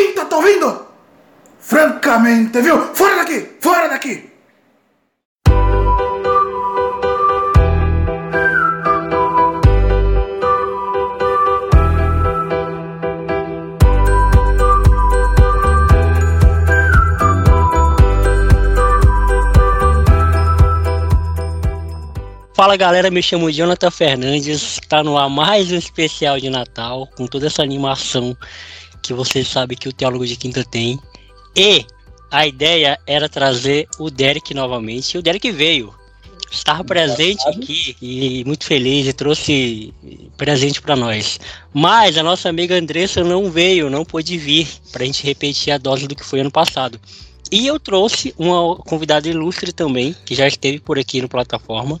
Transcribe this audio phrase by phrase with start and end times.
[0.00, 0.86] quinta, tá ouvindo?
[1.58, 2.94] Francamente, viu?
[2.94, 3.48] Fora daqui!
[3.60, 4.30] Fora daqui!
[22.54, 27.26] Fala galera, me chamo Jonathan Fernandes, tá no ar mais um especial de Natal, com
[27.26, 28.36] toda essa animação
[29.02, 30.98] que vocês sabem que o Teólogo de Quinta tem.
[31.56, 31.84] E
[32.30, 35.94] a ideia era trazer o Derek novamente, e o Derek veio.
[36.50, 39.94] Estava presente aqui e muito feliz e trouxe
[40.36, 41.38] presente para nós.
[41.72, 45.78] Mas a nossa amiga Andressa não veio, não pôde vir para a gente repetir a
[45.78, 47.00] dose do que foi ano passado.
[47.52, 52.00] E eu trouxe uma convidada ilustre também, que já esteve por aqui no plataforma,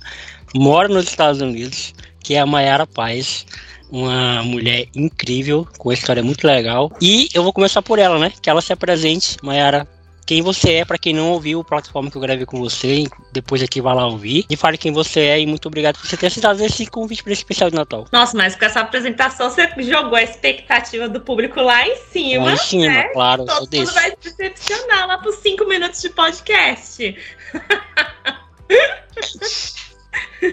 [0.54, 1.92] mora nos Estados Unidos,
[2.30, 3.44] que é a Mayara Paz,
[3.90, 6.92] uma mulher incrível, com uma história muito legal.
[7.00, 8.32] E eu vou começar por ela, né?
[8.40, 9.84] Que ela se apresente, Mayara.
[10.24, 13.60] Quem você é, para quem não ouviu o plataforma que eu gravei com você, depois
[13.64, 14.46] aqui vai lá ouvir.
[14.48, 17.32] E fale quem você é e muito obrigado por você ter aceitado esse convite para
[17.32, 18.06] esse especial de Natal.
[18.12, 22.44] Nossa, mas com essa apresentação você jogou a expectativa do público lá em cima.
[22.44, 23.08] Lá em cima, né?
[23.12, 23.44] claro.
[23.44, 27.16] Todo mundo vai se decepcionar lá por cinco minutos de podcast.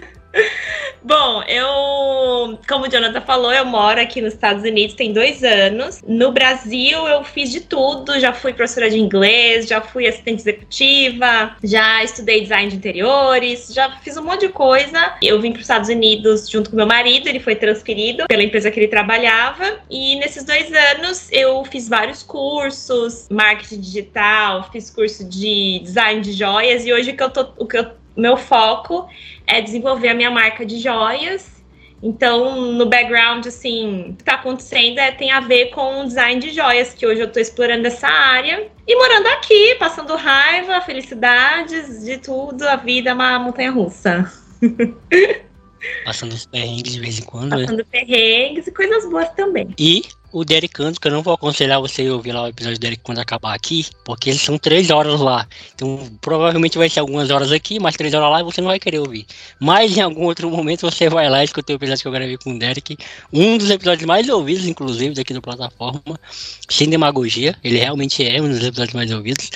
[1.02, 6.02] Bom, eu, como o Jonathan falou, eu moro aqui nos Estados Unidos tem dois anos.
[6.06, 8.18] No Brasil, eu fiz de tudo.
[8.18, 13.90] Já fui professora de inglês, já fui assistente executiva, já estudei design de interiores, já
[13.98, 15.14] fiz um monte de coisa.
[15.22, 18.70] Eu vim para os Estados Unidos junto com meu marido, ele foi transferido pela empresa
[18.70, 19.78] que ele trabalhava.
[19.88, 26.32] E nesses dois anos, eu fiz vários cursos, marketing digital, fiz curso de design de
[26.32, 26.84] joias.
[26.84, 29.08] E hoje o que eu tô, o que eu meu foco
[29.46, 31.58] é desenvolver a minha marca de joias.
[32.02, 36.40] Então, no background, assim, o que está acontecendo é, tem a ver com o design
[36.40, 38.68] de joias, que hoje eu estou explorando essa área.
[38.86, 44.30] E morando aqui, passando raiva, felicidades, de tudo, a vida é uma montanha russa.
[46.04, 47.84] Passando os perrengues de vez em quando, Passando né?
[47.90, 49.68] perrengues e coisas boas também.
[49.78, 50.02] E
[50.32, 52.82] o Derek Canto, que eu não vou aconselhar você a ouvir lá o episódio do
[52.82, 55.46] Derek quando acabar aqui, porque eles são três horas lá.
[55.74, 58.78] Então, provavelmente vai ser algumas horas aqui, mais três horas lá e você não vai
[58.78, 59.26] querer ouvir.
[59.60, 62.36] Mas em algum outro momento você vai lá e escuta o episódio que eu gravei
[62.36, 62.96] com o Derek.
[63.32, 66.20] Um dos episódios mais ouvidos, inclusive, daqui da plataforma.
[66.68, 67.56] Sem demagogia.
[67.64, 69.50] Ele realmente é um dos episódios mais ouvidos.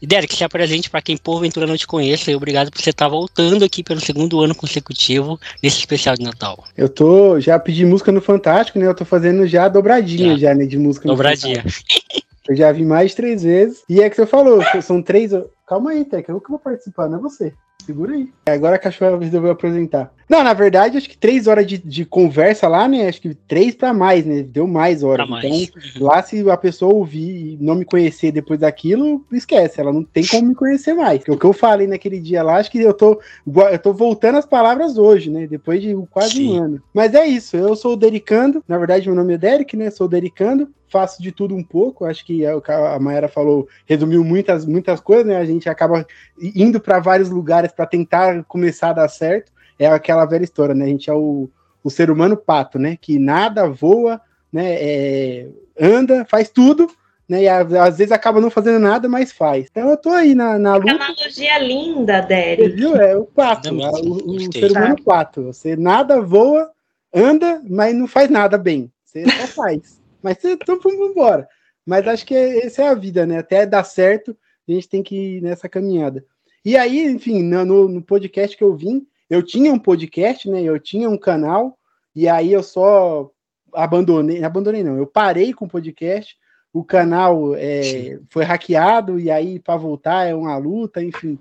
[0.00, 3.04] E Derek, se apresente para quem porventura não te conheça e obrigado por você estar
[3.04, 6.64] tá voltando aqui pelo segundo ano consecutivo nesse especial de Natal.
[6.76, 8.86] Eu tô, já pedi música no Fantástico, né?
[8.86, 11.62] Eu tô fazendo já dobradinha já, já né, de música dobradinha.
[11.64, 12.20] no Fantástico.
[12.50, 13.84] Eu já vi mais de três vezes.
[13.88, 15.30] E é que você falou, são três.
[15.68, 17.54] Calma aí, Teca, eu que vou participar, não é você.
[17.86, 18.28] Segura aí.
[18.46, 20.12] Agora a cachorra resolveu apresentar.
[20.28, 23.06] Não, na verdade, acho que três horas de, de conversa lá, né?
[23.06, 24.42] Acho que três para mais, né?
[24.42, 25.28] Deu mais horas.
[25.28, 25.44] Mais.
[25.44, 29.80] Então, lá se a pessoa ouvir e não me conhecer depois daquilo, esquece.
[29.80, 31.22] Ela não tem como me conhecer mais.
[31.28, 34.46] O que eu falei naquele dia lá, acho que eu tô, eu tô voltando as
[34.46, 35.46] palavras hoje, né?
[35.46, 36.58] Depois de quase Sim.
[36.58, 36.82] um ano.
[36.92, 37.56] Mas é isso.
[37.56, 38.62] Eu sou o Dericando.
[38.66, 39.88] Na verdade, meu nome é Derek, né?
[39.90, 42.04] Sou o Dericando faço de tudo um pouco.
[42.04, 45.36] Acho que é o que a Mayara falou resumiu muitas, muitas coisas, né?
[45.36, 46.06] A gente acaba
[46.38, 49.52] indo para vários lugares para tentar começar a dar certo.
[49.78, 50.84] É aquela velha história, né?
[50.84, 51.48] A gente é o,
[51.82, 52.98] o ser humano pato, né?
[53.00, 54.20] Que nada, voa,
[54.52, 54.74] né?
[54.74, 55.48] É,
[55.80, 56.90] anda, faz tudo,
[57.28, 57.44] né?
[57.44, 59.68] E às vezes acaba não fazendo nada, mas faz.
[59.70, 60.90] Então eu tô aí na, na luta.
[60.90, 62.70] analogia linda, Derek.
[62.70, 62.96] Viu?
[62.96, 65.44] É o pato, é o, o ser humano pato.
[65.44, 66.70] Você nada, voa,
[67.14, 68.90] anda, mas não faz nada bem.
[69.04, 69.99] Você só faz.
[70.22, 71.48] Mas então vamos embora.
[71.86, 73.38] Mas acho que essa é a vida, né?
[73.38, 74.36] Até dar certo,
[74.68, 76.24] a gente tem que ir nessa caminhada.
[76.64, 80.62] E aí, enfim, no, no podcast que eu vim, eu tinha um podcast, né?
[80.62, 81.78] Eu tinha um canal,
[82.14, 83.30] e aí eu só
[83.72, 86.36] abandonei, abandonei não, eu parei com o podcast,
[86.72, 91.38] o canal é, foi hackeado, e aí para voltar é uma luta, enfim.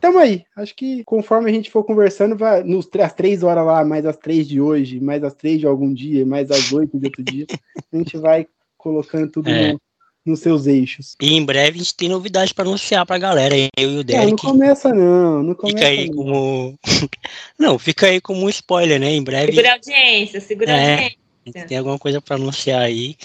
[0.00, 0.44] Tamo aí.
[0.56, 4.16] Acho que conforme a gente for conversando, vai, nos, as três horas lá, mais as
[4.16, 7.46] três de hoje, mais as três de algum dia, mais as oito de outro dia,
[7.92, 8.46] a gente vai
[8.76, 9.72] colocando tudo é.
[9.72, 9.80] no,
[10.24, 11.16] nos seus eixos.
[11.20, 14.24] E em breve a gente tem novidades para anunciar pra galera, eu e o Derek.
[14.24, 16.16] Não, não começa não, não começa Fica aí não.
[16.16, 16.78] como...
[17.58, 19.10] não, fica aí como um spoiler, né?
[19.10, 19.52] Em breve...
[19.52, 21.66] Segura a audiência, segura a é, audiência.
[21.66, 23.16] Tem alguma coisa para anunciar aí.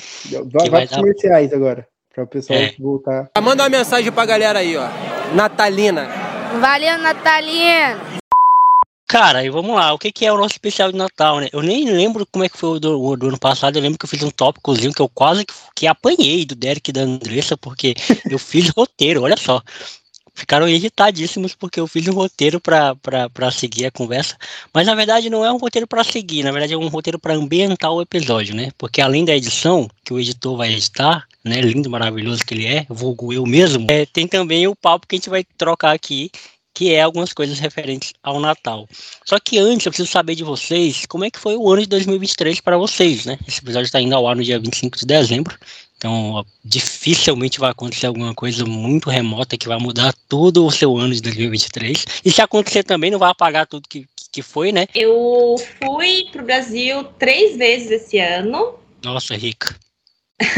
[0.52, 0.98] Vai, vai dar...
[0.98, 2.74] comerciais agora, para o pessoal é.
[2.80, 3.30] voltar.
[3.42, 4.88] Manda uma mensagem pra galera aí, ó.
[5.36, 6.23] Natalina.
[6.60, 8.00] Valeu, Natalina!
[9.08, 11.50] Cara, e vamos lá, o que, que é o nosso especial de Natal, né?
[11.52, 13.98] Eu nem lembro como é que foi o do, o do ano passado, eu lembro
[13.98, 17.02] que eu fiz um tópicozinho que eu quase que, que apanhei do Derek e da
[17.02, 17.96] Andressa, porque
[18.30, 19.62] eu fiz roteiro, olha só.
[20.34, 24.36] Ficaram irritadíssimos porque eu fiz um roteiro para seguir a conversa,
[24.74, 27.36] mas na verdade não é um roteiro para seguir, na verdade é um roteiro para
[27.36, 28.72] ambientar o episódio, né?
[28.78, 32.86] Porque além da edição, que o editor vai editar, né, lindo, maravilhoso que ele é,
[32.90, 36.32] vulgo eu mesmo, é, tem também o papo que a gente vai trocar aqui
[36.74, 38.88] que é algumas coisas referentes ao Natal.
[39.26, 41.88] Só que antes eu preciso saber de vocês como é que foi o ano de
[41.88, 43.38] 2023 para vocês, né?
[43.48, 45.58] Esse episódio está indo ao ar no dia 25 de dezembro,
[46.04, 51.14] então dificilmente vai acontecer alguma coisa muito remota que vai mudar todo o seu ano
[51.14, 52.06] de 2023.
[52.26, 54.86] E se acontecer também, não vai apagar tudo que, que foi, né?
[54.94, 58.76] Eu fui para o Brasil três vezes esse ano.
[59.02, 59.74] Nossa, rica.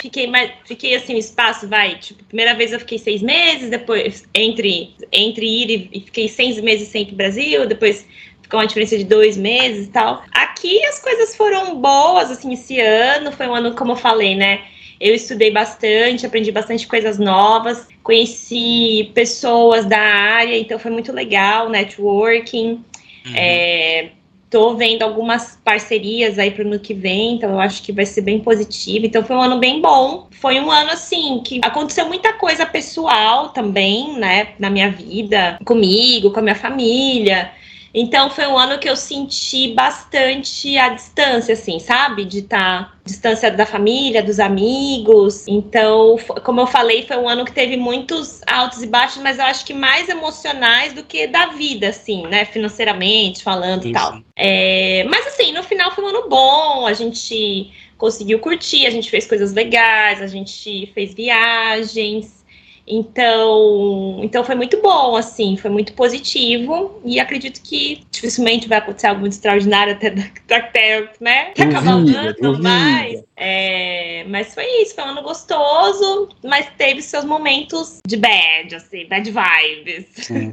[0.00, 4.24] fiquei mais, fiquei assim, o espaço vai, tipo, primeira vez eu fiquei seis meses, depois
[4.34, 8.06] entre, entre ir e, e fiquei seis meses sem ir pro Brasil, depois
[8.44, 10.22] ficou uma diferença de dois meses e tal.
[10.30, 14.60] Aqui as coisas foram boas, assim, esse ano foi um ano, como eu falei, né?
[15.00, 21.68] Eu estudei bastante, aprendi bastante coisas novas, conheci pessoas da área, então foi muito legal,
[21.68, 22.84] networking.
[23.26, 23.32] Uhum.
[23.34, 24.10] É,
[24.54, 28.06] Tô vendo algumas parcerias aí para o ano que vem, então eu acho que vai
[28.06, 29.04] ser bem positivo.
[29.04, 30.28] Então foi um ano bem bom.
[30.30, 36.30] Foi um ano assim que aconteceu muita coisa pessoal também, né, na minha vida, comigo,
[36.30, 37.50] com a minha família.
[37.94, 42.24] Então foi um ano que eu senti bastante a distância, assim, sabe?
[42.24, 45.46] De estar tá, distância da família, dos amigos.
[45.46, 49.44] Então, como eu falei, foi um ano que teve muitos altos e baixos, mas eu
[49.44, 52.44] acho que mais emocionais do que da vida, assim, né?
[52.44, 54.20] Financeiramente falando e tal.
[54.34, 59.08] É, mas assim, no final foi um ano bom, a gente conseguiu curtir, a gente
[59.08, 62.43] fez coisas legais, a gente fez viagens.
[62.86, 69.06] Então, então foi muito bom, assim, foi muito positivo e acredito que dificilmente vai acontecer
[69.06, 70.08] algo muito extraordinário até,
[70.54, 76.68] até né, acabar o ano, mas, é, mas foi isso, foi um ano gostoso, mas
[76.76, 80.06] teve seus momentos de bad, assim, bad vibes.
[80.16, 80.52] Sim.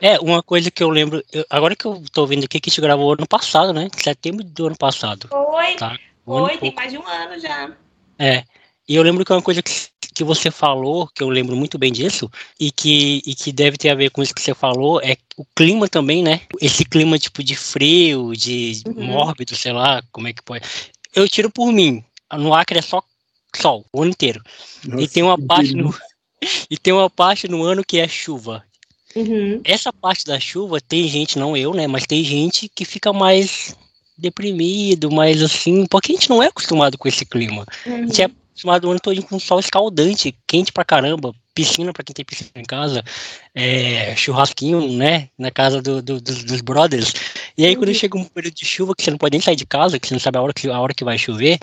[0.00, 2.70] É, uma coisa que eu lembro, eu, agora que eu tô vendo aqui que a
[2.70, 3.88] gente gravou ano passado, né?
[3.96, 5.28] Setembro do ano passado.
[5.28, 5.98] Foi, tá?
[6.26, 7.72] Um foi, tem mais de um ano já.
[8.18, 8.44] É,
[8.88, 9.72] e eu lembro que é uma coisa que
[10.14, 13.90] que você falou, que eu lembro muito bem disso, e que, e que deve ter
[13.90, 16.42] a ver com isso que você falou, é o clima também, né?
[16.60, 19.06] Esse clima tipo de frio, de uhum.
[19.06, 20.64] mórbido, sei lá, como é que pode.
[21.14, 22.02] Eu tiro por mim.
[22.32, 23.02] No Acre é só
[23.56, 24.40] sol o ano inteiro.
[24.84, 25.94] Nossa, e tem uma parte no
[26.70, 28.64] e tem uma parte no ano que é chuva.
[29.16, 29.60] Uhum.
[29.64, 31.86] Essa parte da chuva tem gente, não eu, né?
[31.86, 33.76] Mas tem gente que fica mais
[34.16, 37.64] deprimido, mais assim, porque a gente não é acostumado com esse clima.
[37.86, 37.94] Uhum.
[37.94, 42.04] A gente é acostumado o ano todo com sol escaldante, quente pra caramba, piscina pra
[42.04, 43.04] quem tem piscina em casa,
[43.54, 47.12] é, churrasquinho, né, na casa do, do, dos, dos, brothers.
[47.58, 49.66] E aí, quando chega um período de chuva que você não pode nem sair de
[49.66, 51.58] casa, que você não sabe a hora que, a hora que vai chover,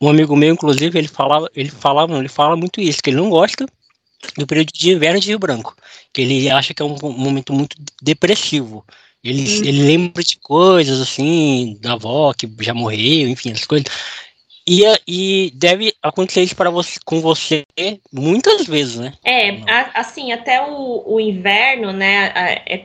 [0.00, 3.30] um amigo meu, inclusive, ele falava, ele falava, ele fala muito isso, que ele não
[3.30, 3.66] gosta
[4.36, 5.76] do período de inverno de Rio Branco,
[6.12, 8.84] que ele acha que é um, momento muito depressivo.
[9.22, 13.86] Ele, ele lembra de coisas assim, da avó que já morreu, enfim, as coisas.
[14.66, 17.64] E, e deve acontecer isso para você, com você
[18.10, 19.12] muitas vezes, né?
[19.22, 22.32] É, a, assim, até o, o inverno, né?
[22.34, 22.78] É,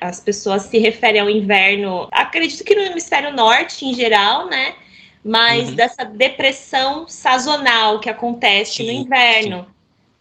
[0.00, 4.74] as pessoas se referem ao inverno, acredito que no hemisfério norte em geral, né?
[5.24, 5.74] Mas uhum.
[5.74, 9.66] dessa depressão sazonal que acontece sim, no inverno.
[9.66, 9.73] Sim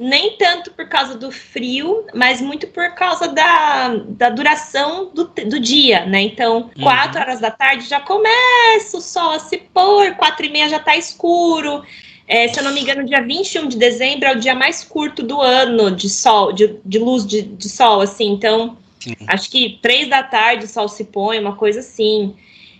[0.03, 5.59] nem tanto por causa do frio, mas muito por causa da, da duração do, do
[5.61, 6.21] dia, né?
[6.21, 6.83] Então, uhum.
[6.83, 10.77] quatro horas da tarde já começa o sol a se pôr, quatro e meia já
[10.77, 11.83] tá escuro.
[12.27, 15.23] É, se eu não me engano, dia 21 de dezembro é o dia mais curto
[15.23, 18.29] do ano de sol, de, de luz de, de sol, assim.
[18.29, 19.15] Então, Sim.
[19.27, 22.35] acho que três da tarde o sol se põe, uma coisa assim.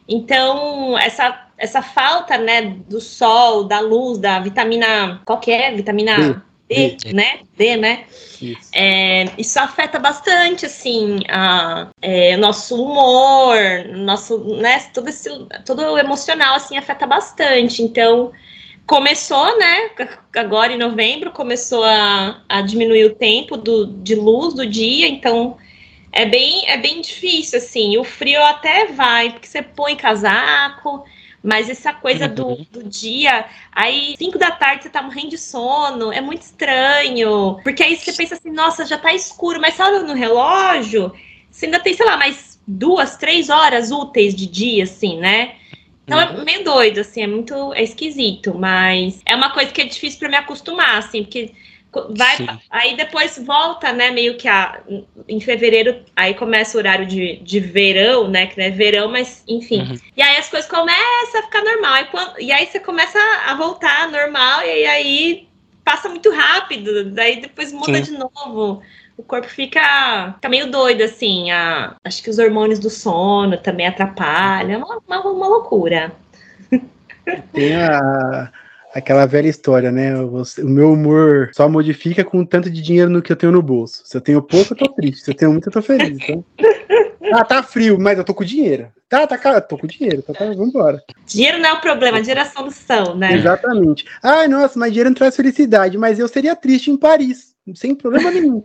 [0.10, 5.22] Então, essa, essa falta, né, do sol, da luz, da vitamina.
[5.24, 5.72] Qual que é?
[5.72, 6.44] Vitamina.
[6.74, 7.40] D, D, né?
[7.58, 8.06] D, né?
[8.42, 8.70] Isso.
[8.74, 13.58] É, isso afeta bastante, assim, a, é, nosso humor,
[13.96, 14.80] nosso, né?
[14.94, 15.30] Todo esse,
[15.66, 17.82] todo o emocional, assim, afeta bastante.
[17.82, 18.32] Então,
[18.86, 19.90] começou, né?
[20.36, 25.58] Agora em novembro começou a, a diminuir o tempo do, de luz do dia, então
[26.12, 27.98] é bem, é bem difícil, assim.
[27.98, 31.04] O frio até vai, porque você põe casaco,
[31.44, 32.66] mas essa coisa do, uhum.
[32.72, 37.60] do dia, aí 5 da tarde você tá morrendo de sono, é muito estranho.
[37.64, 41.12] Porque aí você pensa assim, nossa, já tá escuro, mas você olha no relógio,
[41.52, 45.56] você ainda tem, sei lá, mais duas, três horas úteis de dia, assim, né?
[46.06, 46.42] Então é uhum.
[46.42, 50.20] é meio doido, assim, é muito é esquisito, mas é uma coisa que é difícil
[50.20, 51.52] para me acostumar, assim, porque
[52.10, 52.48] vai Sim.
[52.70, 54.82] aí depois volta né meio que a,
[55.28, 59.44] em fevereiro aí começa o horário de, de verão né que não é verão mas
[59.48, 59.98] enfim uhum.
[60.18, 63.56] e aí as coisas começam a ficar normal e, quando, e aí você começa a
[63.56, 65.48] voltar normal e aí
[65.84, 68.14] passa muito rápido, daí depois muda Sim.
[68.14, 68.82] de novo.
[69.16, 71.52] O corpo fica, fica meio doido, assim.
[71.52, 74.72] A, acho que os hormônios do sono também atrapalham.
[74.72, 76.12] É uma, uma, uma loucura.
[77.54, 78.52] Tem a,
[78.94, 80.16] aquela velha história, né?
[80.16, 83.62] O meu humor só modifica com o tanto de dinheiro no que eu tenho no
[83.62, 84.04] bolso.
[84.06, 85.24] Se eu tenho pouco, eu tô triste.
[85.24, 86.18] Se eu tenho muito, eu tô feliz.
[86.22, 86.46] Então...
[87.32, 88.90] Ah, tá frio, mas eu tô com dinheiro.
[89.10, 90.22] Tá, tá, cara, tô com dinheiro.
[90.22, 91.02] Tá, tá, vambora.
[91.26, 93.34] Dinheiro não é o problema, dinheiro é a solução, né?
[93.34, 94.06] Exatamente.
[94.22, 95.98] Ai, nossa, mas dinheiro não traz felicidade.
[95.98, 98.64] Mas eu seria triste em Paris, sem problema nenhum.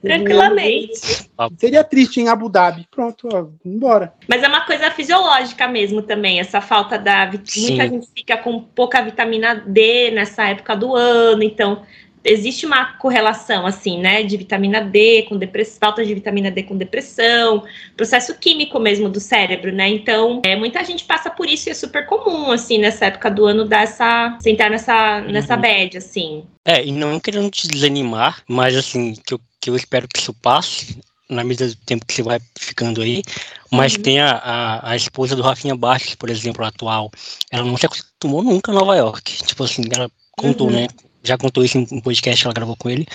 [0.00, 1.28] Tranquilamente.
[1.58, 2.86] Seria triste em Abu Dhabi.
[2.90, 4.12] Pronto, ó, vambora.
[4.28, 7.26] Mas é uma coisa fisiológica mesmo também, essa falta da.
[7.26, 7.68] vit- Sim.
[7.76, 11.82] Muita gente fica com pouca vitamina D nessa época do ano, então
[12.24, 16.76] existe uma correlação, assim, né, de vitamina D com depressão, falta de vitamina D com
[16.76, 17.64] depressão,
[17.96, 19.88] processo químico mesmo do cérebro, né?
[19.88, 23.46] Então, é, muita gente passa por isso e é super comum, assim, nessa época do
[23.46, 24.36] ano dar essa.
[24.42, 25.60] sentar nessa, nessa Uhum.
[25.62, 26.44] bad, assim.
[26.64, 30.34] É, e não querendo te desanimar, mas assim, que eu, que eu espero que isso
[30.34, 30.98] passe
[31.28, 33.22] na medida do tempo que você vai ficando aí.
[33.70, 34.02] Mas Uhum.
[34.02, 37.10] tem a, a, a esposa do Rafinha Bastos, por exemplo, atual.
[37.50, 39.42] Ela não se acostumou nunca a Nova York.
[39.44, 40.72] Tipo assim, ela contou, Uhum.
[40.74, 40.88] né?
[41.22, 43.06] Já contou isso em um podcast que ela gravou com ele.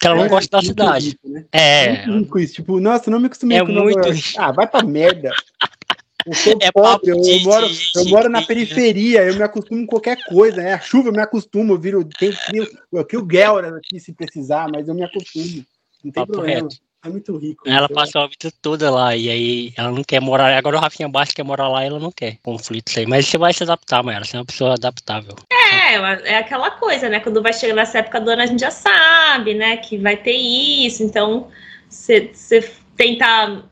[0.00, 1.08] Que ela não É, gosta da cidade.
[1.10, 1.44] rico, né?
[1.52, 2.54] É, Muito isso.
[2.54, 4.22] Tipo, nossa, não me acostumei É com Nova muito York.
[4.36, 5.30] Ah, vai pra merda.
[6.26, 9.42] Eu sou É pobre, eu, de- moro, de- eu de- moro na periferia, eu me
[9.42, 10.74] acostumo com qualquer coisa, né?
[10.74, 14.68] A chuva eu me acostumo, eu viro, tenho frio, eu crio guerra aqui se precisar,
[14.70, 15.64] mas eu me acostumo.
[16.04, 16.62] Não tem Papo problema.
[16.62, 16.76] reto.
[17.04, 17.68] É muito rico.
[17.68, 19.16] ela Eu- passou a vida toda lá.
[19.16, 20.56] E aí ela não quer morar.
[20.56, 22.38] Agora o Rafinha Bastos quer morar lá e ela não quer.
[22.42, 23.06] Conflitos aí.
[23.06, 24.24] Mas você vai se adaptar, Mayara.
[24.24, 25.34] Você é uma pessoa adaptável.
[25.50, 27.18] É, é aquela coisa, né?
[27.20, 29.76] Quando vai chegar nessa época do ano, a gente já sabe, né?
[29.78, 31.02] Que vai ter isso.
[31.02, 31.48] Então,
[31.88, 32.30] você
[32.96, 33.62] tentar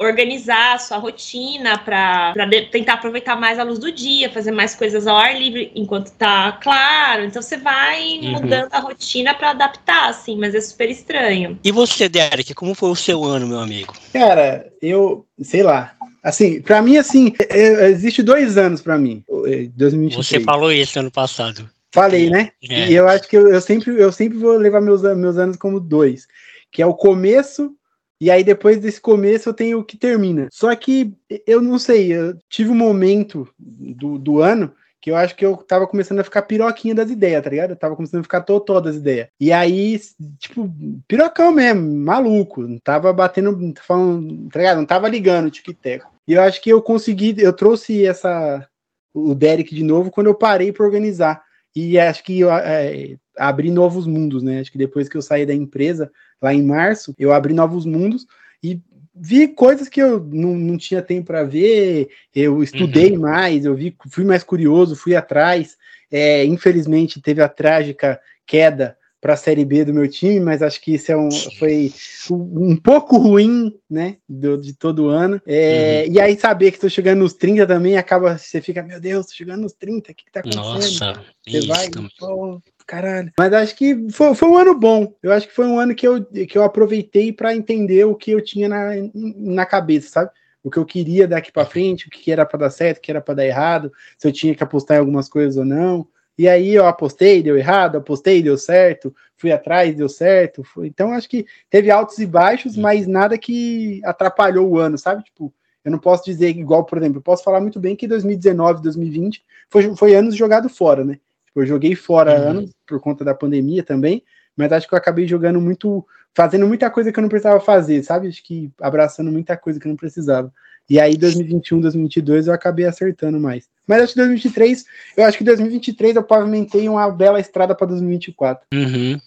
[0.00, 2.32] organizar a sua rotina para
[2.72, 6.52] tentar aproveitar mais a luz do dia, fazer mais coisas ao ar livre enquanto tá
[6.52, 7.24] claro.
[7.24, 8.30] Então, você vai Uhum.
[8.32, 11.58] mudando a rotina para adaptar, assim, mas é super estranho.
[11.62, 13.92] E você, Derek, como foi o seu ano, meu amigo?
[14.12, 15.92] Cara, eu, sei lá.
[16.24, 19.22] Assim, pra mim, assim, é- é- existe dois anos pra mim.
[19.46, 20.26] é, 2023.
[20.26, 21.68] Você falou isso ano passado.
[21.92, 22.50] Falei, né?
[22.68, 22.88] É.
[22.88, 25.80] E eu acho que eu, eu sempre, eu sempre vou levar meus, meus anos como
[25.80, 26.26] dois.
[26.70, 27.72] Que é o começo,
[28.20, 30.48] e aí depois desse começo eu tenho o que termina.
[30.52, 31.12] Só que
[31.46, 35.56] eu não sei, eu tive um momento do, do ano que eu acho que eu
[35.56, 37.70] tava começando a ficar piroquinha das ideias, tá ligado?
[37.70, 39.28] Eu tava começando a ficar totó das ideias.
[39.40, 39.98] E aí,
[40.38, 40.70] tipo,
[41.08, 42.60] pirocão mesmo, maluco.
[42.60, 44.76] Não tava batendo, falando, tá ligado?
[44.76, 46.12] Não tava ligando o tic-teco.
[46.28, 48.66] E eu acho que eu consegui, eu trouxe essa
[49.12, 51.42] o Derek de novo quando eu parei para organizar.
[51.74, 54.60] E acho que é, abri novos mundos, né?
[54.60, 56.10] Acho que depois que eu saí da empresa,
[56.40, 58.26] lá em março, eu abri novos mundos
[58.62, 58.80] e
[59.14, 62.08] vi coisas que eu não, não tinha tempo para ver.
[62.34, 65.76] Eu estudei mais, eu vi, fui mais curioso, fui atrás.
[66.10, 70.80] É, infelizmente teve a trágica queda para a Série B do meu time, mas acho
[70.80, 71.92] que isso é um, foi
[72.30, 75.40] um, pouco ruim, né, do, de todo ano.
[75.46, 79.26] É, E aí saber que estou chegando nos 30 também, acaba, você fica, meu Deus,
[79.26, 80.64] tô chegando nos 30, o que, que tá acontecendo?
[80.64, 83.32] Nossa, Você isso vai, pô, caralho.
[83.38, 85.14] Mas acho que foi, foi um ano bom.
[85.22, 88.32] Eu acho que foi um ano que eu, que eu aproveitei para entender o que
[88.32, 90.30] eu tinha na, na cabeça, sabe?
[90.62, 93.10] O que eu queria daqui para frente, o que era para dar certo, o que
[93.10, 96.06] era para dar errado, se eu tinha que apostar em algumas coisas ou não.
[96.36, 100.64] E aí eu apostei, deu errado, apostei, deu certo, fui atrás, deu certo.
[100.64, 100.88] Foi...
[100.88, 105.22] Então acho que teve altos e baixos, mas nada que atrapalhou o ano, sabe?
[105.22, 105.52] Tipo,
[105.84, 109.44] eu não posso dizer igual, por exemplo, eu posso falar muito bem que 2019, 2020
[109.68, 111.18] foi, foi anos jogado fora, né?
[111.50, 112.48] Tipo, eu joguei fora Uhum.
[112.48, 114.22] anos por conta da pandemia também,
[114.56, 118.02] mas acho que eu acabei jogando muito, fazendo muita coisa que eu não precisava fazer,
[118.02, 118.28] sabe?
[118.28, 120.52] Acho que abraçando muita coisa que eu não precisava.
[120.88, 123.68] E aí, 2021, 2022, eu acabei acertando mais.
[123.86, 124.84] Mas acho que 2023,
[125.16, 128.66] eu acho que 2023 eu pavimentei uma bela estrada para 2024.
[128.72, 129.20] Uhum.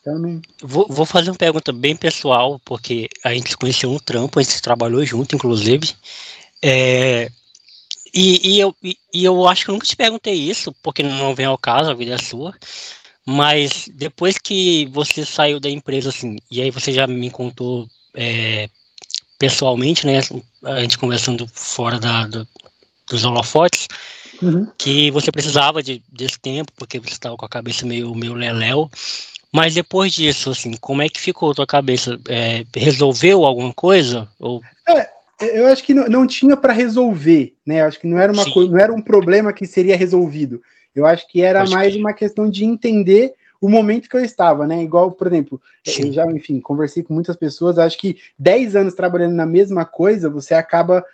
[0.00, 0.40] Então, não...
[0.62, 4.42] Vou, vou fazer uma pergunta bem pessoal, porque a gente se conheceu no trampo, a
[4.42, 5.94] gente trabalhou junto, inclusive.
[6.62, 7.28] É,
[8.14, 11.46] e, e eu, e, eu acho que eu nunca te perguntei isso, porque não vem
[11.46, 12.54] ao caso, a vida é sua.
[13.24, 18.68] Mas depois que você saiu da empresa, assim, e aí você já me contou é,
[19.38, 20.20] pessoalmente, né?
[20.64, 22.48] A gente conversando fora da, do-
[23.08, 23.88] dos holofotes,
[24.42, 24.66] Uhum.
[24.78, 28.90] que você precisava de, desse tempo, porque você estava com a cabeça meio, meio leléu.
[29.52, 32.18] Mas depois disso, assim, como é que ficou a tua cabeça?
[32.28, 34.28] É, resolveu alguma coisa?
[34.38, 34.62] Ou
[35.40, 37.80] eu acho que não, não tinha para resolver, né?
[37.80, 40.62] Eu acho que não era uma coisa, não era um problema que seria resolvido.
[40.94, 42.00] Eu acho que era Pode mais crer.
[42.00, 44.82] uma questão de entender o momento que eu estava, né?
[44.82, 46.06] Igual, por exemplo, Sim.
[46.06, 50.30] eu já, enfim, conversei com muitas pessoas, acho que 10 anos trabalhando na mesma coisa,
[50.30, 51.04] você acaba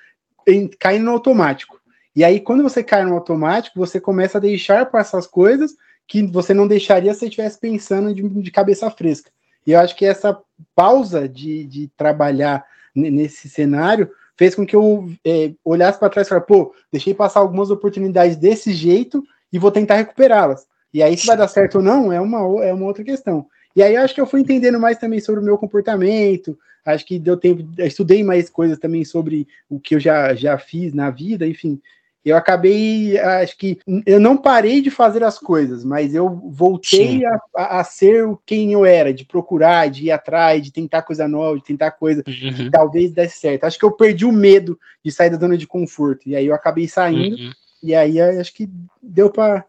[0.47, 1.80] em- caindo no automático.
[2.14, 6.23] E aí, quando você cai no automático, você começa a deixar passar as coisas que
[6.23, 9.30] você não deixaria se você estivesse pensando de, de cabeça fresca.
[9.66, 10.38] E eu acho que essa
[10.75, 12.64] pausa de, de trabalhar
[12.97, 17.41] nesse cenário fez com que eu é, olhasse para trás e falasse, pô, deixei passar
[17.41, 19.23] algumas oportunidades desse jeito
[19.53, 20.67] e vou tentar recuperá-las.
[20.93, 23.47] E aí, se vai dar certo ou não, é uma, é uma outra questão.
[23.75, 27.19] E aí, acho que eu fui entendendo mais também sobre o meu comportamento, acho que
[27.19, 31.47] deu tempo, estudei mais coisas também sobre o que eu já, já fiz na vida,
[31.47, 31.81] enfim.
[32.26, 37.40] Eu acabei, acho que eu não parei de fazer as coisas, mas eu voltei a,
[37.56, 41.56] a, a, ser quem eu era, de procurar, de ir atrás, de tentar coisa nova,
[41.56, 42.52] de tentar coisa uhum.
[42.52, 43.62] que talvez desse certo.
[43.62, 46.54] Acho que eu perdi o medo de sair da zona de conforto, e aí eu
[46.54, 47.52] acabei saindo, uhum.
[47.80, 48.68] e aí acho que
[49.00, 49.64] deu para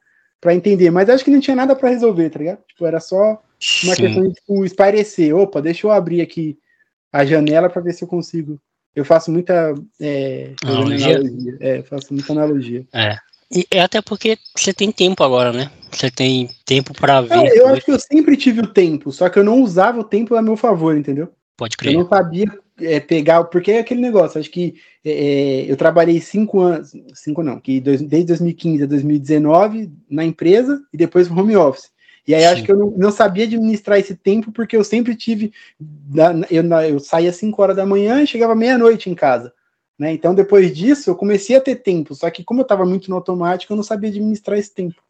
[0.48, 2.64] entender, mas acho que não tinha nada para resolver, tá ligado?
[2.68, 3.40] Tipo, era só
[3.84, 4.02] uma Sim.
[4.02, 5.36] questão de tipo, espairecer.
[5.36, 6.58] Opa, deixa eu abrir aqui
[7.14, 8.60] a janela para ver se eu consigo
[8.98, 11.18] eu faço muita é, analogia.
[11.18, 11.58] analogia.
[11.60, 12.84] É, faço muita analogia.
[12.92, 13.16] É.
[13.52, 15.70] E é até porque você tem tempo agora, né?
[15.92, 17.36] Você tem tempo para ver.
[17.36, 20.04] É, eu acho que eu sempre tive o tempo, só que eu não usava o
[20.04, 21.32] tempo a meu favor, entendeu?
[21.56, 21.94] Pode crer.
[21.94, 22.48] Eu não sabia
[22.82, 24.76] é, pegar, porque é aquele negócio, acho que
[25.06, 30.26] é, é eu trabalhei cinco anos, cinco não, que dois, desde 2015 a 2019 na
[30.26, 31.92] empresa e depois no home office.
[32.28, 32.48] E aí Sim.
[32.48, 35.54] acho que eu não, não, sabia administrar esse tempo, porque eu sempre tive.
[36.50, 39.54] Eu, eu saía às 5 horas da manhã e chegava meia-noite em casa.
[39.98, 40.12] Né?
[40.12, 42.14] Então, depois disso, eu comecei a ter tempo.
[42.14, 45.02] Só que, como eu estava muito no automático, eu não sabia administrar esse tempo.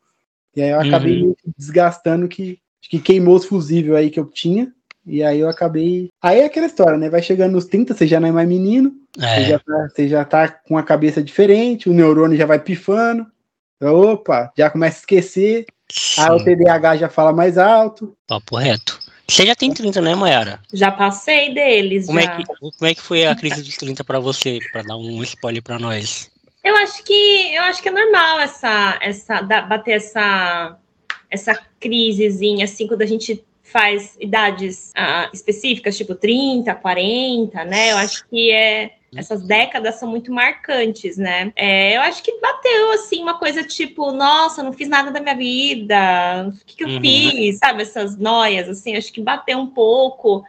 [0.55, 1.35] E aí eu acabei uhum.
[1.57, 4.71] desgastando que, que queimou os fusíveis aí que eu tinha.
[5.05, 6.09] E aí eu acabei.
[6.21, 7.09] Aí é aquela história, né?
[7.09, 9.35] Vai chegando nos 30, você já não é mais menino, é.
[9.35, 13.25] Você, já tá, você já tá com a cabeça diferente, o neurônio já vai pifando.
[13.81, 15.65] Opa, já começa a esquecer.
[15.89, 16.21] Sim.
[16.21, 18.15] Aí o TDAH já fala mais alto.
[18.27, 18.99] Papo reto.
[19.29, 20.59] Você já tem 30, né, Mayara?
[20.73, 22.05] Já passei deles.
[22.05, 22.31] Como, já.
[22.31, 24.59] É, que, como é que foi a crise dos 30 para você?
[24.71, 26.31] Para dar um spoiler para nós.
[26.63, 30.77] Eu acho que eu acho que é normal essa essa bater essa
[31.29, 37.91] essa crisezinha assim quando a gente faz idades ah, específicas, tipo 30, 40, né?
[37.91, 41.51] Eu acho que é essas décadas são muito marcantes, né?
[41.55, 45.35] É, eu acho que bateu, assim, uma coisa tipo, nossa, não fiz nada da minha
[45.35, 47.01] vida, o que, que eu uhum.
[47.01, 47.57] fiz?
[47.57, 50.43] Sabe, essas noias, assim, acho que bateu um pouco.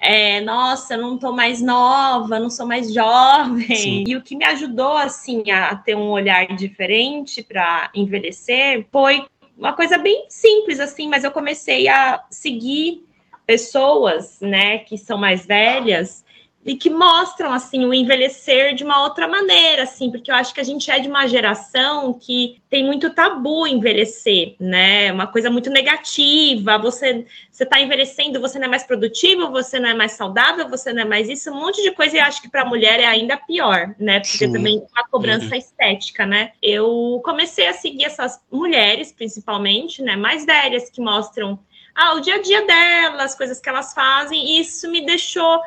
[0.00, 3.76] É, nossa, não tô mais nova, não sou mais jovem.
[3.76, 4.04] Sim.
[4.06, 9.24] E o que me ajudou, assim, a ter um olhar diferente para envelhecer foi
[9.56, 13.06] uma coisa bem simples, assim, mas eu comecei a seguir
[13.46, 16.24] pessoas, né, que são mais velhas
[16.64, 20.60] e que mostram assim o envelhecer de uma outra maneira, assim, porque eu acho que
[20.60, 25.12] a gente é de uma geração que tem muito tabu envelhecer, né?
[25.12, 26.78] Uma coisa muito negativa.
[26.78, 30.92] Você você está envelhecendo, você não é mais produtivo, você não é mais saudável, você
[30.92, 32.16] não é mais isso, um monte de coisa.
[32.16, 34.20] E acho que para a mulher é ainda pior, né?
[34.20, 34.52] Porque Sim.
[34.52, 35.58] também uma cobrança uhum.
[35.58, 36.52] estética, né?
[36.62, 40.14] Eu comecei a seguir essas mulheres, principalmente, né?
[40.14, 41.58] Mais velhas que mostram
[41.94, 44.56] ah, o dia a dia delas, coisas que elas fazem.
[44.56, 45.60] E isso me deixou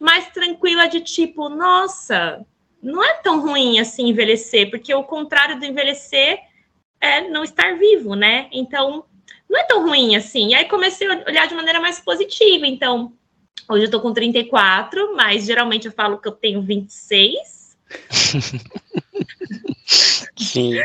[0.00, 2.44] mais tranquila de tipo, nossa,
[2.82, 6.40] não é tão ruim assim envelhecer, porque o contrário do envelhecer
[6.98, 8.48] é não estar vivo, né?
[8.50, 9.04] Então,
[9.48, 10.48] não é tão ruim assim.
[10.48, 12.66] E aí comecei a olhar de maneira mais positiva.
[12.66, 13.12] Então,
[13.68, 17.76] hoje eu tô com 34, mas geralmente eu falo que eu tenho 26.
[20.36, 20.78] Sim.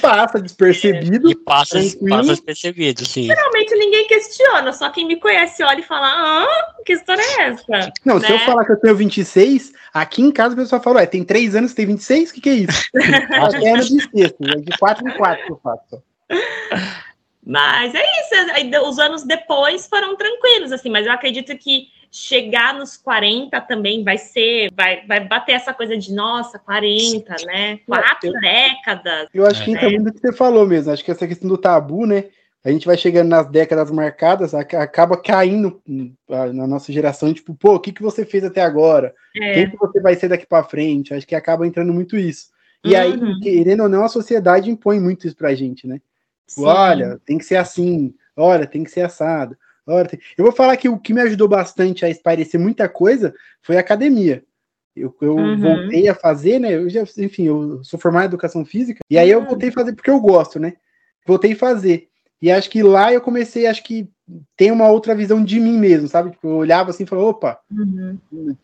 [0.00, 1.30] Passa despercebido.
[1.30, 1.78] E passa,
[2.08, 3.24] passa despercebido, sim.
[3.24, 7.92] Geralmente ninguém questiona, só quem me conhece olha e fala: Ah, que história é essa?
[8.04, 8.26] Não, né?
[8.26, 8.46] se eu né?
[8.46, 11.74] falar que eu tenho 26, aqui em casa o pessoal fala: Ué, tem 3 anos,
[11.74, 12.30] tem 26?
[12.30, 12.88] O que, que é isso?
[12.94, 16.02] Acho que é ano de sexto, é de 4 em 4 que eu faço.
[17.46, 22.96] Mas é isso, os anos depois foram tranquilos, assim, mas eu acredito que chegar nos
[22.96, 27.80] 40 também vai ser, vai, vai bater essa coisa de nossa, 40, né?
[27.84, 29.28] Quatro eu, décadas.
[29.34, 30.92] Eu acho que entra muito do que você falou mesmo.
[30.92, 32.26] Acho que essa questão do tabu, né?
[32.64, 35.82] A gente vai chegando nas décadas marcadas, acaba caindo
[36.28, 39.12] na nossa geração, tipo, pô, o que, que você fez até agora?
[39.36, 39.54] É.
[39.54, 41.12] Quem que você vai ser daqui para frente?
[41.12, 42.46] Acho que acaba entrando muito isso.
[42.84, 43.00] E uhum.
[43.00, 46.00] aí, querendo ou não, a sociedade impõe muito isso pra gente, né?
[46.46, 46.64] Sim.
[46.64, 49.56] Olha, tem que ser assim, olha, tem que ser assado.
[49.86, 53.80] Eu vou falar que o que me ajudou bastante a esparecer muita coisa foi a
[53.80, 54.42] academia.
[54.96, 55.60] Eu, eu uhum.
[55.60, 56.74] voltei a fazer, né?
[56.74, 59.46] Eu já, enfim, eu sou formado em educação física, e aí eu uhum.
[59.46, 60.74] voltei a fazer porque eu gosto, né?
[61.26, 62.08] Voltei a fazer.
[62.40, 64.08] E acho que lá eu comecei, acho que
[64.56, 66.30] tem uma outra visão de mim mesmo, sabe?
[66.30, 68.18] Tipo, eu olhava assim e falava, opa, uhum.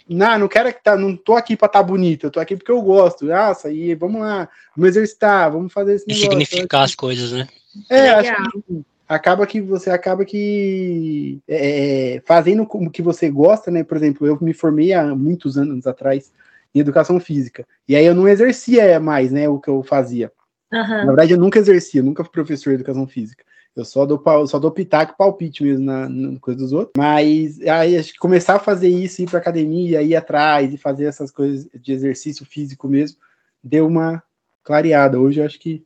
[0.08, 2.56] não, não quero que tá, não tô aqui para estar tá bonito, eu tô aqui
[2.56, 3.26] porque eu gosto.
[3.26, 6.30] Nossa, aí vamos lá, vamos exercitar, vamos fazer esse negócio.
[6.30, 7.48] Significar as coisas, né?
[7.88, 8.18] É, Legal.
[8.18, 13.82] acho que acaba que você acaba que é, é, fazendo o que você gosta, né?
[13.82, 16.32] Por exemplo, eu me formei há muitos anos atrás
[16.72, 17.66] em educação física.
[17.88, 20.30] E aí eu não exercia mais, né, o que eu fazia.
[20.72, 20.80] Uhum.
[20.80, 23.44] Na verdade, eu nunca exercia, nunca fui professor de educação física.
[23.74, 26.92] Eu só dou, só dou pitaco e palpite mesmo na, na coisa dos outros.
[26.96, 31.06] Mas aí acho que começar a fazer isso, ir pra academia, ir atrás e fazer
[31.06, 33.18] essas coisas de exercício físico mesmo,
[33.62, 34.22] deu uma
[34.62, 35.18] clareada.
[35.18, 35.84] Hoje eu acho que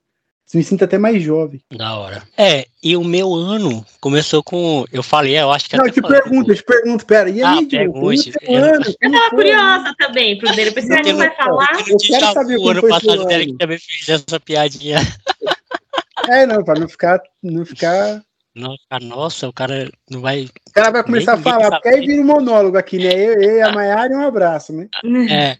[0.52, 1.60] me sinto até mais jovem.
[1.74, 2.22] Da hora.
[2.36, 4.84] É, e o meu ano começou com.
[4.92, 7.52] Eu falei, eu acho que Não, eu te pergunto, eu te pergunto, pera, e Ah,
[7.52, 7.92] aí, Diogo?
[7.92, 8.32] pergunte.
[8.46, 8.84] O ano?
[9.00, 9.38] Eu tava foi?
[9.38, 10.70] curiosa também, pro dele.
[10.70, 11.72] Depois você Eu não vai falar.
[11.72, 13.28] Eu Eu quero saber o ano foi passado ano.
[13.28, 14.98] que também fez essa piadinha.
[16.28, 18.22] É, não, pra não ficar, não ficar
[18.54, 20.44] Não, nossa, o cara não vai.
[20.68, 23.12] O cara vai começar a falar, porque aí vira um monólogo aqui, né?
[23.12, 24.88] Eu, eu e a Maiara e um abraço, né?
[25.28, 25.58] É.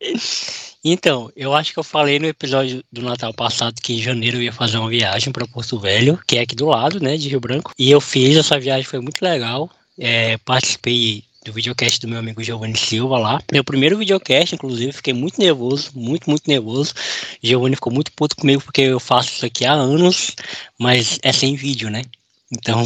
[0.84, 4.42] Então, eu acho que eu falei no episódio do Natal passado que em janeiro eu
[4.42, 7.38] ia fazer uma viagem para Porto Velho, que é aqui do lado, né, de Rio
[7.38, 7.72] Branco.
[7.78, 9.70] E eu fiz essa viagem, foi muito legal.
[9.96, 13.40] É, participei do videocast do meu amigo Giovanni Silva lá.
[13.52, 16.94] Meu primeiro videocast, inclusive, fiquei muito nervoso, muito, muito nervoso.
[17.40, 20.34] Giovanni ficou muito puto comigo porque eu faço isso aqui há anos,
[20.78, 22.02] mas é sem vídeo, né?
[22.50, 22.84] Então,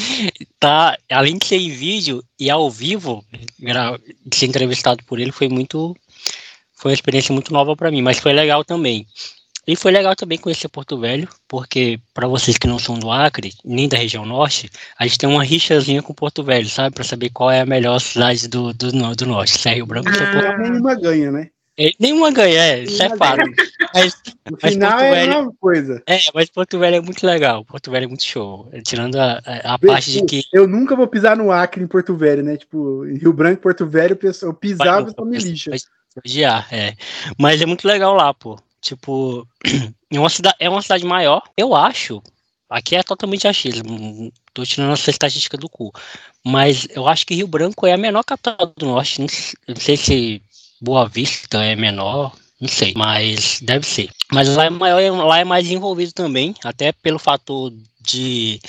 [0.60, 3.24] tá, além de ser em vídeo e ao vivo,
[3.58, 5.96] de ser entrevistado por ele foi muito
[6.80, 9.06] foi uma experiência muito nova para mim, mas foi legal também.
[9.66, 13.52] E foi legal também conhecer Porto Velho, porque para vocês que não são do Acre,
[13.64, 16.94] nem da região norte, a gente tem uma rixazinha com Porto Velho, sabe?
[16.94, 20.08] Para saber qual é a melhor cidade do, do, do norte, se é Rio Branco
[20.08, 20.58] é Porto Ah.
[20.58, 21.48] Nenhuma ganha, né?
[21.78, 23.42] É, Nenhuma ganha, é, isso é fato.
[23.94, 24.14] Mas,
[24.50, 26.02] No Mas final Porto é a Velho- mesma coisa.
[26.06, 28.68] é, mas Porto Velho é muito legal, Porto Velho é muito show.
[28.84, 30.42] Tirando a, a, a parte de que.
[30.52, 32.56] Eu nunca vou pisar no Acre em Porto Velho, né?
[32.56, 35.70] Tipo, em Rio Branco, Porto Velho, eu pisava e me lixa.
[36.16, 36.96] Odiar, é.
[37.38, 38.58] Mas é muito legal lá, pô.
[38.80, 39.46] Tipo,
[40.10, 42.22] é uma, cidade, é uma cidade maior, eu acho.
[42.68, 44.32] Aqui é totalmente achismo.
[44.54, 45.92] Tô tirando essa estatística do cu.
[46.44, 49.20] Mas eu acho que Rio Branco é a menor capital do norte.
[49.20, 49.26] Não
[49.68, 50.42] não sei se
[50.80, 52.32] Boa Vista é menor.
[52.60, 54.10] Não sei, mas deve ser.
[54.30, 58.60] Mas lá é maior, lá é mais envolvido também, até pelo fator de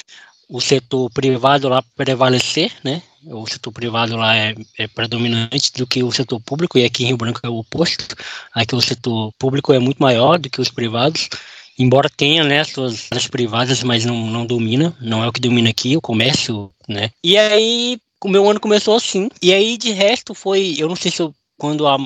[0.49, 3.01] o setor privado lá prevalecer, né?
[3.25, 7.07] O setor privado lá é, é predominante do que o setor público, e aqui em
[7.07, 8.15] Rio Branco é o oposto.
[8.53, 11.29] Aqui o setor público é muito maior do que os privados,
[11.77, 15.95] embora tenha né, suas privadas, mas não, não domina, não é o que domina aqui,
[15.95, 17.11] o comércio, né?
[17.23, 21.11] E aí o meu ano começou assim, e aí de resto foi, eu não sei
[21.11, 21.97] se eu, quando a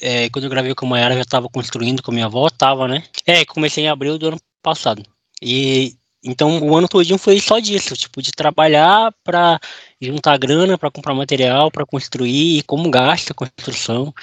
[0.00, 2.48] é, quando eu gravei com a Mayara, eu já estava construindo com a minha avó,
[2.48, 3.02] tava, né?
[3.26, 5.02] É, comecei em abril do ano passado.
[5.42, 5.96] E
[6.28, 9.58] então o ano todinho foi só disso, tipo, de trabalhar para
[10.00, 14.14] juntar grana, para comprar material, para construir, e como gasta a construção,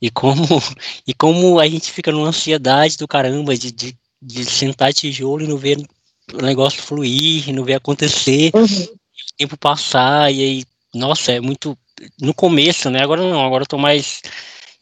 [0.00, 0.44] e como,
[1.06, 5.48] e como a gente fica numa ansiedade do caramba de, de, de sentar tijolo e
[5.48, 5.78] não ver
[6.32, 8.84] o negócio fluir, e não ver acontecer, Uhum.
[8.84, 11.76] o tempo passar, e aí, nossa, é muito.
[12.18, 13.02] No começo, né?
[13.02, 14.22] Agora não, agora eu tô mais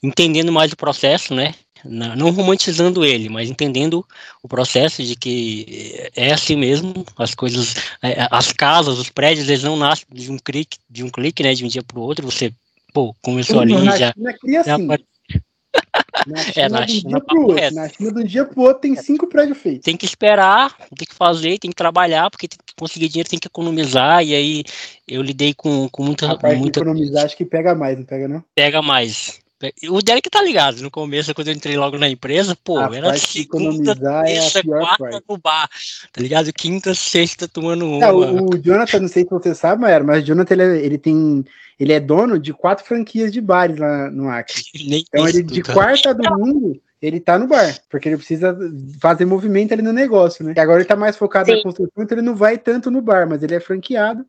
[0.03, 1.53] entendendo mais o processo, né?
[1.85, 4.05] Não romantizando ele, mas entendendo
[4.43, 9.63] o processo de que é assim mesmo, as coisas, é, as casas, os prédios, eles
[9.63, 12.25] não nascem de um clique, de um clique, né, de um dia para o outro,
[12.25, 12.53] você,
[12.93, 14.85] pô, começou ali na já, China cria já assim.
[14.85, 15.05] apare-
[16.27, 17.55] Na China, É, na de um China, dia papo pro outro.
[17.55, 17.75] reto.
[17.75, 19.85] Na China, de um dia pro outro, tem cinco prédios feitos.
[19.85, 23.39] tem que esperar, tem que fazer, tem que trabalhar, porque tem que conseguir dinheiro, tem
[23.39, 24.65] que economizar, e aí
[25.07, 28.05] eu lidei com, com muita, A parte de muita economizar, acho que pega mais, não
[28.05, 28.45] pega, não?
[28.55, 29.41] pega mais.
[29.91, 33.19] O Derek tá ligado, no começo, quando eu entrei logo na empresa, pô, a era
[33.19, 33.91] segunda,
[34.25, 35.25] é terça, pior quarta parte.
[35.29, 35.69] no bar,
[36.13, 36.53] tá ligado?
[36.53, 38.07] Quinta, sexta tomando uma.
[38.07, 40.85] É, o, o Jonathan, não sei se você sabe, Maera, mas o Jonathan ele, é-
[40.85, 41.45] ele tem.
[41.79, 44.63] Ele é dono de quatro franquias de bares lá no Acre.
[44.87, 48.57] Nem Então ele de quarta a domingo, ele tá no bar, porque ele precisa
[49.01, 50.55] fazer movimento ali no negócio, né?
[50.57, 51.63] E agora ele tá mais focado na Sim.
[51.65, 54.25] construção, então ele não vai tanto no bar, mas ele é franqueado.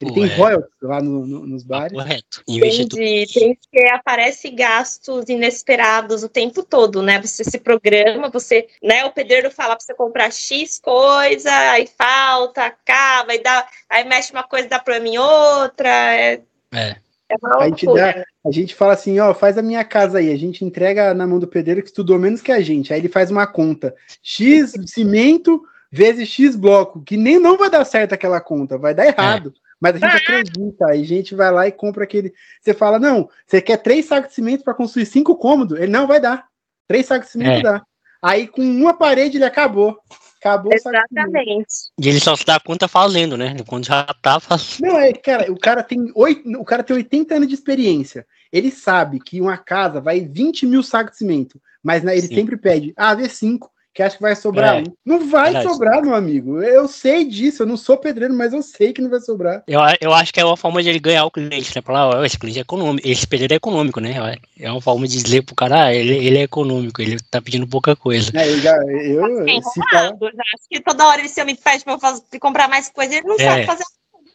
[0.00, 0.34] Ele tem é.
[0.36, 1.92] royalties lá no- no- nos Tá bares.
[1.92, 2.42] correto.
[2.46, 3.26] Entendi.
[3.34, 7.20] Tem que aparece gastos inesperados o tempo todo, né?
[7.20, 9.04] Você se programa, você, né?
[9.04, 14.32] O pedreiro fala para você comprar X coisa, aí falta, acaba, aí dá, aí mexe
[14.32, 15.88] uma coisa, dá problema em outra.
[15.88, 16.40] É,
[16.72, 16.96] É.
[17.28, 20.30] é A gente, dá, a gente fala assim, ó, faz a minha casa aí.
[20.32, 22.92] A gente entrega na mão do pedreiro que estudou menos que a gente.
[22.94, 23.92] Aí ele faz uma conta.
[24.22, 29.06] X cimento vezes X bloco, que nem não vai dar certo aquela conta, vai dar
[29.06, 29.52] errado.
[29.80, 32.32] Mas a gente acredita, aí a gente vai lá e compra aquele.
[32.60, 35.78] Você fala, não, você quer três sacos de cimento para construir cinco cômodos?
[35.78, 36.46] Ele não vai dar.
[36.86, 37.62] Três sacos de cimento É.
[37.62, 37.82] dá.
[38.20, 39.98] Aí com uma parede ele acabou.
[40.40, 41.36] Acabou o saco de cimento.
[41.36, 41.74] Exatamente.
[42.00, 43.56] E ele só se dá conta fazendo, né?
[43.66, 44.88] Quando já tá fazendo.
[44.88, 48.26] Não, é, cara, o cara tem oito, o cara tem 80 anos de experiência.
[48.52, 52.34] Ele sabe que uma casa vai 20 mil sacos de cimento, mas né, ele Sim.
[52.34, 53.70] sempre pede, ah, vê 5.
[53.94, 54.80] Que acha que vai sobrar É.
[54.80, 54.84] um.
[55.04, 55.68] Não vai Verdade.
[55.68, 56.62] sobrar, meu amigo.
[56.62, 59.62] Eu sei disso, eu não sou pedreiro, mas eu sei que não vai sobrar.
[59.66, 61.82] Eu, eu acho que é uma forma de ele ganhar o cliente, né?
[61.82, 64.36] Falar, ó, esse cliente é econômico, esse pedreiro é econômico, né?
[64.58, 67.66] É uma forma de dizer pro cara, ah, ele, ele é econômico, ele tá pedindo
[67.66, 68.30] pouca coisa.
[68.34, 69.80] É, eu, já, eu se.
[69.80, 73.26] Eu acho que toda hora esse homem pede pra eu fazer, comprar mais coisa, ele
[73.26, 73.44] não É.
[73.44, 73.84] sabe fazer.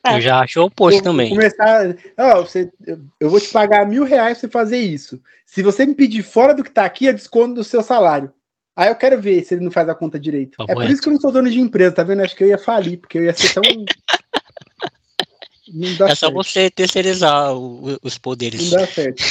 [0.06, 0.18] É.
[0.18, 1.30] Eu já acho o oposto vou também.
[1.30, 2.70] Começar, ó, você,
[3.22, 5.22] eu, vou te pagar mil reais pra você fazer isso.
[5.46, 8.30] Se você me pedir fora do que tá aqui, eu desconto do seu salário.
[8.76, 10.58] Aí eu quero ver se ele não faz a conta direito.
[10.58, 12.22] Papo é por isso que eu não sou dono de empresa, tá vendo?
[12.24, 13.62] Acho que eu ia falir, porque eu ia ser tão.
[15.68, 16.34] não dá É só certo.
[16.34, 18.72] você terceirizar o- os Não poderes.
[18.72, 19.24] dá certo.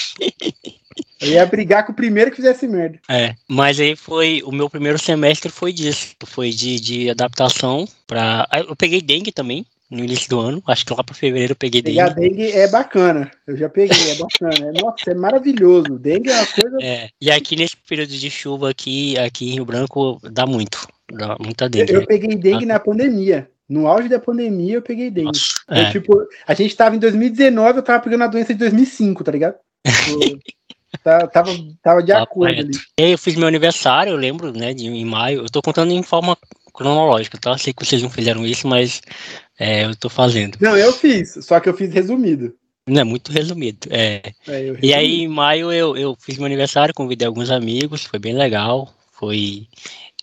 [1.20, 2.98] Eu ia brigar com o primeiro que fizesse merda.
[3.08, 8.46] É, mas aí foi, o meu primeiro semestre foi disso, foi de, de adaptação pra...
[8.50, 11.56] aí Eu peguei dengue também, no início do ano, acho que lá pra fevereiro eu
[11.56, 12.30] peguei Pegar dengue.
[12.30, 13.30] dengue é bacana.
[13.46, 14.68] Eu já peguei, é bacana.
[14.68, 15.98] É, nossa, é maravilhoso.
[15.98, 16.76] Dengue é uma coisa.
[16.82, 21.36] É, e aqui nesse período de chuva aqui, aqui em Rio Branco, dá muito, dá
[21.38, 21.92] muita dengue.
[21.92, 23.48] Eu peguei dengue na pandemia.
[23.68, 25.26] No auge da pandemia, eu peguei dengue.
[25.26, 25.90] Nossa, Eu, é.
[25.90, 29.54] tipo, a gente tava em 2019, eu tava pegando a doença de 2005, tá ligado?
[29.86, 30.38] Tipo,
[31.02, 31.50] tá- tava,
[31.82, 32.70] tava de acordo ali.
[32.98, 35.42] E aí eu fiz meu aniversário, eu lembro, né, de, em maio.
[35.42, 36.36] Eu tô contando em forma
[36.74, 37.56] cronológica, tá?
[37.58, 39.00] Sei que vocês não fizeram isso, mas
[39.58, 40.56] é, eu tô fazendo.
[40.60, 42.54] Não, eu fiz, só que eu fiz resumido.
[42.86, 43.88] Não é muito resumido.
[43.90, 44.32] É.
[44.48, 48.34] É, E aí, em maio, eu, eu fiz meu aniversário, convidei alguns amigos, foi bem
[48.34, 48.92] legal.
[49.12, 49.68] Foi.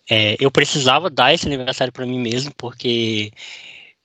[0.10, 3.32] é, eu precisava dar esse aniversário pra mim mesmo, porque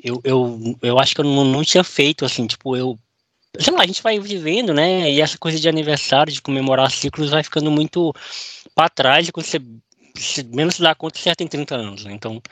[0.03, 2.99] eu, eu, eu acho que eu não, não tinha feito, assim, tipo, eu.
[3.59, 5.11] Sei lá, a gente vai vivendo, né?
[5.11, 8.13] E essa coisa de aniversário, de comemorar ciclos, vai ficando muito
[8.75, 9.61] pra trás, e quando você,
[10.17, 12.13] você menos se dá conta, você já tem 30 anos, né?
[12.13, 12.43] Então.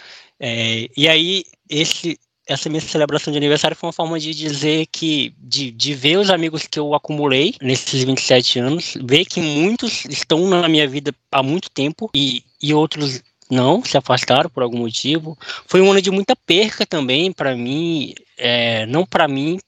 [0.41, 5.35] é, e aí, esse, essa minha celebração de aniversário foi uma forma de dizer que,
[5.39, 10.49] de, de ver os amigos que eu acumulei nesses 27 anos, ver que muitos estão
[10.49, 15.39] na minha vida há muito tempo e, e outros não, se afastaram por algum motivo.
[15.67, 19.59] Foi um ano de muita perca também para mim, é, não para mim,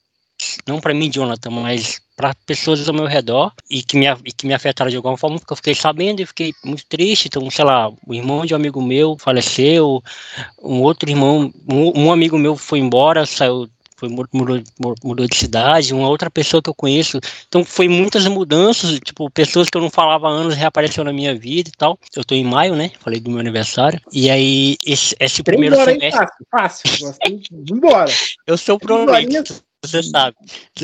[0.67, 4.46] não para mim, Jonathan, mas para pessoas ao meu redor e que, me, e que
[4.46, 7.27] me afetaram de alguma forma, porque eu fiquei sabendo e fiquei muito triste.
[7.27, 10.03] Então, sei lá, o irmão de um amigo meu faleceu,
[10.62, 14.62] um outro irmão, um, um amigo meu foi embora, saiu, foi, mudou,
[15.03, 17.18] mudou de cidade, uma outra pessoa que eu conheço.
[17.48, 21.35] Então, foi muitas mudanças, tipo, pessoas que eu não falava há anos reapareceram na minha
[21.35, 21.98] vida e tal.
[22.14, 22.90] Eu tô em maio, né?
[23.00, 24.00] Falei do meu aniversário.
[24.12, 25.85] E aí, esse, esse primeiro hein?
[25.85, 26.27] semestre.
[26.50, 27.07] Fácil, fácil.
[27.07, 27.42] Gostei.
[27.50, 28.12] Vambora.
[28.46, 29.64] Eu sou horinhas.
[29.88, 30.37] Você sabe.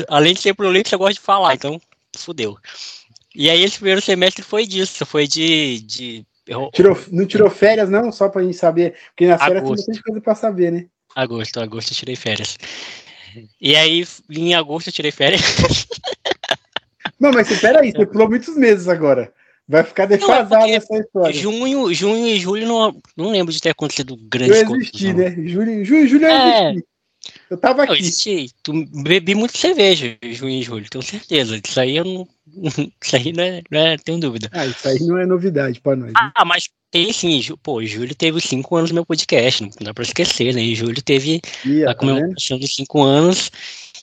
[0.07, 1.79] Além de ser prolixo, eu gosto de falar, então
[2.17, 2.57] fudeu.
[3.35, 5.79] E aí esse primeiro semestre foi disso, foi de.
[5.81, 8.11] de eu- Tirou, não tirou férias, não?
[8.11, 8.95] Só pra gente saber.
[9.09, 9.85] Porque nas férias tem Agosto.
[9.87, 10.85] bastante coisa pra saber, né?
[11.15, 12.57] agosto, agosto eu tirei férias.
[13.61, 15.41] E aí, em agosto eu tirei férias.
[17.19, 19.31] Não, mas espera aí, você pulou muitos meses agora.
[19.67, 21.33] Vai ficar defasado porque essa história.
[21.33, 24.87] junho, junho e julho não, não lembro de ter acontecido Eu grandes coisas.
[24.87, 25.29] existi, né?
[25.47, 26.69] Júlio, Júlio, Júlio eu É.
[26.71, 26.87] existi.
[27.49, 28.01] Eu tava Eu aqui.
[28.01, 28.49] existi.
[28.63, 31.59] Tu bebi muito cerveja e julho, tenho certeza.
[31.63, 32.27] Isso aí eu não.
[33.01, 34.49] Isso aí não é, não é tenho dúvida.
[34.51, 36.11] Ah, isso aí não é novidade pra nós.
[36.11, 36.31] né?
[36.35, 40.03] Ah, mas tem sim, pô, Júlio teve cinco anos no meu podcast, não dá pra
[40.03, 40.61] esquecer, né?
[40.61, 43.49] E Júlio teve Ih, a tá comemoração de cinco anos.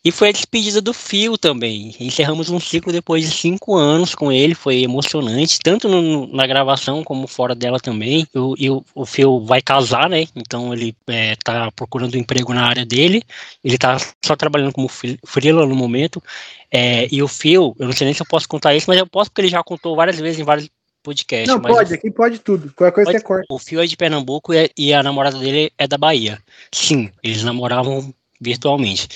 [0.05, 1.95] E foi a despedida do Fio também.
[1.99, 7.03] Encerramos um ciclo depois de cinco anos com ele, foi emocionante, tanto no- na gravação
[7.03, 8.27] como fora dela também.
[8.35, 10.27] O- E o, o Fio vai casar, né?
[10.37, 13.23] Então ele é, tá procurando um emprego na área dele.
[13.63, 16.23] Ele tá só trabalhando como freela no momento.
[16.71, 19.07] É, e o Fio, eu não sei nem se eu posso contar isso, mas eu
[19.07, 20.69] posso porque ele já contou várias vezes em vários
[21.03, 21.49] podcasts.
[21.49, 22.73] Não, pode, aqui pode tudo.
[22.75, 23.47] Qualquer coisa Pode- você corta.
[23.51, 26.39] o Fio é de Pernambuco e, e a namorada dele é da Bahia.
[26.73, 29.09] Sim, eles namoravam virtualmente.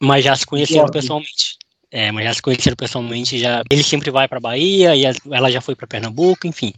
[0.00, 1.56] Mas já se conheceram pessoalmente.
[1.90, 3.62] É, mas já se conheceram pessoalmente, já.
[3.70, 6.72] Ele sempre vai para Bahia e ela já foi para Pernambuco, enfim.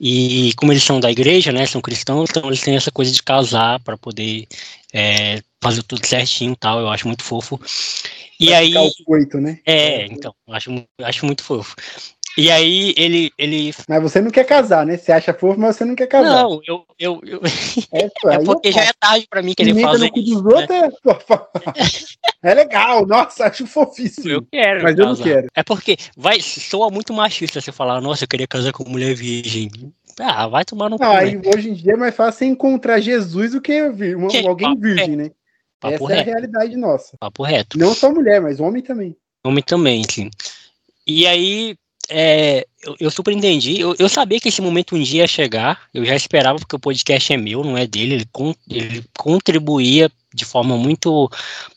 [0.00, 3.22] E como eles são da igreja, né, são cristãos, então eles têm essa coisa de
[3.22, 4.46] casar para poder
[4.92, 6.80] é, fazer tudo certinho, e tal.
[6.80, 7.60] Eu acho muito fofo.
[8.40, 8.74] E Vai aí,
[9.40, 9.60] né?
[9.66, 10.70] é, então, acho,
[11.02, 11.76] acho muito fofo.
[12.38, 14.96] E aí ele, ele Mas você não quer casar, né?
[14.96, 16.42] Você acha fofo, mas você não quer casar.
[16.42, 17.40] não, eu, eu, eu
[17.92, 20.42] é, é porque eu já é tarde para mim querer Pimenta fazer no cu isso.
[20.42, 20.88] dos né?
[22.42, 22.50] é...
[22.50, 24.28] é legal, nossa, acho fofíssimo.
[24.28, 24.82] Eu quero.
[24.82, 25.48] Mas eu não quero.
[25.54, 29.70] É porque vai, soa muito machista você falar, nossa, eu queria casar com mulher virgem.
[30.18, 31.04] Ah, vai tomar no cu.
[31.04, 31.42] Aí né?
[31.54, 35.30] hoje em dia é mais fácil encontrar Jesus do que uma- Que alguém virgem, né?
[35.80, 36.30] Papo Essa é a reto.
[36.30, 37.16] realidade nossa.
[37.18, 37.78] Papo reto.
[37.78, 39.16] Não só mulher, mas homem também.
[39.42, 40.30] Homem também, sim.
[41.06, 41.74] E aí,
[42.10, 43.80] é, eu, eu super entendi.
[43.80, 45.82] Eu, eu sabia que esse momento um dia ia chegar.
[45.94, 48.14] Eu já esperava, porque o podcast é meu, não é dele.
[48.14, 51.28] Ele, con- ele contribuía de forma muito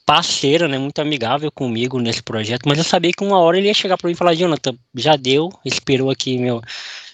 [0.06, 2.64] parceira, né, muito amigável comigo nesse projeto.
[2.68, 5.16] Mas eu sabia que uma hora ele ia chegar para mim e falar: Jonathan, já
[5.16, 6.62] deu, esperou aqui meu,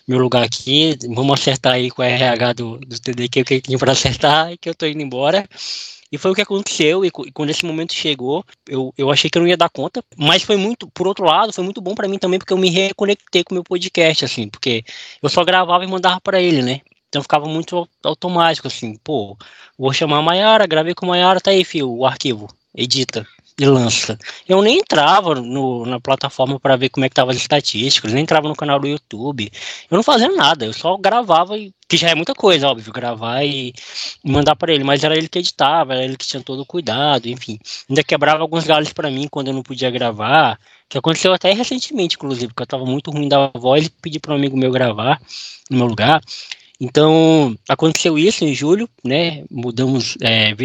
[0.08, 3.77] meu lugar aqui, vamos acertar aí com o RH do, do TDQ o que tem
[3.77, 5.47] para acertar e que eu tô indo embora.
[6.12, 9.41] E foi o que aconteceu, e, quando esse momento chegou, eu, eu achei que eu
[9.41, 12.17] não ia dar conta, mas foi muito, por outro lado, foi muito bom para mim
[12.17, 14.84] também, porque eu me reconectei com o meu podcast, assim, porque
[15.22, 16.82] eu só gravava e mandava para ele, né?
[17.10, 19.38] Então ficava muito automático, assim, pô,
[19.78, 23.26] vou chamar a Maiara, gravei com a Maiara, tá aí, fio, o arquivo, edita
[23.60, 24.17] e lança.
[24.48, 28.24] Eu nem entrava no, na plataforma para ver como é que tava as estatísticas, nem
[28.24, 29.52] entrava no canal do YouTube.
[29.91, 33.43] Eu não fazia nada, eu só gravava e que já é muita coisa, óbvio, gravar
[33.43, 33.74] e
[34.24, 37.28] mandar para ele, mas era ele que editava, era ele que tinha todo o cuidado,
[37.28, 37.60] enfim.
[37.89, 42.15] Ainda quebrava alguns galhos para mim quando eu não podia gravar, que aconteceu até recentemente,
[42.15, 45.19] inclusive, porque eu tava muito ruim da voz e pedi para um amigo meu gravar
[45.69, 46.22] no meu lugar.
[46.80, 49.44] Então, aconteceu isso em julho, né?
[49.52, 50.56] Mudamos, é,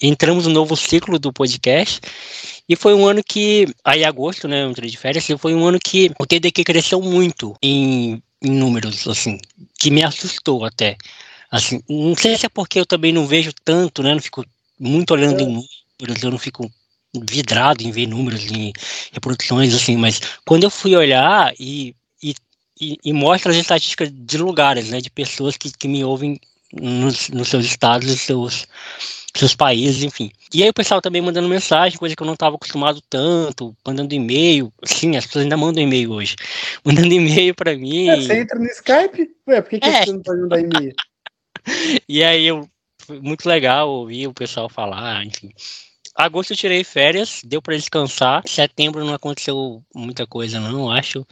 [0.00, 2.00] entramos no novo ciclo do podcast.
[2.68, 5.78] E foi um ano que, aí agosto, né, eu entrei de férias, foi um ano
[5.82, 9.38] que o TDQ cresceu muito em, em números, assim,
[9.78, 10.96] que me assustou até.
[11.50, 14.44] Assim, não sei se é porque eu também não vejo tanto, né, não fico
[14.78, 15.44] muito olhando é.
[15.44, 16.70] em números, eu não fico
[17.30, 18.70] vidrado em ver números, em
[19.12, 21.94] reproduções, assim, mas quando eu fui olhar e
[22.80, 26.40] e, e, mostra as estatísticas de lugares, né, de pessoas que, que me ouvem
[26.72, 28.66] nos, nos seus estados, nos seus,
[29.34, 30.30] seus países, enfim.
[30.52, 34.14] E aí o pessoal também mandando mensagem, coisa que eu não estava acostumado tanto, mandando
[34.14, 34.72] e-mail.
[34.84, 36.36] Sim, as pessoas ainda mandam e-mail hoje.
[36.84, 38.08] Mandando e-mail para mim.
[38.08, 39.30] É, você entra no Skype?
[39.46, 40.04] Ué, por que, que é.
[40.04, 40.94] você não pode mandar e-mail?
[42.08, 42.68] e aí eu,
[43.22, 45.50] muito legal ouvir o pessoal falar, enfim.
[46.14, 48.42] Agosto eu tirei férias, deu para descansar.
[48.46, 51.24] Setembro não aconteceu muita coisa, não, acho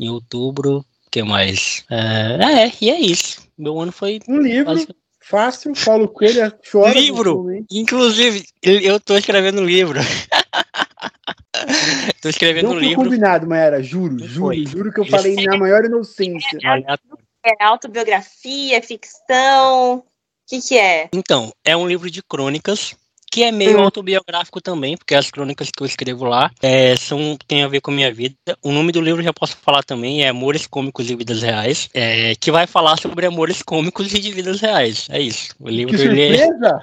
[0.00, 0.78] em outubro.
[0.78, 1.84] O que mais?
[1.90, 3.46] É, é, e é isso.
[3.58, 4.20] Meu ano foi.
[4.26, 4.74] Um livro.
[5.20, 6.94] Fácil, Paulo Coelho chora.
[6.98, 7.46] Livro!
[7.70, 10.00] Inclusive, eu tô escrevendo um livro.
[12.22, 13.04] tô escrevendo Não um livro.
[13.04, 14.66] combinado, Maera, juro, juro, foi.
[14.66, 16.58] juro que eu falei na maior inocência.
[16.64, 19.98] É, é autobiografia, ficção.
[19.98, 20.04] O
[20.48, 21.08] que, que é?
[21.12, 22.96] Então, é um livro de crônicas
[23.30, 23.84] que é meio hum.
[23.84, 27.90] autobiográfico também, porque as crônicas que eu escrevo lá é, são, tem a ver com
[27.90, 28.34] a minha vida.
[28.62, 32.34] O nome do livro já posso falar também, é Amores Cômicos e Vidas Reais, é,
[32.34, 35.06] que vai falar sobre amores cômicos e de vidas reais.
[35.10, 35.54] É isso.
[35.60, 36.82] O livro que é surpresa!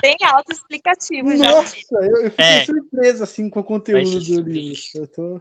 [0.00, 1.50] Bem autoexplicativo já.
[1.50, 2.64] Nossa, eu, eu fiquei é.
[2.64, 4.82] surpresa assim com o conteúdo do livro.
[4.94, 5.40] Eu tô...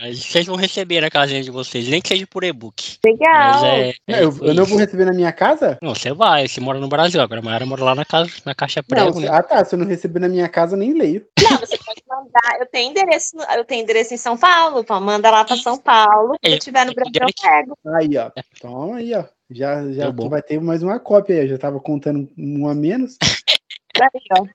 [0.00, 2.98] Mas vocês vão receber na casinha de vocês, nem que seja por e-book.
[3.04, 3.64] Legal.
[3.66, 5.78] É, é, eu, eu, não vou receber na minha casa?
[5.82, 8.54] Não, você vai, você mora no Brasil, agora a Mayara mora lá na, casa, na
[8.54, 9.28] caixa prego, né?
[9.30, 11.26] Ah tá, se eu não receber na minha casa, eu nem leio.
[11.42, 15.30] Não, você pode mandar, eu tenho endereço, eu tenho endereço em São Paulo, então manda
[15.30, 17.78] lá pra São Paulo, se eu estiver no Brasil eu pego.
[17.94, 19.24] Aí, ó, toma aí, ó.
[19.50, 22.74] Já, já tá vai ter mais uma cópia aí, eu já tava contando um a
[22.74, 23.18] menos.
[24.00, 24.46] aí, ó.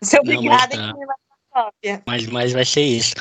[0.00, 2.02] Seu obrigada em ter mais uma cópia.
[2.06, 3.14] Mas, mas vai ser isso.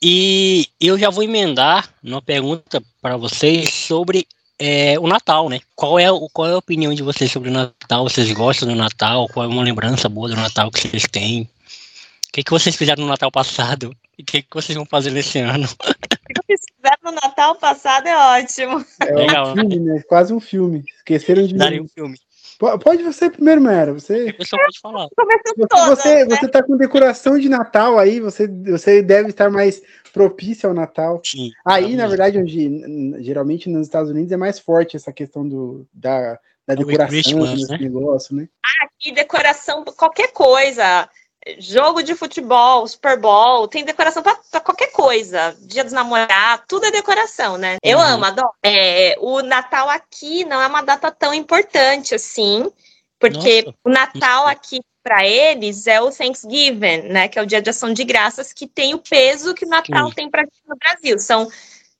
[0.00, 4.26] E eu já vou emendar uma pergunta para vocês sobre
[4.58, 5.60] é, o Natal, né?
[5.74, 8.04] Qual é, o, qual é a opinião de vocês sobre o Natal?
[8.04, 9.28] Vocês gostam do Natal?
[9.28, 11.42] Qual é uma lembrança boa do Natal que vocês têm?
[11.42, 13.92] O que, que vocês fizeram no Natal passado?
[14.16, 15.64] E o que, que vocês vão fazer nesse ano?
[15.64, 18.84] O que vocês fizeram no Natal passado é ótimo.
[19.00, 20.02] É Legal, um filme, né?
[20.08, 20.84] Quase um filme.
[20.98, 21.54] Esqueceram de.
[21.54, 22.18] Daria um filme.
[22.58, 23.92] Pode você primeiro, Mera.
[23.92, 25.06] Você, você pode falar.
[25.56, 26.36] Você, você, né?
[26.36, 29.80] você tá com decoração de Natal aí, você, você deve estar mais
[30.12, 31.20] propício ao Natal.
[31.24, 35.86] Sim, aí, na verdade, onde geralmente nos Estados Unidos é mais forte essa questão do,
[35.94, 37.78] da, da decoração desse né?
[37.78, 38.48] negócio, né?
[38.64, 41.08] Ah, aqui decoração, qualquer coisa
[41.58, 45.56] jogo de futebol, Super Bowl, tem decoração pra, pra, qualquer coisa.
[45.60, 47.76] Dia dos namorados, tudo é decoração, né?
[47.82, 48.04] Eu uhum.
[48.04, 48.50] amo, adoro.
[48.62, 52.70] É, o Natal aqui não é uma data tão importante assim,
[53.18, 53.78] porque Nossa.
[53.84, 57.28] o Natal aqui para eles é o Thanksgiving, né?
[57.28, 60.08] Que é o Dia de Ação de Graças, que tem o peso que o Natal
[60.08, 60.14] Sim.
[60.14, 61.18] tem para no Brasil.
[61.18, 61.48] São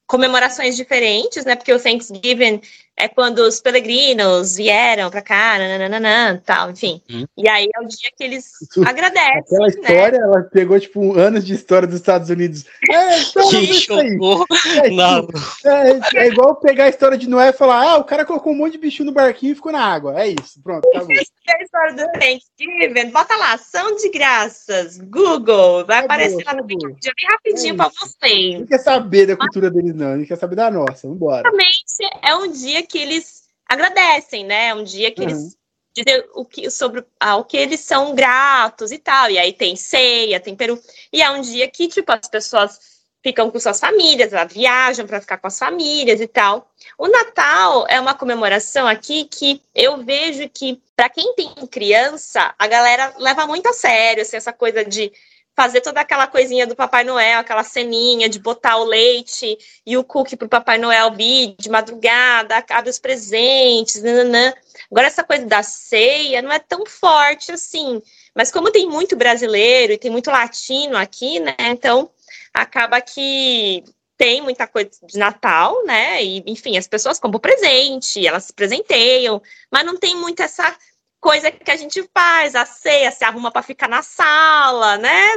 [0.07, 1.57] comemorações diferentes, né?
[1.57, 2.61] Porque o Thanksgiving
[2.99, 7.03] é quando os peregrinos vieram para cá, nananana, tal, enfim.
[7.11, 7.25] Hum.
[7.37, 8.53] E aí é o dia que eles
[8.87, 9.39] agradecem.
[9.39, 9.69] Aquela né?
[9.69, 10.25] história, né?
[10.25, 12.65] ela pegou, tipo, anos de história dos Estados Unidos.
[12.91, 14.47] É, então, que chocou.
[14.83, 15.29] É, Não.
[15.65, 18.57] É, é, igual pegar a história de Noé e falar: ah, o cara colocou um
[18.57, 20.21] monte de bichinho no barquinho e ficou na água.
[20.21, 21.15] É isso, pronto, acabou.
[21.15, 26.55] É a história do Thanksgiving, bota lá, ação de graças, Google, vai acabou, aparecer lá
[26.55, 28.61] no vídeo bem rapidinho é para vocês.
[28.61, 31.43] Não quer saber da cultura deles, não, não quer saber da nossa, vambora.
[31.43, 31.85] Realmente
[32.23, 34.69] é um dia que eles agradecem, né?
[34.69, 35.29] É um dia que uhum.
[35.29, 35.59] eles
[35.95, 39.31] dizem o que, sobre ah, o que eles são gratos e tal.
[39.31, 40.81] E aí tem ceia, tem peru.
[41.13, 45.21] E é um dia que, tipo, as pessoas ficam com suas famílias, elas viajam para
[45.21, 46.71] ficar com as famílias e tal.
[46.97, 52.67] O Natal é uma comemoração aqui que eu vejo que, para quem tem criança, a
[52.67, 55.13] galera leva muito a sério assim, essa coisa de
[55.59, 60.05] fazer toda aquela coisinha do Papai Noel, aquela ceninha de botar o leite e o
[60.05, 64.55] cookie pro Papai Noel vir de madrugada, abre os presentes, nananã.
[64.89, 68.01] Agora, essa coisa da ceia não é tão forte assim.
[68.33, 71.57] Mas como tem muito brasileiro e tem muito latino aqui, né?
[71.59, 72.09] Então,
[72.55, 73.83] acaba que
[74.17, 76.23] tem muita coisa de Natal, né?
[76.23, 79.43] E, enfim, as pessoas compram presente, elas se presenteiam,
[79.73, 80.73] mas não tem muito essa
[81.21, 85.33] coisa que a gente faz, a ceia, se arruma para ficar na sala, né?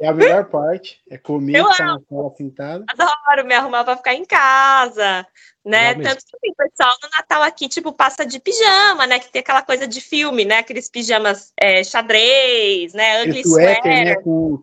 [0.00, 2.84] É a melhor parte, é comer, Eu ficar na sala sentada.
[2.88, 5.26] Adoro me arrumar para ficar em casa,
[5.62, 5.88] né?
[5.88, 6.02] Legal mesmo.
[6.14, 9.18] Tanto que o pessoal no Natal aqui, tipo, passa de pijama, né?
[9.18, 10.58] Que tem aquela coisa de filme, né?
[10.58, 13.22] Aqueles pijamas é, xadrez, né?
[13.24, 14.04] Ugly suéter, sweater.
[14.06, 14.62] né, com,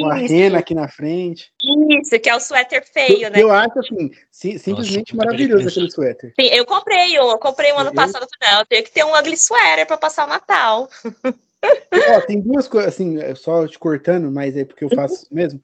[0.00, 1.52] com a rena aqui na frente.
[1.62, 3.40] isso, que é o suéter feio, eu, né?
[3.42, 6.34] eu acho, assim, si- simplesmente Nossa, maravilhoso aquele suéter.
[6.38, 8.82] Sim, eu comprei um, eu comprei um ano Eu- passado, eu falei, não, eu tenho
[8.82, 10.88] que ter um ugly sweater para passar o Natal.
[12.16, 15.28] Ó, tem duas coisas, assim, é só te cortando, mas é porque eu faço isso
[15.34, 15.60] mesmo.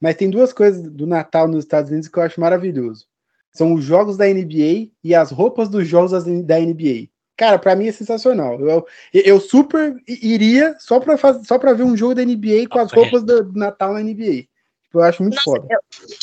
[0.00, 3.06] Mas tem duas coisas do Natal nos Estados Unidos que eu acho maravilhoso.
[3.52, 6.12] São os jogos da NBA e as roupas dos jogos
[6.44, 7.08] da NBA.
[7.36, 8.60] Cara, pra mim é sensacional.
[8.60, 12.78] Eu, eu super iria só pra, fazer, só pra ver um jogo da NBA com
[12.78, 14.46] as Papo roupas do Natal na NBA.
[14.92, 15.66] Tipo, Eu acho muito Nossa, foda.
[15.70, 15.78] eu,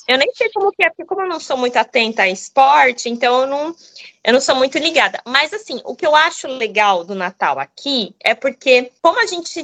[0.07, 3.09] eu nem sei como que é, porque como eu não sou muito atenta a esporte,
[3.09, 3.75] então eu não,
[4.23, 5.19] eu não sou muito ligada.
[5.25, 9.59] Mas assim, o que eu acho legal do Natal aqui é porque, como a gente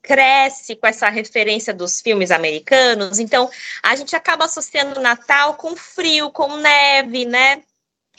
[0.00, 3.50] cresce com essa referência dos filmes americanos, então
[3.82, 7.60] a gente acaba associando o Natal com frio, com neve, né?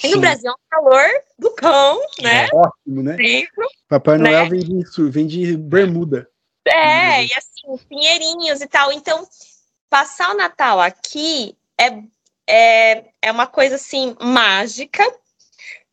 [0.03, 0.19] E no Sim.
[0.19, 1.09] Brasil é um calor
[1.39, 2.49] do cão, né?
[2.51, 3.15] Ótimo, né?
[3.15, 3.67] Sempre.
[3.87, 4.31] Papai Né?
[4.31, 6.29] Noel vem de, su- vem de bermuda.
[6.67, 8.91] É, e assim, pinheirinhos e tal.
[8.91, 9.25] Então,
[9.89, 12.03] passar o Natal aqui é,
[12.47, 15.03] é, é uma coisa assim mágica,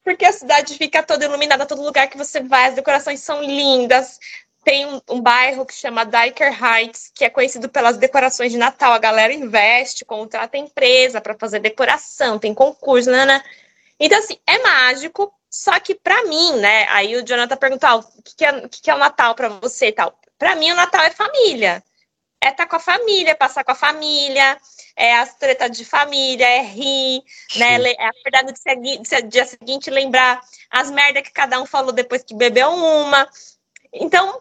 [0.02, 4.18] porque a cidade fica toda iluminada, todo lugar que você vai, as decorações são lindas.
[4.64, 8.92] Tem um, um bairro que chama Diker Heights, que é conhecido pelas decorações de Natal.
[8.92, 13.24] A galera investe, contrata empresa para fazer decoração, tem concurso, né?
[13.24, 13.42] né?
[13.98, 16.86] Então, assim, é mágico, só que pra mim, né?
[16.90, 19.34] Aí o Jonathan perguntou: ah, o que, que, é, o que, que é o Natal
[19.34, 20.18] pra você e tal?
[20.38, 21.82] Pra mim, o Natal é família.
[22.44, 24.58] É estar com a família, é passar com a família,
[24.96, 27.22] é as tretas de família, é rir,
[27.56, 27.78] né?
[27.78, 27.94] Sim.
[27.96, 32.34] É acordar no dia dia seguinte lembrar as merdas que cada um falou depois que
[32.34, 33.28] bebeu uma.
[33.94, 34.40] Então,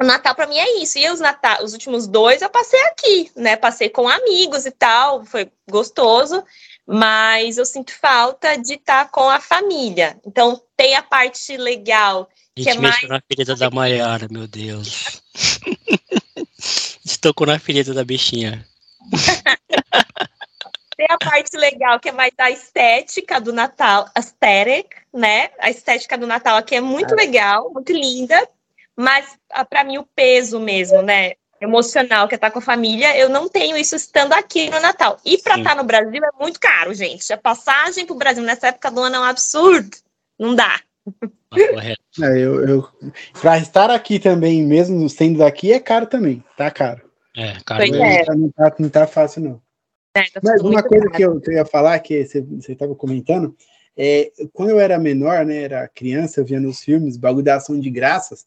[0.00, 0.96] o Natal pra mim é isso.
[0.96, 3.56] E os, Natal, os últimos dois eu passei aqui, né?
[3.56, 6.44] Passei com amigos e tal, foi gostoso,
[6.86, 10.16] mas eu sinto falta de estar com a família.
[10.24, 14.46] Então, tem a parte legal A que é gente mais- na ferida da Maiara, meu
[14.46, 15.20] Deus.
[17.20, 18.66] Tocou na ferida da bichinha.
[20.96, 25.48] Tem a parte legal, que é mais a estética do Natal, aesthetic, né?
[25.58, 28.46] A estética do Natal aqui é muito legal, muito linda,
[28.94, 31.32] mas ah, pra mim o peso mesmo, né?
[31.58, 35.18] Emocional, que é estar com a família, eu não tenho isso estando aqui no Natal.
[35.24, 35.60] E pra Sim.
[35.60, 37.32] estar no Brasil é muito caro, gente.
[37.32, 39.96] A passagem pro Brasil nessa época do ano é um absurdo.
[40.38, 40.80] Não dá.
[41.50, 42.24] Ah, correto.
[42.24, 42.88] É, eu, eu,
[43.40, 46.44] pra estar aqui também, mesmo sendo daqui, é caro também.
[46.56, 47.09] Tá caro.
[47.36, 48.24] É, cara, Pois é.
[48.34, 49.62] Não, tá, não tá fácil, não.
[50.16, 50.24] né?
[50.32, 53.56] Tá Mas uma coisa que eu, que eu ia falar, que você estava comentando,
[53.96, 57.78] é quando eu era menor, né, era criança, eu via nos filmes bagulho da ação
[57.78, 58.46] de graças,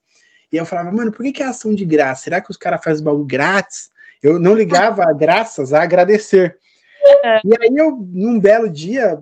[0.52, 2.24] e eu falava, mano, por que, que é ação de graça?
[2.24, 3.90] Será que os caras fazem bagulho grátis?
[4.22, 6.58] Eu não ligava a graças a agradecer.
[7.44, 9.20] E aí eu, num belo dia,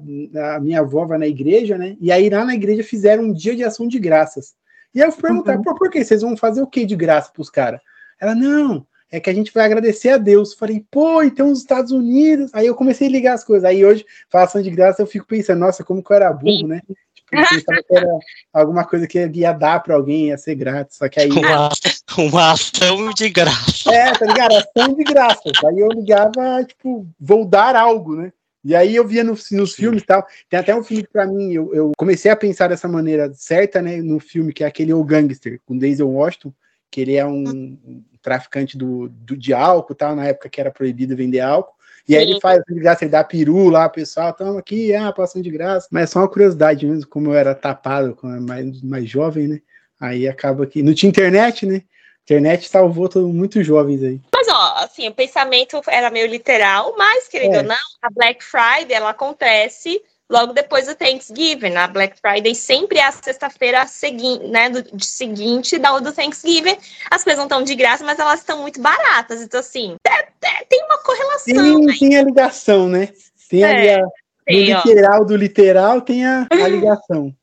[0.56, 1.96] a minha avó vai na igreja, né?
[2.00, 4.54] E aí lá na igreja fizeram um dia de ação de graças.
[4.94, 6.04] E aí eu fui perguntar, pô, por que?
[6.04, 7.80] Vocês vão fazer o que de graça pros caras?
[8.20, 10.54] Ela, não, é que a gente vai agradecer a Deus.
[10.54, 12.50] Falei, pô, então os Estados Unidos.
[12.54, 13.66] Aí eu comecei a ligar as coisas.
[13.66, 16.82] Aí hoje, façam de graça, eu fico pensando, nossa, como que eu era burro, né?
[17.14, 18.20] Tipo, eu pensava que era
[18.54, 20.98] alguma coisa que ia dar pra alguém, ia ser grátis.
[20.98, 21.30] Só que aí.
[21.30, 21.70] uma,
[22.18, 23.94] uma ação de graça.
[23.94, 24.56] É, tá ligado?
[24.56, 25.52] Ação de graça.
[25.66, 28.32] Aí eu ligava, tipo, vou dar algo, né?
[28.64, 30.26] E aí eu via nos, nos filmes e tal.
[30.50, 33.82] Tem até um filme que pra mim, eu, eu comecei a pensar dessa maneira certa,
[33.82, 33.98] né?
[33.98, 36.54] No filme que é aquele O Gangster, com Denzel Washington,
[36.90, 37.78] que ele é um
[38.22, 41.74] traficante do, do, de álcool tal, na época que era proibido vender álcool.
[42.08, 45.44] E aí ele faz de graça, ele dá peru lá, pessoal, tamo aqui, é, passando
[45.44, 45.88] de graça.
[45.92, 49.48] Mas é só uma curiosidade mesmo, como eu era tapado quando era mais, mais jovem,
[49.48, 49.62] né?
[50.00, 50.82] Aí acaba que.
[50.82, 51.84] Não tinha internet, né?
[52.24, 54.22] Internet salvou todo muito jovens aí.
[54.34, 57.58] Mas, ó, assim, o pensamento era meio literal, mas, querido É.
[57.60, 60.02] ou não, a Black Friday, ela acontece
[60.32, 61.76] logo depois do Thanksgiving.
[61.76, 66.78] A Black Friday sempre é a sexta-feira seguinte, né, do, de seguinte da do Thanksgiving.
[67.12, 69.42] As coisas não estão de graça, mas elas estão muito baratas.
[69.42, 71.96] Então, assim, é- é- tem uma correlação, Tem, né?
[72.00, 73.10] tem a ligação, né?
[73.50, 74.08] Tem ali É, a,
[74.46, 74.82] Tem, ó.
[74.86, 77.34] literal do literal, tem a, a ligação.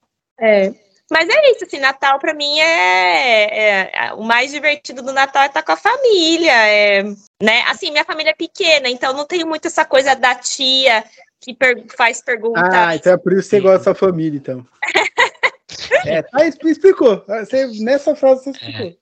[0.41, 0.73] É.
[1.11, 5.47] Mas é isso, assim, Natal pra mim é, é- o mais divertido do Natal é
[5.47, 7.03] estar com a família, é,
[7.43, 7.63] né?
[7.69, 11.03] Assim, minha família é pequena, então não tenho muito essa coisa da tia
[11.41, 12.61] que per- faz pergunta.
[12.73, 14.67] Ah, então é por isso que você gosta da sua família, então.
[16.07, 17.25] É, tá, explicou.
[17.27, 18.97] Você, nessa frase você explicou.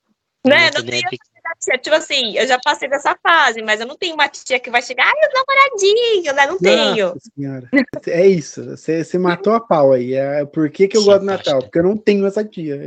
[0.46, 0.68] né?
[0.68, 1.78] Eu Não tenho tia.
[1.78, 4.82] Tipo assim, eu já passei dessa fase, mas eu não tenho uma tia que vai
[4.82, 6.46] chegar, ai, os namoradinhos, né?
[6.46, 7.08] Não tenho.
[7.08, 7.68] Nossa senhora.
[8.08, 8.64] É isso.
[8.76, 10.14] Você, você matou a pau aí.
[10.14, 11.60] É, por que, que eu gosto do Natal?
[11.60, 12.78] Porque eu não tenho essa tia.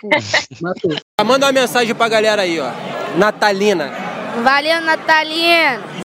[0.00, 0.08] Pô,
[0.60, 0.96] matou.
[1.24, 2.70] Manda uma mensagem pra galera aí, ó.
[3.16, 3.90] Natalina.
[4.42, 6.03] Valeu, Natalino.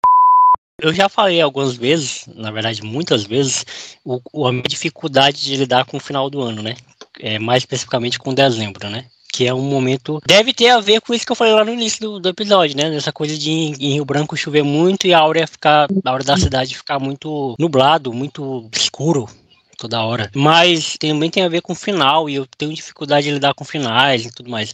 [0.81, 3.65] Eu já falei algumas vezes, na verdade muitas vezes,
[4.03, 6.75] o, a minha dificuldade de lidar com o final do ano, né?
[7.19, 9.05] É, mais especificamente com dezembro, né?
[9.31, 10.19] Que é um momento.
[10.25, 12.75] Deve ter a ver com isso que eu falei lá no início do, do episódio,
[12.75, 12.89] né?
[12.89, 15.87] Dessa coisa de em, em Rio Branco chover muito e a aura ficar.
[16.03, 19.27] A aura da cidade ficar muito nublado, muito escuro
[19.77, 20.29] toda hora.
[20.35, 23.65] Mas também tem a ver com o final, e eu tenho dificuldade de lidar com
[23.65, 24.73] finais e tudo mais.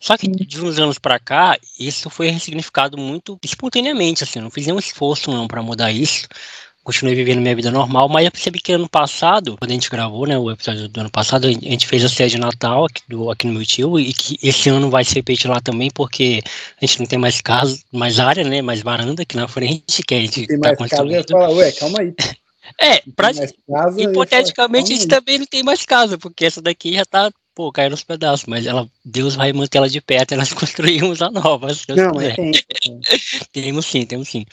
[0.00, 4.66] Só que de uns anos pra cá, isso foi ressignificado muito espontaneamente, assim, não fiz
[4.66, 6.28] nenhum esforço não para mudar isso.
[6.84, 10.26] Continuei vivendo minha vida normal, mas eu percebi que ano passado, quando a gente gravou,
[10.26, 13.30] né, o episódio do ano passado, a gente fez a ceia de Natal aqui, do,
[13.30, 16.40] aqui no meu tio, e que esse ano vai se repetir lá também, porque
[16.80, 20.14] a gente não tem mais casa, mais área, né, mais varanda aqui na frente, que
[20.14, 22.14] a gente Tem tá mais casa, ué, calma aí.
[22.80, 23.54] É, pra, casa,
[24.00, 27.72] Hipoteticamente, a falar, gente também não tem mais casa, porque essa daqui já tá, pô,
[27.72, 31.28] caindo nos pedaços, mas ela, Deus vai manter ela de pé até nós construirmos a
[31.28, 31.84] nova, se.
[31.88, 32.36] Deus Não, quiser.
[32.36, 32.52] tem.
[33.52, 34.46] Temos sim, temos sim.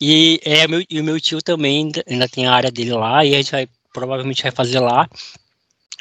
[0.00, 3.22] E, é, meu, e o meu tio também ainda, ainda tem a área dele lá,
[3.26, 5.06] e a gente vai, provavelmente vai fazer lá.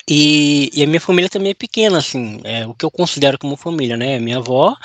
[0.10, 3.58] E, e a minha família também é pequena, assim, é, o que eu considero como
[3.58, 4.18] família, né?
[4.18, 4.78] Minha avó,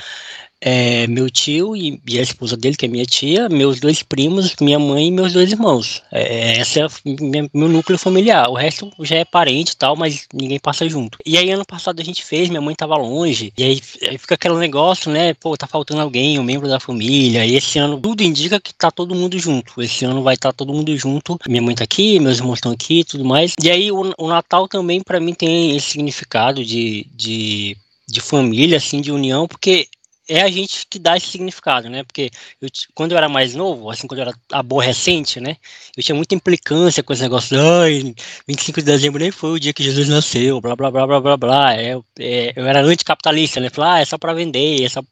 [0.61, 4.55] é, meu tio e, e a esposa dele, que é minha tia, meus dois primos,
[4.61, 6.03] minha mãe e meus dois irmãos.
[6.13, 8.49] É, esse é minha- meu núcleo familiar.
[8.49, 11.19] O resto já é parente e tal, mas ninguém passa junto.
[11.25, 14.35] E aí, ano passado a gente fez, minha mãe tava longe, e aí, aí fica
[14.35, 15.33] aquele negócio, né?
[15.35, 17.45] Pô, tá faltando alguém, um membro da família.
[17.47, 19.81] E esse ano tudo indica que tá todo mundo junto.
[19.83, 21.39] Esse ano vai estar todo mundo junto.
[21.49, 23.55] Minha mãe tá aqui, meus irmãos estão aqui e tudo mais.
[23.63, 27.07] E aí, o, o Natal também, pra mim, tem esse significado de.
[27.15, 27.77] de
[28.13, 29.87] de família, assim, de união, porque
[30.31, 32.05] é a gente que dá esse significado, né?
[32.05, 35.57] Porque eu, quando eu era mais novo, assim, quando eu era aborrecente, né?
[35.97, 38.15] Eu tinha muita implicância com esse negócio, ai,
[38.49, 41.37] 25 de dezembro nem foi o dia que Jesus nasceu, blá, blá, blá, blá, blá,
[41.37, 41.75] blá.
[41.77, 43.71] É, é, eu era anticapitalista, né?
[43.71, 45.03] Falei, ah, é só pra vender, é só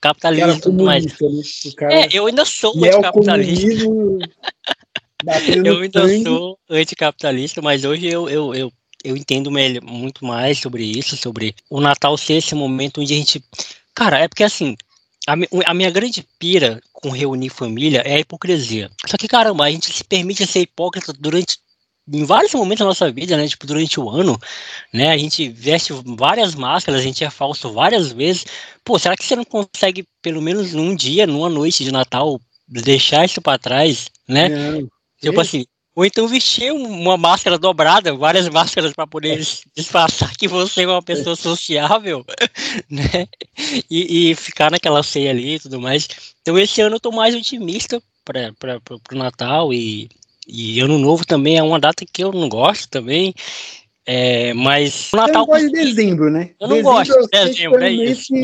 [0.00, 1.04] capitalismo e tudo mais.
[1.04, 1.12] né?
[1.76, 3.66] Cara É, eu ainda sou e é anticapitalista.
[5.22, 6.14] batendo Eu ainda sangue.
[6.22, 8.72] sou anticapitalista, mas hoje eu, eu, eu,
[9.04, 13.16] eu entendo mel- muito mais sobre isso, sobre o Natal ser esse momento onde a
[13.16, 13.42] gente.
[13.96, 14.76] Cara, é porque assim,
[15.26, 15.34] a,
[15.70, 18.90] a minha grande pira com reunir família é a hipocrisia.
[19.06, 21.58] Só que, caramba, a gente se permite ser hipócrita durante.
[22.08, 23.48] Em vários momentos da nossa vida, né?
[23.48, 24.38] Tipo, durante o ano,
[24.92, 25.10] né?
[25.10, 28.46] A gente veste várias máscaras, a gente é falso várias vezes.
[28.84, 33.24] Pô, será que você não consegue, pelo menos num dia, numa noite de Natal, deixar
[33.24, 34.48] isso pra trás, né?
[34.48, 34.88] Não.
[35.20, 35.66] Tipo assim,
[35.96, 39.40] ou então vestir um- uma máscara dobrada, várias máscaras para poder
[39.74, 42.22] disfarçar que você é uma pessoa sociável,
[42.90, 43.26] né?
[43.90, 46.06] E, e ficar naquela ceia ali e tudo mais.
[46.42, 48.52] Então esse ano eu tô mais otimista para
[49.12, 50.10] o Natal e,
[50.46, 53.34] e Ano Novo também é uma data que eu não gosto também.
[54.04, 56.50] É, mas Natal não gosta de dezembro, né?
[56.60, 58.34] Eu não Dezembro, gosto eu de dezembro, é isso.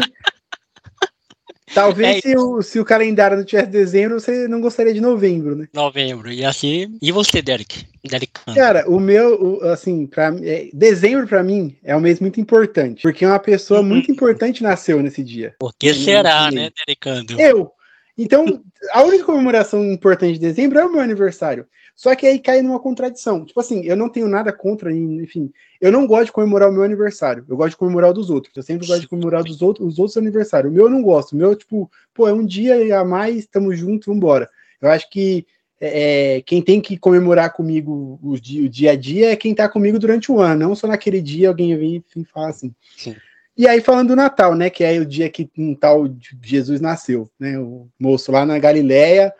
[1.74, 5.56] Talvez É se, o, se o calendário não tivesse dezembro, você não gostaria de novembro,
[5.56, 5.68] né?
[5.72, 6.30] novembro.
[6.30, 6.96] E assim.
[7.00, 7.86] E você, Derek?
[8.04, 8.32] Derek?
[8.54, 13.02] Cara, o meu, o- assim, pra, é, dezembro pra mim é um mês muito importante,
[13.02, 13.86] porque uma pessoa Uhum.
[13.86, 15.54] muito importante nasceu nesse dia.
[15.58, 17.40] Por que será, né, Derek?
[17.40, 17.70] Eu.
[18.18, 18.60] Então,
[18.92, 21.66] a única comemoração importante de dezembro é o meu aniversário.
[22.02, 23.44] Só que aí cai numa contradição.
[23.44, 25.52] Tipo assim, eu não tenho nada contra, enfim.
[25.80, 27.44] Eu não gosto de comemorar o meu aniversário.
[27.48, 28.52] Eu gosto de comemorar o dos outros.
[28.56, 30.72] Eu sempre gosto de comemorar dos outros, os outros aniversários.
[30.72, 31.30] O meu eu não gosto.
[31.30, 34.50] O meu, tipo, pô, é um dia a mais, tamo junto, vambora.
[34.80, 35.46] Eu acho que
[35.80, 39.54] é, é, quem tem que comemorar comigo o dia, o dia a dia é quem
[39.54, 40.70] tá comigo durante o ano.
[40.70, 42.74] Não só naquele dia alguém vem e fala assim.
[42.96, 43.14] Sim.
[43.56, 44.70] E aí, falando do Natal, né?
[44.70, 47.56] Que é o dia que um tal Jesus nasceu, né?
[47.60, 49.32] O moço lá na Galileia.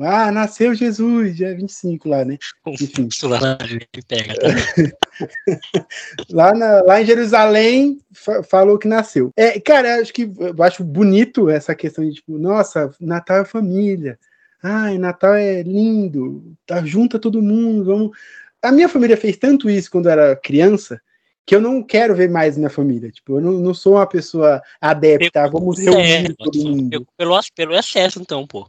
[0.00, 2.38] Ah, nasceu Jesus, dia 25 lá, né?
[2.66, 3.08] Enfim.
[3.22, 4.48] Lá ele pega, tá?
[6.30, 9.30] Lá, na- lá em Jerusalém fa- falou que nasceu.
[9.36, 14.18] É, cara, acho que eu acho bonito essa questão de tipo, nossa, Natal é família.
[14.62, 18.16] Ai, Natal é lindo, tá junta todo mundo, vamos.
[18.60, 21.00] A minha família fez tanto isso quando eu era criança
[21.46, 23.08] que eu não quero ver mais minha família.
[23.08, 27.06] Tipo, eu não, não sou uma pessoa adepta, vamos reunir todo mundo.
[27.16, 28.68] Pelo, pelo excesso, então, pô.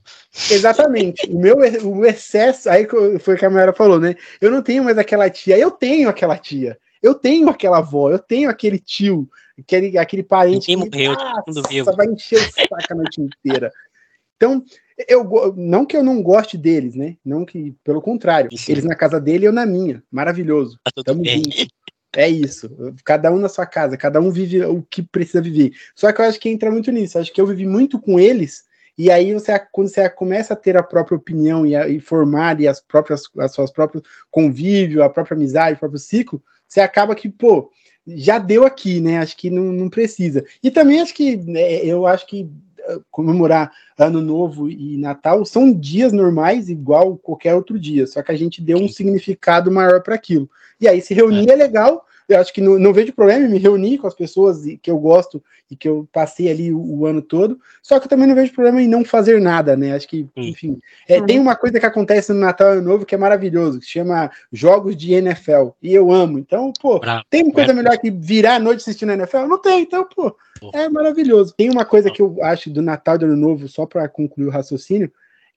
[0.51, 1.27] Exatamente.
[1.27, 4.15] O meu o excesso, aí que foi o que a Mayara falou, né?
[4.39, 5.57] Eu não tenho mais aquela tia.
[5.57, 6.77] Eu tenho aquela tia.
[7.01, 11.55] Eu tenho aquela avó, eu tenho aquele tio, aquele, aquele parente Ninguém morreu, todo mundo
[11.57, 11.95] nossa, vivo.
[11.95, 13.71] vai encher o saco a noite inteira.
[14.35, 14.63] Então,
[15.07, 17.15] eu não que eu não goste deles, né?
[17.23, 20.03] Não que, pelo contrário, eles na casa dele e eu na minha.
[20.11, 20.79] Maravilhoso.
[20.83, 21.67] Tá Tamo junto.
[22.15, 22.69] É isso.
[23.03, 25.71] Cada um na sua casa, cada um vive o que precisa viver.
[25.95, 27.19] Só que eu acho que entra muito nisso.
[27.19, 30.75] Acho que eu vivi muito com eles, e aí você, quando você começa a ter
[30.75, 35.09] a própria opinião e, a, e formar e as próprias, as suas próprios convívio, a
[35.09, 37.71] própria amizade, o próprio ciclo, você acaba que, pô,
[38.07, 39.19] já deu aqui, né?
[39.19, 40.43] Acho que não, não precisa.
[40.63, 42.49] E também acho que né, eu acho que
[43.11, 48.37] comemorar Ano Novo e Natal são dias normais, igual qualquer outro dia, só que a
[48.37, 50.49] gente deu um significado maior para aquilo.
[50.79, 52.05] E aí se reunir é legal.
[52.29, 54.97] Eu acho que não, não vejo problema em me reunir com as pessoas que eu
[54.99, 57.57] gosto e que eu passei ali o, o ano todo.
[57.81, 59.95] Só que eu também não vejo problema em não fazer nada, né?
[59.95, 60.77] Acho que, enfim.
[61.07, 63.85] é, tem uma coisa que acontece no Natal e Ano Novo que é maravilhoso, que
[63.85, 65.69] se chama Jogos de NFL.
[65.81, 66.37] E eu amo.
[66.37, 67.23] Então, pô, Bravo.
[67.29, 67.73] tem coisa É.
[67.73, 69.45] melhor que virar a noite assistindo NFL?
[69.47, 70.35] Não tem, então, pô,
[70.73, 71.53] é maravilhoso.
[71.55, 74.51] Tem uma coisa que eu acho do Natal do Ano Novo, só para concluir o
[74.51, 75.11] raciocínio,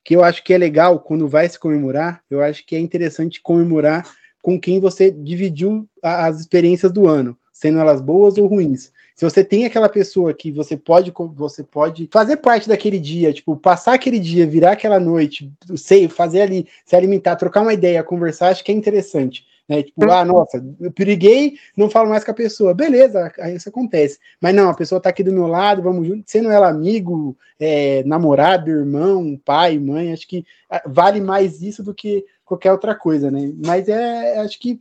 [0.05, 3.41] que eu acho que é legal quando vai se comemorar, eu acho que é interessante
[3.41, 4.07] comemorar
[4.43, 8.91] com quem você dividiu a- as experiências do ano, sendo elas boas ou ruins.
[9.15, 13.55] Se você tem aquela pessoa que você pode você pode fazer parte daquele dia, tipo,
[13.55, 18.49] passar aquele dia, virar aquela noite, sei, fazer ali, se alimentar, trocar uma ideia, conversar,
[18.49, 19.45] acho que é interessante.
[19.71, 19.85] Né?
[19.85, 22.75] Tipo, ah, nossa, eu periguei, não falo mais com a pessoa.
[22.75, 24.19] Beleza, aí isso acontece.
[24.41, 28.03] Mas não, a pessoa tá aqui do meu lado, vamos junto, sendo ela amigo, é,
[28.03, 33.31] namorado, irmão, pai, mãe, acho que ah, vale mais isso do que qualquer outra coisa,
[33.31, 33.53] né?
[33.65, 34.81] Mas é, acho que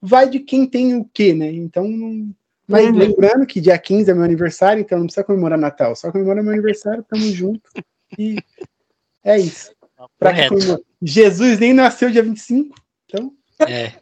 [0.00, 1.52] vai de quem tem o quê, né?
[1.52, 2.30] Então, não-
[2.66, 2.96] mas Uhum.
[2.96, 6.54] lembrando que dia 15 é meu aniversário, então não precisa comemorar Natal, só comemora meu
[6.54, 7.68] aniversário, tamo junto.
[8.18, 8.38] E
[9.22, 9.70] é isso.
[10.18, 10.48] Pra que?
[11.02, 12.74] Jesus nem nasceu dia 25,
[13.04, 13.34] então
[13.68, 13.92] É.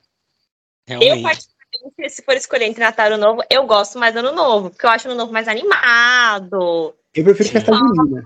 [0.88, 1.22] Eu, Realmente.
[1.22, 4.70] particularmente, se for escolher entre Natal e Ano Novo, eu gosto mais do Ano Novo,
[4.70, 6.94] porque eu acho o Ano Novo mais animado.
[7.14, 8.24] eu prefiro festa junina.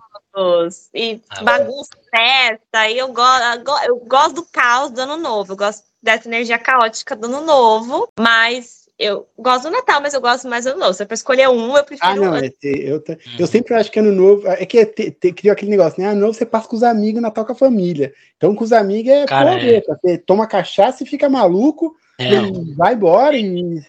[0.94, 2.88] E Ah, bagunça, festa.
[2.88, 5.52] E eu, eu go- eu gosto do caos do Ano Novo.
[5.52, 8.08] Eu gosto dessa energia caótica do Ano Novo.
[8.18, 10.94] Mas eu gosto do Natal, mas eu gosto mais do Ano Novo.
[10.94, 13.36] Se é pra escolher um, eu prefiro Ah, não, Ano é, eu, te- Uhum.
[13.38, 14.46] eu sempre acho que ano novo.
[14.46, 16.08] É que te, te, criou aquele negócio, né?
[16.08, 18.14] Ano novo você passa com os amigos, Natal com a família.
[18.36, 19.98] Então, com os amigos é Cara, porreta.
[20.02, 23.36] Você toma cachaça e fica maluco, É, e vai embora.
[23.36, 23.80] E...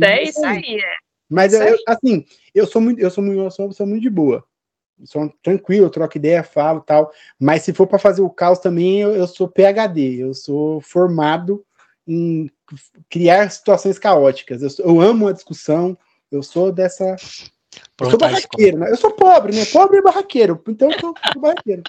[0.00, 0.80] É isso aí.
[0.80, 0.94] é.
[1.28, 1.82] Mas Isso eu, aí.
[1.86, 4.44] assim, eu sou muito, eu sou muito, eu sou, eu sou muito de boa.
[4.98, 7.10] Eu sou tranquilo, eu troco ideia, falo tal.
[7.38, 11.64] Mas se for para fazer o caos também, eu, eu sou PhD, eu sou formado
[12.06, 12.50] em
[13.08, 14.62] criar situações caóticas.
[14.62, 15.96] Eu, eu amo a discussão,
[16.30, 17.16] eu sou dessa.
[18.00, 18.90] Eu sou barraqueiro, né?
[18.90, 19.64] Eu sou pobre, né?
[19.66, 20.62] Pobre e barraqueiro.
[20.68, 21.82] Então eu sou, barraqueiro.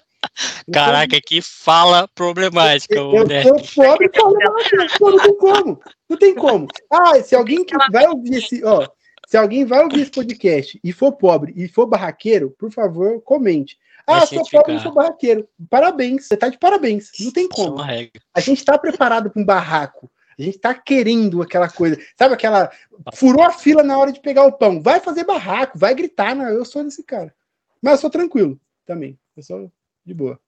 [0.67, 3.43] Eu Caraca, que fala problemática, ô, Eu né?
[3.43, 4.87] sou pobre e falo barraqueiro.
[4.97, 5.81] Pô, Não tem como.
[6.09, 6.67] Não tem como.
[6.91, 8.63] Ah, se alguém que vai ouvir esse.
[8.63, 8.87] Ó,
[9.27, 13.77] se alguém vai ouvir esse podcast e for pobre e for barraqueiro, por favor, comente.
[14.05, 15.47] Ah, sou pobre e sou barraqueiro.
[15.69, 17.11] Parabéns, você tá de parabéns.
[17.19, 17.77] Não tem é como.
[17.81, 20.11] A gente tá preparado para um barraco.
[20.37, 21.97] A gente tá querendo aquela coisa.
[22.17, 22.71] Sabe aquela.
[23.13, 24.81] Furou a fila na hora de pegar o pão.
[24.81, 26.35] Vai fazer barraco, vai gritar.
[26.35, 27.33] Não, eu sou desse cara.
[27.81, 29.17] Mas eu sou tranquilo também.
[29.35, 29.71] Eu sou
[30.05, 30.39] de boa.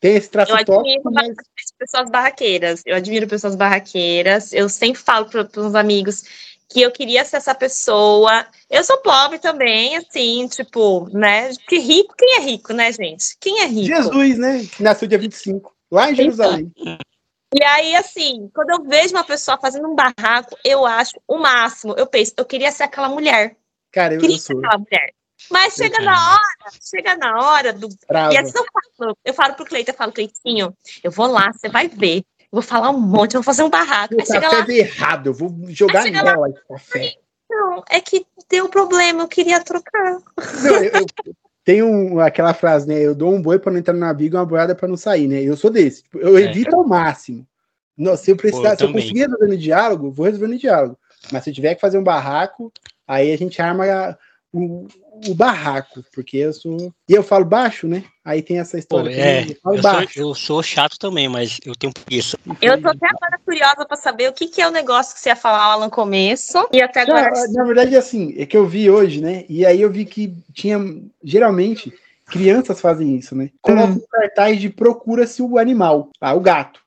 [0.00, 1.34] Tem esse traço Eu admiro tóxico, mas.
[1.78, 2.82] pessoas barraqueiras.
[2.86, 4.52] Eu admiro pessoas barraqueiras.
[4.52, 6.24] Eu sempre falo para os amigos
[6.70, 8.46] que eu queria ser essa pessoa.
[8.70, 11.50] Eu sou pobre também, assim, tipo, né?
[11.68, 13.36] Que rico, quem é rico, né, gente?
[13.40, 13.86] Quem é rico?
[13.86, 14.64] Jesus, né?
[14.64, 16.72] Que nasceu dia 25, lá em Jerusalém.
[17.52, 21.94] E aí, assim, quando eu vejo uma pessoa fazendo um barraco, eu acho o máximo.
[21.96, 23.56] Eu penso, eu queria ser aquela mulher.
[23.90, 25.14] Cara, eu, eu Queria ser sou aquela mulher.
[25.50, 28.32] Mas chega Eu na hora, chega na hora do bravo.
[28.32, 28.64] E assim eu
[28.98, 32.18] falo, eu falo pro Cleiton, eu falo, Cleitinho, eu vou lá, você vai ver.
[32.18, 34.14] Eu vou falar um monte, eu vou fazer um barraco.
[34.14, 36.32] O chega café lá, veio errado, eu vou jogar chega lá.
[36.32, 37.14] nela esse café.
[37.48, 40.18] não, é que deu problema, eu queria trocar.
[40.62, 41.06] Não, eu, eu
[41.64, 42.94] tenho um- aquela frase, né?
[42.98, 45.28] Eu dou um boi pra não entrar na biga e uma boiada pra não sair,
[45.28, 45.42] né?
[45.42, 46.02] Eu sou desse.
[46.04, 46.42] Tipo, Eu É.
[46.42, 47.46] evito ao máximo.
[47.96, 50.58] Não, se eu precisar, Pô, eu se eu conseguir resolver no diálogo, vou resolver no
[50.58, 50.98] diálogo.
[51.30, 52.72] Mas se eu tiver que fazer um barraco,
[53.06, 53.84] aí a gente arma
[54.52, 54.86] o,
[55.26, 56.92] o barraco, porque eu sou.
[57.08, 58.04] E eu falo baixo, né?
[58.24, 59.10] Aí tem essa Pô, história.
[59.10, 60.20] é, também, eu falo eu sou, baixo.
[60.20, 62.38] eu sou chato também, mas eu tenho preguiça.
[62.60, 65.30] Eu tô até agora curiosa pra saber o que, que é o negócio que você
[65.30, 66.68] ia falar lá no começo.
[66.72, 67.34] E até agora.
[67.34, 69.44] Já, na verdade, assim, é que eu vi hoje, né?
[69.48, 70.78] E aí eu vi que tinha,
[71.22, 71.92] geralmente,
[72.26, 73.50] crianças fazem isso, né?
[73.60, 76.10] Colocam um cartaz de procura-se o animal.
[76.20, 76.80] Ah, o gato.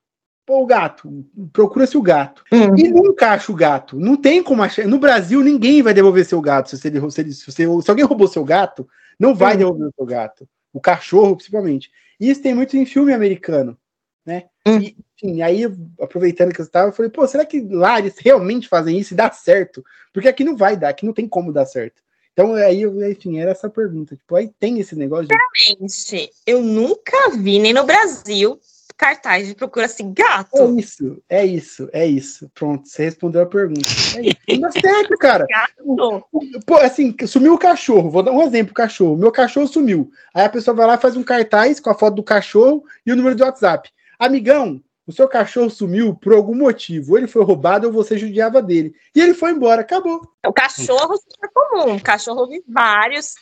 [0.46, 1.26] Pô, o gato.
[1.54, 2.44] Procura-se o gato.
[2.52, 2.76] Hum.
[2.78, 3.98] E nunca acha o gato.
[3.98, 4.86] Não tem como achar.
[4.86, 6.70] No Brasil, ninguém vai devolver seu gato.
[6.70, 8.88] Se, você, se, ele- se, você- se alguém roubou seu gato,
[9.20, 9.58] não vai Hum.
[9.60, 10.48] devolver o seu gato.
[10.74, 11.90] O cachorro, principalmente.
[12.20, 13.78] E isso tem muito em filme americano.
[14.26, 14.46] né?
[14.66, 14.78] Hum.
[14.80, 15.64] E, enfim, aí,
[16.00, 19.18] aproveitando que eu estava, eu falei, pô, será que lá eles realmente fazem isso e
[19.18, 19.84] dá certo?
[20.14, 22.02] Porque aqui não vai dar, aqui não tem como dar certo.
[22.32, 24.16] Então, aí, eu- enfim, era essa pergunta.
[24.16, 25.36] Tipo, aí tem esse negócio de.
[25.58, 28.58] Gente, eu nunca vi, nem no Brasil,
[28.98, 30.80] cartaz de procura assim, É gato.
[30.80, 32.50] isso, é isso, é isso.
[32.54, 33.82] Pronto, você respondeu a pergunta.
[34.18, 35.18] É isso.
[35.20, 35.46] Cara.
[35.48, 36.26] Gato.
[36.66, 38.10] Pô, assim, sumiu o cachorro.
[38.10, 39.18] Vou dar um exemplo: cachorro.
[39.18, 40.12] Meu cachorro sumiu.
[40.34, 43.12] Aí a pessoa vai lá e faz um cartaz com a foto do cachorro e
[43.12, 43.90] o número de WhatsApp.
[44.20, 47.12] Amigão, o seu cachorro sumiu por algum motivo.
[47.12, 48.94] Ou ele foi roubado ou você judiava dele.
[49.16, 49.82] E ele foi embora.
[49.82, 50.22] Acabou.
[50.46, 52.00] O cachorro é super comum.
[52.00, 53.34] Cachorro vários,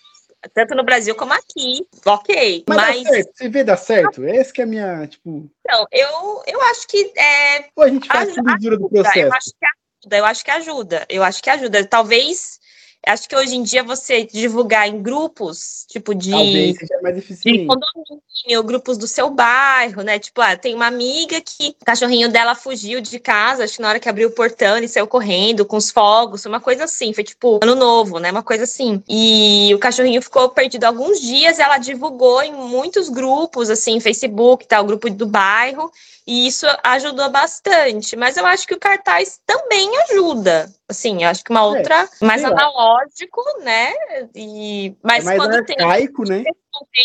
[0.54, 1.88] tanto no Brasil como aqui.
[2.06, 2.64] Ok.
[2.68, 3.32] Mas, Mas, dá certo.
[3.36, 4.24] Você vê dar certo?
[4.26, 5.50] Essa que é a minha, tipo.
[5.66, 9.34] então, eu, eu acho que é, Pô, a gente faz Ajuda, do ajuda, Eu processo.
[9.36, 11.06] acho que ajuda, eu acho que ajuda.
[11.10, 11.86] Eu acho que ajuda.
[11.86, 12.60] Talvez,
[13.08, 17.66] acho que hoje em dia você divulgar em grupos, tipo de, Talvez seja mais de
[17.66, 20.20] condomínio, grupos do seu bairro, né?
[20.20, 23.90] Tipo, ah, tem uma amiga que o cachorrinho dela fugiu de casa, acho que na
[23.90, 27.24] hora que abriu o portão ele saiu correndo com os fogos, uma coisa assim, foi
[27.24, 28.32] tipo ano novo, né?
[28.32, 29.04] Uma coisa assim.
[29.10, 34.86] E o cachorrinho ficou perdido alguns dias, ela divulgou em muitos grupos, assim, Facebook, tal,
[34.86, 35.92] grupo do bairro,
[36.26, 38.16] e isso ajudou bastante.
[38.16, 40.72] Mas eu acho que o cartaz também ajuda.
[40.92, 42.62] Assim, eu acho que uma outra, mais É, lá.
[42.62, 43.94] analógico, né?
[44.36, 46.44] E, mas é mais quando tem arcaico, né?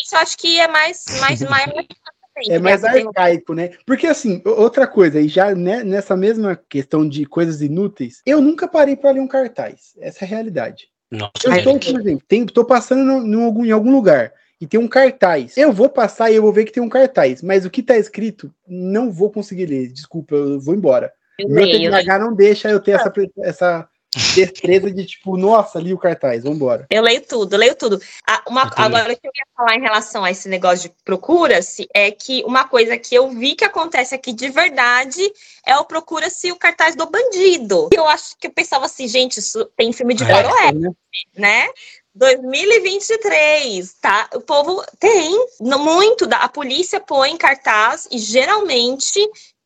[0.03, 1.66] isso eu acho que é mais mais mais
[2.49, 2.93] É mais né?
[2.93, 3.70] Tem- arcaico, né?
[3.87, 8.68] Porque assim, outra coisa, e já né, nessa mesma questão de coisas inúteis, eu nunca
[8.68, 9.95] parei para ler um cartaz.
[9.99, 10.89] Essa é a realidade.
[11.11, 11.93] Nossa, Eu estou, Eric.
[11.93, 15.57] por exemplo, tem, tô passando no, no algum, em algum lugar e tem um cartaz.
[15.57, 17.97] Eu vou passar e eu vou ver que tem um cartaz, mas o que tá
[17.97, 19.89] escrito, não vou conseguir ler.
[19.89, 21.12] Desculpa, eu vou embora.
[21.39, 23.12] Meu leio, TDAH não deixa eu ter essa,
[23.43, 23.89] essa
[24.34, 26.87] destreza de tipo, nossa, li o cartaz, vambora.
[26.91, 28.01] eu leio tudo, eu leio tudo.
[28.26, 31.87] Ah, uma- agora, o que eu ia falar em relação a esse negócio de procura-se
[31.93, 35.20] é que uma coisa que eu vi que acontece aqui de verdade
[35.66, 37.91] é o procura-se o cartaz do bandido.
[37.93, 40.91] Eu acho que eu pensava assim, gente, isso tem filme de É, faroeste, né?
[41.37, 41.68] né?
[42.14, 44.28] 2023, tá?
[44.34, 49.20] O povo tem não muito, da- a polícia põe cartaz e geralmente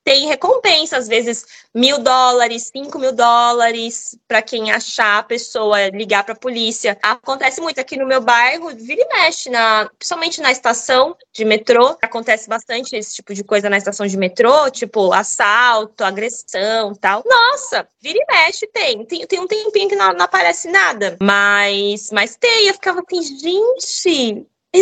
[0.05, 1.44] tem recompensa, às vezes
[1.74, 6.98] mil dólares, cinco mil dólares, para quem achar a pessoa ligar para a polícia.
[7.03, 11.96] Acontece muito aqui no meu bairro, vira e mexe, na, principalmente na estação de metrô.
[12.03, 17.22] Acontece bastante esse tipo de coisa na estação de metrô, tipo assalto, agressão tal.
[17.26, 19.05] Nossa, vira e mexe tem.
[19.05, 21.16] Tem, tem um tempinho que não, não aparece nada.
[21.20, 22.68] Mas, mas tem.
[22.68, 24.46] Eu ficava assim, gente.
[24.72, 24.78] É,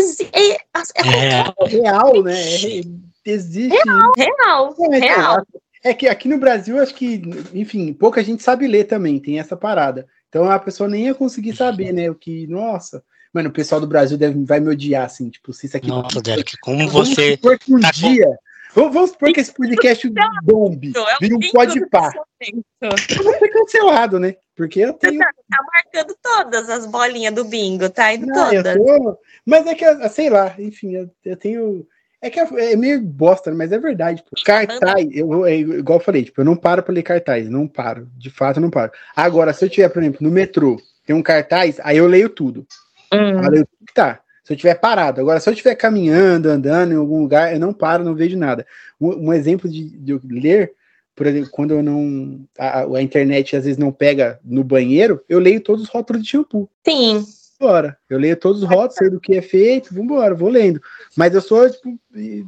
[0.52, 0.58] é,
[1.04, 2.54] É, É real, né?
[2.54, 3.76] É- existe.
[3.76, 5.46] real, É, então, real.
[5.84, 7.22] É que aqui no Brasil, acho que,
[7.54, 10.06] enfim, pouca gente sabe ler também, tem essa parada.
[10.28, 12.10] Então a pessoa nem ia conseguir saber, né?
[12.10, 13.02] O que, nossa.
[13.32, 15.86] Mano, o pessoal do Brasil deve, vai me odiar, assim, tipo, se isso aqui.
[15.88, 17.32] nossa, Derek, como Vamos você.
[17.36, 18.38] supor que um tá com- dia.
[18.74, 20.12] Vamos, vamos supor que esse podcast
[20.42, 22.12] bombe, É vira um pode pá.
[22.40, 24.36] Eu vou ser cancelado, né?
[24.54, 25.18] Porque eu Você tenho.
[25.20, 28.76] tá, tá marcando todas as bolinhas do bingo, tá indo Não, eu todas.
[28.76, 31.86] tô- Mas é que, sei lá, enfim, eu, eu tenho.
[32.20, 34.22] É que é é meio bosta, mas é verdade.
[34.22, 34.36] Pô.
[34.44, 38.08] Cartaz, eu, é igual eu falei, tipo, eu não paro pra ler cartaz, não paro.
[38.16, 38.90] De fato, eu não paro.
[39.14, 42.66] Agora, se eu tiver, por exemplo, no metrô, tem um cartaz, aí eu leio tudo.
[43.12, 43.42] Hum.
[43.42, 44.20] Eu leio tudo que tá.
[44.42, 45.20] Se eu tiver parado.
[45.20, 48.66] Agora, se eu estiver caminhando, andando em algum lugar, eu não paro, não vejo nada.
[49.00, 50.72] Um, um exemplo de, de eu ler,
[51.14, 52.40] por exemplo, quando eu não.
[52.58, 56.30] A, a internet às vezes não pega no banheiro, eu leio todos os rótulos de
[56.30, 56.68] shampoo.
[56.86, 57.24] Sim.
[57.60, 57.98] Vambora.
[58.08, 60.80] Eu leio todos os rótulos, sei do que é feito, vambora, vou lendo.
[61.16, 61.98] Mas eu sou, tipo,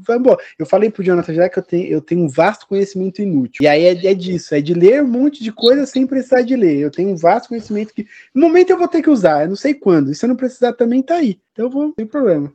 [0.07, 0.39] vai embora.
[0.57, 3.63] Eu falei pro Jonathan já que eu tenho, eu tenho um vasto conhecimento inútil.
[3.63, 6.55] E aí é, é disso, é de ler um monte de coisa sem precisar de
[6.55, 6.79] ler.
[6.79, 9.57] Eu tenho um vasto conhecimento que, no momento eu vou ter que usar, eu não
[9.57, 10.13] sei quando.
[10.13, 11.41] E se eu não precisar também, tá aí.
[11.53, 12.53] Então eu vou, não tem problema.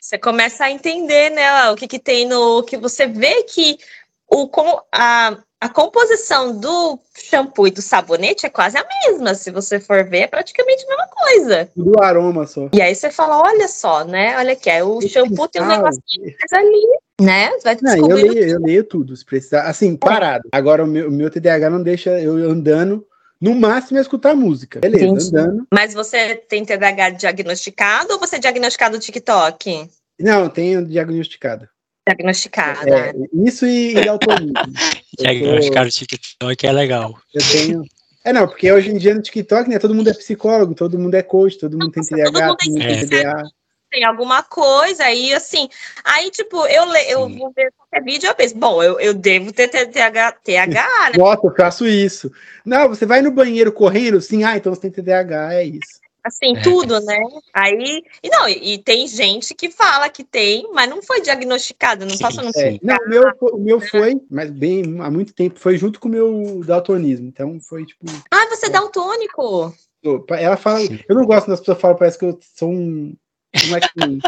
[0.00, 2.62] Você começa a entender, né, o que, que tem no.
[2.62, 3.76] que você vê que
[4.26, 9.34] o, com, a, a composição do shampoo e do sabonete é quase a mesma.
[9.34, 11.70] Se você for ver, é praticamente a mesma coisa.
[11.76, 12.68] Do aroma só.
[12.72, 14.38] E aí você fala: olha só, né?
[14.38, 16.86] Olha aqui, aí o Esse shampoo tem um negocinho mais ali,
[17.20, 17.50] né?
[17.62, 19.62] Vai Não, eu leio, eu leio tudo, se precisar.
[19.62, 20.48] Assim, parado.
[20.50, 23.06] Agora o meu, o meu TDAH não deixa eu andando,
[23.38, 24.80] no máximo é escutar música.
[24.80, 25.28] Beleza, Entendi.
[25.28, 25.66] andando.
[25.72, 29.90] Mas você tem TDAH diagnosticado ou você é diagnosticado no TikTok?
[30.18, 31.68] Não, tenho diagnosticado.
[32.14, 32.90] Diagnosticada.
[32.90, 34.34] É, isso e, e tô-
[35.18, 37.18] Diagnosticar o TikTok é legal.
[37.34, 37.82] Eu tenho.
[38.24, 41.14] É, não, porque hoje em dia no TikTok, né, todo mundo é psicólogo, todo mundo
[41.14, 43.44] é coach, todo mundo tem TDAH, todo mundo mundo é tem TDA.
[43.90, 45.68] tem alguma coisa aí, assim.
[46.04, 49.52] Aí, tipo, eu, le, eu vou ver qualquer vídeo eu penso, bom, eu, eu devo
[49.52, 51.16] ter TH, TH né?
[51.16, 52.30] Nossa, eu faço isso.
[52.64, 55.99] Não, você vai no banheiro correndo, sim, ah, então você tem TDAH, é isso.
[56.22, 56.60] Assim, É.
[56.62, 57.18] tudo, né?
[57.54, 58.02] Aí.
[58.22, 62.16] E não, e, e tem gente que fala que tem, mas não foi diagnosticado, não
[62.18, 62.50] passou no.
[62.54, 66.08] É, não, o meu, o meu foi, mas bem há muito tempo, foi junto com
[66.08, 67.26] o meu daltonismo.
[67.28, 68.04] Então foi tipo.
[68.30, 69.74] Ah, você é daltônico!
[70.04, 70.80] Opa, Ela fala.
[71.08, 73.14] Eu não gosto quando as pessoas falam, parece que eu sou um.
[73.60, 74.20] Como é que.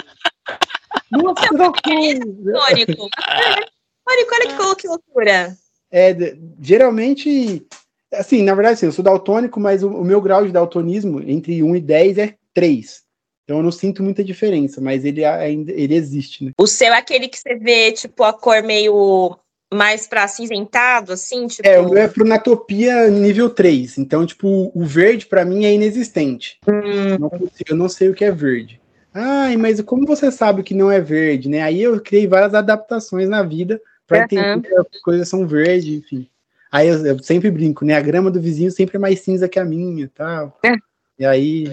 [1.11, 3.09] Nossa, eu não- Tônico.
[3.09, 3.13] Tônico,
[4.09, 5.57] olha que, loucura.
[5.91, 6.15] É,
[6.61, 7.67] geralmente,
[8.13, 11.63] assim, na verdade, assim, eu sou daltônico, mas o, o meu grau de daltonismo entre
[11.63, 13.03] 1 e 10 é 3.
[13.45, 16.53] Então eu não sinto muita diferença, mas ele ainda ele existe, né?
[16.59, 19.37] O seu é aquele que você vê, tipo, a cor meio
[19.73, 21.67] mais pra acinzentado, assim, tipo.
[21.69, 23.99] É, o meu é pronatopia nível 3.
[23.99, 26.59] Então, tipo, o verde pra mim é inexistente.
[26.69, 28.81] Hum, Não consigo- eu não sei o que é verde.
[29.15, 31.63] Ai, mas como você sabe que não é verde, né?
[31.63, 34.25] Aí eu criei várias adaptações na vida para Uhum.
[34.25, 36.29] entender que as coisas são verdes, enfim.
[36.73, 37.95] Aí eu, eu sempre brinco, né?
[37.95, 40.59] A grama do vizinho sempre é mais cinza que a minha, tal.
[40.65, 40.73] É.
[41.19, 41.65] E aí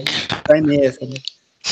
[0.45, 1.15] vai nessa, né?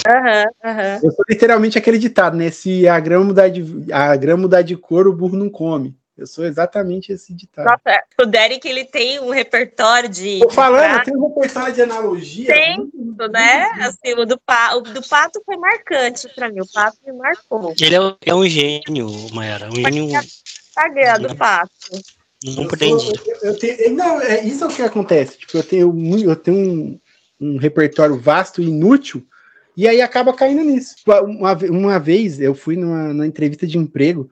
[0.08, 1.00] Aham, aham.
[1.04, 2.50] Eu sou literalmente aquele ditado, né?
[2.50, 5.94] Se a grama mudar de a grama mudar de cor, o burro não come.
[6.18, 7.66] Eu sou exatamente esse ditado.
[7.66, 10.40] Nossa, o Derek, ele tem um repertório de.
[10.40, 12.48] Tô falando, de eu tenho um repertório de analogia.
[12.48, 13.66] Tem, muito- né?
[13.82, 16.62] Assim, o do, pa, o do pato foi marcante pra mim.
[16.62, 17.74] O pato me marcou.
[17.80, 19.70] Ele é, é um gênio, Mayara.
[19.70, 21.72] Um gênio Instagram do pato.
[22.44, 25.38] Não Eu sou- eu- eu tenho- não, é isso é o que acontece.
[25.38, 27.00] Tipo, eu tenho, eu tenho um,
[27.40, 29.26] um repertório vasto e inútil,
[29.76, 30.96] e aí acaba caindo nisso.
[30.98, 34.30] Tipo, Uma, uma vez eu fui numa, numa entrevista de emprego,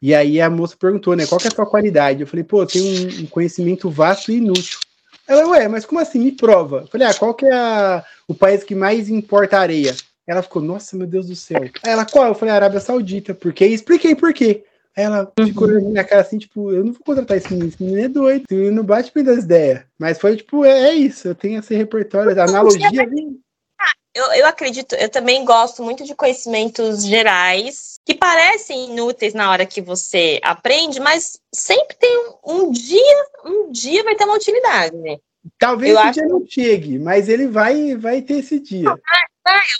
[0.00, 2.20] e aí a moça perguntou, né, qual que é a tua qualidade?
[2.20, 4.78] Eu falei, pô, eu tenho um, um conhecimento vasto e inútil.
[5.26, 6.18] Ela, ué, mas como assim?
[6.20, 6.82] Me prova.
[6.82, 9.94] Eu falei, ah, qual que é a- o país que mais importa areia?
[10.26, 11.60] Ela ficou, nossa, meu Deus do céu.
[11.62, 12.28] Aí ela, qual?
[12.28, 13.34] Eu falei, Arábia Saudita.
[13.34, 13.66] Por quê?
[13.66, 14.64] E expliquei por quê.
[15.00, 17.80] Ela ficou olhando na minha cara assim, tipo, eu não vou contratar esse menino, esse
[17.80, 19.84] menino é doido, esse menino não bate bem das ideias.
[19.96, 23.08] Mas foi tipo, é, é isso, eu tenho esse repertório, a analogia.
[24.12, 29.64] Eu, eu acredito, eu também gosto muito de conhecimentos gerais que parecem inúteis na hora
[29.64, 34.96] que você aprende, mas sempre tem um, um dia, um dia vai ter uma utilidade.
[35.60, 38.92] Talvez Eu esse acho- dia não chegue, mas ele vai, vai ter esse dia.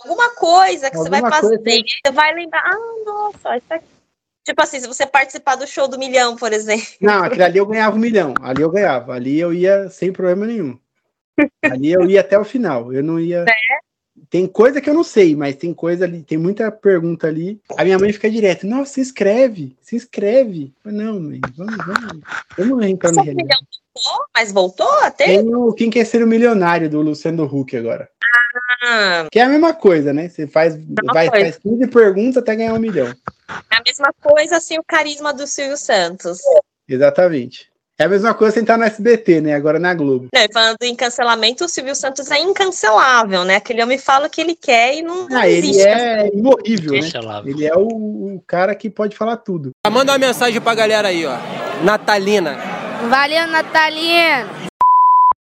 [0.04, 3.97] Alguma coisa que você vai Alguma fazer, coisa- você vai lembrar, ah, nossa, isso aqui.
[4.48, 6.86] Tipo assim, se você participar do show do milhão, por exemplo.
[7.02, 10.46] Não, aquele ali eu ganhava um milhão, ali eu ganhava, ali eu ia sem problema
[10.46, 10.78] nenhum.
[11.62, 13.44] Ali eu ia até o final, eu não ia.
[14.30, 17.60] Tem coisa que eu não sei, mas tem coisa ali, tem muita pergunta ali.
[17.76, 20.72] A minha mãe fica direto, nossa, se inscreve, se inscreve.
[20.82, 22.22] Eu não, mãe, vamos, vamos,
[22.56, 23.58] vamos entrar no milhão
[23.98, 25.26] voltou, mas voltou até?
[25.26, 28.08] Tem o Quem Quer Ser o Milionário do Luciano Huck agora.
[28.84, 30.28] Ah, Que é a mesma coisa, né?
[30.28, 31.44] Você faz, vai, coisa.
[31.46, 33.08] faz 15 perguntas até ganhar um milhão.
[33.70, 36.38] é a mesma coisa, assim, o carisma do Silvio Santos.
[36.88, 37.68] Exatamente.
[38.00, 39.54] É a mesma coisa você entrar no SBT, né?
[39.54, 40.28] Agora na Globo.
[40.32, 43.56] Não, e falando em cancelamento, o Silvio Santos é incancelável, né?
[43.56, 45.88] Aquele homem fala o que ele quer e não, Ah, ele existe.
[45.88, 47.08] é imorrível, né?
[47.44, 49.72] Ele é o, o cara que pode falar tudo.
[49.90, 51.36] Manda uma mensagem pra galera aí, ó.
[51.82, 52.56] Natalina.
[53.10, 54.46] Valeu, Natalina!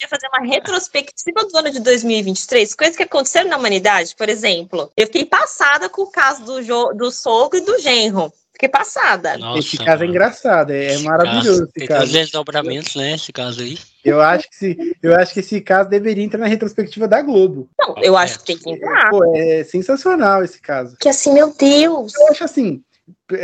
[0.03, 4.91] Queria fazer uma retrospectiva do ano de 2023, coisas que aconteceram na humanidade, por exemplo.
[4.97, 8.33] Eu fiquei passada com o caso do, jo- do sogro e do genro.
[8.53, 9.39] Fiquei passada.
[9.39, 10.11] Nossa, esse caso é mano.
[10.11, 12.13] engraçado, é, é maravilhoso esse Tem caso.
[12.13, 13.15] desdobramentos, né?
[13.15, 13.79] Esse caso aí.
[14.05, 17.69] Eu acho, que esse, eu acho que esse caso deveria entrar na retrospectiva da Globo.
[17.79, 19.11] Não, eu acho que tem que entrar.
[19.11, 20.97] Pô, é sensacional esse caso.
[21.01, 22.15] Que assim, meu Deus.
[22.15, 22.83] Eu acho assim,
[23.27, 23.39] pe-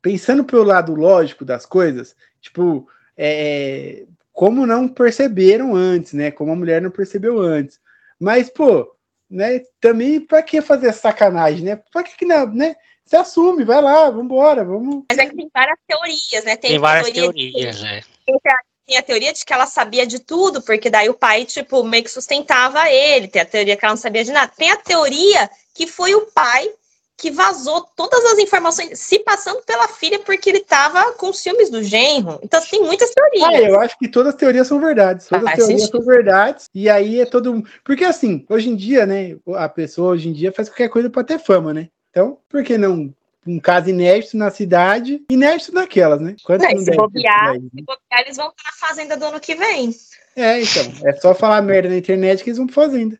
[0.00, 2.86] pensando pelo lado lógico das coisas, tipo,
[3.16, 6.30] é, como não perceberam antes, né?
[6.30, 7.78] Como a mulher não percebeu antes.
[8.18, 8.94] Mas, pô,
[9.30, 9.60] né?
[9.80, 11.80] Também pra que fazer sacanagem, né?
[11.92, 12.74] Pra que que não, né?
[13.04, 15.04] Se assume, vai lá, vambora, vamos.
[15.10, 16.56] Mas é que tem várias teorias, né?
[16.56, 18.00] Tem a várias teoria de- teorias, né?
[18.86, 22.04] tem a teoria de que ela sabia de tudo, porque daí o pai, tipo, meio
[22.04, 23.28] que sustentava ele.
[23.28, 24.52] Tem a teoria que ela não sabia de nada.
[24.56, 26.70] Tem a teoria que foi o pai
[27.22, 31.80] que vazou todas as informações, se passando pela filha, porque ele tava com ciúmes do
[31.80, 32.40] genro.
[32.42, 33.44] Então, assim, tem muitas teorias.
[33.44, 35.28] Ah, eu acho que todas as teorias são verdades.
[35.28, 36.04] Todas as Faz teorias sentido.
[36.04, 36.68] são verdades.
[36.74, 37.70] E aí é todo mundo.
[37.84, 39.36] Porque assim, hoje em dia, né?
[39.54, 41.90] A pessoa hoje em dia faz qualquer coisa pra ter fama, né?
[42.10, 43.14] Então, por que não
[43.46, 46.34] um caso inédito na cidade, inédito naquelas, né?
[46.42, 47.60] Quantos Não, e não se bobear, né?
[47.60, 49.94] Se bobear, eles vão pra fazenda do ano que vem.
[50.34, 50.92] É, então.
[51.04, 53.16] É só falar merda na internet que eles vão pra fazenda.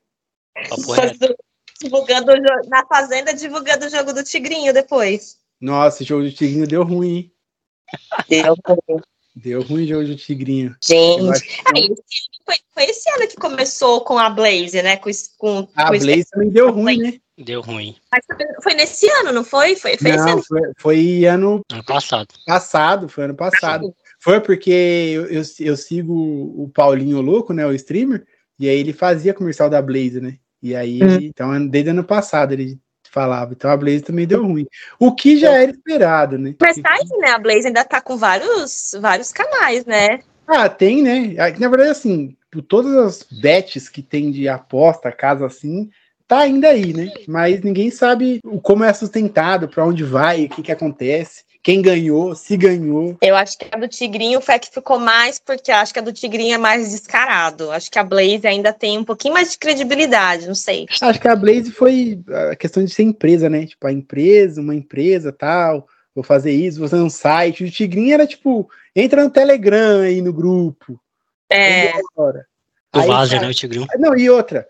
[0.68, 1.36] Papo reto.
[1.82, 2.32] Divulgando
[2.68, 5.36] na fazenda, divulgando o jogo do Tigrinho depois.
[5.60, 7.32] Nossa, o jogo do Tigrinho deu ruim, hein?
[9.34, 10.76] Deu ruim o jogo do Tigrinho.
[10.88, 11.42] Eu Gente.
[11.42, 11.96] que Ah, ano
[12.44, 14.96] foi, foi esse ano que começou com a Blaze, né?
[14.96, 17.18] Com, com, a com es- Blaze também deu ruim, né?
[17.38, 17.96] Deu ruim.
[18.12, 18.24] Mas
[18.62, 19.74] foi- nesse ano, não foi?
[19.74, 20.42] Foi, foi esse Não, ano.
[20.44, 22.28] foi, foi ano Ano passado.
[22.46, 23.94] passado, foi ano passado.
[24.20, 27.66] Foi porque eu, eu, eu sigo o Paulinho Louco, né?
[27.66, 28.24] O streamer,
[28.58, 30.36] e aí ele fazia comercial da Blaze, né?
[30.62, 32.78] E aí, então, desde ano passado ele
[33.10, 33.52] falava.
[33.52, 34.66] Então a Blaze também deu ruim.
[34.98, 36.54] O que já era esperado, né?
[36.60, 37.30] Mas tá aí, né?
[37.30, 40.20] A Blaze ainda tá com vários, vários canais, né?
[40.46, 41.34] Ah, tem, né?
[41.38, 45.90] Ah, Na verdade, assim, por todas as bets que tem de aposta, casa assim,
[46.28, 47.10] tá ainda aí, né?
[47.26, 51.80] Mas ninguém sabe o- como é sustentado, pra onde vai, o que que acontece, quem
[51.80, 53.16] ganhou, se ganhou.
[53.22, 56.02] Eu acho que a do Tigrinho foi a que ficou mais, porque acho que a
[56.02, 57.70] do Tigrinho é mais descarado.
[57.70, 60.86] Acho que a Blaze ainda tem um pouquinho mais de credibilidade, não sei.
[61.00, 63.64] Acho que a Blaze foi a questão de ser empresa, né?
[63.64, 67.64] Tipo, a empresa, uma empresa tal, vou fazer isso, vou fazer um site.
[67.64, 71.00] O Tigrinho era tipo, entra no Telegram aí no grupo.
[71.48, 72.46] É, cara,
[73.40, 73.86] né, o Tigrinho?
[73.98, 74.66] Não, e outra.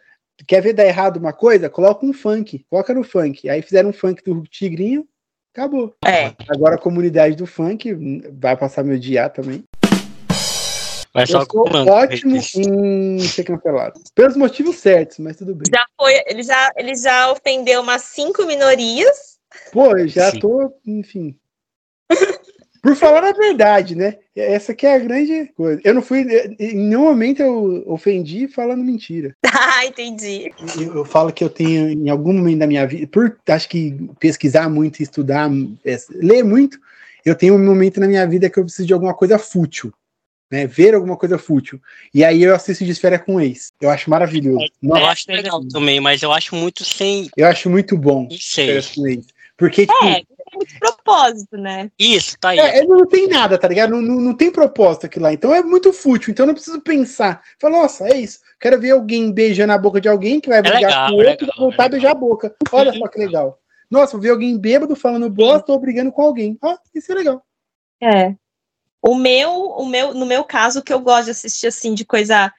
[0.47, 1.71] Quer ver dar errado uma coisa?
[1.71, 2.67] Coloca um funk.
[2.69, 3.49] Coloca no funk.
[3.49, 5.07] Aí fizeram um funk do Tigrinho,
[5.53, 5.95] acabou.
[6.05, 6.33] é.
[6.49, 7.95] Agora a comunidade do funk
[8.33, 9.65] vai passar meu dia também.
[11.15, 11.47] Vai Eu sou
[11.89, 14.01] ótimo em ser cancelado.
[14.15, 15.71] Pelos motivos certos, mas tudo bem.
[15.71, 19.39] Já foi, ele já, ele já ofendeu umas cinco minorias.
[19.73, 20.41] Pô, eu já Sim.
[20.41, 21.39] tô, enfim.
[22.83, 24.17] Por falar a verdade, né?
[24.35, 25.81] Essa que é a grande coisa.
[25.85, 26.27] Eu não fui.
[26.59, 29.35] Em nenhum momento eu ofendi falando mentira.
[29.55, 30.51] Ah, entendi.
[30.77, 33.97] Eu, eu falo que eu tenho, em algum momento da minha vida, por acho que
[34.19, 35.49] pesquisar muito, estudar,
[35.85, 36.79] é, ler muito,
[37.25, 39.93] eu tenho um momento na minha vida que eu preciso de alguma coisa fútil.
[40.51, 41.81] Né, ver alguma coisa fútil.
[42.13, 43.73] E aí eu assisto de férias com ex.
[43.81, 44.61] Eu acho maravilhoso.
[44.83, 47.31] Eu Nossa, acho legal também, mas eu acho muito sem.
[47.37, 48.83] eu acho muito bom sei.
[48.95, 49.27] com ex.
[49.57, 50.27] Porque, tipo, É, tem
[50.65, 51.91] muito propósito, né?
[51.99, 52.59] Isso, tá aí.
[52.59, 53.91] É, é, não tem nada, tá ligado?
[53.91, 55.33] Não, não, não tem proposta aqui lá.
[55.33, 56.31] Então é muito fútil.
[56.31, 57.43] Então eu não preciso pensar.
[57.61, 58.41] Fala, nossa, é isso.
[58.61, 61.31] Quero ver alguém beijando a boca de alguém que vai brigar legal, com o é
[61.31, 62.57] outro e legal, voltar é a beijar a boca.
[62.71, 63.59] Olha só que legal.
[63.91, 66.57] Nossa, vou ver alguém bêbado falando bosta ou brigando com alguém.
[66.63, 67.45] Ah, isso é legal.
[68.03, 68.35] É.
[69.03, 72.05] O meu, o meu, no meu caso, o que eu gosto de assistir assim de
[72.05, 72.53] coisa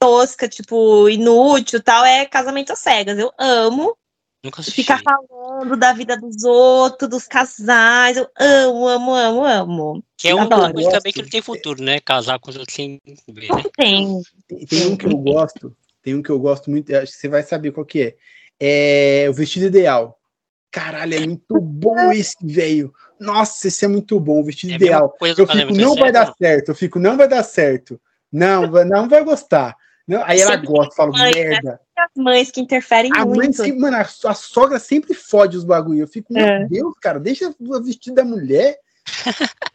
[0.00, 3.18] tosca, tipo, inútil, tal, é casamento às cegas.
[3.18, 3.96] Eu amo
[4.44, 4.82] Nunca assisti.
[4.82, 8.18] ficar falando da vida dos outros, dos casais.
[8.18, 10.04] Eu amo, amo, amo, amo.
[10.18, 10.74] Que é uma Adoro.
[10.74, 11.98] coisa também que não tem futuro, né?
[11.98, 13.62] Casar com os outros sem ver, né?
[13.74, 14.22] Tem.
[14.46, 15.74] Tem, tem um que eu gosto.
[16.02, 16.94] Tem um que eu gosto muito.
[16.94, 18.16] Acho que você vai saber qual que é.
[18.60, 20.20] É o vestido ideal.
[20.70, 22.92] Caralho, é muito bom esse, velho.
[23.18, 24.40] Nossa, esse é muito bom.
[24.40, 25.16] O vestido É ideal.
[25.22, 26.68] Eu fico, casamento não é vai dar certo, certo.
[26.68, 27.98] Eu fico, não vai dar certo.
[28.30, 29.74] Não, não vai gostar.
[30.06, 31.48] Não, aí ela Sempre gosta, fala, mãe, né?
[31.48, 31.80] merda.
[31.96, 33.56] As mães que interferem A mãe muito.
[33.56, 36.00] sempre, mano, a, a sogra sempre fode os bagulho.
[36.00, 36.66] Eu fico, meu É.
[36.66, 38.76] Deus, cara, deixa o vestido da mulher.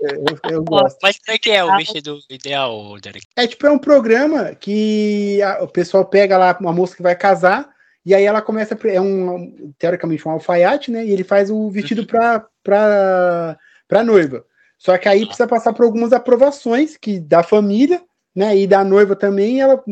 [0.01, 0.05] É,
[0.45, 0.97] eu, eu gosto.
[1.01, 1.77] Mas como é que é o Ah.
[1.77, 3.25] vestido ideal, Derek?
[3.35, 7.15] É tipo, é um programa que a- o pessoal pega lá uma moça que vai
[7.15, 7.67] casar,
[8.05, 11.05] e aí ela começa, é um, teoricamente um alfaiate, né?
[11.05, 13.57] E ele faz o vestido pra, pra,
[13.87, 14.45] pra noiva.
[14.77, 18.01] Só que aí precisa passar por algumas aprovações que da família,
[18.35, 18.57] né?
[18.57, 19.83] E da noiva também, ela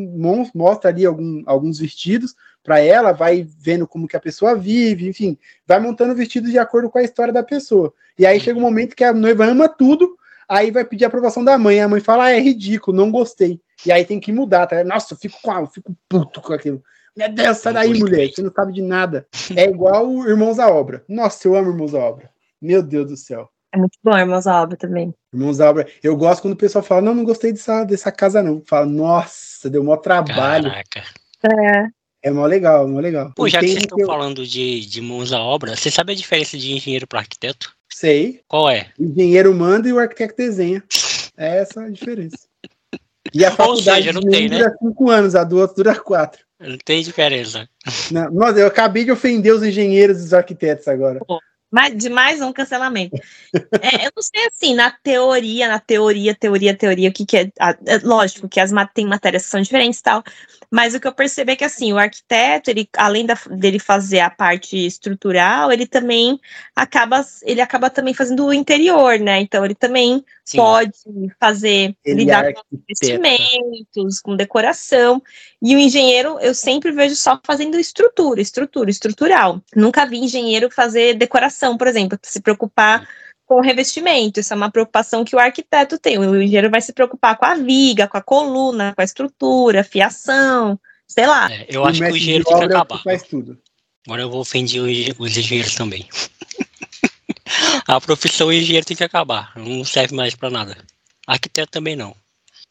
[0.53, 5.37] mostra ali algum- alguns vestidos para ela, vai vendo como que a pessoa vive, enfim,
[5.65, 7.93] vai montando o vestido de acordo com a história da pessoa.
[8.19, 10.17] E aí chega um momento que a noiva ama tudo,
[10.49, 13.61] aí vai pedir a aprovação da mãe, a mãe fala, ah, é ridículo, não gostei.
[13.85, 14.83] E aí tem que mudar, tá?
[14.83, 16.83] Nossa, eu fico, com a- eu fico puto com aquilo.
[17.15, 19.25] Meu Deus, sai daí, mulher, você não sabe de nada.
[19.55, 21.03] É igual o Irmãos à Obra.
[21.07, 22.29] Nossa, eu amo Irmãos à Obra.
[22.61, 23.49] Meu Deus do céu.
[23.73, 25.13] É muito bom, irmãos à obra também.
[25.37, 25.87] Irmãos à Obra.
[26.01, 28.61] Eu gosto quando o pessoal fala, não, não gostei dessa, dessa casa, não.
[28.65, 30.71] Fala, nossa, deu maior trabalho.
[30.71, 31.03] Caraca.
[31.43, 31.87] É.
[32.23, 33.31] É mó legal, mó legal.
[33.35, 36.15] Pô, já que vocês estão eu falando de, de mãos à obra, você sabe a
[36.15, 37.71] diferença de engenheiro para arquiteto?
[37.87, 38.41] Sei.
[38.47, 38.87] Qual é?
[38.99, 40.83] O engenheiro manda e o arquiteto desenha.
[41.39, 42.35] É essa a diferença.
[43.31, 44.57] E a faculdade seja, não tem, né?
[44.57, 46.43] dura cinco anos, a do outro dura quatro.
[46.59, 47.69] Não tem diferença.
[48.09, 51.19] Não, Nossa, eu acabei de ofender os engenheiros e os arquitetos agora.
[51.29, 51.37] Mas
[51.95, 53.15] de mais um cancelamento.
[53.81, 57.51] É, eu não sei assim, na teoria, na teoria, teoria, teoria, o que, que é,
[57.59, 60.23] a- é Lógico que as tem matérias que são diferentes e tal.
[60.69, 64.19] Mas o que eu percebi é que assim, o arquiteto, ele, além da, dele fazer
[64.19, 66.39] a parte estrutural, ele também
[66.75, 69.39] acaba, ele acaba também fazendo o interior, né?
[69.39, 70.57] Então ele também Sim.
[70.57, 70.93] pode
[71.39, 75.21] fazer, Ele lidar é com investimentos, com decoração.
[75.61, 79.61] E o engenheiro, eu sempre vejo só fazendo estrutura, estrutura, estrutural.
[79.75, 83.07] Nunca vi engenheiro fazer decoração, por exemplo, se preocupar
[83.47, 84.39] com o revestimento.
[84.39, 86.19] Isso é uma preocupação que o arquiteto tem.
[86.19, 90.77] O engenheiro vai se preocupar com a viga, com a coluna, com a estrutura, fiação,
[91.07, 91.51] sei lá.
[91.51, 93.01] É, eu acho que o engenheiro tem que é o acabar.
[93.01, 93.57] faz tudo.
[94.05, 96.07] Agora eu vou ofender os engen- os engenheiros também.
[97.87, 99.53] a profissão engenheiro tem que acabar.
[99.55, 100.77] Não serve mais pra nada.
[101.25, 102.15] Arquiteto também não.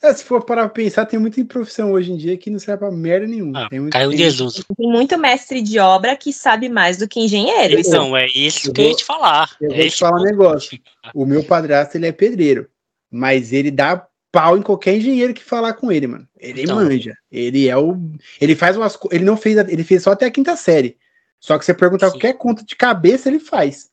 [0.02, 2.90] É, se for para pensar, tem muita profissão hoje em dia que não serve pra
[2.90, 3.64] merda nenhuma.
[3.64, 4.30] Ah, tem muito caiu em tem-
[4.78, 7.80] muito mestre de obra que sabe mais do que engenheiro.
[7.80, 9.56] Isso Então, é isso eu que eu ia te falar.
[9.60, 10.78] eu É vou te falar um negócio.
[11.14, 12.68] O meu padrasto, ele é pedreiro,
[13.10, 16.28] mas ele dá pau em qualquer engenheiro que falar com ele, mano.
[16.38, 16.76] Ele Então.
[16.76, 17.14] manja.
[17.32, 17.96] Ele é o.
[18.38, 18.98] Ele faz umas.
[19.10, 19.56] Ele não fez.
[19.56, 20.98] a- Ele fez só até a quinta série.
[21.40, 22.12] Só que você perguntar Sim.
[22.12, 23.88] qualquer conta de cabeça, ele faz.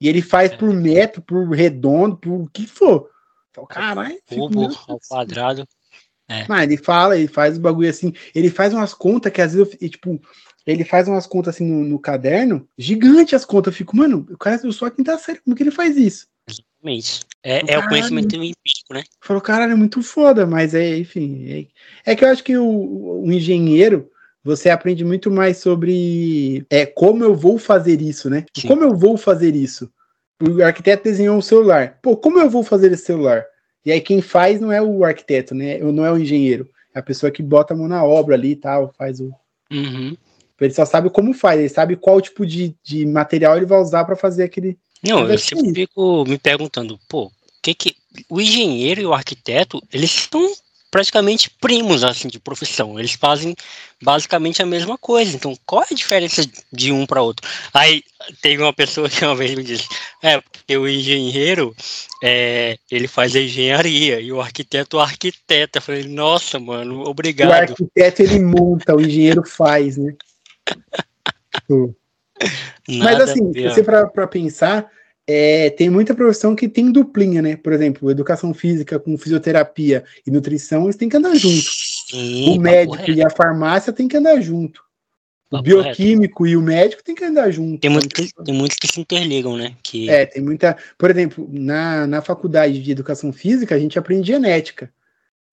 [0.00, 0.56] E ele faz É.
[0.56, 3.08] por metro, por redondo, por o que for.
[3.56, 4.18] Então, caralho.
[4.26, 5.66] fico, Cubo meu Deus ao quadrado.
[6.48, 8.12] Mas ele fala, ele faz o bagulho assim.
[8.34, 10.20] Ele faz umas contas que às vezes eu, e, tipo.
[10.66, 13.72] Ele faz umas contas assim no, no caderno, gigante as contas.
[13.72, 16.26] Eu fico, mano, o cara eu sou a quinta série, como que ele faz isso?
[16.48, 17.24] Exatamente.
[17.44, 17.88] É, é o Caralho.
[17.88, 19.04] conhecimento empírico, né?
[19.20, 21.70] Falou, caralho, é muito foda, mas é, enfim.
[22.04, 24.10] É, é que eu acho que o, o engenheiro,
[24.42, 28.44] você aprende muito mais sobre é, como eu vou fazer isso, né?
[28.52, 28.66] Sim.
[28.66, 29.88] Como eu vou fazer isso?
[30.42, 31.98] O arquiteto desenhou um celular.
[32.02, 33.44] Pô, como eu vou fazer esse celular?
[33.84, 35.78] E aí quem faz não é o arquiteto, né?
[35.78, 36.68] Não é o engenheiro.
[36.94, 39.32] É a pessoa que bota a mão na obra ali e tal, faz o.
[39.70, 40.16] Uhum.
[40.60, 44.04] Ele só sabe como faz, ele sabe qual tipo de, de material ele vai usar
[44.04, 44.78] para fazer aquele.
[45.06, 47.30] Não, eu sempre fico me perguntando, pô,
[47.62, 47.96] que que
[48.28, 50.52] o engenheiro e o arquiteto, eles são
[50.96, 52.98] praticamente primos assim de profissão.
[52.98, 53.54] Eles fazem
[54.02, 55.36] basicamente a mesma coisa.
[55.36, 56.42] Então, qual é a diferença
[56.72, 57.46] de um para outro?
[57.74, 58.02] Aí
[58.40, 59.86] teve uma pessoa que uma vez me disse,
[60.22, 61.76] é porque o engenheiro
[62.24, 65.80] é, ele faz a engenharia e o arquiteto o arquiteta.
[65.80, 67.52] Eu falei, nossa, mano, O obrigado.
[67.52, 70.14] arquiteto ele monta, o engenheiro faz, né?
[72.88, 74.90] Mas assim, se você para pensar,
[75.26, 77.56] é, tem muita profissão que tem duplinha, né?
[77.56, 81.64] Por exemplo, educação física com fisioterapia e nutrição, eles têm que andar junto.
[82.08, 84.80] Sim, o médico e a farmácia têm que andar junto.
[85.48, 87.80] O papo bioquímico e o médico têm que andar junto.
[87.80, 89.74] Tem muitos, que, tem muitos que se interligam, né?
[89.82, 90.76] Que É, tem muita.
[90.98, 94.92] Por exemplo, na, na faculdade de educação física, a gente aprende genética,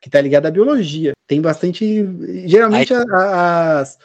[0.02, 1.14] que tá ligada à biologia.
[1.28, 2.06] Tem bastante.
[2.46, 3.98] Geralmente, a- a- as,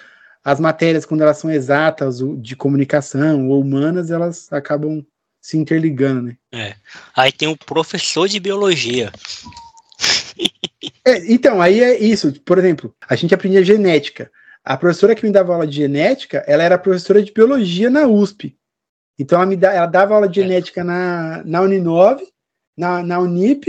[0.44, 5.04] as matérias, quando elas são exatas, de comunicação ou humanas, elas acabam
[5.40, 6.74] se interligando, né?
[7.16, 9.12] Aí tem o professor de biologia.
[11.04, 12.32] É, então, aí é isso.
[12.42, 14.30] Por exemplo, a gente aprendia genética.
[14.64, 18.56] A professora que me dava aula de genética, ela era professora de biologia na USP.
[19.18, 20.42] Então, ela, me dá, ela dava aula de É.
[20.42, 22.24] genética na, na Uninove,
[22.76, 23.66] na, na Unip,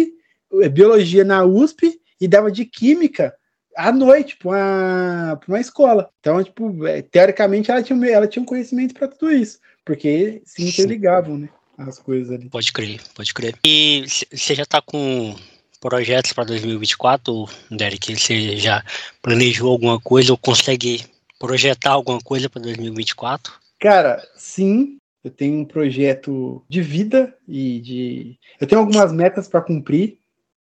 [0.61, 3.34] eh, biologia na USP e dava de química
[3.76, 6.09] à noite para uma, uma escola.
[6.20, 10.41] Então, tipo, eh, teoricamente, ela tinha, um- ela tinha um conhecimento para tudo isso, porque
[10.45, 11.49] se interligavam, né?
[11.80, 12.49] As coisas ali.
[12.49, 13.55] Pode crer, pode crer.
[13.65, 15.34] E você já tá com
[15.80, 18.19] projetos para 2024, Derek?
[18.19, 18.84] Você já
[19.21, 21.05] planejou alguma coisa ou consegue
[21.39, 23.53] projetar alguma coisa para 2024?
[23.80, 28.39] Cara, sim, eu tenho um projeto de vida e de.
[28.59, 30.17] Eu tenho algumas metas para cumprir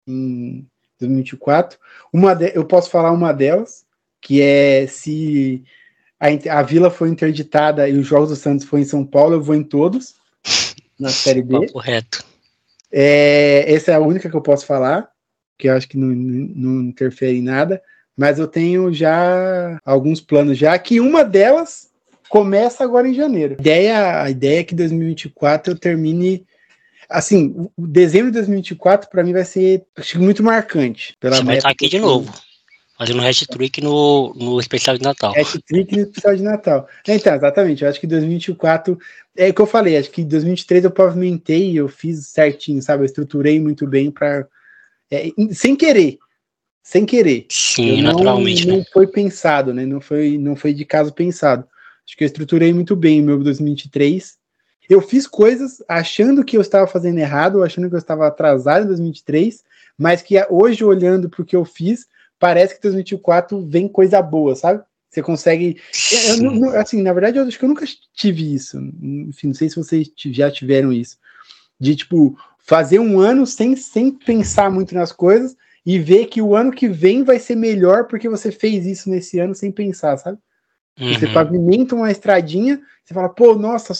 [0.07, 0.65] em
[0.99, 1.77] 2024.
[2.13, 2.55] Uma de...
[2.55, 3.85] Eu posso falar uma delas,
[4.21, 5.63] que é se
[6.17, 9.41] a, a Vila for interditada e os Jogos do Santos for em São Paulo, eu
[9.41, 10.15] vou em todos,
[11.01, 11.65] na Série B.
[11.65, 12.23] Papo reto.
[12.91, 15.09] É, essa é a única que eu posso falar,
[15.57, 17.81] que eu acho que não, não, não interfere em nada,
[18.15, 21.89] mas eu tenho já alguns planos já, que uma delas
[22.29, 23.55] começa agora em janeiro.
[23.57, 26.45] A ideia, a ideia é que 2024 eu termine.
[27.09, 31.15] Assim, o- dezembro de 2024 para mim vai ser acho muito marcante.
[31.19, 32.31] Pela Você vai estar aqui de novo,
[33.01, 35.33] fazendo hat-trick no, no especial de Natal.
[35.35, 36.87] Hat-trick no especial de Natal.
[37.07, 37.83] Então, exatamente.
[37.83, 38.99] Eu acho que 2024
[39.35, 39.97] é o que eu falei.
[39.97, 43.01] Acho que 2023 eu pavimentei, eu fiz certinho, sabe?
[43.01, 44.47] Eu estruturei muito bem para
[45.51, 46.19] sem querer,
[46.83, 47.47] sem querer.
[47.49, 48.67] Sim, Eu não, naturalmente.
[48.67, 48.77] né?
[48.77, 49.83] não foi pensado, né?
[49.83, 51.67] Não foi, não foi de caso pensado.
[52.07, 54.37] Acho que eu estruturei muito bem o meu 2023.
[54.87, 58.87] Eu fiz coisas achando que eu estava fazendo errado, achando que eu estava atrasado em
[58.87, 59.63] 2023,
[59.97, 62.05] mas que hoje, olhando para o que eu fiz,
[62.41, 64.83] parece que 2024 vem coisa boa, sabe?
[65.09, 65.79] Você consegue.
[66.11, 67.85] eu não- assim, na verdade, eu acho que eu nunca
[68.15, 68.77] tive isso.
[69.01, 71.17] Enfim, não sei se vocês já tiveram isso.
[71.79, 76.55] De, tipo, fazer um ano sem, sem pensar muito nas coisas e ver que o
[76.55, 80.39] ano que vem vai ser melhor porque você fez isso nesse ano sem pensar, sabe?
[80.97, 81.33] Você Uhum.
[81.33, 83.93] pavimenta uma estradinha, você fala, pô, nossa,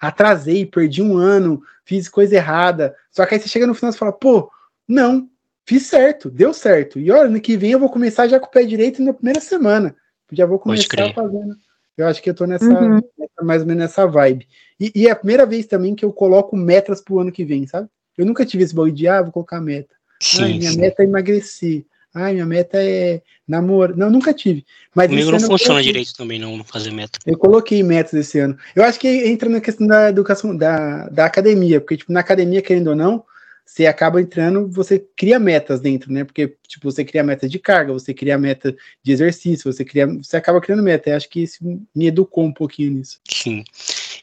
[0.00, 2.94] atrasei, perdi um ano, fiz coisa errada.
[3.10, 4.50] Só que aí você chega no final e fala, pô,
[4.86, 5.28] não,
[5.68, 6.98] fiz certo, deu certo.
[6.98, 9.38] E olha, ano que vem eu vou começar já com o pé direito na primeira
[9.38, 9.94] semana.
[10.32, 11.54] Já vou começar fazendo.
[11.94, 13.00] Eu acho que eu tô nessa, Uhum.
[13.18, 14.48] nessa- mais ou menos nessa vibe.
[14.80, 17.66] E, e é a primeira vez também que eu coloco metas pro ano que vem,
[17.66, 17.86] sabe?
[18.16, 19.94] Eu nunca tive esse bagulho de, ah, vou colocar meta.
[20.38, 20.80] Ai, Sim, minha sim.
[20.80, 21.84] meta é emagrecer.
[22.14, 23.94] Ai, minha meta é namorar.
[23.94, 24.64] Não, nunca tive.
[24.94, 27.18] Mas Comigo não funciona direito também, não, fazer meta.
[27.26, 28.56] Eu coloquei metas esse ano.
[28.74, 32.62] Eu acho que entra na questão da educação, da, da academia, porque, tipo, na academia,
[32.62, 33.22] querendo ou não,
[33.68, 36.24] você acaba entrando, você cria metas dentro, né?
[36.24, 40.38] Porque, tipo, você cria meta de carga, você cria meta de exercício, você cria, você
[40.38, 41.10] acaba criando meta.
[41.10, 41.58] Eu acho que isso
[41.94, 43.20] me educou um pouquinho nisso.
[43.30, 43.62] Sim.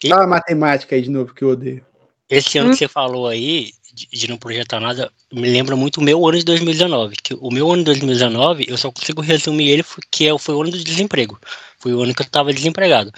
[0.03, 1.85] E- Fala matemática aí de novo, que eu odeio.
[2.27, 2.71] Esse ano Hum.
[2.71, 6.39] que você falou aí de, de não projetar nada, me lembra muito o meu ano
[6.39, 7.15] de 2019.
[7.21, 10.61] Que o meu ano de 2019, eu só consigo resumir ele, que é, foi o
[10.63, 11.39] ano do desemprego.
[11.77, 13.11] Foi o ano que eu estava desempregado.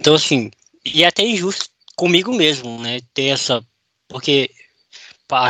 [0.00, 0.50] Então, assim,
[0.82, 3.00] e é até injusto comigo mesmo, né?
[3.12, 3.62] Ter essa.
[4.08, 4.50] Porque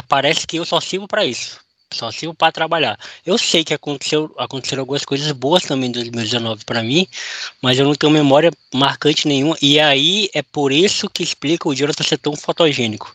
[0.08, 1.60] parece que eu só sirvo para isso.
[1.92, 2.98] Só sirvo para trabalhar.
[3.24, 7.06] Eu sei que aconteceu, aconteceram algumas coisas boas também em 2019 para mim,
[7.62, 9.56] mas eu não tenho memória marcante nenhuma.
[9.62, 13.14] E aí é por isso que explica o Jonathan ser tão fotogênico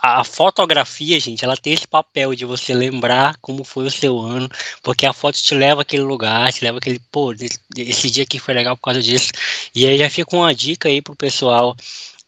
[0.00, 4.48] a, fotografia, gente, ela tem esse papel de você lembrar como foi o seu ano,
[4.82, 7.34] porque a foto te leva àquele lugar, te leva aquele, pô,
[7.76, 9.32] esse dia aqui foi legal por causa disso.
[9.74, 11.76] E aí já fica uma dica aí pro pessoal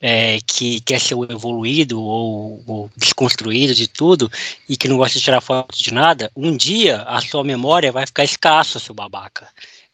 [0.00, 4.30] é, que quer ser evoluído ou, ou, desconstruído de tudo
[4.68, 8.06] e que não gosta de tirar foto de nada, um dia a sua memória vai
[8.06, 9.48] ficar escassa, seu babaca.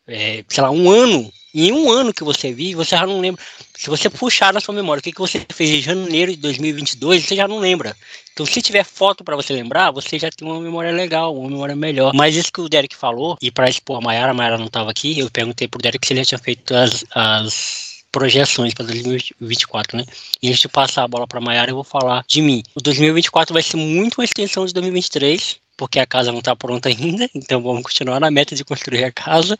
[0.07, 3.43] É, sei lá, um ano em um ano que você vive, você já não lembra.
[3.77, 7.25] Se você puxar na sua memória o que, que você fez em janeiro de 2022,
[7.25, 7.97] você já não lembra.
[8.33, 11.75] Então, se tiver foto para você lembrar, você já tem uma memória legal, uma memória
[11.75, 12.13] melhor.
[12.15, 14.91] Mas isso que o Derek falou, e para expor a Mayara, a Mayara não estava
[14.91, 19.99] aqui, eu perguntei pro Derek se ele já tinha feito as, as projeções para 2024,
[19.99, 20.05] né?
[20.43, 22.63] E antes de passar a bola para a Mayara, eu vou falar de mim.
[22.75, 26.89] O 2024 vai ser muito uma extensão de 2023, porque a casa não está pronta
[26.89, 29.57] ainda, então vamos continuar na meta de construir a casa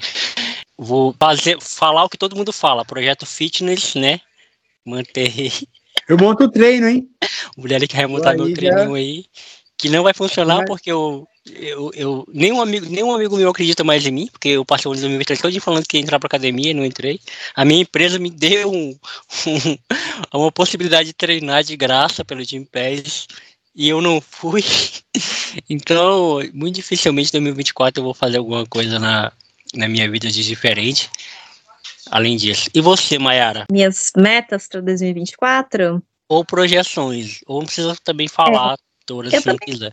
[0.81, 4.19] vou fazer, falar o que todo mundo fala, projeto fitness, né?
[4.85, 5.53] Manter.
[6.09, 7.09] Eu monto o treino, hein?
[7.57, 9.27] O mulher que vai montar meu treininho aí,
[9.77, 10.67] que não vai funcionar Mas...
[10.67, 14.65] porque eu, eu, eu nenhum amigo, nenhum amigo meu acredita mais em mim, porque eu
[14.65, 17.21] passei o ano de 2023 todo falando que ia entrar pra academia e não entrei.
[17.55, 18.97] A minha empresa me deu um,
[19.47, 23.27] um, uma possibilidade de treinar de graça pelo Gym Pass
[23.75, 24.63] e eu não fui.
[25.69, 29.33] Então, muito dificilmente em 2024 eu vou fazer alguma coisa na,
[29.75, 31.11] na minha vida de diferente.
[32.09, 32.71] Além disso.
[32.73, 33.67] E você, Mayara?
[33.71, 36.01] Minhas metas para 2024?
[36.29, 37.41] Ou projeções.
[37.47, 38.77] Ou não precisa também falar é.
[39.05, 39.93] todas, se não quiser.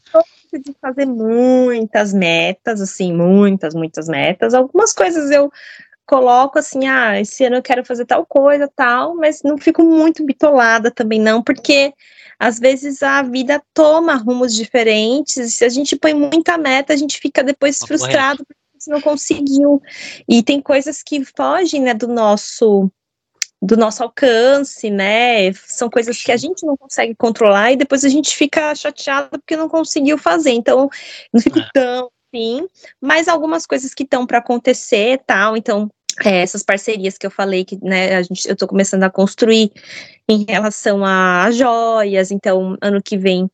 [0.54, 4.54] De fazer muitas metas, assim, muitas, muitas metas.
[4.54, 5.52] Algumas coisas eu
[6.06, 10.26] coloco assim, ah, esse ano eu quero fazer tal coisa, tal, mas não fico muito
[10.26, 11.94] bitolada também não, porque
[12.40, 17.20] às vezes a vida toma rumos diferentes, se a gente põe muita meta, a gente
[17.20, 18.58] fica depois frustrado, porque
[18.90, 19.82] não conseguiu.
[20.28, 22.90] E tem coisas que fogem, né, do nosso
[23.62, 25.52] do nosso alcance, né?
[25.54, 29.58] São coisas que a gente não consegue controlar e depois a gente fica chateado porque
[29.58, 30.52] não conseguiu fazer.
[30.52, 30.90] Então,
[31.34, 31.70] não fico é.
[31.74, 32.68] tão assim,
[33.02, 35.58] mas algumas coisas que estão para acontecer, tal.
[35.58, 35.90] Então,
[36.24, 39.72] é, essas parcerias que eu falei que né, a gente, eu estou começando a construir
[40.28, 43.50] em relação a joias, então ano que vem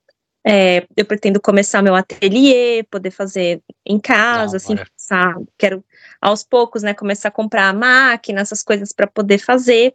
[0.46, 5.46] é, eu pretendo começar meu ateliê, poder fazer em casa, Não, assim?
[5.58, 5.84] Quero
[6.24, 9.94] aos poucos, né, começar a comprar máquina, essas coisas para poder fazer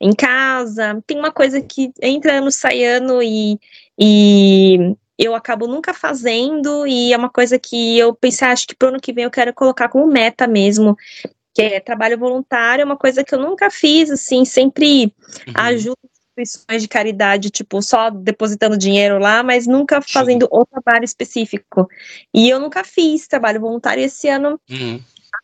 [0.00, 1.00] em casa.
[1.06, 3.56] Tem uma coisa que entra ano, sai ano e,
[3.96, 8.74] e eu acabo nunca fazendo, e é uma coisa que eu pensei, ah, acho que
[8.74, 10.96] pro ano que vem eu quero colocar como meta mesmo,
[11.54, 15.14] que é trabalho voluntário, é uma coisa que eu nunca fiz, assim, sempre
[15.46, 15.54] uhum.
[15.54, 15.98] ajudo
[16.36, 21.88] instituições de caridade, tipo, só depositando dinheiro lá, mas nunca fazendo o trabalho específico.
[22.34, 24.58] E eu nunca fiz trabalho voluntário esse ano.
[24.68, 25.00] Uhum.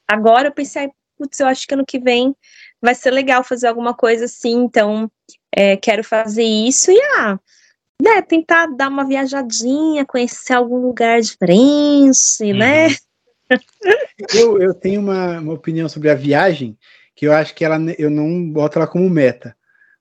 [0.06, 2.34] Agora eu pensei, putz, eu acho que ano que vem
[2.80, 5.10] vai ser legal fazer alguma coisa assim, então
[5.52, 7.38] é, quero fazer isso e ah,
[8.00, 12.86] né, tentar dar uma viajadinha, conhecer algum lugar diferente, né?
[12.86, 12.92] uhum.
[12.92, 12.96] né?
[14.34, 16.76] eu, eu tenho uma, uma opinião sobre a viagem
[17.14, 19.56] que eu acho que ela eu não boto ela como meta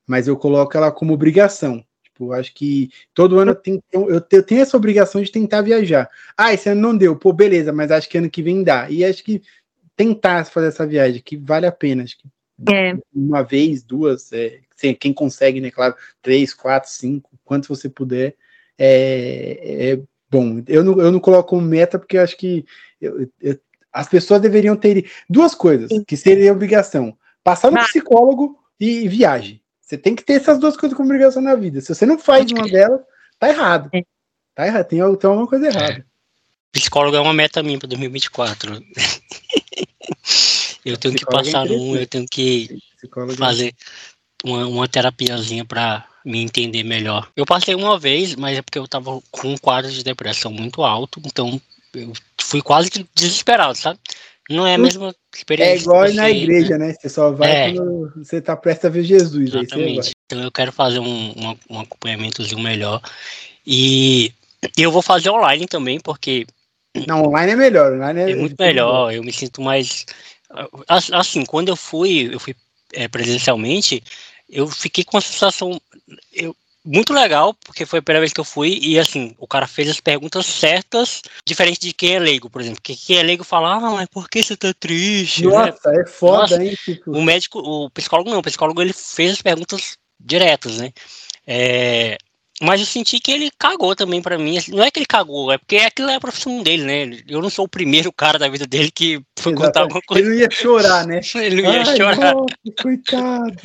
[0.06, 1.84] mas eu coloco ela como obrigação.
[2.04, 6.10] Tipo, acho que todo ano eu tenho, eu tenho essa obrigação de tentar viajar.
[6.38, 8.90] Ah, esse ano não deu, pô, beleza, mas acho que ano que vem dá.
[8.90, 9.42] E acho que
[9.96, 12.04] tentar fazer essa viagem, que vale a pena.
[12.04, 12.28] Acho que
[12.72, 12.98] é.
[13.14, 14.60] uma vez, duas, é,
[15.00, 15.72] quem consegue, né?
[15.72, 18.36] Claro, três, quatro, cinco, quanto você puder,
[18.78, 20.00] é, é
[20.30, 20.62] bom.
[20.68, 22.66] Eu não, eu não coloco como meta porque eu acho que
[23.02, 23.60] eu, eu,
[23.92, 29.62] as pessoas deveriam ter duas coisas que seria obrigação: passar no psicólogo e viagem.
[29.82, 31.80] Você tem que ter essas duas coisas como obrigação na vida.
[31.80, 33.02] Se você não faz uma delas,
[33.38, 33.90] tá errado.
[33.94, 34.04] É.
[34.56, 36.00] Tá errado, tem, tem alguma coisa errada.
[36.00, 36.04] É.
[36.72, 38.82] Psicólogo é uma meta minha para 2024.
[40.86, 43.74] eu tenho que é passar num, eu tenho que Psicólogo é fazer
[44.44, 47.30] uma, uma terapiazinha para me entender melhor.
[47.36, 50.84] Eu passei uma vez, mas é porque eu tava com um quadro de depressão muito
[50.84, 51.60] alto, então
[51.94, 54.00] eu fui quase desesperado, sabe?
[54.50, 55.74] Não é a mesma experiência.
[55.74, 56.94] É igual na igreja, né?
[56.94, 57.74] Você só vai é.
[57.74, 59.54] quando você tá prestes a ver Jesus.
[59.54, 60.12] Exatamente.
[60.26, 63.02] então eu quero fazer um, um, um acompanhamentozinho melhor.
[63.66, 64.32] E
[64.78, 66.46] eu vou fazer online também, porque.
[67.08, 67.94] Não, online é melhor.
[67.94, 69.12] Online é, é muito melhor.
[69.12, 70.06] Eu me sinto mais.
[70.88, 72.56] Assim, quando eu fui, eu fui
[72.94, 74.04] é, presencialmente,
[74.50, 75.80] eu fiquei com a sensação.
[76.32, 76.56] Eu,
[76.86, 79.90] muito legal, porque foi a primeira vez que eu fui, e assim, o cara fez
[79.90, 82.80] as perguntas certas, diferente de quem é leigo, por exemplo.
[82.82, 85.48] Que quem é leigo fala, ah, mas por que você tá triste?
[85.48, 85.52] né?
[85.52, 86.78] Nossa, é foda, Nossa, hein?
[86.86, 90.94] Tipo, O médico, o psicólogo não, o psicólogo ele fez as perguntas diretas, né?
[91.48, 92.18] É,
[92.62, 94.58] mas eu senti que ele cagou também pra mim.
[94.58, 97.24] assim, Não é que ele cagou, é porque aquilo é a profissão dele, né?
[97.28, 100.00] Eu não sou o primeiro cara da vida dele que foi contar alguma exatamente.
[100.00, 100.30] Ele coisa.
[100.30, 101.22] não ia chorar, né?
[101.36, 102.34] Ele não ia Ai, chorar.
[102.34, 102.46] nossa,
[102.82, 103.62] coitado.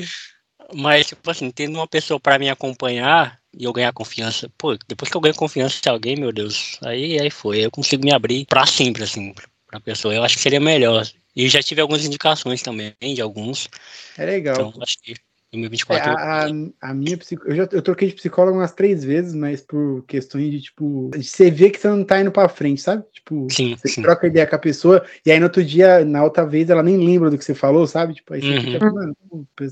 [0.75, 5.11] Mas, tipo assim, tendo uma pessoa pra me acompanhar e eu ganhar confiança, pô, depois
[5.11, 7.65] que eu ganho confiança de alguém, meu Deus, aí, aí foi.
[7.65, 9.35] Eu consigo me abrir pra sempre, assim,
[9.67, 10.15] pra pessoa.
[10.15, 11.07] Eu acho que seria melhor.
[11.35, 13.69] E já tive algumas indicações também de alguns.
[14.17, 14.55] É legal.
[14.55, 15.15] Então, acho que
[15.53, 16.13] em É, 2024.
[16.13, 17.49] a, a, a minha psico...
[17.49, 21.51] eu já eu troquei de psicólogo umas três vezes, mas por questões de tipo, você
[21.51, 23.05] vê que você não tá indo pra frente, sabe?
[23.13, 24.03] Tipo, Sim, você sim.
[24.03, 26.97] troca ideia com a pessoa, e aí no outro dia, na outra vez, ela nem
[26.97, 28.15] lembra do que você falou, sabe?
[28.15, 28.61] Tipo, aí você Uhum.
[28.61, 29.17] fica, mano,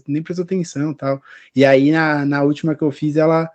[0.09, 1.23] nem prestou atenção e tal.
[1.55, 3.49] E aí na, na última que eu fiz, ela.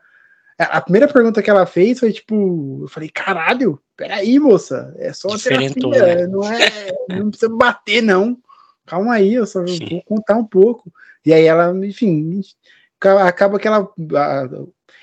[0.57, 5.35] A primeira pergunta que ela fez foi tipo, eu falei, caralho, peraí, moça, é só
[5.35, 8.37] terapia, não é, não precisa bater, não.
[8.85, 9.87] Calma aí, eu só Sim.
[9.89, 10.91] vou contar um pouco.
[11.25, 12.41] E aí ela, enfim,
[12.99, 13.89] ca- acaba que ela.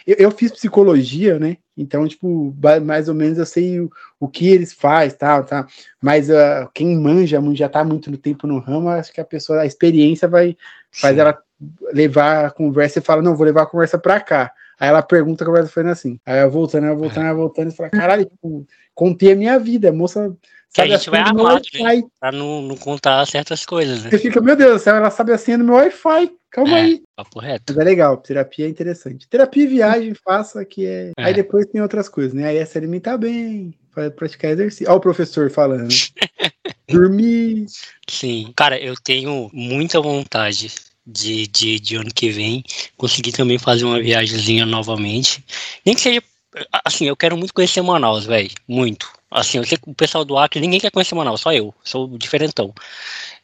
[0.07, 1.57] Eu, eu fiz psicologia, né?
[1.77, 2.55] Então, tipo,
[2.85, 5.67] mais ou menos eu sei o, o que eles fazem, tal, tá?
[6.01, 9.63] Mas ah, quem manja, já tá muito no tempo no ramo, acho que a pessoa,
[9.63, 10.57] a experiência vai
[10.93, 11.39] faz ela
[11.93, 14.53] levar a conversa e fala, não, vou levar a conversa pra cá.
[14.81, 16.19] Aí ela pergunta, a conversa foi assim.
[16.25, 18.31] Aí ela voltando, ela voltando, ela voltando, e fala, caralho,
[18.95, 20.35] contei a minha vida, a moça
[20.73, 22.03] Que a gente vai do meu armado, né?
[22.19, 24.11] Pra não, não contar certas coisas, né?
[24.11, 26.33] Você fica, meu Deus do céu, ela sabe a senha do meu Wi-Fi.
[26.51, 26.83] Calma É.
[26.83, 27.03] aí.
[27.15, 27.75] Papo reto.
[27.75, 29.29] Mas é legal, terapia é interessante.
[29.29, 31.13] Terapia e viagem, faça que é.
[31.17, 31.25] É.
[31.27, 32.47] Aí depois tem outras coisas, né?
[32.47, 33.75] Aí é se alimentar bem,
[34.17, 34.89] praticar exercício.
[34.89, 35.89] Olha o professor falando.
[36.89, 37.67] Dormir.
[38.09, 38.53] Sim.
[38.57, 40.73] Cara, eu tenho muita vontade
[41.07, 42.65] de, de, de ano que vem
[42.97, 45.45] conseguir também fazer uma viagemzinha novamente.
[45.85, 46.23] Nem que seja.
[46.85, 48.51] Assim, eu quero muito conhecer Manaus, velho.
[48.67, 49.09] Muito.
[49.31, 51.73] Assim, eu sei que o pessoal do Acre, ninguém quer conhecer Manaus, só eu.
[51.85, 52.75] Sou diferentão.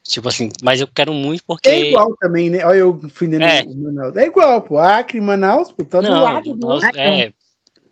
[0.02, 1.68] Tipo assim, mas eu quero muito porque.
[1.68, 2.64] É igual também, né?
[2.64, 3.62] Olha eu fundendo É.
[3.62, 4.16] o Manaus.
[4.16, 4.78] É igual, pô.
[4.78, 6.88] Acre, Manaus, pô, tá do Não, lado do outro.
[6.98, 7.32] é.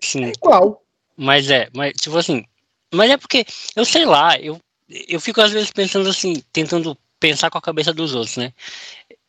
[0.00, 0.24] Sim.
[0.24, 0.82] É igual.
[1.16, 2.44] Mas é, mas tipo assim,
[2.92, 3.46] mas é porque,
[3.76, 4.58] eu sei lá, eu,
[5.08, 8.52] eu fico às vezes pensando assim, tentando pensar com a cabeça dos outros, né?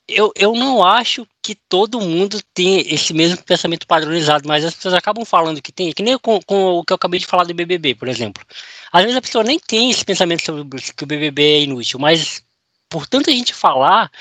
[0.07, 4.93] Eu, eu não acho que todo mundo tem esse mesmo pensamento padronizado, mas as pessoas
[4.93, 7.53] acabam falando que tem, que nem com, com o que eu acabei de falar do
[7.55, 8.43] BBB, por exemplo.
[8.91, 12.43] Às vezes a pessoa nem tem esse pensamento sobre que o BBB é inútil, mas
[12.89, 14.11] por tanta gente falar,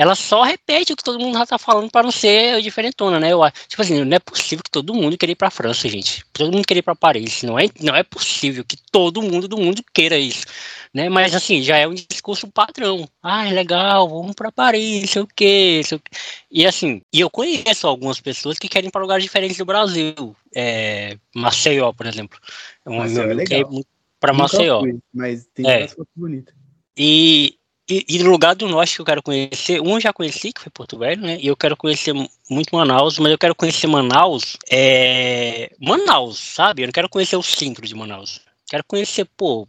[0.00, 3.32] ela só repete o que todo mundo já tá falando para não ser diferentona, né?
[3.34, 6.24] Eu, tipo assim, não é possível que todo mundo queira ir pra França, gente.
[6.32, 7.42] Todo mundo queira ir pra Paris.
[7.42, 10.46] Não é, não é possível que todo mundo do mundo queira isso,
[10.94, 11.10] né?
[11.10, 13.06] Mas assim, já é um discurso padrão.
[13.22, 16.16] Ah, é legal, vamos pra Paris, sei o quê, sei o quê.
[16.50, 20.34] E assim, e eu conheço algumas pessoas que querem ir pra lugares diferentes do Brasil.
[20.54, 22.38] É, Maceió, por exemplo.
[22.86, 23.70] Um Maceió é ir legal.
[24.18, 24.80] pra Nunca Maceió.
[24.80, 25.86] fui, mas tem É.
[25.88, 26.54] fotos bonitas.
[26.96, 27.54] E,
[27.90, 30.70] e, e lugar do norte que eu quero conhecer, um eu já conheci, que foi
[30.70, 31.38] Porto Velho, né?
[31.40, 32.14] E eu quero conhecer
[32.48, 36.82] muito Manaus, mas eu quero conhecer Manaus, é, Manaus, sabe?
[36.82, 38.40] Eu não quero conhecer o centro de Manaus.
[38.68, 39.66] Quero conhecer, pô,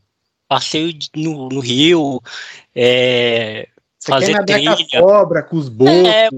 [0.47, 2.21] passeio no, no Rio,
[2.75, 3.67] é,
[4.05, 4.77] fazer trilha.
[4.99, 6.29] cobras, com os botos, É,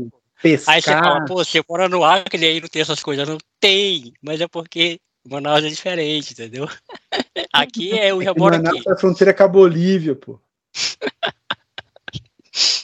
[0.41, 0.75] pescar.
[0.75, 3.27] Aí você fala, pô, você mora no Acre aí não tem essas coisas.
[3.27, 6.69] Não tem, mas é porque Manaus é diferente, entendeu?
[7.51, 10.39] Aqui é, eu já Aqui moro Manaus aqui, é a fronteira com a Bolívia, pô.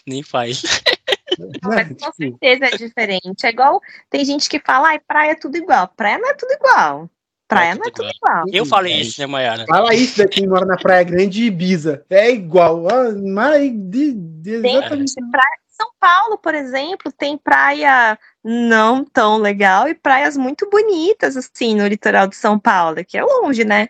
[0.06, 0.62] nem faz.
[1.64, 1.86] Mas Né?
[1.86, 3.46] com Tipo, certeza é diferente.
[3.46, 3.80] É igual,
[4.10, 5.88] tem gente que fala, ai, praia é tudo igual.
[5.96, 7.10] Praia não é tudo igual.
[7.48, 8.44] Praia não é tudo igual.
[8.52, 9.02] Eu falei É.
[9.02, 9.66] isso, né, Mayara?
[9.66, 12.06] Fala isso daqui mora na Praia Grande de Ibiza.
[12.10, 12.84] É igual.
[13.26, 15.14] Mara, de, de, exatamente.
[15.32, 21.74] praia São Paulo, por exemplo, tem praia não tão legal e praias muito bonitas, assim,
[21.74, 23.88] no litoral de São Paulo, que é longe, né?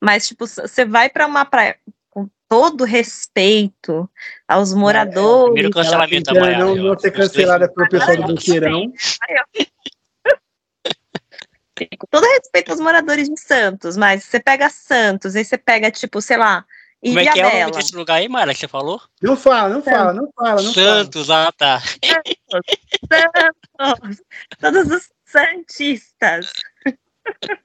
[0.00, 1.76] Mas, tipo, você vai para uma praia
[2.12, 4.08] com todo respeito
[4.46, 5.54] aos moradores.
[5.54, 6.58] Primeiro cancelamento Maiara.
[6.58, 7.00] não, não acho.
[7.00, 8.92] ser cancelada pelo pessoal do eu Boqueirão.
[11.98, 16.20] Com todo respeito aos moradores de Santos, mas você pega Santos, aí você pega, tipo,
[16.20, 16.66] sei lá,
[17.02, 19.00] Como é que é o nome desse lugar aí, Mara, que você falou?
[19.22, 20.98] Não fala, não fala, não fala, não fala.
[20.98, 21.80] Santos, ah, tá.
[23.08, 24.22] Santos,
[24.60, 26.52] todos os santistas.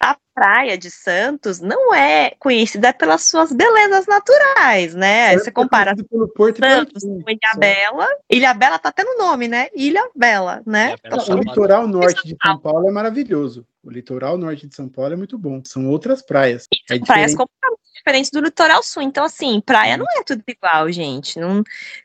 [0.00, 5.28] A praia de Santos não é conhecida pelas suas belezas naturais, né?
[5.28, 8.08] Aí você compara pelo Porto e Santos pelo com Ilhabela.
[8.30, 9.68] Ilhabela tá até no nome, né?
[9.74, 10.94] Ilhabela, né?
[10.94, 13.66] Ilhabela, Não, São o litoral norte de São Paulo é maravilhoso.
[13.84, 15.60] O litoral norte de São Paulo é muito bom.
[15.64, 16.66] São outras praias.
[16.88, 17.36] É São praias diferente.
[17.36, 19.02] completamente diferentes do litoral sul.
[19.02, 21.38] Então, assim, praia não é tudo igual, gente.
[21.38, 21.62] Não,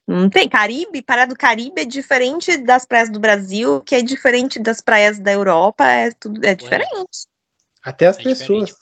[0.07, 0.49] não tem.
[0.49, 5.19] Caribe, praia do Caribe é diferente das praias do Brasil, que é diferente das praias
[5.19, 7.27] da Europa, é tudo é diferente.
[7.87, 8.75] Até as É pessoas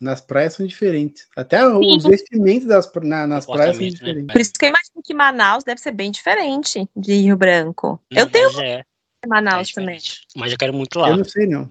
[0.00, 1.26] nas praias são diferentes.
[1.36, 3.90] Até os vestimentos das, na- nas praias são né?
[3.90, 4.32] diferentes.
[4.32, 8.00] Por isso que eu imagino que Manaus deve ser bem diferente de Rio Branco.
[8.08, 8.84] eu tenho é,
[9.24, 9.96] é Manaus também.
[9.96, 10.26] diferente.
[10.36, 11.08] Mas eu quero muito lá.
[11.10, 11.68] Eu não sei, não.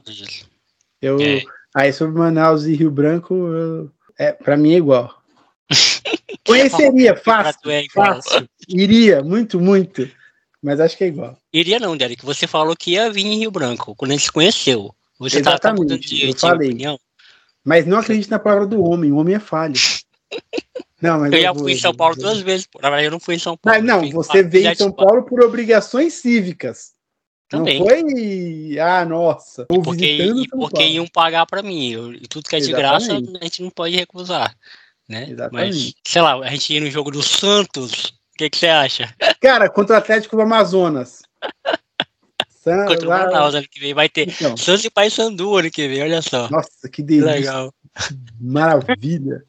[1.02, 1.42] Eu, É.
[1.74, 3.90] Aí sobre Manaus e Rio Branco, eu-
[4.20, 5.22] é, pra mim é igual.
[6.46, 8.50] Conheceria, fácil, é fácil.
[8.68, 10.10] Iria, muito, muito.
[10.62, 11.38] Mas acho que é igual.
[11.54, 12.24] Iria não, Derek.
[12.26, 14.94] Você falou que ia vir em Rio Branco, quando a gente se conheceu.
[15.22, 16.70] Você tá, tá Exatamente, mudando de, eu de falei.
[16.70, 17.00] opinião?
[17.64, 19.76] Mas não acredite na palavra do homem, o homem é falho.
[21.02, 22.68] Não, mas Eu já vou- fui em São eu Paulo duas vezes.
[22.80, 23.76] Na verdade, eu não fui em São Paulo.
[23.80, 26.92] Mas não, eu você veio em São Paulo por obrigações cívicas.
[27.50, 27.80] Também.
[27.80, 31.90] Não foi, ah, nossa, Porque, e porque iam pagar pra mim.
[31.92, 33.38] Eu- e tudo que é de graça, Exatamente.
[33.42, 34.56] a gente não pode recusar.
[35.10, 35.22] Né?
[35.22, 35.96] Mas, Exatamente.
[36.08, 37.92] sei lá, a gente ia no jogo do Santos.
[38.06, 39.12] O que, que você acha?
[39.42, 41.24] Cara, contra o Atlético do Amazonas.
[42.64, 43.94] San- Contra o Manaus ano que vem.
[43.94, 46.50] Vai ter Então, Santos e Paysandu ano que vem, olha só.
[46.50, 47.32] nossa, que delícia.
[47.32, 47.74] legal.
[48.40, 49.44] Maravilha.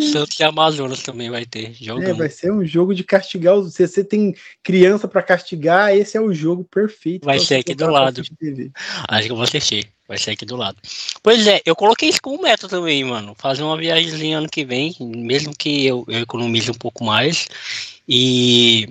[0.00, 1.74] Santos e Amazonas também vai ter.
[2.02, 3.74] É, vai ser um jogo de castigar os.
[3.74, 7.24] Se você tem criança pra castigar, esse é o jogo perfeito.
[7.24, 8.22] Vai ser aqui do lado.
[9.08, 9.88] Acho que eu vou assistir.
[10.06, 10.78] Vai ser aqui do lado.
[11.22, 13.34] Pois é, eu coloquei isso como meta também, mano.
[13.36, 17.46] Fazer uma viagemzinha ano que vem, mesmo que eu, eu economize um pouco mais.
[18.08, 18.88] E,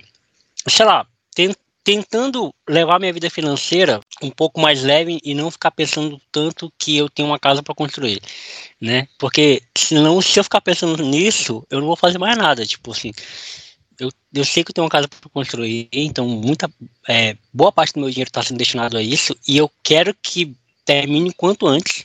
[0.68, 1.04] sei lá,
[1.34, 1.54] ten-
[1.88, 6.94] tentando levar minha vida financeira um pouco mais leve e não ficar pensando tanto que
[6.98, 8.20] eu tenho uma casa para construir,
[8.78, 9.08] né?
[9.18, 12.66] Porque senão, se eu ficar pensando nisso, eu não vou fazer mais nada.
[12.66, 13.10] Tipo assim,
[13.98, 16.70] eu, eu sei que eu tenho uma casa para construir, então muita
[17.08, 20.54] é, boa parte do meu dinheiro está sendo destinado a isso e eu quero que
[20.84, 22.04] termine quanto antes.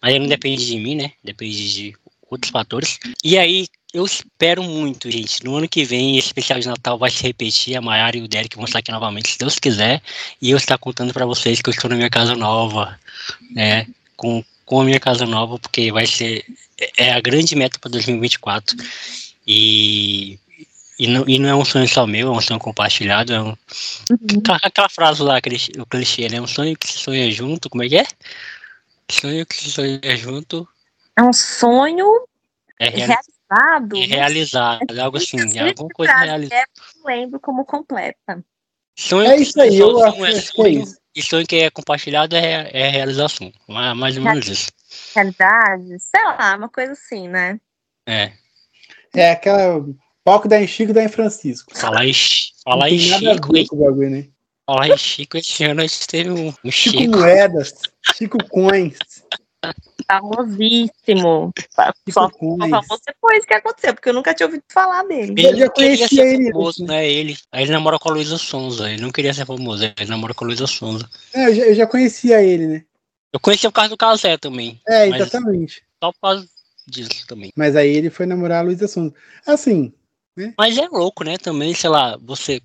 [0.00, 1.10] Mas não depende de mim, né?
[1.24, 1.96] Depende de
[2.30, 3.00] outros fatores.
[3.24, 5.42] E aí eu espero muito, gente.
[5.44, 7.76] No ano que vem, esse especial de Natal vai se repetir.
[7.76, 10.02] A Mayara e o Derek vão estar aqui novamente, se Deus quiser.
[10.42, 12.98] E eu estar contando para vocês que eu estou na minha casa nova,
[13.50, 13.86] né?
[14.16, 16.44] Com, com a minha casa nova, porque vai ser
[16.96, 18.76] é a grande meta para 2024.
[19.46, 20.38] E
[20.98, 23.32] e não, e não é um sonho só meu, é um sonho compartilhado.
[23.32, 23.56] É um,
[24.36, 26.40] aquela, aquela frase lá, aquele, o clichê, né?
[26.40, 28.04] Um sonho que se sonha junto, como é que é?
[29.10, 30.68] Sonho que se sonha junto
[31.16, 32.26] É um sonho
[32.78, 33.14] é, reali
[33.50, 33.96] realizado.
[33.96, 36.60] é realizado, algo assim, é alguma coisa realizada.
[36.60, 36.64] é,
[36.96, 38.44] não lembro como completa.
[38.98, 40.98] Sonho É isso aí, eu sonho acho é que é sonho, isso.
[41.14, 43.52] E sonho que é compartilhado é, é realização.
[43.68, 44.70] Mais, ou menos isso.
[45.14, 47.60] Realidade, sei lá, uma coisa assim, né?
[48.06, 48.32] É.
[49.14, 49.84] É aquela
[50.24, 51.76] palco da em Chico da em Francisco.
[51.76, 52.12] Falar em,
[52.64, 53.66] falar em Chico, hein?
[53.72, 54.28] bagulho, né?
[54.66, 57.18] Falar em Chico, esse ano a gente teve um, um Chico Chico.
[57.18, 57.74] Moedas,
[58.14, 58.98] Chico Coins,
[60.10, 61.52] Famosíssimo.
[62.10, 65.34] Só famoso depois que aconteceu, porque eu nunca tinha ouvido falar dele.
[65.36, 67.08] Eu Ele já não queria conhecia ser ele famoso, antes, né?
[67.10, 67.38] Ele.
[67.52, 68.90] Aí ele namora com a Luísa Sonza.
[68.90, 71.08] Ele não queria ser famoso, ele namora com a Luísa Sonza.
[71.34, 72.84] É, eu, já, eu já conhecia ele, né?
[73.32, 74.80] Eu conheci o caso do Casé também.
[74.88, 75.82] É, exatamente.
[76.02, 76.48] Só por causa
[76.86, 77.52] disso também.
[77.54, 79.12] Mas aí ele foi namorar a Luísa Sonza.
[79.46, 79.92] Assim,
[80.56, 81.36] Mas é louco, né?
[81.36, 82.62] Também, sei lá, você.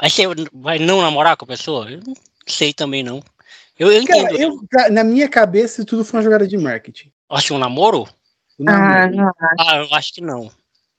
[0.00, 0.22] Aí você
[0.52, 1.90] vai não namorar com a pessoa?
[1.90, 2.14] Eu não
[2.46, 3.22] sei também, não.
[3.78, 4.24] Eu, eu entendo.
[4.70, 7.12] cara, eu, na minha cabeça tudo foi uma jogada de marketing.
[7.28, 8.02] Acho que um namoro?
[8.58, 9.16] O Ah, namoro.
[9.16, 9.32] não.
[9.60, 10.50] Ah, eu acho que não.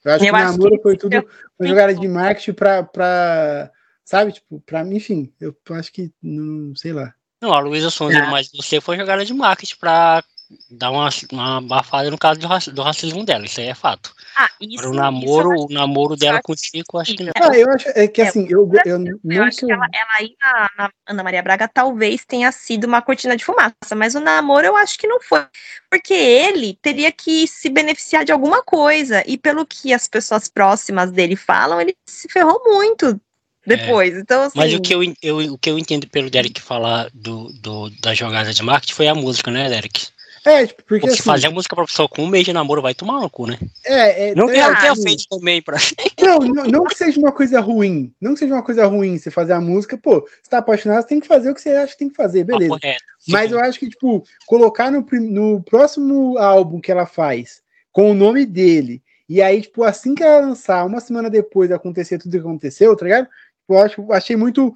[0.03, 1.30] eu acho que eu o acho namoro que- foi tudo eu-
[1.60, 3.72] uma jogada de marketing pra, pra
[4.03, 7.14] sabe, tipo, pra mim, enfim, eu acho que, não sei lá.
[7.41, 8.30] Não, a Luísa Sonza, Ah.
[8.30, 10.23] mas você foi jogada de marketing pra
[10.69, 13.45] dar uma, uma abafada no caso do, raci- do racismo dela.
[13.45, 14.13] Isso aí é fato.
[14.35, 17.15] Ah, isso, Agora, o isso namoro, eu o namoro dela com o Chico, eu acho
[17.15, 17.31] que não.
[17.35, 19.76] Ah, eu acho é que É, assim, eu, eu, Eu não acho que que eu,
[19.76, 23.95] ela, ela aí na, na Ana Maria Braga talvez tenha sido uma cortina de fumaça,
[23.95, 25.45] mas o namoro eu acho que não foi.
[25.89, 29.23] Porque ele teria que se beneficiar de alguma coisa.
[29.26, 33.19] E pelo que as pessoas próximas dele falam, ele se ferrou muito
[33.65, 34.15] depois.
[34.15, 34.57] Então, assim.
[34.57, 38.13] Mas o que eu, eu, o que eu entendo pelo Derek falar do, do, da
[38.13, 40.07] jogada de marketing foi a música, né, Derek?
[40.45, 42.81] É, tipo, porque se assim, fazer a música pra pessoa com um mês de namoro
[42.81, 43.57] vai tomar no cu, né?
[43.84, 45.77] é, é, Não que é, tenha assim, feito também pra.
[46.22, 48.11] Não, não, não que seja uma coisa ruim.
[48.19, 51.09] Não que seja uma coisa ruim você fazer a música, pô, você tá apaixonado, você
[51.09, 52.77] tem que fazer o que você acha que tem que fazer, beleza.
[52.81, 53.03] Reto.
[53.27, 57.61] Mas eu acho que, tipo, colocar no, no próximo álbum que ela faz,
[57.91, 62.17] com o nome dele, e aí, tipo, assim que ela lançar, uma semana depois acontecer
[62.17, 63.26] tudo que aconteceu, tá ligado?
[63.26, 64.76] Tipo, Eu acho, achei muito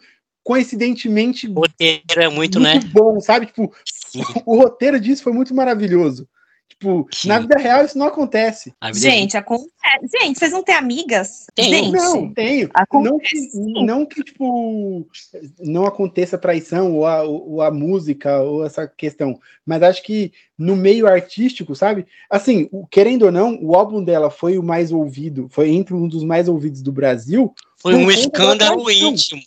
[0.50, 2.92] coincidentemente o roteiro é muito, muito né?
[2.92, 3.46] bom, sabe?
[3.46, 4.24] Tipo, Sim.
[4.48, 6.28] o roteiro disso foi muito maravilhoso.
[6.68, 7.28] Tipo, Sim.
[7.28, 8.74] na vida real isso não acontece.
[8.82, 10.10] Vida é Gente, acontece.
[10.20, 11.46] Gente, vocês não têm amigas?
[11.54, 11.70] Tenho.
[11.70, 12.68] Gente, Não, tenho.
[12.74, 15.08] acontece Não que, não que, tipo,
[15.60, 19.40] não aconteça traição ou a, ou a música ou essa questão.
[19.64, 22.08] Mas acho que no meio artístico, sabe?
[22.28, 26.24] Assim, querendo ou não, o álbum dela foi o mais ouvido, foi entre um dos
[26.24, 27.54] mais ouvidos do Brasil.
[27.78, 29.42] Foi um escândalo íntimo.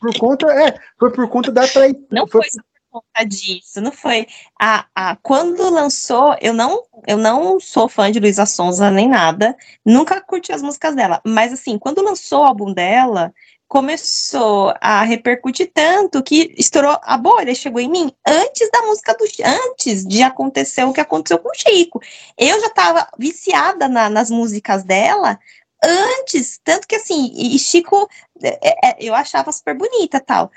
[0.00, 2.06] Por conta, é, foi por conta da traição.
[2.10, 2.60] Não foi só
[2.90, 4.26] por conta disso, não foi.
[4.60, 9.56] A, a, quando lançou, eu não, eu não sou fã de Luísa Sonza nem nada,
[9.84, 13.32] nunca curti as músicas dela, mas assim, quando lançou o álbum dela,
[13.70, 19.24] começou a repercutir tanto que estourou a bolha, chegou em mim antes da música do
[19.44, 22.00] antes de acontecer o que aconteceu com o Chico.
[22.36, 25.38] Eu já estava viciada na- nas músicas dela
[25.82, 28.08] antes, tanto que assim, e Chico
[28.42, 30.50] é, é, eu achava super bonita tal.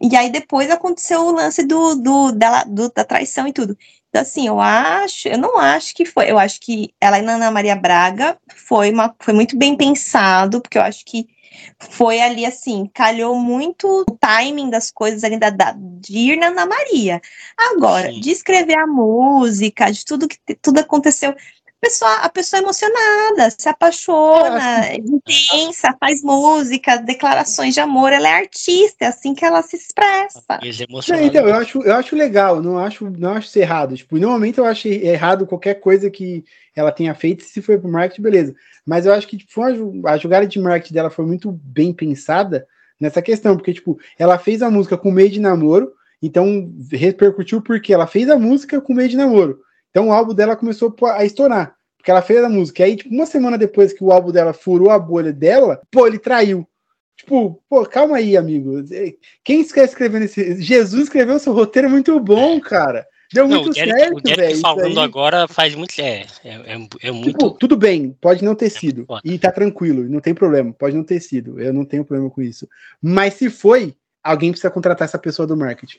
[0.00, 3.76] E aí depois aconteceu o lance do, do, dela, do- da traição e tudo.
[4.08, 6.30] Então, assim, eu acho, eu não acho que foi.
[6.30, 10.78] Eu acho que ela e Ana Maria Braga foi, uma, foi muito bem pensado, porque
[10.78, 11.26] eu acho que
[11.78, 16.46] foi ali assim, calhou muito o timing das coisas ali da, da- de ir na
[16.46, 17.20] Ana Maria.
[17.56, 18.20] Agora, Sim.
[18.20, 21.34] de escrever a música, de tudo que tudo aconteceu.
[21.84, 28.10] A pessoa, a pessoa é emocionada, se apaixona, é intensa, faz música, declarações de amor,
[28.10, 30.60] ela é artista, é assim que ela se expressa.
[30.62, 31.28] Emocionados.
[31.28, 33.94] então, eu acho, eu acho legal, não acho, não acho errado.
[33.94, 36.42] Tipo, normalmente eu acho errado qualquer coisa que
[36.74, 38.54] ela tenha feito, se foi pro marketing, beleza.
[38.86, 41.52] Mas eu acho que tipo, foi uma ju- a jogada de marketing dela foi muito
[41.52, 42.66] bem pensada
[42.98, 45.92] nessa questão, porque, tipo, ela fez a música com meio de namoro,
[46.22, 49.60] então repercutiu porque ela fez a música com meio de namoro.
[49.94, 52.82] Então o álbum dela começou a estourar, porque ela fez a música.
[52.82, 56.04] E aí, tipo, uma semana depois que o álbum dela furou a bolha dela, pô,
[56.04, 56.66] ele traiu.
[57.16, 58.82] Tipo, pô, calma aí, amigo.
[59.44, 60.60] Quem quer escrever nesse.
[60.60, 63.06] Jesus escreveu seu roteiro muito bom, cara.
[63.32, 64.60] Deu Não, muito o Derek, certo, Derek velho.
[64.60, 65.04] falando aí.
[65.04, 65.94] agora faz muito.
[66.00, 67.30] É, é, é, é muito.
[67.30, 69.04] Tipo, tudo bem, pode não ter sido.
[69.06, 69.20] foda.
[69.24, 71.60] E tá tranquilo, não tem problema, pode não ter sido.
[71.60, 72.68] Eu não tenho problema com isso.
[73.00, 73.94] Mas se foi,
[74.24, 75.98] alguém precisa contratar essa pessoa do marketing.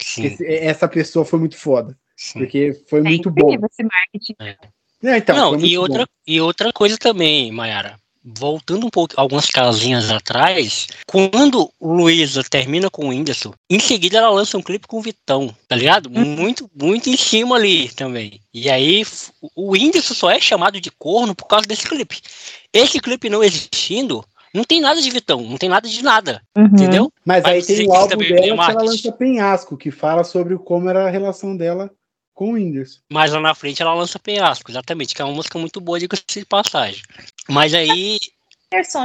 [0.00, 1.94] sim, Esse- essa pessoa foi muito foda.
[2.16, 2.38] Sim.
[2.40, 3.54] Porque foi É muito bom.
[3.54, 4.34] esse marketing.
[5.02, 6.06] É, então, não, e outra, bom.
[6.26, 7.96] e outra coisa também, Mayara.
[8.26, 14.16] Voltando um pouco, algumas casinhas atrás, quando o Luísa termina com o Whindersson, em seguida
[14.16, 16.06] ela lança um clipe com o Vitão, tá ligado?
[16.06, 16.24] Uhum.
[16.24, 18.40] Muito, muito em cima ali também.
[18.54, 19.02] E aí
[19.54, 22.22] o Whindersson só é chamado de corno por causa desse clipe.
[22.72, 24.24] Esse clipe não existindo,
[24.54, 26.64] não tem nada de Vitão, não tem nada de nada, Uhum.
[26.64, 27.12] entendeu?
[27.26, 30.24] Mas Vai aí tem o álbum também dela é que ela lança Penhasco, que fala
[30.24, 31.90] sobre como era a relação dela
[32.34, 33.00] com o Whindersson.
[33.10, 36.08] Mas lá na frente ela lança Penhasco, exatamente, que é uma música muito boa de
[36.08, 37.02] de passagem.
[37.48, 38.18] Mas aí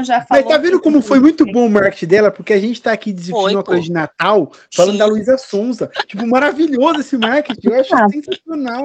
[0.04, 0.44] já falou.
[0.44, 2.32] Mas tá vendo como foi muito bom o marketing dela?
[2.32, 4.98] Porque a gente tá aqui discutindo uma coisa de Natal, falando Sim.
[4.98, 5.92] da Luísa Sonza.
[6.08, 7.68] Tipo, maravilhoso esse marketing.
[7.68, 8.10] Eu acho Ah.
[8.10, 8.84] sensacional.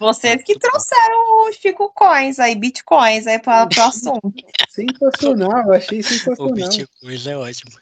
[0.00, 4.32] Vocês que trouxeram os Chico Coins aí, bitcoins aí para o assunto.
[4.68, 6.52] Sensacional, eu achei o sensacional.
[6.52, 7.72] Bitcoin é ótimo.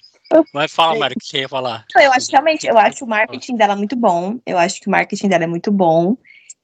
[0.53, 1.85] Mas fala, Mário, o que você ia falar?
[1.97, 4.39] Eu acho realmente, eu acho o marketing dela muito bom.
[4.47, 6.17] Eu acho que o marketing dela é muito bom.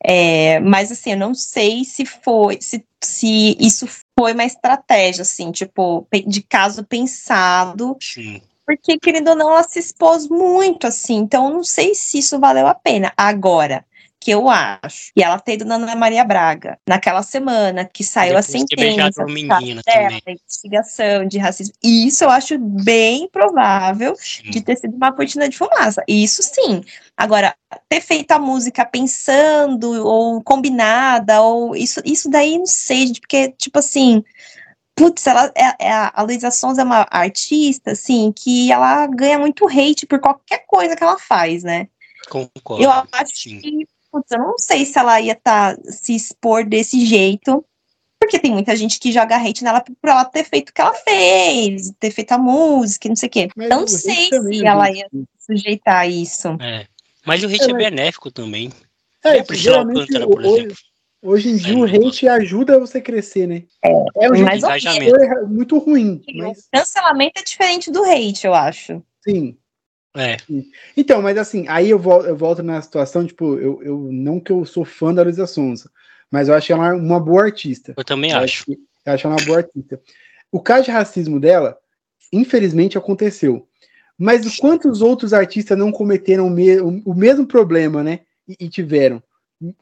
[0.04, 3.86] É, mas assim, eu não sei se foi, se, se isso
[4.18, 8.40] foi uma estratégia, assim, tipo, de caso pensado, Sim.
[8.64, 12.38] porque, querendo ou não, ela se expôs muito, assim, então eu não sei se isso
[12.38, 13.12] valeu a pena.
[13.16, 13.84] Agora,
[14.28, 18.36] que eu acho, e ela ter ido na Ana Maria Braga, naquela semana que saiu
[18.36, 20.22] a Depois beijado sentença uma menina dela, também.
[20.26, 24.50] investigação de racismo, e isso eu acho bem provável Sim.
[24.50, 26.04] de ter sido uma cortina de fumaça.
[26.06, 26.82] Isso sim.
[27.16, 27.54] Agora,
[27.88, 33.78] ter feito a música pensando ou combinada, ou isso, isso daí não sei, porque, tipo
[33.78, 34.22] assim,
[34.94, 39.38] putz, ela é, é a a Luísa Sons é uma artista, assim, que ela ganha
[39.38, 41.88] muito hate por qualquer coisa que ela faz, né?
[42.28, 42.84] Concordo.
[42.84, 43.60] Eu acho Sim.
[43.60, 47.64] que, putz, eu não sei se ela ia tá, se expor desse jeito.
[48.20, 50.92] Porque tem muita gente que joga hate nela por ela ter feito o que ela
[50.92, 53.48] fez, ter feito a música, e não sei o quê.
[53.56, 54.98] Mas Não o sei se ela gente.
[54.98, 55.08] ia
[55.38, 56.48] sujeitar a isso.
[56.60, 56.86] É.
[57.24, 58.72] Mas o hate É, é, benéfico também.
[59.24, 60.76] É, É, geralmente, Alcântara, por hoje, exemplo.
[61.22, 63.62] hoje em dia É, o hate ajuda você a crescer, né?
[63.84, 63.92] É,
[64.28, 65.10] o jeito Mas Engajamento.
[65.16, 69.00] foi muito ruim, mas Cancelamento é diferente do hate, eu acho.
[69.24, 69.56] sim.
[70.18, 70.36] É.
[70.96, 74.50] Então, mas assim, aí eu volto, eu volto na situação, tipo, eu, eu não que
[74.52, 75.90] eu sou fã da Luísa Sonza,
[76.30, 77.94] mas eu acho ela uma boa artista.
[77.96, 78.64] Eu também Eu acho.
[78.64, 80.00] que- Eu acho ela uma boa artista.
[80.50, 81.78] O caso de racismo dela,
[82.32, 83.66] infelizmente, aconteceu.
[84.18, 88.20] Mas quantos outros artistas não cometeram o, me- o mesmo problema, né?
[88.48, 89.22] E, e tiveram.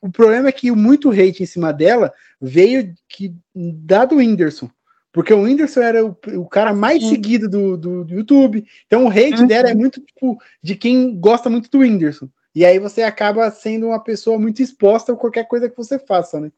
[0.00, 4.70] O problema é que muito hate em cima dela veio que, da do Whindersson.
[5.16, 7.08] Porque o Whindersson era o, o cara mais Sim.
[7.08, 8.66] seguido do, do, do YouTube.
[8.86, 9.46] Então o hate Uhum.
[9.46, 12.28] dela é muito tipo, de quem gosta muito do Whindersson.
[12.54, 16.38] E aí você acaba sendo uma pessoa muito exposta a qualquer coisa que você faça,
[16.38, 16.52] né?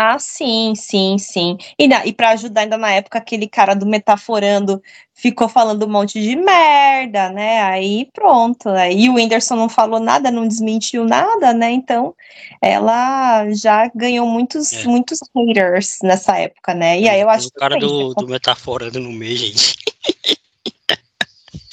[0.00, 1.58] Ah, sim, sim, sim.
[1.76, 4.80] E, e para ajudar, ainda na época, aquele cara do Metaforando
[5.12, 7.60] ficou falando um monte de merda, né?
[7.62, 8.68] Aí pronto.
[8.68, 11.72] Aí o Whindersson não falou nada, não desmentiu nada, né?
[11.72, 12.14] Então
[12.62, 14.84] ela já ganhou muitos, É.
[14.84, 17.00] muitos haters nessa época, né?
[17.00, 18.14] E aí eu acho o cara que é do, isso.
[18.14, 19.74] do Metaforando no meio, gente.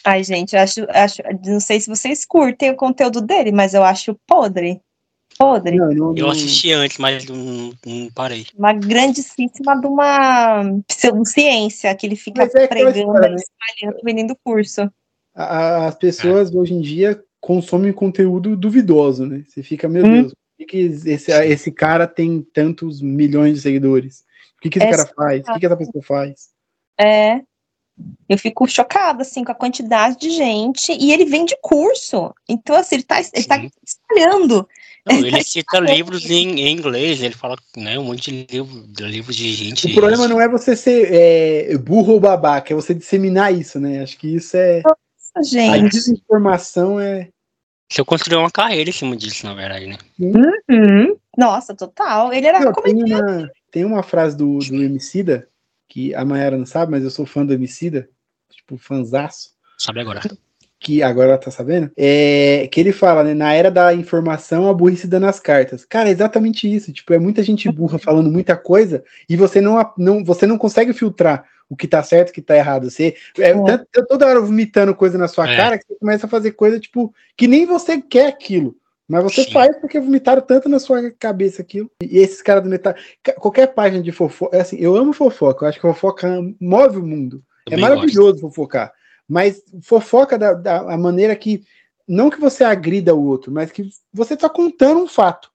[0.03, 3.83] Ai, gente, eu acho, acho, não sei se vocês curtem o conteúdo dele, mas eu
[3.83, 4.81] acho podre.
[5.37, 5.75] Podre.
[5.75, 8.45] Não, não, Eu assisti antes, mas não, não parei.
[8.57, 13.35] Uma grandíssima de uma pseudociência que ele fica Mas é pregando, né?
[13.35, 14.89] espalhando, vendendo curso.
[15.33, 19.43] as pessoas hoje em dia consomem conteúdo duvidoso, né?
[19.47, 20.21] Você fica, meu Hum.
[20.21, 20.77] Deus, por que, que
[21.11, 24.23] esse, esse cara tem tantos milhões de seguidores?
[24.57, 25.41] O que, que esse É cara faz?
[25.41, 26.49] O que, que essa pessoa faz?
[26.97, 27.41] É.
[28.27, 30.91] Eu fico chocada, assim, com a quantidade de gente.
[30.91, 32.33] E ele vende curso.
[32.47, 34.67] Então, assim, ele tá, ele tá espalhando.
[35.07, 39.03] Não, ele cita livros em, em inglês, ele fala né, um monte de livro, de
[39.03, 39.87] livros de gente.
[39.87, 44.01] O problema não é você ser é, burro ou babaca, é você disseminar isso, né?
[44.01, 44.81] Acho que isso é.
[45.35, 45.91] A Gente.
[45.91, 47.29] desinformação é.
[47.91, 49.97] Se eu construir uma carreira em cima disso, na verdade, né?
[50.19, 51.15] Uhum.
[51.37, 52.33] Nossa, total.
[52.33, 53.23] Ele era Não, tem, comediante.
[53.23, 55.47] uma, tem uma frase do, do Emicida,
[55.87, 58.09] que a Mayara não sabe, mas eu sou fã do Emicida,
[58.49, 59.51] tipo, fanzaço.
[59.77, 60.21] Sabe agora?
[60.85, 64.73] Que agora ela tá sabendo, é que ele fala, né, na era da informação, a
[64.73, 65.83] burrice dando as cartas.
[65.83, 69.91] Cara, é exatamente isso, tipo, é muita gente burra falando muita coisa e você não,
[69.97, 72.91] não você não consegue filtrar o que tá certo e o que tá errado.
[72.91, 75.57] Você é, tanto- toda hora vomitando coisa na sua É.
[75.57, 78.75] cara que você começa a fazer coisa, tipo, que nem você quer aquilo.
[79.07, 79.51] Mas você Sim.
[79.51, 81.89] faz porque vomitaram tanto na sua cabeça aquilo.
[82.01, 82.93] E esses caras do metal.
[83.37, 84.55] Qualquer página de fofoca.
[84.55, 85.65] é Assim, eu amo fofoca.
[85.65, 86.27] Eu acho que fofoca
[86.59, 87.41] move o mundo.
[87.67, 88.91] É Também maravilhoso fofocar.
[89.27, 91.63] Mas fofoca da, da a maneira que.
[92.07, 95.49] Não que você agrida o outro, mas que você está contando um fato.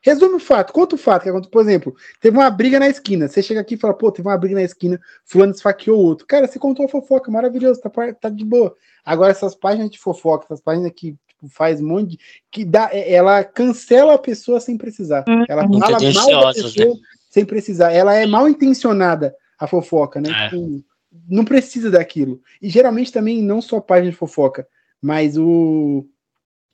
[0.00, 1.48] Resume o fato, conta o fato que.
[1.50, 3.26] Por exemplo, teve uma briga na esquina.
[3.26, 6.24] Você chega aqui e fala, pô, teve uma briga na esquina, fulano esfaqueou o outro.
[6.26, 7.90] Cara, você contou a fofoca, maravilhoso, tá,
[8.20, 8.72] tá de boa.
[9.04, 12.18] Agora, essas páginas de fofoca, essas páginas que tipo, faz um monte de.
[12.52, 15.24] que dá, é- ela cancela a pessoa sem precisar.
[15.48, 15.80] Ela Uhum.
[15.80, 16.94] fala mal da pessoa
[17.28, 17.92] sem precisar.
[17.92, 20.30] Ela é mal intencionada, a fofoca, né?
[20.30, 20.48] É.
[20.48, 20.84] Tipo,
[21.28, 22.40] não precisa daquilo.
[22.60, 24.66] E geralmente também não só página de fofoca,
[25.00, 26.06] mas o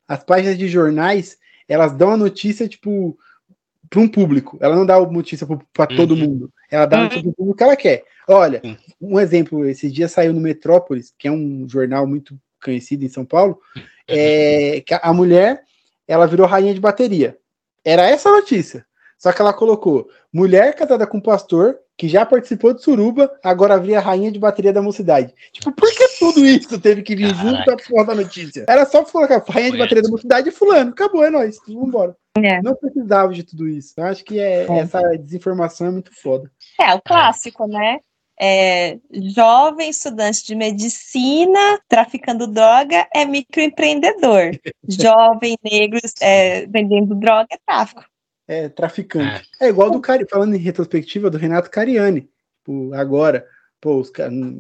[0.07, 1.39] as páginas de jornais,
[1.69, 3.17] elas dão a notícia tipo
[3.89, 4.59] para um público.
[4.61, 6.21] Ela não dá a notícia para todo Uhum.
[6.21, 6.53] mundo.
[6.71, 8.05] Ela dá notícia pro público que ela quer.
[8.27, 8.63] Olha,
[9.01, 13.25] um exemplo, esses dias saiu no Metrópolis, que é um jornal muito conhecido em São
[13.25, 13.61] Paulo,
[14.09, 15.63] é, que a mulher
[16.07, 17.37] ela virou rainha de bateria.
[17.85, 18.87] Era essa a notícia.
[19.19, 24.01] Só que ela colocou mulher casada com pastor que já participou de suruba, agora vira
[24.01, 25.33] rainha de bateria da mocidade.
[25.53, 27.77] Tipo, por que tudo isso teve que vir junto Caraca.
[27.77, 28.65] da porra da notícia?
[28.69, 30.91] Era só colocar rainha de bateria da mocidade e fulano.
[30.91, 31.59] Acabou, é nóis.
[31.69, 32.17] Vambora.
[32.39, 32.61] É.
[32.61, 33.95] Não precisava de tudo isso.
[33.97, 34.79] Eu acho que é, É.
[34.81, 36.51] essa desinformação é muito foda.
[36.81, 38.01] É, o clássico, né?
[38.41, 44.59] É, jovem estudante de medicina traficando droga é microempreendedor.
[44.89, 48.03] jovem negro é, vendendo droga é tráfico.
[48.53, 49.49] É traficante.
[49.61, 52.29] É, igual do Cari, falando em retrospectiva do Renato Cariani.
[52.59, 53.47] Tipo, agora,
[53.81, 54.11] pô, os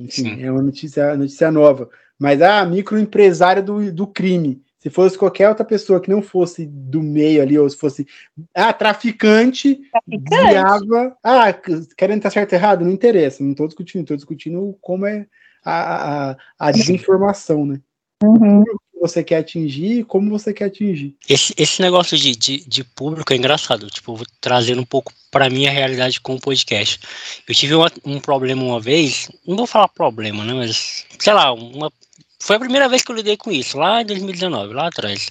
[0.00, 0.42] enfim, Sim.
[0.42, 1.90] é uma notícia, notícia nova.
[2.18, 4.62] Mas ah, microempresário do, do crime.
[4.78, 8.06] Se fosse qualquer outra pessoa que não fosse do meio ali, ou se fosse
[8.54, 10.24] ah, traficante, Traficante.
[10.28, 11.16] desviava.
[11.22, 11.52] Ah,
[11.96, 13.44] querendo estar certo ou errado, não interessa.
[13.44, 15.26] Não estou discutindo, estou discutindo como é
[15.64, 17.80] a, a, a desinformação, né?
[18.22, 18.64] Uhum.
[18.64, 21.14] Que você quer atingir e como você quer atingir.
[21.28, 25.70] Esse, esse negócio de, de, de público é engraçado, tipo, trazendo um pouco pra minha
[25.70, 27.00] realidade com o podcast.
[27.48, 31.52] Eu tive uma- um problema uma vez, não vou falar problema, né, mas, sei lá,
[31.52, 31.90] uma,
[32.38, 35.30] foi a primeira vez que eu lidei com isso, lá em 2019, lá atrás,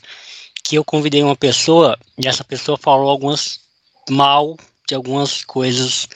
[0.63, 3.59] que eu convidei uma pessoa e essa pessoa falou algumas
[4.09, 4.57] mal
[4.87, 6.07] de algumas coisas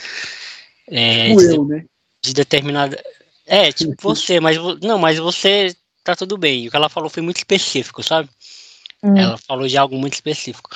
[0.87, 1.85] é, Tipo de, eu, né?
[2.21, 3.01] de determinada.
[3.45, 5.75] É, tipo você, mas não, mas você
[6.05, 6.67] tá tudo bem.
[6.67, 8.29] O que ela falou foi muito específico, sabe?
[9.03, 9.17] Hum.
[9.17, 10.69] Ela falou de algo muito específico.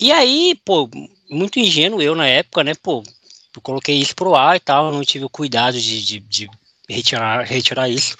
[0.00, 0.90] E aí, pô,
[1.30, 2.72] muito ingênuo eu na época, né?
[2.74, 3.04] Pô,
[3.54, 6.50] eu coloquei isso pro ar e tal, não tive o cuidado de, de, de
[6.88, 8.16] retirar, retirar isso.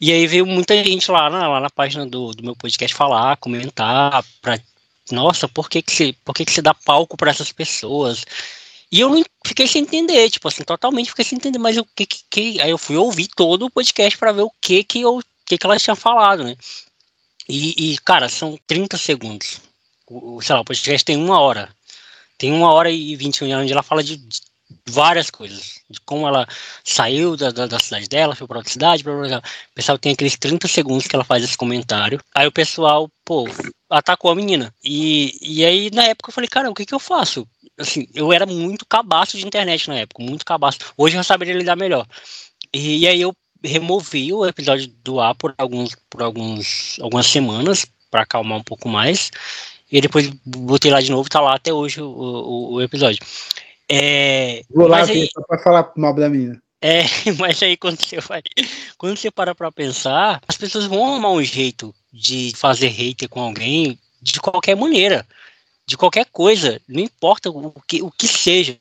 [0.00, 3.36] E aí veio muita gente lá na, lá na página do, do meu podcast falar,
[3.36, 4.58] comentar, pra,
[5.10, 8.24] nossa, por que que você, por que que você dá palco para essas pessoas?
[8.92, 9.10] E eu
[9.46, 12.70] fiquei sem entender, tipo assim, totalmente fiquei sem entender, mas o que que, que- aí
[12.70, 15.82] eu fui ouvir todo o podcast para ver o que que eu, que que elas
[15.82, 16.56] tinham falado, né?
[17.48, 19.60] E, e, cara, são 30 segundos.
[20.06, 21.74] O, sei lá, o podcast tem uma hora.
[22.38, 24.40] Tem uma hora e 21 onde ela fala de, de
[24.88, 25.80] várias coisas.
[25.88, 26.46] De como ela
[26.84, 29.38] saiu da, da, da cidade dela, foi pra outra cidade, blá, blá, blá.
[29.38, 32.20] O pessoal tem aqueles 30 segundos que ela faz esse comentário.
[32.34, 33.46] Aí o pessoal, pô,
[33.92, 34.74] atacou a menina.
[34.82, 37.46] E, e aí, na época, eu falei, cara, o que que eu faço?
[37.78, 40.78] Assim, eu era muito cabaço de internet na época, muito cabaço.
[40.96, 42.06] Hoje eu saberia lidar melhor.
[42.72, 47.86] E, e aí eu removi o episódio do ar por alguns por alguns algumas semanas
[48.10, 49.30] para acalmar um pouco mais
[49.90, 53.24] e depois botei lá de novo tá lá até hoje o, o, o episódio
[53.88, 56.60] é, Vou lá aí, só pra falar mal da menina.
[56.80, 57.02] é,
[57.38, 58.42] mas aí quando você vai
[58.98, 63.40] quando você para pra pensar as pessoas vão arrumar um jeito de fazer hater com
[63.40, 65.26] alguém de qualquer maneira
[65.86, 68.78] de qualquer coisa não importa o que o que seja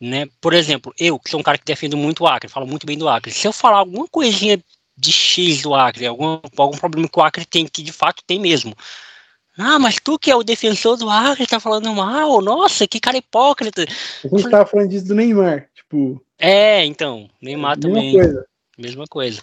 [0.00, 0.28] né?
[0.40, 2.96] Por exemplo, eu, que sou um cara que defendo muito o Acre, falo muito bem
[2.96, 4.62] do Acre, se eu falar alguma coisinha
[4.96, 8.38] de X do Acre, algum, algum problema que o Acre tem, que de fato tem
[8.38, 8.76] mesmo.
[9.56, 13.16] Ah, mas tu que é o defensor do Acre tá falando mal, nossa, que cara
[13.16, 13.84] hipócrita.
[14.24, 16.22] A gente tava falando disso do Neymar, tipo.
[16.38, 18.12] É, então, Neymar mesma também.
[18.12, 18.46] coisa.
[18.76, 19.42] Mesma coisa.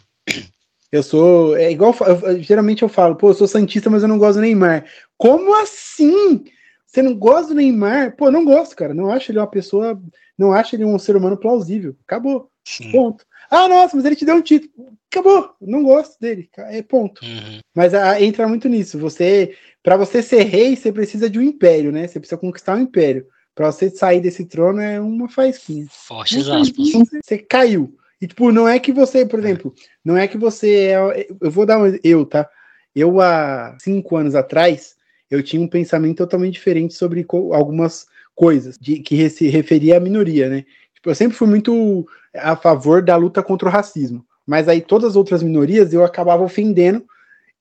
[0.95, 1.57] Eu sou.
[1.57, 1.93] É igual.
[2.23, 4.85] eu- geralmente eu falo, pô, eu sou Santista, mas eu não gosto do Neymar.
[5.17, 6.45] Como assim?
[6.85, 8.15] Você não gosta do Neymar?
[8.15, 8.93] Pô, não gosto, cara.
[8.93, 10.01] Não acho ele uma pessoa.
[10.37, 11.95] Não acho ele um ser humano plausível.
[12.07, 12.49] Acabou.
[12.63, 12.91] Sim.
[12.91, 13.25] Ponto.
[13.51, 14.71] Ah, nossa, mas ele te deu um título.
[15.11, 15.49] Acabou.
[15.59, 16.49] Não gosto dele.
[16.57, 17.23] É ponto.
[17.23, 17.59] Uhum.
[17.75, 18.97] Mas ah, entra muito nisso.
[18.97, 22.07] Você, para você ser rei, você precisa de um império, né?
[22.07, 23.27] Você precisa conquistar um império.
[23.53, 25.87] Para você sair desse trono é uma faísquinha.
[25.89, 26.91] Fortes Uma aspas.
[27.23, 27.95] Você caiu.
[28.25, 29.71] E tipo, não é que você, por exemplo,
[30.03, 31.27] não é que você é.
[31.39, 31.95] Eu vou dar um.
[32.03, 32.49] Eu, tá?
[32.95, 34.95] Eu, há cinco anos atrás,
[35.29, 39.99] eu tinha um pensamento totalmente diferente sobre co- algumas coisas de, que se referia à
[39.99, 40.65] minoria, né?
[40.95, 44.25] Tipo, eu sempre fui muito a favor da luta contra o racismo.
[44.43, 47.05] Mas aí todas as outras minorias eu acabava ofendendo.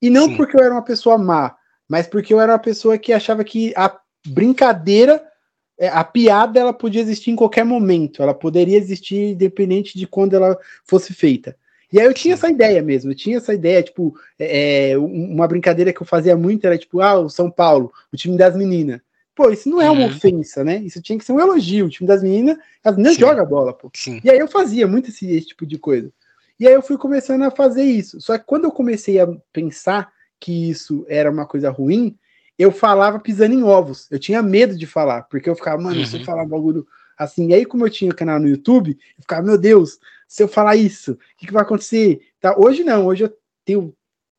[0.01, 0.37] E não Sim.
[0.39, 1.55] porque eu era uma pessoa má,
[1.87, 3.95] mas porque eu era uma pessoa que achava que a
[4.27, 5.25] brincadeira, é,
[5.81, 8.23] a piada, ela podia existir em qualquer momento.
[8.23, 11.57] Ela poderia existir independente de quando ela fosse feita.
[11.93, 15.33] E aí eu tinha essa ideia mesmo, eu tinha essa ideia, tipo, é, é, um-
[15.33, 18.57] uma brincadeira que eu fazia muito era tipo, ah, o São Paulo, o time das
[18.57, 19.01] meninas.
[19.35, 20.07] Pô, isso não é uma Uhum.
[20.07, 20.79] ofensa, né?
[20.79, 21.87] Isso tinha que ser um elogio.
[21.87, 23.91] O time das meninas, as meninas jogam bola, pô.
[23.95, 24.21] Sim.
[24.25, 26.11] E aí eu fazia muito esse, esse tipo de coisa.
[26.59, 28.21] E aí eu fui começando a fazer isso.
[28.21, 32.17] Só que quando eu comecei a pensar que isso era uma coisa ruim,
[32.59, 34.07] eu falava pisando em ovos.
[34.11, 36.27] Eu tinha medo de falar, porque eu ficava, mano, se eu Uhum.
[36.27, 36.87] falar um bagulho
[37.17, 40.49] assim, e aí como eu tinha canal no YouTube, eu ficava, meu Deus, se eu
[40.49, 42.21] falar isso, o que, que vai acontecer?
[42.41, 43.95] Tá, hoje não, hoje eu tenho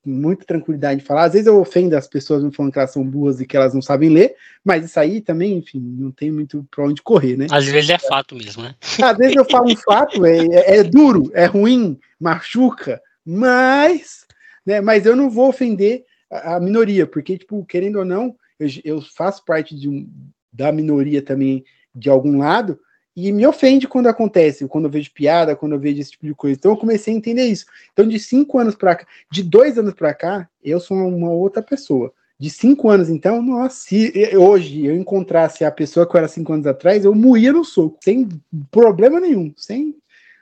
[0.06, 1.24] muita tranquilidade de falar.
[1.24, 3.74] Às vezes eu ofendo as pessoas me falando que elas são burras e que elas
[3.74, 7.48] não sabem ler, mas isso aí também, enfim, não tem muito pra onde correr, né?
[7.50, 8.76] Às vezes é fato mesmo, né?
[9.02, 14.26] Às vezes eu falo um fato, é, é- é duro, é ruim, machuca, mas,
[14.66, 18.68] né, mas eu não vou ofender a, a minoria, porque, tipo, querendo ou não, eu,
[18.84, 20.10] eu faço parte de um,
[20.52, 22.80] da minoria também de algum lado,
[23.16, 26.36] e me ofende quando acontece, quando eu vejo piada, quando eu vejo esse tipo de
[26.36, 26.58] coisa.
[26.58, 27.66] Então eu comecei a entender isso.
[27.94, 31.64] Então, de cinco anos para cá, de dois anos para cá, eu sou uma outra
[31.64, 32.12] pessoa.
[32.38, 36.52] De cinco anos, então, nossa, se hoje eu encontrasse a pessoa que eu era cinco
[36.52, 38.28] anos atrás, eu moía no soco, sem
[38.70, 39.96] problema nenhum, sem.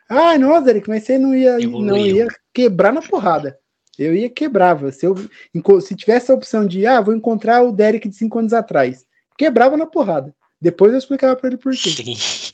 [0.10, 1.86] Ai, nossa, Eric, mas você não ia, Evoluiu.
[1.86, 3.60] não ia quebrar na porrada.
[3.98, 4.91] Eu ia quebrava.
[4.91, 5.15] Se, eu,
[5.82, 9.06] se tivesse a opção de, ah, vou encontrar o Derek de cinco anos atrás,
[9.38, 10.34] quebrava na porrada.
[10.60, 11.90] Depois eu explicava pra ele por quê.
[11.90, 12.15] Sim.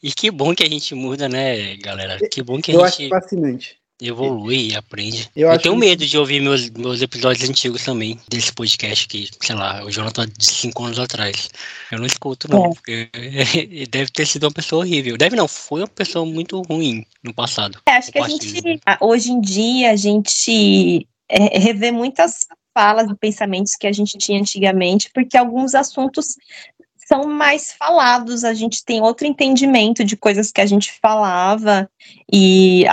[0.00, 2.18] E que bom que a gente muda, né, galera?
[2.30, 3.80] Que bom que Eu a acho gente fascinante.
[4.00, 5.28] Evolui e aprende.
[5.34, 9.28] Eu Eu, tenho que- medo de ouvir meus, meus episódios antigos também, desse podcast que,
[9.40, 11.50] sei lá, o Jonathan de cinco anos atrás.
[11.90, 12.68] Eu não escuto, não, É.
[12.74, 13.08] porque
[13.90, 15.16] deve ter sido uma pessoa horrível.
[15.16, 17.80] Deve não, foi uma pessoa muito ruim no passado.
[17.86, 22.40] É, acho que a gente, hoje em dia, a gente é, revê muitas
[22.72, 26.36] falas e pensamentos que a gente tinha antigamente, porque alguns assuntos
[27.08, 31.90] são mais falados, a gente tem outro entendimento de coisas que a gente falava,
[32.30, 32.84] e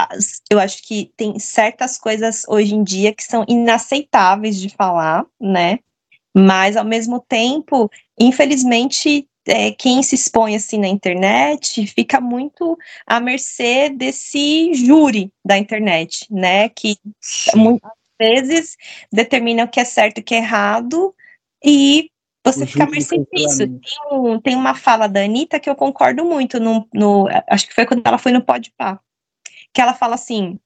[0.49, 5.79] eu acho que tem certas coisas hoje em dia que são inaceitáveis de falar, né?
[6.33, 13.19] Mas, ao mesmo tempo, infelizmente, é, quem se expõe assim na internet fica muito à
[13.19, 16.69] mercê desse júri da internet, né?
[16.69, 17.59] Que Sim.
[17.59, 18.77] muitas vezes
[19.11, 21.13] determina o que é certo e o que é errado,
[21.63, 22.09] e
[22.45, 23.27] você O fica mercê disso.
[23.31, 23.81] cancelamento.
[23.81, 27.73] Tem, um- tem uma fala da Anitta que eu concordo muito, no, no- acho que
[27.73, 28.99] foi quando ela foi no Podpah,
[29.73, 30.59] que ela fala assim,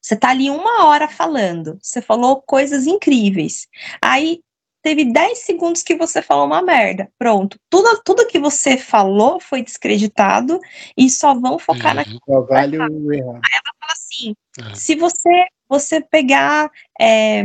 [0.00, 3.68] você tá ali uma hora falando, você falou coisas incríveis,
[4.02, 4.40] aí
[4.82, 9.62] teve 10 segundos que você falou uma merda, pronto, tudo, tudo que você falou foi
[9.62, 10.58] descreditado
[10.96, 12.18] e só vão focar na Uhum.
[12.26, 13.40] Só vale o errado.
[13.80, 14.74] fala assim: Ah.
[14.74, 16.70] se você você pegar,
[17.00, 17.44] é,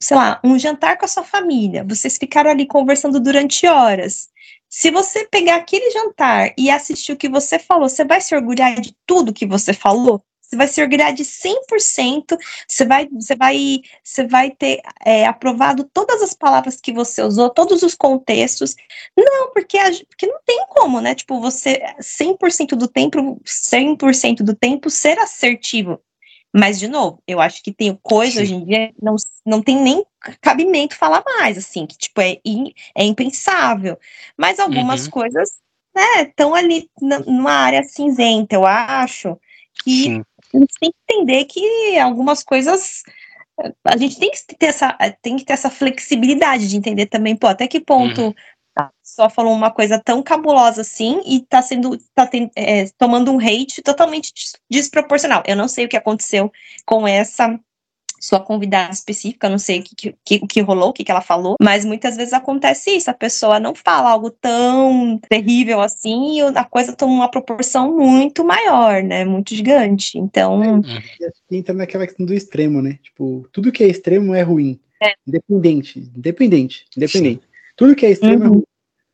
[0.00, 4.28] sei lá, um jantar com a sua família, vocês ficaram ali conversando durante horas.
[4.68, 8.80] Se você pegar aquele jantar e assistir o que você falou, você vai se orgulhar
[8.80, 10.22] de tudo que você falou?
[10.48, 15.84] você vai se orgulhar de 100%, você vai, você vai, você vai ter é, aprovado
[15.84, 18.74] todas as palavras que você usou, todos os contextos.
[19.16, 21.14] Não, porque, porque não tem como, né?
[21.14, 26.00] Tipo, você 100% do tempo, 100% do tempo ser assertivo.
[26.54, 30.04] Mas, de novo, eu acho que tem coisa hoje em dia, não, não tem nem
[30.40, 32.38] cabimento falar mais, assim, que, tipo, é,
[32.96, 33.98] é impensável.
[34.36, 35.10] Mas algumas Uhum.
[35.10, 35.50] coisas,
[35.94, 39.38] né, estão ali na- numa área cinzenta, eu acho,
[39.84, 40.24] que Sim.
[40.54, 43.02] a gente tem que entender que algumas coisas
[43.62, 47.36] eh, a gente tem que ter essa, tem que ter essa flexibilidade de entender também,
[47.36, 48.34] pô, até que ponto Uhum.
[48.86, 53.38] Pessoa falou uma coisa tão cabulosa assim e tá sendo, tá ten- eh, tomando um
[53.38, 55.42] hate totalmente des- desproporcional.
[55.46, 56.52] Eu não sei o que aconteceu
[56.86, 57.58] com essa
[58.20, 61.20] sua convidada específica, eu não sei o que, que, que, rolou, o que, que ela
[61.20, 66.40] falou, mas muitas vezes acontece isso, a pessoa não fala algo tão terrível assim e
[66.42, 70.80] a coisa toma uma proporção muito maior, né, muito gigante, então...
[70.80, 72.98] Acho que entra naquela questão do extremo, né?
[73.04, 74.80] Tipo, tudo que é extremo é ruim.
[75.00, 75.12] É.
[75.24, 77.47] Independente, independente, independente.
[77.78, 78.52] Tudo que é extremo é Uhum.
[78.54, 78.64] ruim.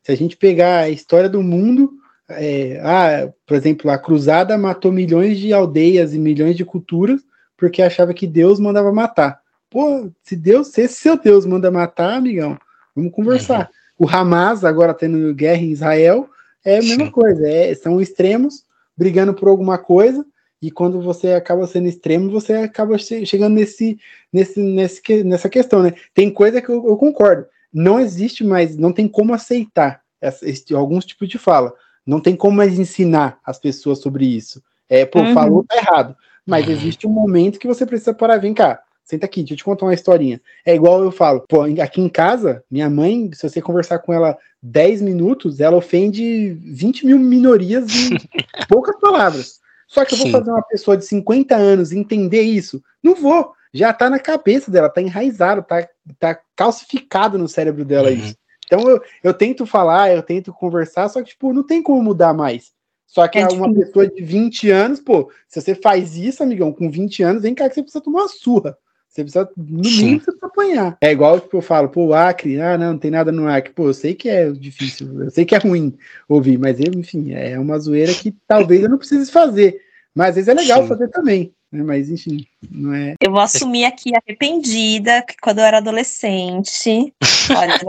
[0.03, 1.93] Se a gente pegar a história do mundo,
[2.29, 7.21] é, ah, por exemplo, a cruzada matou milhões de aldeias e milhões de culturas
[7.55, 9.39] porque achava que Deus mandava matar.
[9.69, 12.57] Pô, se Deus, se esse seu Deus manda matar, amigão,
[12.95, 13.69] vamos conversar.
[13.97, 16.27] O Hamas, agora tendo guerra em Israel,
[16.65, 17.11] é a mesma Sim.
[17.11, 17.47] coisa.
[17.47, 18.65] é- são extremos
[18.97, 20.25] brigando por alguma coisa,
[20.61, 23.99] e quando você acaba sendo extremo, você acaba che- chegando nesse,
[24.33, 25.93] nesse, nesse, nessa questão, né?
[26.13, 27.45] Tem coisa que eu, eu concordo.
[27.77, 31.73] Não existe mais, não tem como aceitar essa- esse- alguns tipos de fala.
[32.05, 34.63] Não tem como mais ensinar as pessoas sobre isso.
[34.87, 35.33] É, pô, Uhum.
[35.33, 36.15] falou, tá errado.
[36.45, 39.63] Mas existe um momento que você precisa parar, vem cá, senta aqui, deixa eu te
[39.65, 40.39] contar uma historinha.
[40.65, 44.37] É igual eu falo, pô, aqui em casa, minha mãe, se você conversar com ela
[44.61, 48.09] 10 minutos, ela ofende 20 mil minorias em
[48.69, 49.59] poucas palavras.
[49.87, 50.31] Só que eu vou Sim.
[50.31, 52.81] fazer uma pessoa de 50 anos entender isso?
[53.03, 53.53] Não vou.
[53.73, 55.87] Já tá na cabeça dela, tá enraizado, tá,
[56.19, 58.15] tá calcificado no cérebro dela Uhum.
[58.15, 58.35] isso.
[58.65, 62.33] Então eu, eu tento falar, eu tento conversar, só que, tipo, não tem como mudar
[62.33, 62.73] mais.
[63.05, 63.85] Só que É uma difícil.
[63.85, 67.69] pessoa de 20 anos, pô, se você faz isso, amigão, com 20 anos, vem cá
[67.69, 68.77] que você precisa tomar uma surra.
[69.07, 70.97] Você precisa, no mínimo, você precisa apanhar.
[70.99, 73.71] É igual, tipo, eu falo, pô, Acre, ah, não, não tem nada no Acre.
[73.71, 77.57] Pô, eu sei que é difícil, eu sei que é ruim ouvir, mas, enfim, é
[77.57, 79.79] uma zoeira que talvez eu não precise fazer.
[80.13, 80.89] Mas às vezes é legal Sim.
[80.89, 81.54] fazer também?
[81.71, 83.15] Mas, enfim, não é...
[83.19, 87.13] Eu vou assumir aqui arrependida que quando eu era adolescente.
[87.57, 87.79] Olha,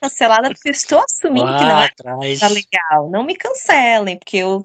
[0.00, 2.40] cancelada porque eu estou assumindo que não é atrás.
[2.40, 3.10] tá legal.
[3.10, 4.62] Não me cancelem, porque eu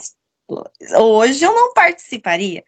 [0.97, 2.63] hoje eu não participaria.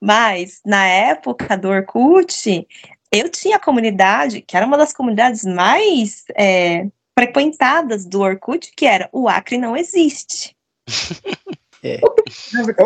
[0.00, 2.66] Mas na época do Orkut,
[3.12, 6.86] eu tinha a comunidade, que era uma das comunidades mais é,
[7.18, 10.54] frequentadas do Orkut, que era o Acre não existe.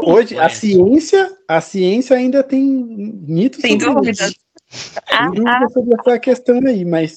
[0.05, 0.49] Hoje, a É.
[0.49, 4.27] ciência, a ciência ainda tem mitos Sem sobre dúvida.
[4.27, 4.37] isso.
[5.11, 7.17] Ah, Tem ah, dúvida sobre essa questão aí, mas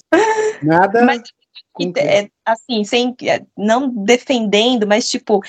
[0.62, 1.04] nada...
[1.04, 1.22] Mas,
[1.96, 5.40] é, assim, sem, é, não defendendo, mas tipo,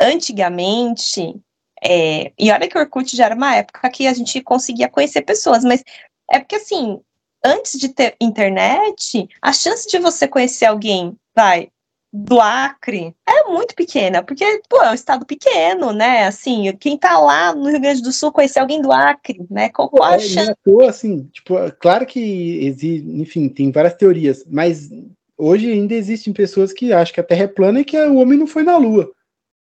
[0.00, 1.34] antigamente,
[1.82, 5.22] é, e olha que o Orkut já era uma época que a gente conseguia conhecer
[5.22, 5.82] pessoas, mas
[6.30, 7.00] é porque assim,
[7.44, 11.68] antes de ter internet, a chance de você conhecer alguém, vai,
[12.12, 17.18] do Acre, é muito pequena, porque, pô, é um estado pequeno, né, assim, quem tá
[17.18, 20.18] lá no Rio Grande do Sul conhecer alguém do Acre, né, qual, qual a É,
[20.18, 20.50] chance?
[20.50, 24.90] é toa, assim, tipo, é claro que existe, enfim, tem várias teorias, mas
[25.38, 28.38] hoje ainda existem pessoas que acham que a Terra é plana e que o homem
[28.38, 29.10] não foi na Lua.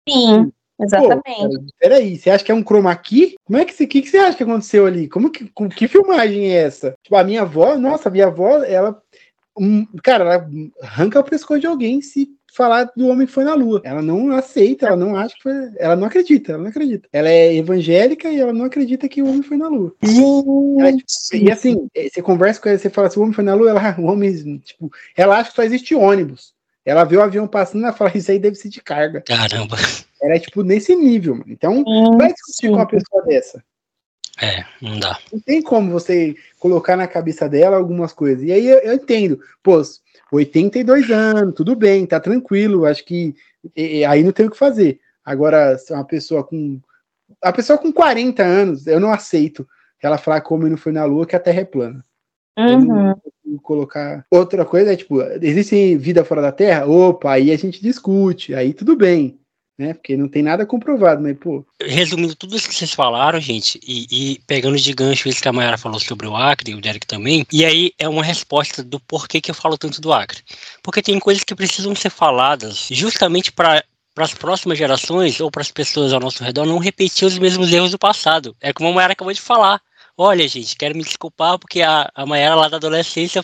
[0.09, 0.51] Sim,
[0.81, 1.25] Pô, exatamente.
[1.25, 3.35] cara, peraí, você acha que é um chroma key?
[3.45, 5.09] Como é que você, que, que você acha que aconteceu ali?
[5.09, 6.95] Como que, com, que filmagem é essa?
[7.03, 9.01] Tipo, a minha avó, nossa, a minha avó, ela,
[9.61, 10.51] um, cara, ela
[10.83, 13.81] arranca o pescoço de alguém se falar do homem que foi na Lua.
[13.85, 17.09] Ela não aceita, ela não acha que foi, ela não acredita, ela não acredita.
[17.13, 19.95] Ela é evangélica e ela não acredita que o homem foi na Lua.
[20.03, 21.05] Gente,
[21.35, 23.71] E assim, eh, você conversa com ela, você fala assim, o homem foi na lua,
[23.71, 26.55] ela, "Ah, o homem, tipo, ela acha que só existe ônibus.
[26.85, 29.21] Ela vê o avião passando, ela fala, isso aí deve ser de carga.
[29.21, 29.77] Caramba.
[30.23, 31.51] Era, tipo, nesse nível, mano.
[31.53, 31.85] Então,
[32.17, 33.63] vai discutir com uma pessoa dessa.
[34.43, 35.19] É, não dá.
[35.33, 38.43] Não tem como você colocar na cabeça dela algumas coisas.
[38.45, 39.81] E aí eu, eu entendo, pô,
[40.33, 43.35] 82 anos, tudo bem, tá tranquilo, acho que
[43.77, 45.01] e- e aí não tem o que fazer.
[45.25, 46.81] Agora, se é uma pessoa com.
[47.43, 49.67] A pessoa com 40 anos, eu não aceito
[50.03, 52.05] ela falar que o homem não foi na lua, que a Terra é plana.
[52.57, 53.15] Eu Uhum.
[53.63, 54.25] colocar.
[54.31, 56.87] Outra coisa é, tipo, existe vida fora da Terra?
[56.87, 59.39] Opa, aí a gente discute, aí tudo bem,
[59.81, 59.95] né?
[59.95, 64.07] Porque não tem nada comprovado, mas, pô, Resumindo tudo isso que vocês falaram, gente, e,
[64.11, 67.07] e pegando de gancho isso que a Mayara falou sobre o Acre, e o Derek
[67.07, 70.43] também, e aí é uma resposta do porquê que eu falo tanto do Acre.
[70.83, 73.83] Porque tem coisas que precisam ser faladas justamente para
[74.13, 77.73] para as próximas gerações ou para as pessoas ao nosso redor não repetir os mesmos
[77.73, 78.57] erros do passado.
[78.61, 79.81] É como a Mayara acabou de falar.
[80.23, 83.43] Olha, gente, quero me desculpar porque a, a Mayara lá da adolescência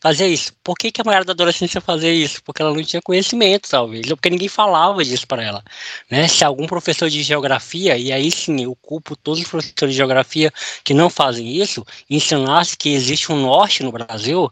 [0.00, 0.54] fazia isso.
[0.64, 2.42] Por que, que a Mayara da adolescência fazia isso?
[2.42, 5.62] Porque ela não tinha conhecimento, talvez, ou porque ninguém falava disso para ela.
[6.10, 6.26] Né?
[6.26, 10.50] Se algum professor de geografia, e aí sim eu culpo todos os professores de geografia
[10.82, 14.50] que não fazem isso, ensinasse que existe um norte no Brasil,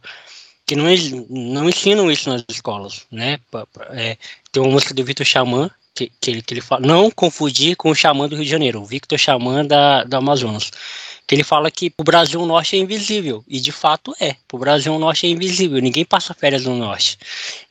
[0.66, 0.84] que não,
[1.30, 3.06] não ensinam isso nas escolas.
[3.10, 3.38] Né?
[3.92, 4.18] É,
[4.52, 7.88] tem uma música do Vitor Xamã, que, que, ele, que ele fala, não confundir com
[7.90, 10.70] o Xamã do Rio de Janeiro, o Victor Xamã da, da Amazonas
[11.26, 13.44] que ele fala que o Brasil Norte é invisível.
[13.48, 14.36] E de fato é.
[14.52, 15.80] O Brasil Norte é invisível.
[15.80, 17.18] Ninguém passa férias no Norte.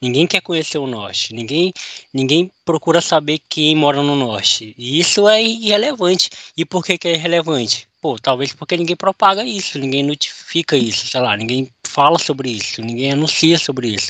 [0.01, 1.33] Ninguém quer conhecer o Norte.
[1.33, 1.73] Ninguém,
[2.13, 4.73] ninguém procura saber quem mora no Norte.
[4.77, 6.29] E isso é irrelevante.
[6.57, 7.87] E por que, que é irrelevante?
[8.01, 12.81] Pô, talvez porque ninguém propaga isso, ninguém notifica isso, sei lá, ninguém fala sobre isso,
[12.81, 14.09] ninguém anuncia sobre isso.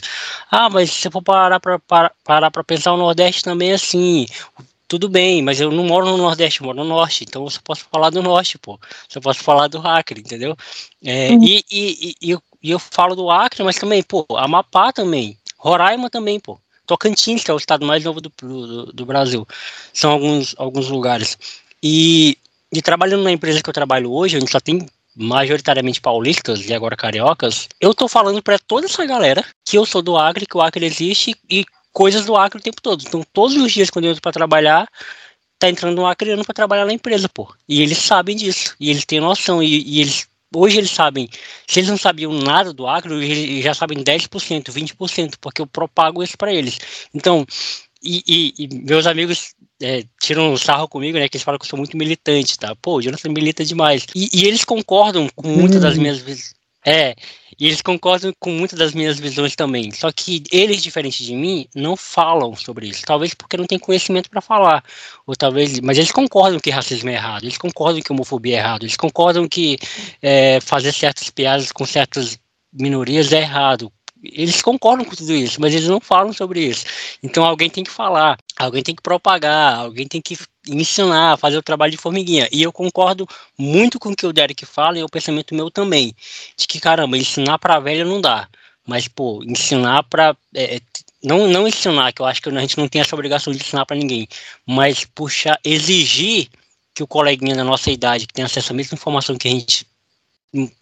[0.49, 1.77] Ah, mas se for parar para
[2.23, 4.25] parar para pensar, o Nordeste também é assim
[4.91, 7.61] tudo bem, mas eu não moro no Nordeste, eu moro no Norte, então eu só
[7.63, 8.77] posso falar do Norte, pô.
[9.07, 10.53] Só posso falar do Acre, entendeu?
[11.01, 11.41] É, uhum.
[11.41, 16.09] e, e, e, eu, e eu falo do Acre, mas também, pô, Amapá também, Roraima
[16.09, 16.59] também, pô.
[16.85, 19.47] Tocantins, que é o estado mais novo do, do, do Brasil.
[19.93, 21.37] São alguns, alguns lugares.
[21.81, 22.37] E,
[22.69, 24.85] e trabalhando na empresa que eu trabalho hoje, a gente só tem
[25.15, 30.01] majoritariamente paulistas e agora cariocas, eu tô falando para toda essa galera que eu sou
[30.01, 33.03] do Acre, que o Acre existe e coisas do Acre o tempo todo.
[33.05, 34.87] Então, todos os dias quando eu entro para trabalhar,
[35.59, 37.53] tá entrando um acreano para trabalhar na empresa, pô.
[37.67, 41.29] E eles sabem disso, e eles têm noção, e, e, eles hoje eles sabem,
[41.65, 46.21] se eles não sabiam nada do Acre, eles já sabem 10%, 20%, porque eu propago
[46.21, 46.77] isso para eles.
[47.13, 47.45] Então,
[48.03, 51.29] e, e, e meus amigos é, tiram um sarro comigo, né?
[51.29, 52.75] Que eles falam que eu sou muito militante, tá?
[52.81, 54.05] Pô, o Jonathan milita demais.
[54.15, 56.01] E, e eles concordam com muitas das uhum.
[56.01, 56.53] minhas
[56.85, 57.15] é,
[57.59, 59.91] e eles concordam com muitas das minhas visões também.
[59.91, 63.03] Só que eles, diferente de mim, não falam sobre isso.
[63.05, 64.83] Talvez porque não têm conhecimento para falar.
[65.27, 65.79] Ou talvez.
[65.79, 67.43] Mas eles concordam que racismo é errado.
[67.43, 68.83] Eles concordam que homofobia é errado.
[68.83, 69.77] Eles concordam que
[70.21, 72.39] é, fazer certas piadas com certas
[72.73, 73.91] minorias é errado
[74.23, 76.85] eles concordam com tudo isso, mas eles não falam sobre isso.
[77.23, 80.37] Então alguém tem que falar, alguém tem que propagar, alguém tem que
[80.67, 82.47] ensinar, fazer o trabalho de formiguinha.
[82.51, 83.27] E eu concordo
[83.57, 86.13] muito com o que o Derek fala e é o pensamento meu também,
[86.55, 88.47] de que caramba, ensinar para velha não dá,
[88.85, 90.79] mas pô, ensinar para é, é,
[91.23, 93.85] não não ensinar, que eu acho que a gente não tem essa obrigação de ensinar
[93.85, 94.27] para ninguém,
[94.65, 96.47] mas puxar, exigir
[96.93, 99.87] que o coleguinha da nossa idade que tem acesso à mesma informação que a gente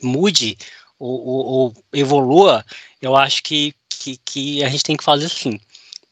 [0.01, 0.57] mude
[0.97, 2.65] ou, ou, ou evolua,
[3.01, 5.59] eu acho que, que, que, a gente tem que fazer assim.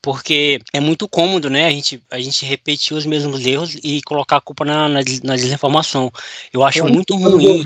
[0.02, 1.66] Porque é muito cômodo, né?
[1.68, 5.36] A gente, a gente repetir os mesmos erros e colocar a culpa na, na, na
[5.36, 6.12] desinformação.
[6.54, 7.64] Eu acho é muito ruim.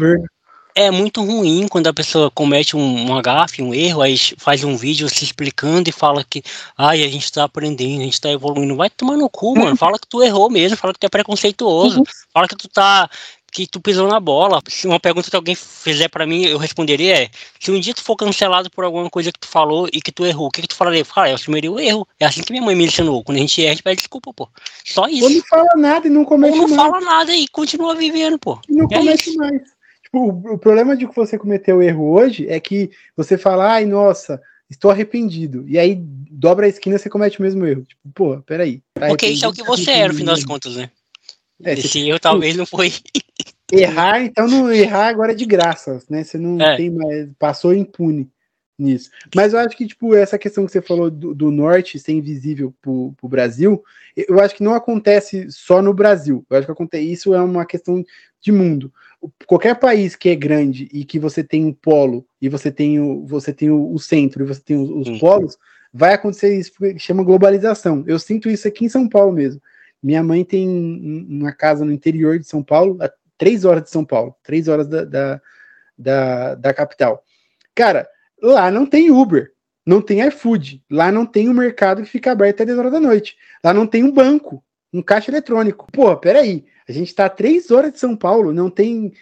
[0.73, 4.77] É muito ruim quando a pessoa comete um, um agafe, um erro, aí faz um
[4.77, 6.41] vídeo se explicando e fala que
[6.77, 8.77] ai, a gente tá aprendendo, a gente tá evoluindo.
[8.77, 9.75] Vai tomar no cu, mano.
[9.77, 12.05] Fala que tu errou mesmo, fala que tu é preconceituoso, uhum.
[12.33, 13.09] fala que tu tá
[13.51, 14.61] que tu pisou na bola.
[14.67, 17.29] Se uma pergunta que alguém fizer para mim, eu responderia é:
[17.59, 20.25] se um dia tu for cancelado por alguma coisa que tu falou e que tu
[20.25, 21.03] errou, o que, que tu falaria?
[21.03, 22.07] Fala, eu assumiria o erro.
[22.19, 23.23] É assim que minha mãe me ensinou.
[23.23, 24.47] Quando a gente erra, a gente pede desculpa, pô.
[24.85, 25.25] Só isso.
[25.25, 26.81] Ou não fala nada e não comete Ou não mais.
[26.81, 28.59] fala nada e continua vivendo, pô.
[28.69, 29.37] E não é comete isso.
[29.37, 29.61] mais.
[30.03, 33.73] Tipo, o, o problema de que você cometeu o erro hoje é que você fala,
[33.73, 35.65] ai, nossa, estou arrependido.
[35.67, 37.83] E aí dobra a esquina e você comete o mesmo erro.
[37.83, 38.81] Tipo, pô, peraí.
[38.93, 40.89] Tá Porque isso é o que você era, no final das contas, né?
[41.63, 42.91] É, Esse erro talvez não foi.
[43.71, 46.25] Errar, então não errar agora é de graça, né?
[46.25, 46.75] Você não é.
[46.75, 47.29] tem mais.
[47.39, 48.29] Passou impune
[48.77, 49.09] nisso.
[49.33, 52.73] Mas eu acho que, tipo, essa questão que você falou do, do norte ser invisível
[52.81, 53.81] pro, pro Brasil,
[54.15, 56.45] eu acho que não acontece só no Brasil.
[56.49, 58.03] Eu acho que acontece, isso é uma questão
[58.41, 58.91] de mundo.
[59.45, 63.25] Qualquer país que é grande e que você tem um polo, e você tem o,
[63.25, 65.57] você tem o, o centro, e você tem os, os polos,
[65.93, 68.03] vai acontecer isso que chama globalização.
[68.07, 69.61] Eu sinto isso aqui em São Paulo mesmo.
[70.01, 70.67] Minha mãe tem
[71.29, 74.87] uma casa no interior de São Paulo, a três horas de São Paulo, três horas
[74.87, 75.41] da, da,
[75.97, 77.23] da, da capital.
[77.75, 78.07] Cara,
[78.41, 79.51] lá não tem Uber,
[79.85, 82.99] não tem iFood, lá não tem um mercado que fica aberto até 10 horas da
[82.99, 84.63] noite, lá não tem um banco,
[84.93, 85.87] um caixa eletrônico.
[85.91, 89.13] Pô, peraí, a gente tá a três horas de São Paulo, não tem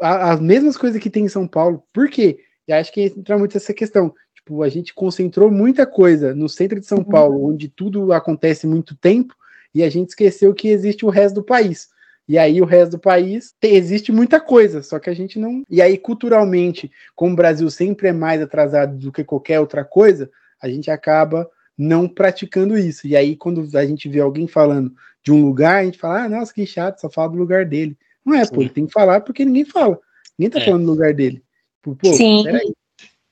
[0.00, 1.84] as mesmas coisas que tem em São Paulo.
[1.92, 2.40] Por quê?
[2.66, 4.14] E acho que entra muito essa questão.
[4.34, 7.04] Tipo, a gente concentrou muita coisa no centro de São uhum.
[7.04, 9.34] Paulo, onde tudo acontece muito tempo,
[9.74, 11.88] e a gente esqueceu que existe o resto do país.
[12.28, 15.62] E aí o resto do país tem, existe muita coisa, só que a gente não.
[15.68, 20.30] E aí, culturalmente, como o Brasil sempre é mais atrasado do que qualquer outra coisa,
[20.60, 23.06] a gente acaba não praticando isso.
[23.06, 26.28] E aí, quando a gente vê alguém falando de um lugar, a gente fala, ah,
[26.28, 27.96] nossa, que chato, só fala do lugar dele.
[28.24, 28.54] Não é, Sim.
[28.54, 29.98] pô, ele tem que falar porque ninguém fala.
[30.38, 30.64] Ninguém tá é.
[30.64, 31.42] falando do lugar dele.
[31.82, 32.44] Pô, Sim.
[32.44, 32.72] peraí.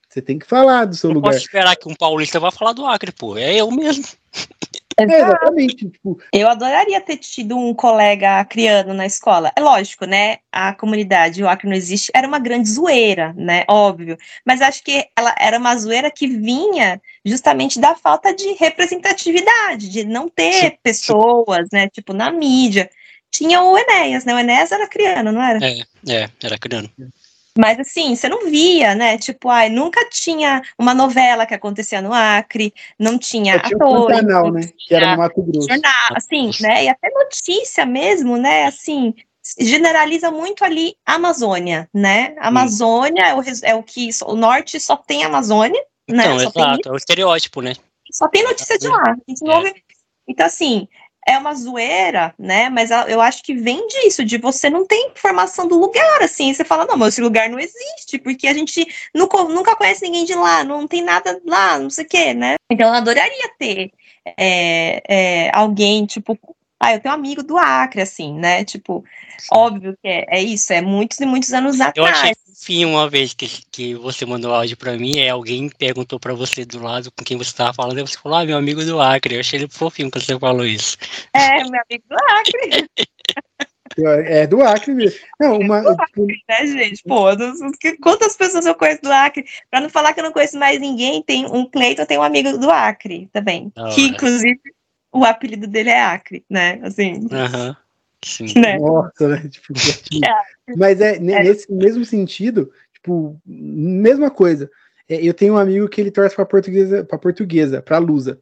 [0.09, 1.31] Você tem que falar do seu não lugar.
[1.31, 3.37] Posso esperar que um paulista vá falar do Acre, pô.
[3.39, 4.05] É eu mesmo.
[5.09, 5.77] É, exatamente.
[5.77, 9.53] Tipo, Eu adoraria ter tido um colega acriano na escola.
[9.57, 10.39] É lógico, né?
[10.51, 13.65] A comunidade, o Acre não existe, era uma grande zoeira, né?
[13.69, 14.17] Óbvio.
[14.45, 20.05] Mas acho que ela era uma zoeira que vinha justamente da falta de representatividade, de
[20.05, 20.79] não ter Sim, sim.
[20.83, 21.89] pessoas, né?
[21.89, 22.91] Tipo, na mídia.
[23.31, 24.35] Tinha o Enéas, né?
[24.35, 25.65] O Enéas era criano, não era?
[25.65, 26.91] É, é, era criando.
[27.59, 29.19] Mas assim, você não via, né?
[29.19, 33.83] Tipo, ai, nunca tinha uma novela que acontecia no Acre, não tinha só tinha o
[33.83, 34.69] atores, Pantanal, não né?
[34.79, 35.69] Que era tinha no Mato Grosso.
[35.69, 36.85] jornal, assim, né?
[36.85, 38.67] E até notícia mesmo, né?
[38.67, 39.15] Assim,
[39.59, 42.35] generaliza muito ali a Amazônia, né?
[42.39, 46.25] A Amazônia é o, é o que o norte só tem Amazônia, né?
[46.25, 47.75] Então, Só tem exato, é o estereótipo, né?
[48.13, 49.03] só tem notícia de lá.
[49.13, 49.57] A gente não É.
[49.57, 49.85] ouve-
[50.29, 50.89] Então, assim,
[51.27, 52.69] é uma zoeira, né?
[52.69, 56.53] Mas eu acho que vem disso, de você não ter informação do lugar, assim.
[56.53, 60.25] Você fala, não, mas esse lugar não existe, porque a gente nunca, nunca conhece ninguém
[60.25, 62.57] de lá, não tem nada lá, não sei o quê, né?
[62.71, 63.93] Então, eu adoraria ter
[64.39, 66.39] é, é, alguém, tipo.
[66.83, 68.65] Ah, eu tenho um amigo do Acre, assim, né?
[68.65, 69.05] Tipo,
[69.53, 72.39] óbvio que é, é isso, é muitos e muitos anos Eu achei atrás.
[72.47, 76.65] fofinho uma vez que, que você mandou áudio pra mim, é alguém perguntou pra você
[76.65, 79.35] do lado com quem você tava falando, e você falou, ah, meu amigo do Acre.
[79.35, 80.97] Eu achei ele fofinho quando você falou isso.
[81.35, 82.89] É, meu amigo do Acre,
[84.25, 85.21] É do Acre mesmo.
[85.39, 85.83] Não, uma.
[85.83, 87.03] tipo, né, gente?
[87.03, 87.37] Pô, eu
[88.01, 89.45] quantas pessoas eu conheço do Acre?
[89.71, 92.57] Pra não falar que eu não conheço mais ninguém, tem um Cleiton, tem um amigo
[92.57, 93.71] do Acre também.
[93.95, 94.61] Que, inclusive,
[95.13, 96.81] o apelido dele é Acre, né?
[96.83, 97.77] Assim, Aham.
[98.25, 98.47] Sim.
[98.59, 98.79] né?
[98.79, 99.49] Nossa, né?
[99.49, 99.73] Tipo,
[100.25, 100.77] É.
[100.77, 101.19] mas é, É.
[101.19, 104.71] nesse mesmo sentido, tipo, mesma coisa.
[105.09, 108.39] É, eu tenho um amigo que ele torce para portuguesa, para portuguesa, para Lusa.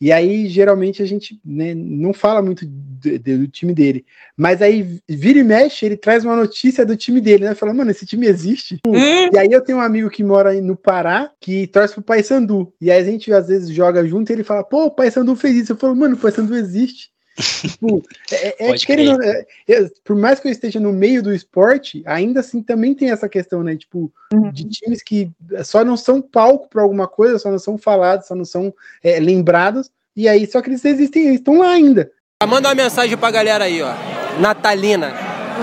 [0.00, 4.04] E aí, geralmente, a gente né, não fala muito de- do time dele.
[4.36, 7.54] Mas aí, vira e mexe, ele traz uma notícia do time dele, né?
[7.54, 8.78] Fala, mano, esse time existe.
[8.86, 8.94] Hum,
[9.32, 12.72] E aí eu tenho um amigo que mora aí no Pará, que torce pro Paysandu.
[12.80, 15.54] E aí a gente às vezes joga junto e ele fala, pô, o Paysandu fez
[15.56, 15.72] isso.
[15.72, 17.10] Eu falo, mano, o Paysandu existe.
[17.40, 21.34] Tipo, é, é, Pode querendo- é- é- por mais que eu esteja no meio do
[21.34, 23.76] esporte, ainda assim também tem essa questão, né?
[23.76, 24.50] Tipo, Uhum.
[24.52, 25.30] de times que
[25.64, 28.72] só não são palco para alguma coisa, só não são falados, só não são
[29.02, 29.90] é, lembrados.
[30.16, 32.10] E aí, só que eles existem, eles estão lá ainda.
[32.46, 33.92] Manda uma mensagem pra galera aí, ó.
[34.40, 35.12] Natalina.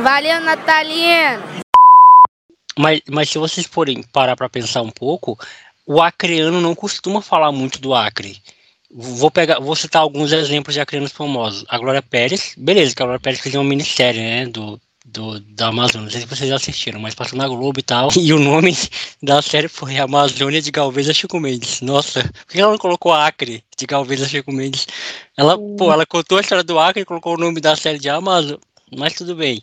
[0.04, 1.44] Valeu, Natalino!
[2.78, 5.38] Mas, mas se vocês forem parar pra pensar um pouco,
[5.86, 8.38] o acreano não costuma falar muito do Acre.
[9.00, 11.64] Vou pegar, vou citar alguns exemplos de acreanos famosos.
[11.68, 15.68] A Glória Pérez, beleza, que a Glória Pérez fez uma minissérie, né, do, do, da
[15.68, 16.06] Amazônia.
[16.06, 18.10] Não sei se vocês já assistiram, mas passou na Globo e tal.
[18.18, 18.76] E o nome
[19.22, 21.80] da série foi Amazônia de Galvez a Chico Mendes.
[21.82, 24.88] Nossa, por que ela não colocou Acre de Galvez a Chico Mendes?
[25.38, 28.10] Ela, pô, ela contou a história do Acre e colocou o nome da série de
[28.10, 28.60] Amazônia.
[28.98, 29.62] Mas tudo bem.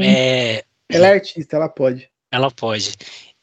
[0.00, 2.08] É, Ela é artista, ela pode.
[2.32, 2.94] ela pode.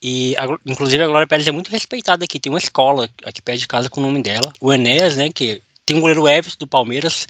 [0.02, 2.40] E, a inclusive, a Glória Pérez é muito respeitada aqui.
[2.40, 4.53] Tem uma escola aqui perto de casa com o nome dela.
[4.61, 5.32] O Enéas, né?
[5.32, 7.28] Que tem o goleiro Everton do Palmeiras.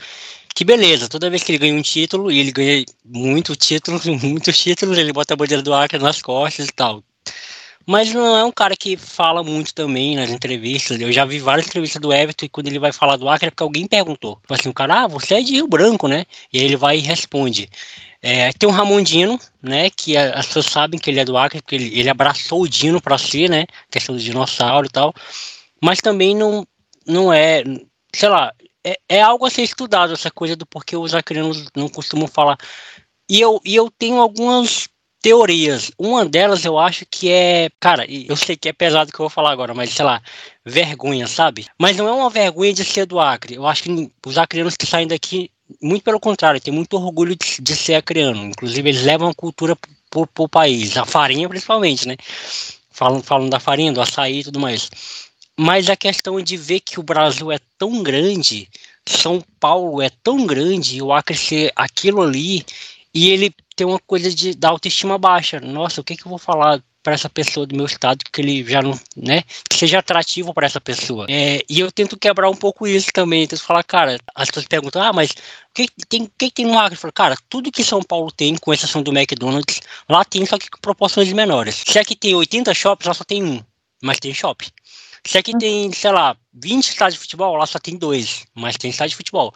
[0.58, 4.58] Que beleza, toda vez que ele ganha um título, e ele ganha muito títulos, muitos
[4.58, 7.04] títulos, ele bota a bandeira do Acre nas costas e tal.
[7.86, 11.00] Mas não é um cara que fala muito também nas entrevistas.
[11.00, 13.52] Eu já vi várias entrevistas do Everton e quando ele vai falar do Acre é
[13.52, 14.38] porque alguém perguntou.
[14.42, 16.26] Tipo assim, o cara, ah, você é de Rio Branco, né?
[16.52, 17.70] E aí ele vai e responde.
[18.22, 19.90] É, tem o Ramondino, né?
[19.90, 23.02] Que as pessoas sabem que ele é do Acre, porque ele, ele abraçou o Dino
[23.02, 23.66] pra si, né?
[23.90, 25.14] Questão do dinossauro e tal.
[25.82, 26.66] Mas também não,
[27.06, 27.64] não é,
[28.14, 28.52] sei lá,
[28.84, 32.58] é, é algo a ser estudado, essa coisa do porquê os acreanos não costumam falar.
[33.30, 34.88] E eu, e eu tenho algumas
[35.22, 35.92] teorias.
[35.98, 37.70] Uma delas eu acho que é.
[37.80, 40.22] Cara, eu sei que é pesado o que eu vou falar agora, mas sei lá,
[40.66, 41.66] vergonha, sabe?
[41.80, 43.56] Mas não é uma vergonha de ser do Acre.
[43.56, 47.62] Eu acho que os acreanos que saem daqui, muito pelo contrário, tem muito orgulho de,
[47.62, 48.46] de ser acreano.
[48.46, 49.78] Inclusive, eles levam a cultura
[50.10, 52.16] pro, pro país, a farinha principalmente, né?
[52.92, 54.90] Falam, falam da farinha, do açaí e tudo mais.
[55.60, 58.70] Mas a questão de ver que o Brasil é tão grande,
[59.06, 62.66] São Paulo é tão grande, o Acre ser aquilo ali,
[63.14, 65.60] e ele tem uma coisa de da autoestima baixa.
[65.60, 68.70] Nossa, o que, que eu vou falar para essa pessoa do meu estado que ele
[68.70, 71.26] já não, né, que seja atrativo para essa pessoa.
[71.30, 75.02] É, e eu tento quebrar um pouco isso também, tento falar, cara, as pessoas perguntam,
[75.02, 75.36] ah, mas o
[75.74, 76.96] que tem, o que tem no Acre?
[76.96, 79.80] Eu falo, cara, tudo que São Paulo tem, com exceção do McDonald's,
[80.10, 81.82] lá tem, só que com proporções menores.
[81.88, 83.64] Se aqui tem 80 shops, lá só tem um,
[84.04, 84.68] mas tem shopping.
[85.26, 88.92] Se aqui tem, sei lá, 20 estádios de futebol, lá só tem dois, mas tem
[88.92, 89.54] estádio de futebol.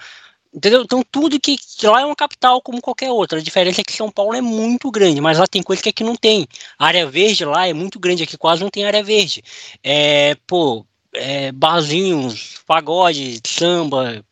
[0.53, 0.81] Entendeu?
[0.83, 3.39] Então tudo que, que lá é uma capital como qualquer outra.
[3.39, 6.03] A diferença é que São Paulo é muito grande, mas lá tem coisa que aqui
[6.03, 6.45] não tem.
[6.77, 9.41] A área verde lá é muito grande, aqui quase não tem área verde.
[9.81, 14.23] É, pô, é, barzinhos, pagode, samba,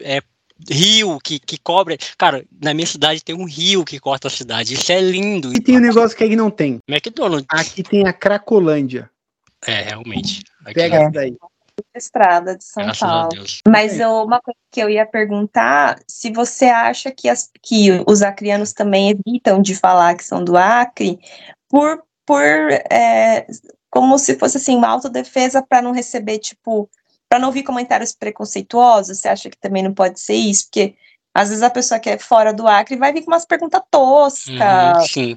[0.00, 0.22] é,
[0.70, 1.98] rio que, que cobre.
[2.16, 4.74] Cara, na minha cidade tem um rio que corta a cidade.
[4.74, 5.52] Isso é lindo.
[5.54, 6.78] E tem um negócio que aí não tem.
[6.88, 7.46] McDonald's.
[7.50, 9.10] Aqui tem a Cracolândia.
[9.66, 10.42] É, realmente.
[10.64, 11.36] Aqui- Pega essa daí.
[11.94, 13.44] Estrada de São Graças Paulo.
[13.68, 18.22] Mas eu- uma coisa que eu ia perguntar, se você acha que, as, que os
[18.22, 21.18] acrianos também evitam de falar que são do Acre
[21.68, 23.46] por, por é,
[23.90, 26.88] como se fosse assim, uma autodefesa para não receber, tipo,
[27.28, 30.66] para não ouvir comentários preconceituosos, você acha que também não pode ser isso?
[30.66, 30.94] Porque
[31.34, 35.16] às vezes a pessoa que é fora do Acre vai vir com umas perguntas toscas,
[35.16, 35.36] Uhum,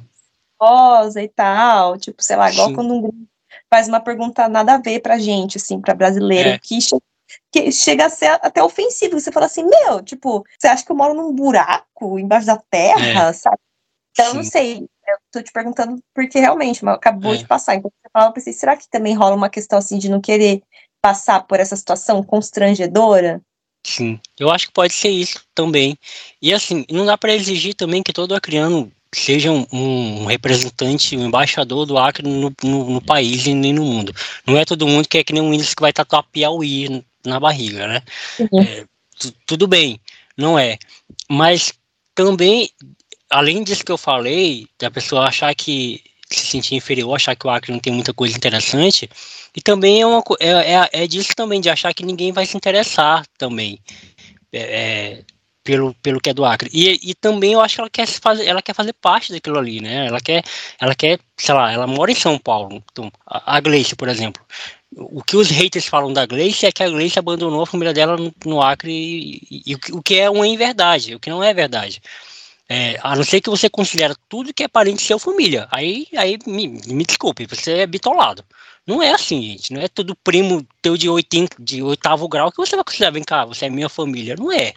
[1.21, 2.75] e tal, tipo, sei lá, igual Sim.
[2.75, 3.17] quando um grupo
[3.69, 6.59] faz uma pergunta nada a ver pra gente, assim, pra brasileiro, É.
[6.59, 6.97] que, che-
[7.51, 9.19] que chega a ser até ofensivo.
[9.19, 13.34] Você fala assim, meu, tipo, você acha que eu moro num buraco embaixo da terra,
[13.34, 13.57] sabe?
[14.11, 14.43] Então, eu não É.
[14.45, 14.49] Sim.
[14.49, 14.77] sei,
[15.07, 17.38] eu tô te perguntando porque realmente mas acabou É.
[17.38, 17.76] de passar.
[17.76, 20.61] Então, você fala, eu pensei, será que também rola uma questão assim de não querer
[21.01, 23.41] passar por essa situação constrangedora?
[23.85, 25.97] Sim, eu acho que pode ser isso também.
[26.41, 31.26] E assim, não dá para exigir também que todo acriano seja um, um representante, um
[31.26, 34.14] embaixador do Acre no, no, no país e nem no mundo.
[34.45, 37.40] Não é todo mundo que é que nem um índice que vai tatuar Piauí na
[37.40, 38.03] barriga, né?
[38.40, 38.61] Uhum.
[38.61, 38.86] É,
[39.19, 39.99] tu- tudo bem,
[40.38, 40.77] não é.
[41.30, 41.73] Mas
[42.14, 42.69] também,
[43.30, 47.49] além disso que eu falei, da pessoa achar que se sentir inferior, achar que o
[47.49, 49.10] Acre não tem muita coisa interessante,
[49.56, 52.56] e também é, uma, é, é, é disso também, de achar que ninguém vai se
[52.56, 53.80] interessar também
[54.52, 55.23] é, é,
[55.69, 56.67] pelo, pelo que é do Acre.
[56.73, 59.79] E, e também eu acho que ela quer, fazer, ela quer fazer parte daquilo ali,
[59.79, 60.07] né?
[60.07, 60.43] Ela quer,
[60.79, 62.83] ela quer, sei lá, ela mora em São Paulo.
[62.91, 64.43] Então, a, Gleice, por exemplo.
[64.95, 68.17] O que os haters falam da Gleice é que a Gleice abandonou a família dela
[68.17, 72.01] no, no Acre, e, e- o que- é uma inverdade, o que não é verdade.
[72.67, 75.67] É, a não ser que você considera tudo que é parente seu família.
[75.71, 78.43] Aí, aí me, me desculpe, você é bitolado.
[78.89, 79.71] Não é assim, gente.
[79.71, 83.23] Não é tudo primo teu de, oitavo, de oitavo grau que você vai considerar, vem
[83.23, 84.35] cá, você é minha família.
[84.35, 84.73] Não é.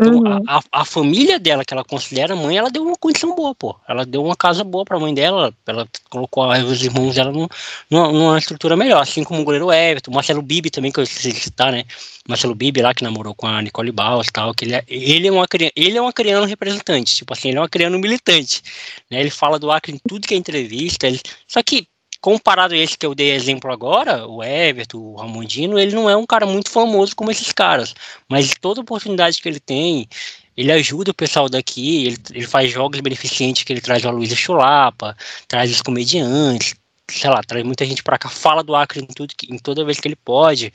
[0.00, 0.42] Então, Uhum.
[0.48, 3.78] a, a, família dela, que ela considera mãe, ela deu uma condição boa, pô.
[3.86, 7.46] Ela deu uma casa boa pra mãe dela, ela colocou os irmãos dela num-
[7.90, 11.04] numa, numa estrutura melhor, assim como o goleiro Everton, o Marcelo Bibi também, que eu
[11.04, 11.84] esqueci de citar, né?
[12.26, 15.28] Marcelo Bibi lá, que namorou com a Nicole Baus e tal, que ele é, ele
[15.28, 15.46] é uma
[15.76, 18.62] ele é uma criança representante, tipo assim, ele é uma criança militante,
[19.10, 19.20] né?
[19.20, 21.86] Ele fala do Acre em tudo que é entrevista, ele- só que
[22.22, 26.16] comparado a esse que eu dei exemplo agora, o Everton, o Ramondino, ele não é
[26.16, 27.92] um cara muito famoso como esses caras,
[28.28, 30.08] mas toda oportunidade que ele tem,
[30.56, 34.36] ele ajuda o pessoal daqui, ele, ele faz jogos beneficentes que ele traz a Luísa
[34.36, 35.16] Chulapa,
[35.48, 36.76] traz os comediantes,
[37.10, 39.98] sei lá, traz muita gente pra cá, fala do Acre em, tudo, em toda vez
[39.98, 40.72] que ele pode.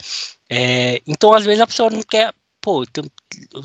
[0.50, 2.34] É, então, às vezes, a pessoa não quer.
[2.60, 2.88] Pô, eu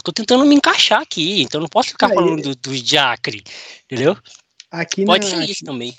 [0.05, 3.43] tô- tentando me encaixar aqui, então não posso ficar Aí- falando do, do de Acre,
[3.85, 4.17] entendeu?
[4.71, 5.97] Aqui Pode na, ser isso também.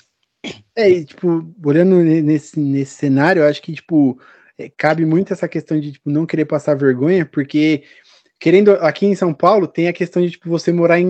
[0.76, 4.18] É, e, tipo, olhando ne- nesse, nesse cenário, eu acho que, tipo,
[4.58, 7.84] é, cabe muito essa questão de, tipo, não querer passar vergonha, porque,
[8.38, 11.06] querendo, aqui em São Paulo, tem a questão de, tipo, você morar em,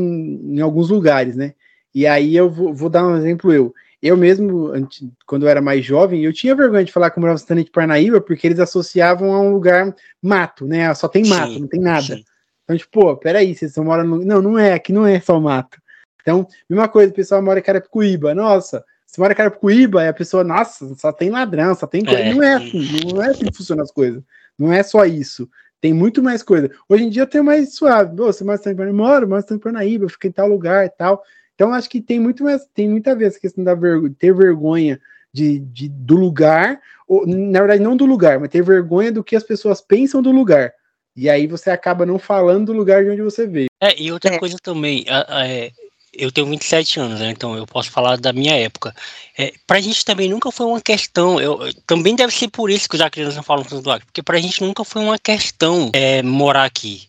[0.56, 1.54] em alguns lugares, né?
[1.94, 3.72] E aí eu vou, vou dar um exemplo eu.
[4.02, 7.20] Eu mesmo, antes- quando eu era mais jovem, eu tinha vergonha de falar que eu
[7.22, 10.92] morava em Santana de Parnaíba, porque eles associavam a um lugar mato, né?
[10.94, 12.02] Só tem mato, Sim, não tem nada.
[12.02, 12.24] Sim.
[12.64, 14.24] Então, tipo, pô, peraí, vocês estão morando no...
[14.24, 15.78] Não, não é, aqui não é só mato.
[16.20, 18.34] Então, mesma coisa, o pessoal mora em Carapicuíba.
[18.34, 18.84] Nossa,
[19.14, 22.20] você mora em Carapicuíba e a pessoa, nossa, só tem ladrão, só tem coisa.
[22.20, 22.34] É.
[22.34, 24.22] Não é assim, não é assim que funcionam as coisas.
[24.58, 25.48] Não é só isso.
[25.80, 26.70] Tem muito mais coisa.
[26.88, 28.20] Hoje em dia eu tenho mais suave.
[28.20, 28.92] Ô, você mora em Parnaíba?
[28.96, 31.22] Moro, moro em Parnaíba, fica em tal lugar e tal.
[31.54, 34.34] Então, acho que tem muito mais, tem muita a ver essa questão da vergo- ter
[34.34, 35.00] vergonha
[35.32, 39.36] de, de- do lugar, ou, na verdade, não do lugar, mas ter vergonha do que
[39.36, 40.72] as pessoas pensam do lugar.
[41.14, 43.68] E aí você acaba não falando do lugar de onde você veio.
[43.80, 44.38] É, e outra É.
[44.38, 45.70] coisa também, a- a- é,
[46.18, 48.94] eu tenho 27 anos, né, então eu posso falar da minha época.
[49.38, 52.94] É, pra gente também nunca foi uma questão, eu, também deve ser por isso que
[52.96, 56.22] os acreanos não falam tanto do Acre, porque pra gente nunca foi uma questão é,
[56.22, 57.08] morar aqui.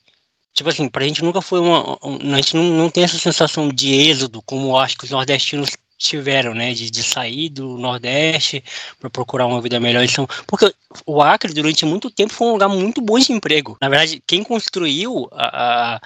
[0.53, 1.97] Tipo assim, pra gente nunca foi uma.
[2.01, 5.71] um- a gente não, não tem essa sensação de êxodo, como acho que os nordestinos
[5.97, 8.63] tiveram, né, de, de sair do Nordeste
[8.99, 10.03] para procurar uma vida melhor.
[10.03, 10.73] Então, porque
[11.05, 13.77] o Acre, durante muito tempo, foi um lugar muito bom de emprego.
[13.81, 16.01] Na verdade, quem construiu a, a-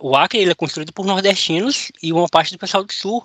[0.00, 3.22] o Acre ele é construído por nordestinos e uma parte do pessoal do Sul,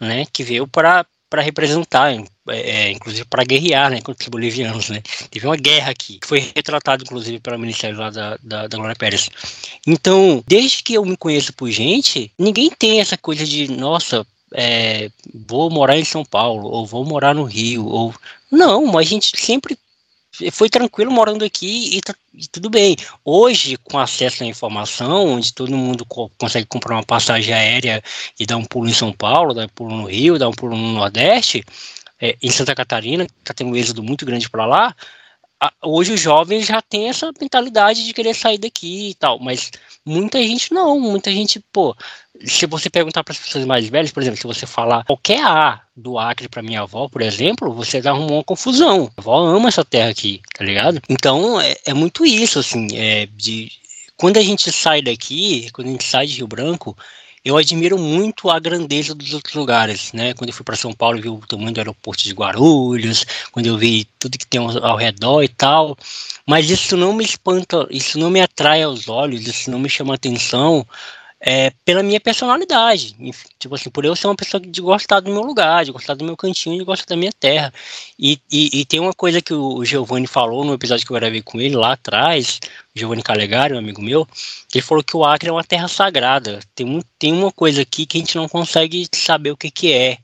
[0.00, 4.90] né, que veio para para representar, é, é, inclusive para guerrear, né, contra os bolivianos,
[4.90, 5.02] né.
[5.30, 8.94] Teve uma guerra aqui, que foi retratado, inclusive, pelo Ministério lá da, da, da Glória
[8.94, 9.30] Pérez.
[9.86, 15.10] Então, desde que eu me conheço por gente, ninguém tem essa coisa de, nossa, é,
[15.48, 18.14] vou morar em São Paulo, ou vou morar no Rio, ou...
[18.50, 19.78] Não, mas a gente sempre
[20.50, 22.96] foi tranquilo morando aqui e, tá, e tudo bem.
[23.24, 28.02] Hoje, com acesso à informação, onde todo mundo co consegue comprar uma passagem aérea
[28.38, 30.76] e dar um pulo em São Paulo, dar um pulo no Rio, dar um pulo
[30.76, 31.64] no Nordeste,
[32.20, 34.96] é, em Santa Catarina, está tendo um êxodo muito grande para lá,
[35.82, 39.70] hoje os jovens já têm essa mentalidade de querer sair daqui e tal, mas
[40.04, 41.96] muita gente não, muita gente, pô,
[42.44, 45.80] se você perguntar para as pessoas mais velhas, por exemplo, se você falar qualquer A
[45.96, 49.10] do Acre para minha avó, por exemplo, você arrumou uma confusão.
[49.16, 51.00] A avó ama essa terra aqui, tá ligado?
[51.08, 53.70] Então é, é muito isso, assim, é de
[54.16, 56.96] quando a gente sai daqui, quando a gente sai de Rio Branco,
[57.44, 60.32] eu admiro muito a grandeza dos outros lugares, né?
[60.34, 63.76] Quando eu fui para São Paulo, vi o tamanho do aeroporto de Guarulhos, quando eu
[63.76, 65.96] vi tudo que tem ao, ao redor e tal.
[66.46, 70.14] Mas isso não me espanta, isso não me atrai aos olhos, isso não me chama
[70.14, 70.86] atenção
[71.44, 73.16] é, pela minha personalidade.
[73.58, 76.24] Tipo assim, por eu ser uma pessoa de gostar do meu lugar, de gostar do
[76.24, 77.74] meu cantinho, de gostar da minha terra.
[78.16, 81.42] E, e, e tem uma coisa que o Giovanni falou no episódio que eu gravei
[81.42, 82.60] com ele lá atrás,
[82.94, 84.26] o Giovanni Calegari, um amigo meu,
[84.72, 86.60] ele falou que o Acre é uma terra sagrada.
[86.76, 89.92] Tem, um, tem uma coisa aqui que a gente não consegue saber o que, que
[89.92, 90.18] é.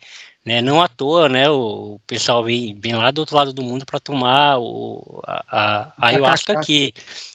[0.46, 0.62] Né?
[0.62, 1.50] Não à toa, né?
[1.50, 5.92] O pessoal vem, vem lá do outro lado do mundo para tomar o, a, a,
[5.98, 6.94] a ayahuasca aqui,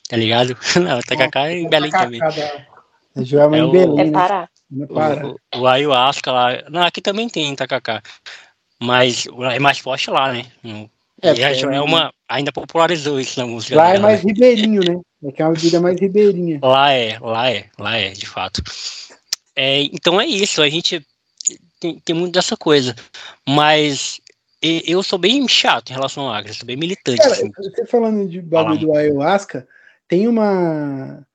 [0.10, 0.58] tá ligado?
[0.82, 2.20] Não, o tacacá é em Belém também.
[3.18, 4.12] Joelma É em o- Belém, É né?
[4.12, 4.50] Pará.
[4.70, 5.28] Não para.
[5.28, 6.64] O, o ayahuasca lá.
[6.70, 8.02] Não, aqui também tem tacacá.
[8.82, 10.46] Mas é mais forte lá, né?
[10.64, 10.90] No-
[11.22, 13.76] É, e a porque- Joelma ainda popularizou isso na música.
[13.76, 14.32] Lá é dela, mais né?
[14.32, 15.00] ribeirinho, né?
[15.26, 16.60] É que é uma bebida mais ribeirinha.
[16.62, 18.62] Lá é, lá é, lá é, de fato.
[19.56, 21.06] É, então é isso, a gente
[21.80, 22.96] tem, tem muito dessa coisa.
[23.48, 24.20] Mas
[24.62, 27.20] eu sou bem chato em relação ao Acre, eu sou bem militante.
[27.20, 27.52] Cara, assim.
[27.56, 29.68] você falando de bagulho do ayahuasca,
[30.08, 31.26] tem uma.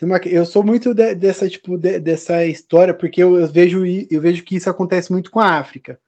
[0.00, 4.20] Uma eu sou muito de- dessa, tipo, de- dessa história, porque eu, eu vejo, eu
[4.20, 5.98] vejo que isso acontece muito com a África.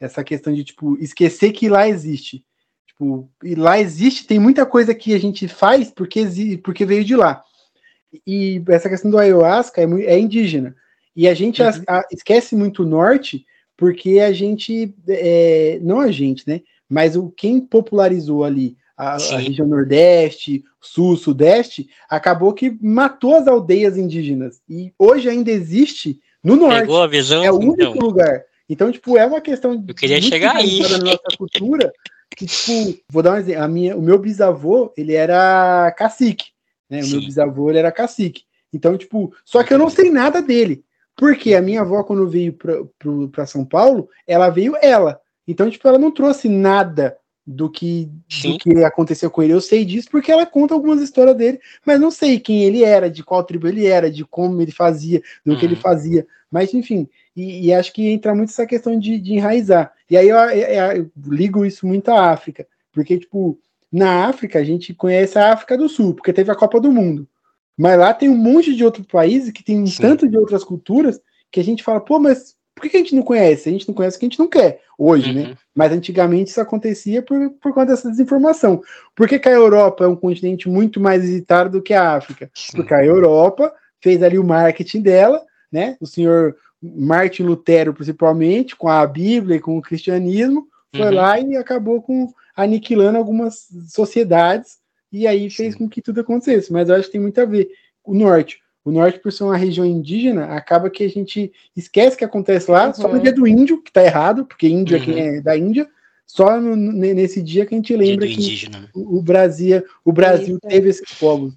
[0.00, 2.44] Essa questão de, tipo, esquecer que lá existe.
[2.86, 6.24] Tipo, e lá existe, tem muita coisa que a gente faz porque,
[6.62, 7.42] porque veio de lá.
[8.26, 10.74] E essa questão do ayahuasca é, é indígena.
[11.16, 13.44] E a gente as- a- esquece muito o norte
[13.76, 16.60] porque a gente, é, não a gente, né?
[16.88, 23.46] Mas o quem popularizou ali a, a região Nordeste, Sul, Sudeste, acabou que matou as
[23.46, 24.60] aldeias indígenas.
[24.68, 26.80] E hoje ainda existe no Norte.
[26.80, 27.42] Pegou a visão?
[27.42, 28.42] É o único então, lugar.
[28.68, 30.80] Então, tipo, é uma questão Eu queria muito chegar aí.
[30.80, 31.92] na nossa cultura.
[32.36, 33.62] Que, tipo, vou dar um exemplo.
[33.62, 36.46] A minha, o meu bisavô, ele era cacique.
[36.88, 37.02] Né?
[37.02, 38.42] O meu bisavô, ele era cacique.
[38.72, 40.84] Então, tipo, só que eu não sei nada dele.
[41.16, 42.56] Porque a minha avó, quando veio
[43.30, 45.20] para São Paulo, ela veio ela.
[45.46, 47.16] Então, tipo, ela não trouxe nada
[47.46, 48.52] do que, Sim.
[48.52, 49.52] do que aconteceu com ele.
[49.52, 53.10] Eu sei disso porque ela conta algumas histórias dele, mas não sei quem ele era,
[53.10, 55.80] de qual tribo ele era, de como ele fazia, do que ele Uhum.
[55.80, 56.26] fazia.
[56.50, 59.92] Mas, enfim, e, e acho que entra muito essa questão de, de enraizar.
[60.10, 63.58] E aí eu, eu- eu ligo isso muito à África, porque, tipo,
[63.92, 67.28] na África a gente conhece a África do Sul, porque teve a Copa do Mundo.
[67.76, 70.00] Mas lá tem um monte de outros países que tem um Sim.
[70.00, 73.22] tanto de outras culturas que a gente fala, pô, mas por que a gente não
[73.22, 73.68] conhece?
[73.68, 75.42] A gente não conhece o que a gente não quer hoje, né?
[75.48, 75.54] Uhum.
[75.74, 78.82] Mas antigamente isso acontecia por, por conta dessa desinformação.
[79.14, 82.50] Por que, que a Europa é um continente muito mais visitado do que a África?
[82.54, 82.76] Sim.
[82.76, 85.40] Porque a Europa fez ali o marketing dela,
[85.70, 85.96] né?
[86.00, 91.14] O senhor Martin Lutero, principalmente, com a Bíblia e com o cristianismo, foi Uhum.
[91.14, 94.78] lá e acabou com aniquilando algumas sociedades
[95.10, 95.78] e aí fez Sim.
[95.80, 96.72] com que tudo acontecesse.
[96.72, 97.68] Mas eu acho que tem muito a ver.
[98.04, 98.60] O norte.
[98.84, 102.92] O norte, por ser uma região indígena, acaba que a gente esquece que acontece lá
[102.92, 103.20] só no Uhum.
[103.22, 105.04] dia do índio, que tá errado, porque índio é Uhum.
[105.04, 105.88] quem é da Índia,
[106.26, 108.90] só no- nesse dia que a gente lembra que indígena.
[108.94, 111.54] o o Brasil, o Brasil teve esses povos.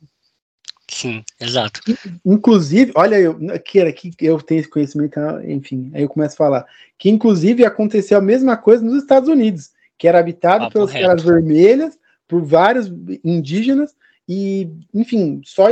[0.89, 1.81] Sim, exato.
[2.25, 6.37] Inclusive, olha, eu, que era que eu tenho esse conhecimento, enfim, aí eu começo a
[6.37, 6.65] falar
[6.97, 11.23] que inclusive aconteceu a mesma coisa nos Estados Unidos, que era habitado Papo pelas caras
[11.23, 12.87] vermelhas, por vários
[13.23, 13.93] indígenas
[14.27, 15.67] e, enfim, só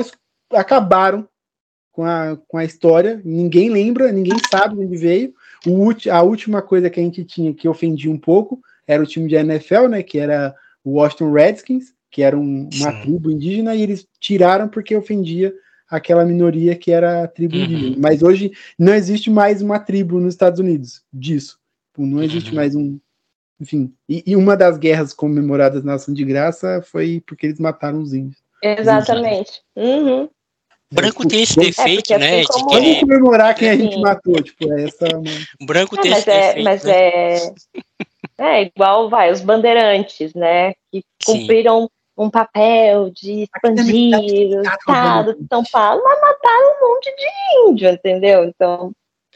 [0.51, 1.27] acabaram
[1.95, 3.21] com a, com a história.
[3.23, 5.33] Ninguém lembra, ninguém sabe de onde veio.
[5.65, 9.05] O, ulti- a última coisa que a gente tinha que ofendia um pouco era o
[9.05, 10.03] time de NFL, né?
[10.03, 10.53] Que era
[10.83, 13.01] o Washington Redskins, que era um- uma Sim.
[13.01, 15.53] tribo indígena, e eles tiraram porque ofendia
[15.89, 17.63] aquela minoria que era a tribo Uhum.
[17.63, 17.95] indígena.
[17.97, 21.57] Mas hoje não existe mais uma tribo nos Estados Unidos disso.
[21.93, 22.55] Tipo, Não existe Uhum.
[22.57, 22.99] mais um.
[23.61, 23.93] Enfim.
[24.09, 28.13] E, e uma das guerras comemoradas na Ação de Graça foi porque eles mataram os
[28.13, 28.43] índios.
[28.61, 29.61] Exatamente.
[29.77, 30.27] Uhum.
[30.93, 32.41] Branco tem esse vamos- defeito, porque assim né?
[32.41, 32.99] De como- Vamos querer.
[32.99, 34.01] comemorar quem a gente Sim.
[34.01, 34.41] matou.
[34.41, 35.07] Tipo, é essa.
[35.65, 36.63] Branco É, tem mas esse é, defeito.
[36.63, 36.93] mas né?
[36.93, 37.53] é,
[38.37, 40.73] é igual, vai, os bandeirantes, né?
[40.91, 41.39] Que Sim.
[41.41, 47.69] cumpriram um papel de expandir o estado de São Paulo, mas mataram um monte de
[47.71, 48.45] índio, entendeu?
[48.45, 48.91] Então,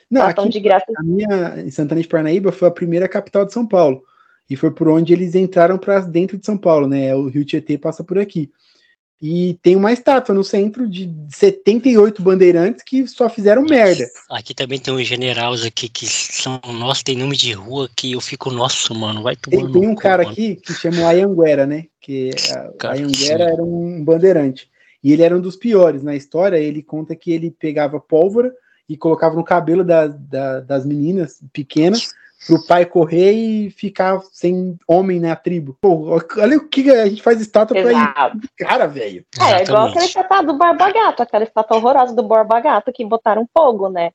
[0.09, 0.85] Não, aqui, de graça.
[0.97, 4.01] a minha em Santana de Parnaíba foi a primeira capital de São Paulo.
[4.49, 7.13] E foi por onde eles entraram para dentro de São Paulo, né?
[7.15, 8.49] O Rio Tietê passa por aqui.
[9.21, 14.05] E tem uma estátua no centro de 78 bandeirantes que só fizeram merda.
[14.29, 16.59] Aqui também tem uns generais aqui que são.
[16.65, 19.57] Nossa, tem nome de rua que eu fico, nossa, mano, vai tomar.
[19.63, 20.31] Tem, tem um cu, cara mano.
[20.31, 21.85] aqui que chama Ayanguera, né?
[21.99, 22.31] Que
[22.81, 24.69] a- Ayanguera era um bandeirante.
[25.03, 26.01] E ele era um dos piores.
[26.01, 28.53] Na história, ele conta que ele pegava pólvora
[28.87, 32.13] e colocava no cabelo da- da- das meninas pequenas
[32.45, 35.77] pro pai correr e ficar sem homem na tribo.
[35.81, 38.37] Pô, olha o que a gente faz estátua pra Exato.
[38.37, 38.49] ir.
[38.57, 39.25] Cara, velho.
[39.39, 39.89] É, igual Exatamente.
[39.89, 44.11] aquela estátua do Borba Gato, aquela estátua horrorosa do Borba Gato que botaram fogo, né?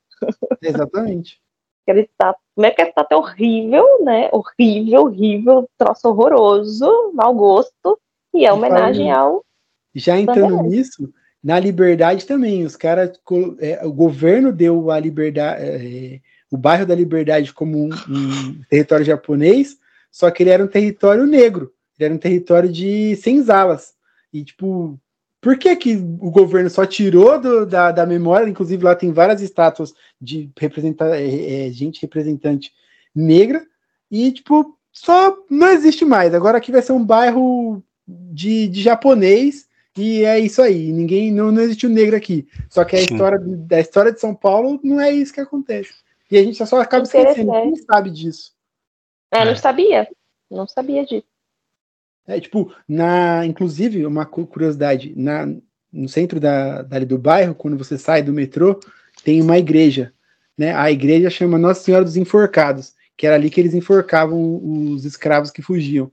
[0.61, 1.39] Exatamente.
[1.83, 4.29] Aquela estátua, como é que a estátua é horrível, né?
[4.31, 7.99] Horrível, horrível, troço horroroso, mau gosto,
[8.33, 9.45] e é homenagem ao.
[9.93, 11.09] Já entrando nisso,
[11.43, 13.19] na liberdade também, os caras,
[13.59, 16.19] é, o governo deu a liberdade, é,
[16.51, 19.77] o bairro da Liberdade como um, um território japonês,
[20.11, 23.93] só que ele era um território negro, ele era um território de senzalas.
[24.31, 24.99] E tipo,
[25.41, 28.49] por que que o governo só tirou do- da, da memória?
[28.49, 32.71] Inclusive lá tem várias estátuas de representa, é, é, gente representante
[33.13, 33.65] negra
[34.09, 36.33] e tipo só não existe mais.
[36.33, 39.67] Agora aqui vai ser um bairro de, de japonês
[39.97, 40.91] e é isso aí.
[40.91, 42.47] Ninguém não, não existe o negro aqui.
[42.69, 43.05] Só que a Sim.
[43.11, 45.93] história da história de São Paulo não é isso que acontece.
[46.29, 47.51] E a gente só acaba esquecendo.
[47.51, 48.51] Quem sabe disso?
[49.31, 49.45] É, É.
[49.45, 50.07] não sabia.
[50.49, 51.25] Não sabia disso.
[52.27, 55.45] É, tipo, na, inclusive, uma cu- curiosidade, na,
[55.93, 58.79] no centro da, dali do bairro, quando você sai do metrô,
[59.23, 60.11] tem uma igreja,
[60.57, 60.73] né?
[60.75, 64.59] A igreja chama Nossa Senhora dos Enforcados, que era ali que eles enforcavam
[64.91, 66.11] os escravos que fugiam.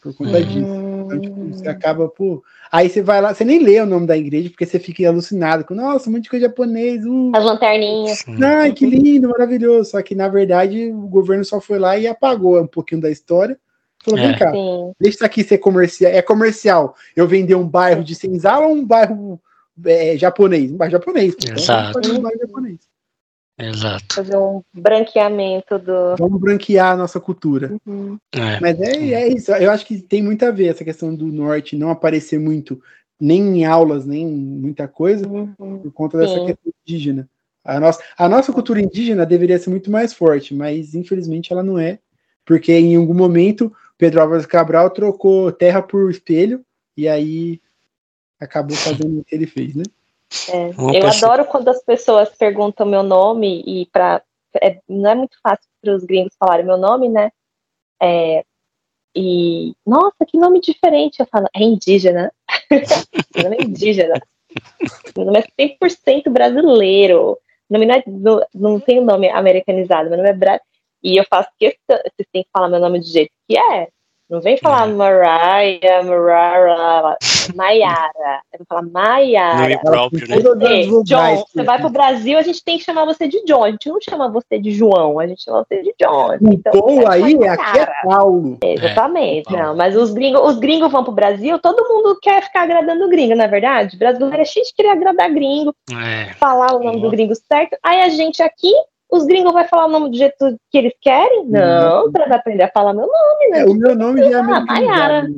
[0.00, 0.70] Por conta disso.
[1.06, 2.44] Então, tipo, você acaba, pô.
[2.70, 5.64] Aí você vai lá, você nem lê o nome da igreja, porque você fica alucinado
[5.64, 8.24] com, nossa, um monte de coisa japonês, uh, As lanterninhas.
[8.42, 9.90] Ai, que lindo, maravilhoso.
[9.90, 13.58] Só que, na verdade, o governo só foi lá e apagou um pouquinho da história.
[14.04, 14.38] Falou, vem É.
[14.38, 14.92] cá, Sim.
[15.00, 16.12] deixa isso aqui ser comercial.
[16.12, 16.94] É comercial.
[17.16, 19.40] Eu vender um bairro de senzala ou um bairro
[19.84, 20.70] é, japonês?
[20.70, 21.34] Um bairro japonês.
[21.56, 21.98] Exato.
[22.12, 22.87] um bairro japonês.
[23.58, 24.14] Exato.
[24.14, 26.16] Fazer um branqueamento do.
[26.16, 27.76] Vamos branquear a nossa cultura.
[28.32, 28.60] É.
[28.60, 29.50] Mas é, é isso.
[29.52, 32.80] Eu acho que tem muito a ver essa questão do norte não aparecer muito,
[33.20, 35.80] nem em aulas, nem em muita coisa, Uhum.
[35.80, 36.46] por conta dessa Sim.
[36.46, 37.28] questão indígena.
[37.64, 41.78] A nossa, a nossa cultura indígena deveria ser muito mais forte, mas infelizmente ela não
[41.78, 41.98] é,
[42.46, 46.64] porque em algum momento Pedro Álvares Cabral trocou terra por espelho
[46.96, 47.60] e aí
[48.40, 49.82] acabou fazendo o que ele fez, né?
[50.48, 50.98] É.
[50.98, 54.22] Eu adoro quando as pessoas perguntam meu nome e para
[54.62, 57.30] é, não é muito fácil para os gringos falarem meu nome, né?
[58.00, 58.44] É,
[59.14, 61.20] e nossa, que nome diferente!
[61.20, 62.32] Eu falo, é indígena.
[63.34, 64.14] meu nome é indígena.
[65.16, 67.38] Meu nome é 100% brasileiro.
[67.68, 70.08] Meu nome não, é, não, não tem o nome americanizado.
[70.08, 70.60] Meu nome é Bra
[71.02, 71.96] E eu faço questão.
[71.96, 73.88] Vocês têm que falar meu nome do jeito que é.
[74.28, 74.92] Não vem falar É.
[74.92, 77.16] Mariah, Mariah,
[77.54, 78.42] Maiara.
[78.52, 79.62] Eu vou falar Maiara.
[79.62, 80.36] Nome próprio, né?
[81.04, 83.64] John, você vai pro Brasil, a gente tem que chamar você de John.
[83.64, 86.34] A gente não chama você de João, a gente chama você de John.
[86.42, 87.86] Então, você aí, vai aqui é.
[88.04, 88.58] Paulo.
[88.62, 89.76] Exatamente, É, não.
[89.76, 93.34] Mas os gringos, os gringos vão pro Brasil, todo mundo quer ficar agradando o gringo,
[93.34, 93.96] na é verdade.
[93.96, 96.34] O brasileiro é cheio de querer agradar gringo, É.
[96.34, 97.76] falar o nome do gringo certo.
[97.82, 98.72] Aí a gente aqui,
[99.10, 100.36] os gringos vão falar o nome do jeito
[100.70, 101.46] que eles querem?
[101.46, 103.60] Não, para aprender a falar meu nome, né?
[103.60, 105.28] É, o meu nome já é Ah, Maiara.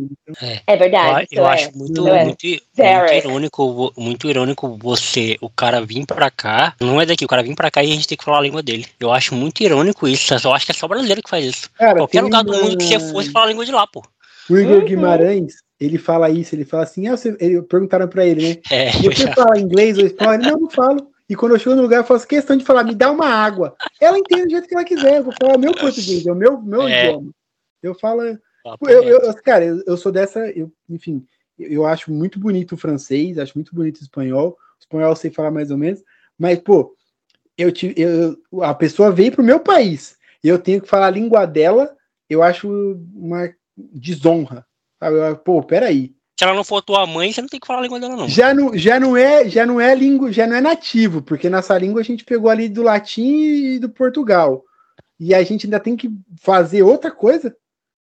[0.66, 1.26] É Eu, verdade.
[1.30, 1.52] eu isso é.
[1.52, 2.24] acho muito, É.
[2.24, 2.42] muito,
[2.76, 7.42] muito irônico, muito irônico você, o cara vir pra cá, não é daqui, o cara
[7.42, 8.86] vir pra cá e a gente tem que falar a língua dele.
[8.98, 11.70] Eu acho muito irônico isso, eu acho que é só brasileiro que faz isso.
[11.74, 14.02] Cara, Qualquer lugar do mundo que você fosse, fala a língua de lá, pô.
[14.48, 14.84] O Igor Uhum.
[14.84, 17.36] Guimarães, ele fala isso, ele fala assim, ah, você...
[17.40, 18.56] ele, perguntaram pra ele, né?
[18.70, 20.34] É, Você fala inglês ou espanhol?
[20.34, 21.06] Ele, não, não falo.
[21.30, 23.76] E quando eu chego no lugar, eu faço questão de falar, me dá uma água.
[24.00, 25.18] Ela entende do jeito que ela quiser.
[25.18, 27.06] Eu vou falar meu português, é o meu, meu É.
[27.06, 27.30] idioma.
[27.80, 28.22] Eu falo.
[28.64, 29.26] papo Eu, reto.
[29.26, 30.40] eu- cara, eu, eu sou dessa.
[30.50, 31.24] eu- enfim,
[31.56, 34.50] eu, eu acho muito bonito o francês, acho muito bonito o espanhol.
[34.50, 36.02] O espanhol eu sei falar mais ou menos.
[36.36, 36.96] Mas, pô,
[37.56, 41.10] eu, tive- eu, a pessoa veio pro meu país e eu tenho que falar a
[41.10, 41.96] língua dela,
[42.28, 42.68] eu acho
[43.14, 44.66] uma desonra.
[44.98, 45.16] Sabe?
[45.16, 46.12] Eu, pô, peraí.
[46.40, 48.26] Se ela não for tua mãe, você não tem que falar a língua dela, não.
[48.26, 51.76] Já não, já não é, já não é língua, já não é nativo, porque nossa
[51.76, 54.64] língua a gente pegou ali do latim e do Portugal.
[55.18, 56.10] E a gente ainda tem que
[56.40, 57.54] fazer outra coisa.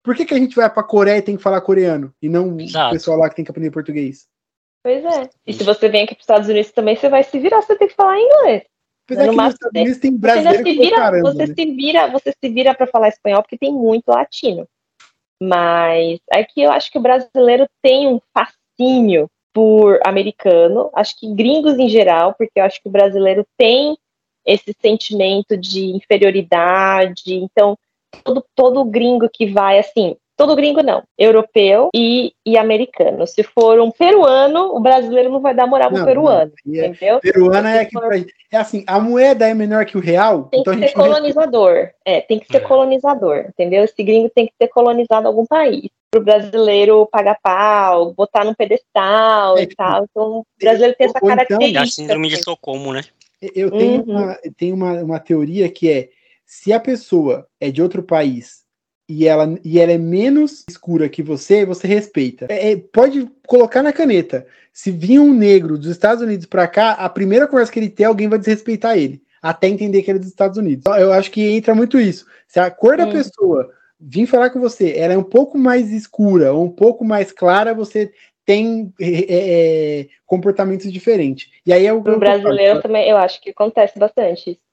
[0.03, 2.59] Por que, que a gente vai pra Coreia e tem que falar coreano e não
[2.59, 2.89] Exato.
[2.89, 4.27] o pessoal lá que tem que aprender português?
[4.83, 5.27] Pois é.
[5.47, 7.75] E se você vem aqui para os Estados Unidos também, você vai se virar, você
[7.75, 8.61] tem que falar inglês.
[9.07, 11.53] Apesar No que nos Estados Unidos tem Você brasileiro se que vira, caramba, você né?
[11.55, 14.67] se vira, você se vira para falar espanhol porque tem muito latino.
[15.41, 21.33] Mas é que eu acho que o brasileiro tem um fascínio por americano, acho que
[21.33, 23.97] gringos em geral, porque eu acho que o brasileiro tem
[24.45, 27.35] esse sentimento de inferioridade.
[27.35, 27.77] Então,
[28.23, 33.27] todo todo gringo que vai assim, todo gringo não, europeu e, e americano.
[33.27, 37.19] Se for um peruano, o brasileiro não vai dar moral pro peruano, não, é- entendeu?
[37.19, 40.71] Peruana é que for- é assim, a moeda é menor que o real, Tem então
[40.71, 41.89] a que gente ser não colonizador.
[42.05, 42.59] É, tem que ser É.
[42.61, 43.83] colonizador, entendeu?
[43.83, 45.89] Esse gringo tem que ter colonizado algum país.
[46.09, 50.05] Pro brasileiro pagar pau, botar num pedestal É, e tipo, tal.
[50.09, 51.85] Então, o brasileiro tem essa ou então- É a característica.
[52.01, 52.39] síndrome de assim.
[52.39, 53.01] Estocolmo, né?
[53.53, 54.17] Eu tenho, Uhum.
[54.17, 56.09] uma, tenho uma, uma teoria que é
[56.45, 58.58] se a pessoa é de outro país
[59.09, 62.45] e ela, e ela é menos escura que você, você respeita.
[62.47, 64.45] É, é, pode colocar na caneta.
[64.71, 68.05] Se vir um negro dos Estados Unidos pra cá, a primeira conversa que ele tem,
[68.05, 69.19] alguém vai desrespeitar ele.
[69.41, 70.81] Até entender que ele é dos Estados Unidos.
[70.81, 72.27] Então, Eu acho que entra muito isso.
[72.47, 73.11] Se a cor da Hum.
[73.11, 77.31] pessoa vir falar com você, ela é um pouco mais escura ou um pouco mais
[77.31, 78.11] clara, você
[78.45, 79.25] tem é,
[80.01, 81.49] é, comportamentos diferentes.
[81.65, 84.59] E aí é o que Pro eu brasileiro também, eu acho que acontece bastante isso.
[84.59, 84.68] É,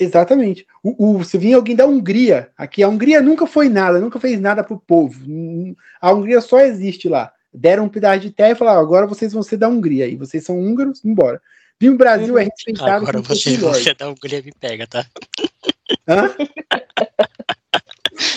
[0.00, 0.66] Exatamente.
[0.82, 4.40] O, o, se vir alguém da Hungria, aqui, a Hungria nunca foi nada, nunca fez
[4.40, 5.20] nada pro povo.
[5.26, 7.32] Hum, A Hungria só existe lá.
[7.52, 10.44] Deram um pedaço de terra e falaram: agora vocês vão ser da Hungria, e vocês
[10.44, 11.40] são húngaros, embora.
[11.78, 13.06] Vim o Brasil é respeitado.
[13.06, 15.06] Agora você, você dá um Hungria me pega, tá?
[16.08, 16.34] Hã?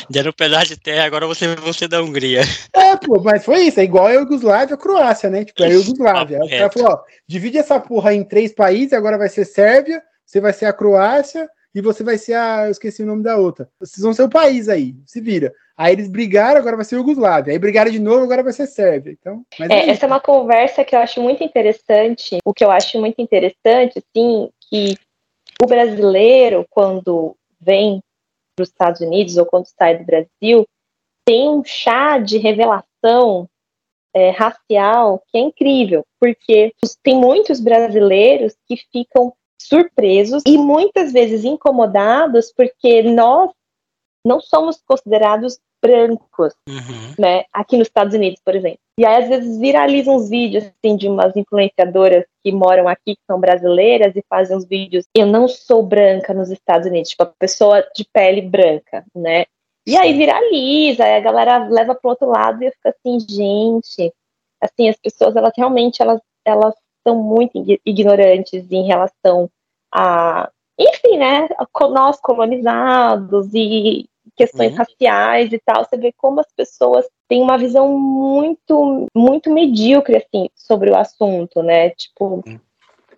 [0.10, 2.42] Deram um pedaço de terra, agora você, você da Hungria.
[2.74, 3.80] É, pô, mas foi isso.
[3.80, 5.46] É igual a Iugoslávia e a Croácia, né?
[5.46, 6.40] Tipo, a Iugoslávia.
[6.42, 10.02] Aí o cara falou: ó, divide essa porra em três países, agora vai ser Sérvia,
[10.30, 12.66] você vai ser a Croácia e você vai ser a.
[12.66, 13.68] Eu esqueci o nome da outra.
[13.80, 15.52] Vocês vão ser o país aí, se vira.
[15.76, 17.52] Aí eles brigaram, agora vai ser Iugoslávia.
[17.52, 19.12] Aí brigaram de novo, agora vai ser Sérvia.
[19.20, 19.92] Então, É, isso.
[19.92, 22.38] essa é uma conversa que eu acho muito interessante.
[22.46, 24.96] O que eu acho muito interessante, sim, que
[25.62, 28.00] o brasileiro, quando vem
[28.56, 30.68] para os Estados Unidos ou quando sai do Brasil,
[31.26, 33.50] tem um chá de revelação
[34.14, 41.44] é, racial que é incrível, porque tem muitos brasileiros que ficam surpresos e muitas vezes
[41.44, 43.52] incomodados porque nós
[44.26, 47.14] não somos considerados brancos Uhum.
[47.18, 48.80] né, aqui nos Estados Unidos, por exemplo.
[48.98, 53.22] E aí, às vezes, viralizam uns vídeos, assim, de umas influenciadoras que moram aqui, que
[53.26, 57.28] são brasileiras, e fazem uns vídeos, eu não sou branca nos Estados Unidos, tipo, a
[57.40, 59.46] pessoa de pele branca, né?
[59.88, 64.14] E aí viraliza, aí a galera leva pro outro lado e eu fico assim, gente,
[64.62, 66.76] assim, as pessoas, elas realmente, elas, elas
[67.08, 69.50] são muito ig- ignorantes em relação
[69.92, 71.48] a, enfim, né,
[71.82, 74.78] nós colonizados e questões Uhum.
[74.78, 80.50] raciais e tal, você vê como as pessoas têm uma visão muito, muito medíocre, assim,
[80.56, 82.60] sobre o assunto, né, tipo, Hum.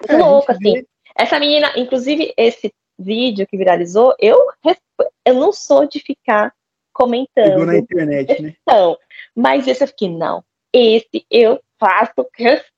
[0.07, 0.85] É, louco, vê- assim.
[1.15, 4.37] Essa menina, inclusive, esse vídeo que viralizou, eu,
[5.25, 6.53] eu não sou de ficar
[6.93, 7.25] Pegou na
[7.73, 8.55] comentando, internet, né?
[8.67, 8.97] não.
[9.35, 10.43] Mas esse eu fiquei, não.
[10.73, 12.70] Esse eu faço questão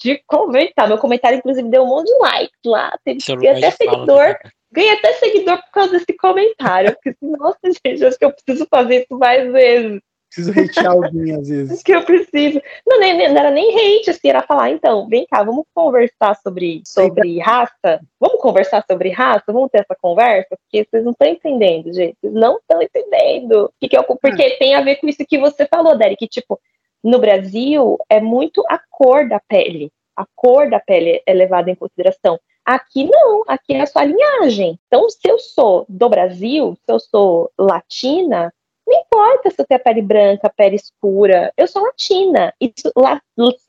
[0.00, 0.88] de comentar.
[0.88, 2.96] Meu comentário, inclusive, deu um monte de likes lá.
[3.04, 4.24] Teve até seguidor.
[4.28, 4.38] né?
[4.72, 6.90] Ganhei até seguidor por causa desse comentário.
[6.90, 10.00] Eu fiquei assim, nossa, gente, acho que eu preciso fazer isso mais vezes.
[10.34, 11.70] Preciso hatear alguém às vezes.
[11.74, 12.60] Acho que eu preciso.
[12.84, 16.82] Não, nem, não era nem hate, assim, era falar, então, vem cá, vamos conversar sobre,
[16.84, 18.00] sobre raça?
[18.18, 19.44] Vamos conversar sobre raça?
[19.46, 20.48] Vamos ter essa conversa?
[20.50, 22.16] Porque vocês não estão entendendo, gente.
[22.20, 23.70] Vocês não estão entendendo.
[23.80, 26.58] Que que eu- porque tem a ver com isso que você falou, Derek, tipo,
[27.04, 29.92] no Brasil é muito a cor da pele.
[30.16, 32.40] A cor da pele é levada em consideração.
[32.64, 34.78] Aqui não, aqui é a sua linhagem.
[34.86, 38.50] Então, se eu sou do Brasil, se eu sou latina,
[38.86, 42.54] não importa se eu tenho a pele branca, a pele escura, eu sou latina.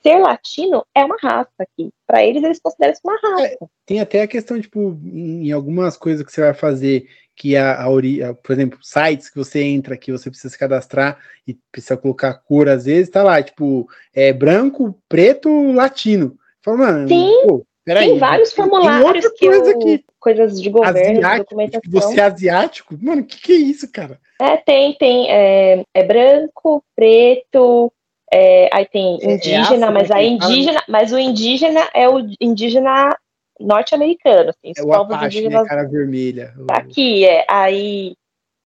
[0.01, 1.89] Ser latino é uma raça aqui.
[2.07, 3.69] Para eles, eles consideram isso uma raça.
[3.85, 7.85] Tem até a questão, tipo, em algumas coisas que você vai fazer, que a, a,
[7.85, 11.17] a- por exemplo, sites que você entra, que você precisa se cadastrar
[11.47, 16.37] e precisa colocar cor, às vezes, tá lá, tipo, é branco, preto, latino.
[16.63, 20.05] Fala, mano, Sim, pô, peraí, tem vários formulários que coisa eu, aqui.
[20.19, 21.81] coisas de governo, de Asiático, documentação.
[21.81, 22.97] tipo, você é asiático?
[23.01, 24.19] Mano, o que, que é isso, cara?
[24.41, 25.29] É, tem, tem.
[25.29, 27.91] É, é branco, preto,
[28.31, 32.19] é, aí tem É- é indígena, afro, mas fala, indígena, mas o indígena é o
[32.41, 33.15] indígena
[33.59, 36.53] norte-americano, assim, os É o povos Apache, né, indígenas cara vermelha.
[36.57, 38.15] O- aqui é aí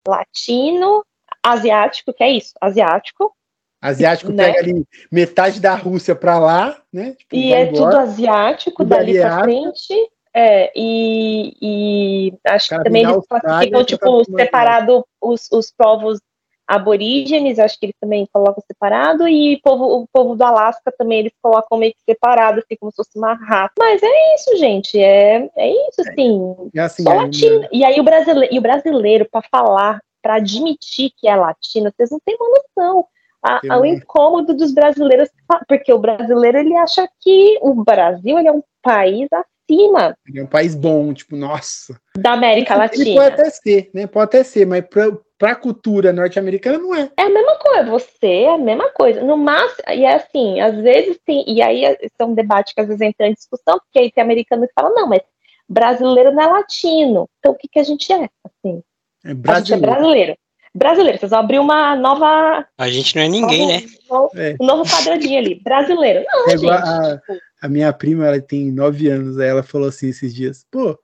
[0.07, 1.03] latino,
[1.43, 3.33] asiático, que é isso, asiático,
[3.81, 4.45] Asiático né?
[4.45, 7.13] pega ali metade da Rússia pra lá, né?
[7.13, 8.01] Tipo, e é tudo embora.
[8.01, 9.43] asiático Tudo dali África.
[9.43, 10.09] frente.
[10.33, 16.19] É, e, e acho que também eles classificam, tá tipo, separado os, os povos
[16.67, 21.33] aborígenes, acho que eles também colocam separado, e povo, o povo do Alasca também eles
[21.41, 23.73] colocam meio que separado, assim, como se fosse uma raça.
[23.79, 27.67] Mas é isso, gente, é, é isso, assim, É assim, só é, latino.
[27.71, 32.09] E aí o brasileiro, e o brasileiro para falar, para admitir que é latino, vocês
[32.11, 33.05] não têm uma noção.
[33.41, 35.29] A, uma- incômodo dos brasileiros,
[35.69, 40.43] porque o brasileiro ele acha que o Brasil ele é um país acima Ele é
[40.43, 41.97] um país bom, tipo, nossa.
[42.17, 43.15] da América Ele Latina.
[43.21, 44.07] pode até ser, né?
[44.07, 45.05] Pode até ser, mas pra,
[45.37, 47.09] pra cultura norte-americana não é.
[47.17, 49.21] É a mesma coisa, você é a mesma coisa.
[49.21, 52.81] No máximo, e é assim, às vezes tem, e aí esse é um debate que
[52.81, 55.21] às vezes entra em discussão, porque aí tem americano que fala, não, mas
[55.69, 57.29] brasileiro não é latino.
[57.39, 58.29] Então o que, que a gente é?
[58.43, 58.81] Assim,
[59.23, 59.81] É a gente é brasileiro.
[59.81, 60.37] brasileiro.
[60.75, 62.65] Brasileiro, vocês vão abrir uma nova.
[62.77, 63.83] A gente não é ninguém, nova- né?
[64.09, 64.55] novo- É.
[64.61, 65.55] Um novo quadradinho ali.
[65.63, 66.23] Brasileiro.
[66.31, 66.61] Não, É gente.
[66.63, 70.35] igual a- tipo, A minha prima, ela tem nove anos, aí ela falou assim esses
[70.35, 70.95] dias, pô,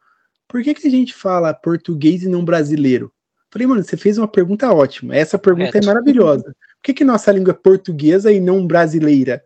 [0.48, 3.12] por que, que a gente fala português e não brasileiro?
[3.54, 5.16] Falei, mano, você fez uma pergunta ótima.
[5.16, 5.86] Essa pergunta Correto.
[5.86, 6.44] é maravilhosa.
[6.46, 9.44] Por que, que nossa língua é portuguesa e não brasileira?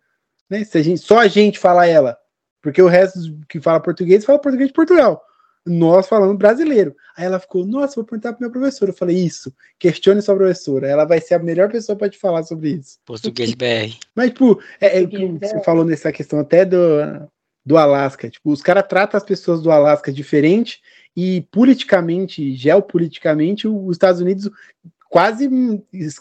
[0.50, 0.64] Né?
[0.64, 2.18] Se a gente, só a gente fala ela.
[2.62, 3.20] Porque o resto
[3.50, 5.22] que fala português fala português de Portugal.
[5.66, 6.96] Nós falamos brasileiro.
[7.18, 8.92] Aí ela ficou, nossa, vou perguntar pra minha professora.
[8.92, 10.88] Eu falei, isso, questione sua professora.
[10.88, 13.00] Ela vai ser a melhor pessoa para te falar sobre isso.
[13.06, 13.94] Português BR.
[14.16, 15.64] Mas, tipo, é, é você é.
[15.66, 16.78] falou nessa questão até do,
[17.66, 18.30] do Alasca.
[18.30, 20.80] Tipo, os caras tratam as pessoas do Alasca diferente
[21.18, 24.52] e politicamente, geopoliticamente, os Estados Unidos
[25.10, 25.50] quase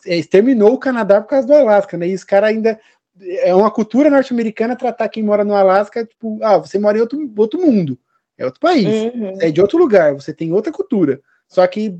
[0.06, 2.08] é, exterminou o Canadá por causa do Alasca, né?
[2.08, 2.80] E os caras ainda.
[3.18, 7.32] É uma cultura norte-americana tratar quem mora no Alasca, tipo, ah, você mora em outro,
[7.38, 7.98] outro mundo,
[8.36, 9.38] é outro país, uhum.
[9.40, 11.18] é de outro lugar, você tem outra cultura.
[11.48, 11.98] Só que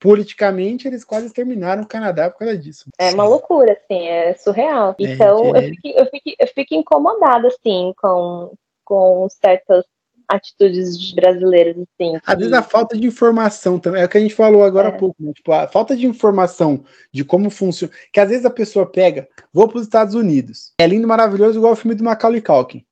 [0.00, 2.88] politicamente eles quase exterminaram o Canadá por causa disso.
[2.98, 4.96] É uma loucura, assim, é surreal.
[4.98, 5.66] É, Então, é.
[5.66, 8.54] eu, fico, eu, fico, eu fico incomodada, assim, com,
[8.86, 9.84] com certas
[10.28, 12.16] atitudes de brasileiros, assim.
[12.16, 14.88] Às que- vezes a falta de informação também, é o que a gente falou agora
[14.88, 14.90] É.
[14.90, 15.32] há pouco, né?
[15.34, 17.92] Tipo, a falta de informação de como funciona.
[18.12, 20.72] Que às vezes a pessoa pega, vou para os Estados Unidos.
[20.78, 22.84] É lindo, maravilhoso, igual o filme do Macaulay Culkin.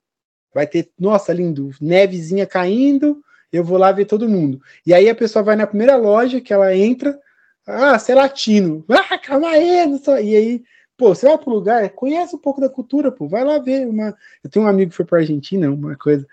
[0.55, 3.23] Vai ter, nossa, lindo, nevezinha caindo,
[3.53, 4.61] eu vou lá ver todo mundo.
[4.87, 7.19] E aí a pessoa vai na primeira loja que ela entra,
[7.67, 8.85] ah, você é latino.
[8.89, 10.31] Ah, calma aí, não sei.
[10.33, 10.63] E aí,
[10.97, 14.15] pô, você vai pro lugar, conhece um pouco da cultura, pô, vai lá ver uma.
[14.45, 16.27] Eu tenho um amigo que foi pra Argentina, uma coisa.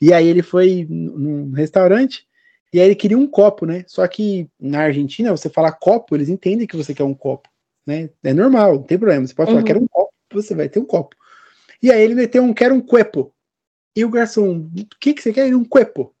[0.00, 2.26] E aí ele foi num restaurante
[2.72, 3.84] e aí ele queria um copo, né?
[3.86, 7.48] Só que na Argentina, você falar copo, eles entendem que você quer um copo,
[7.86, 8.10] né?
[8.22, 9.26] É normal, não tem problema.
[9.26, 9.66] Você pode falar, Uhum.
[9.66, 11.16] quero um copo, você vai ter um copo.
[11.82, 13.32] E aí ele meteu um, quero um cuepo.
[13.96, 15.54] E o garçom, o que que você quer?
[15.54, 16.14] Um cuepo.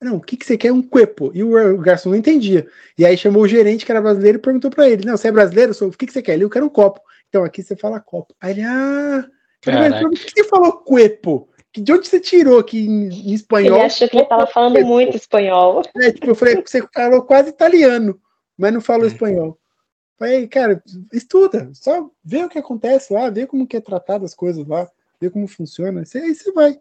[0.00, 0.72] Não, o que que você quer?
[0.72, 1.30] Um cuepo.
[1.34, 2.66] E o, garçom não entendia.
[2.96, 5.32] E aí chamou o gerente, que era brasileiro, e perguntou pra ele, não, você é
[5.32, 5.74] brasileiro?
[5.74, 6.34] Sou, o que que você quer?
[6.34, 7.00] Ele, eu quero um copo.
[7.28, 8.34] Então aqui você fala copo.
[8.40, 9.28] Aí ele, ah...
[9.66, 11.49] Mas por que você falou cuepo?
[11.72, 13.80] Que- De onde você tirou que em, em Ele espanhol?
[13.82, 14.88] achou que ele tava falando cuepo?
[14.88, 15.82] muito espanhol.
[15.96, 18.20] É, tipo, eu falei, você falou quase italiano,
[18.58, 19.08] mas não falou É.
[19.08, 19.58] espanhol.
[20.18, 20.82] Falei, cara,
[21.12, 24.86] estuda, só vê o que acontece lá, vê como que é tratado as coisas lá,
[25.20, 26.78] vê como funciona, você- aí você vai.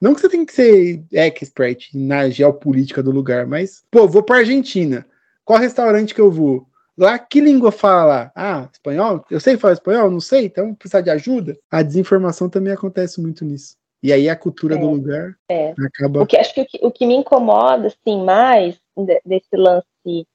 [0.00, 4.38] Não que você tem que ser expert na geopolítica do lugar, mas, pô, vou pra
[4.38, 5.06] Argentina.
[5.44, 6.66] Qual restaurante que eu vou?
[6.98, 8.32] Lá, que língua fala lá?
[8.34, 9.24] Ah, espanhol?
[9.30, 10.10] Eu sei falar espanhol?
[10.10, 11.56] Não sei, então precisar de ajuda?
[11.70, 13.76] A desinformação também acontece muito nisso.
[14.02, 15.74] E aí a cultura É, do lugar é.
[15.86, 19.56] acaba O que acho que o, que o que me incomoda, assim, mais de- desse
[19.56, 19.86] lance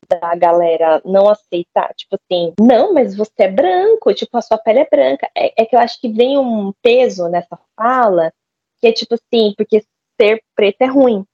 [0.10, 4.80] da galera não aceitar, tipo assim, não, mas você é branco, tipo, a sua pele
[4.80, 5.30] é branca.
[5.36, 8.32] É, é que eu acho que vem um peso nessa fala,
[8.80, 9.84] que é tipo assim, porque
[10.20, 11.26] ser preto é ruim.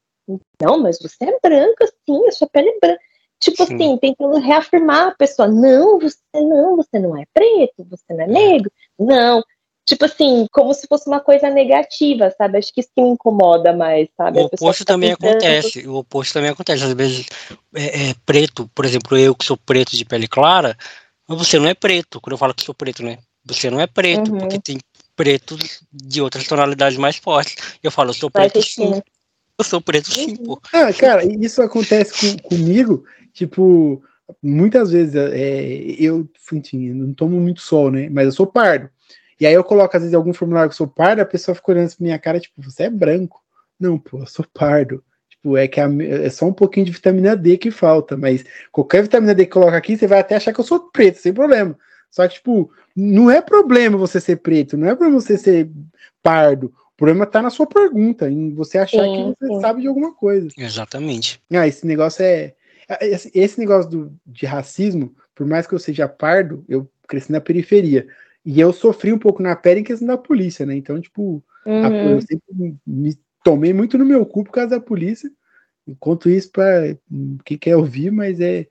[0.61, 3.01] Não, mas você é branca, sim, a sua pele é branca.
[3.39, 3.75] Tipo Sim.
[3.75, 8.27] assim, tentando reafirmar a pessoa, não, você não, você não é preto, você não é
[8.27, 9.43] negro, não.
[9.85, 12.57] Tipo assim, como se fosse uma coisa negativa, sabe?
[12.57, 14.39] Acho que isso que me incomoda mais, sabe?
[14.39, 15.87] O oposto também tentando- acontece.
[15.87, 16.83] O oposto também acontece.
[16.83, 17.25] Às vezes,
[17.75, 20.77] é, é preto, por exemplo, eu que sou preto de pele clara,
[21.27, 22.21] mas você não é preto.
[22.21, 23.17] Quando eu falo que sou preto, né?
[23.45, 24.39] Você não é preto, Uhum.
[24.39, 24.77] porque tem
[25.17, 27.55] pretos de outras tonalidades mais fortes.
[27.83, 28.85] Eu falo, eu sou preto sim.
[28.85, 29.03] retinto.
[29.59, 30.37] Eu sou preto sim, Uhum.
[30.45, 30.61] pô.
[30.71, 33.03] Ah, cara, isso acontece com- comigo,
[33.33, 34.01] tipo,
[34.41, 35.65] muitas vezes é,
[35.99, 38.07] eu, enfim, não tomo muito sol, né?
[38.09, 38.89] Mas eu sou pardo.
[39.43, 41.73] E aí eu coloco, às vezes, algum formulário que eu sou pardo, a pessoa fica
[41.73, 43.43] olhando pra minha cara, tipo, você é branco.
[43.77, 45.03] Não, pô, eu sou pardo.
[45.29, 49.01] Tipo, é que a- é só um pouquinho de vitamina D que falta, mas qualquer
[49.01, 51.77] vitamina D que coloca aqui, você vai até achar que eu sou preto, sem problema.
[52.09, 55.69] Só que, tipo, não é problema você ser preto, não é problema você ser
[56.21, 56.67] pardo.
[56.93, 59.59] O problema tá na sua pergunta, em você achar Sim, que você sim.
[59.59, 60.47] sabe de alguma coisa.
[60.57, 61.41] Exatamente.
[61.51, 62.53] Ah, esse negócio é.
[63.01, 67.41] Esse, esse negócio do, de racismo, por mais que eu seja pardo, eu cresci na
[67.41, 68.07] periferia.
[68.45, 70.75] E eu sofri um pouco na pele em questão da polícia, né?
[70.75, 72.09] Então, tipo, a- Uhum.
[72.11, 75.31] eu sempre me- me tomei muito no meu cu por causa da polícia.
[75.87, 76.97] Eu conto isso para
[77.43, 78.67] quem quer ouvir, mas é.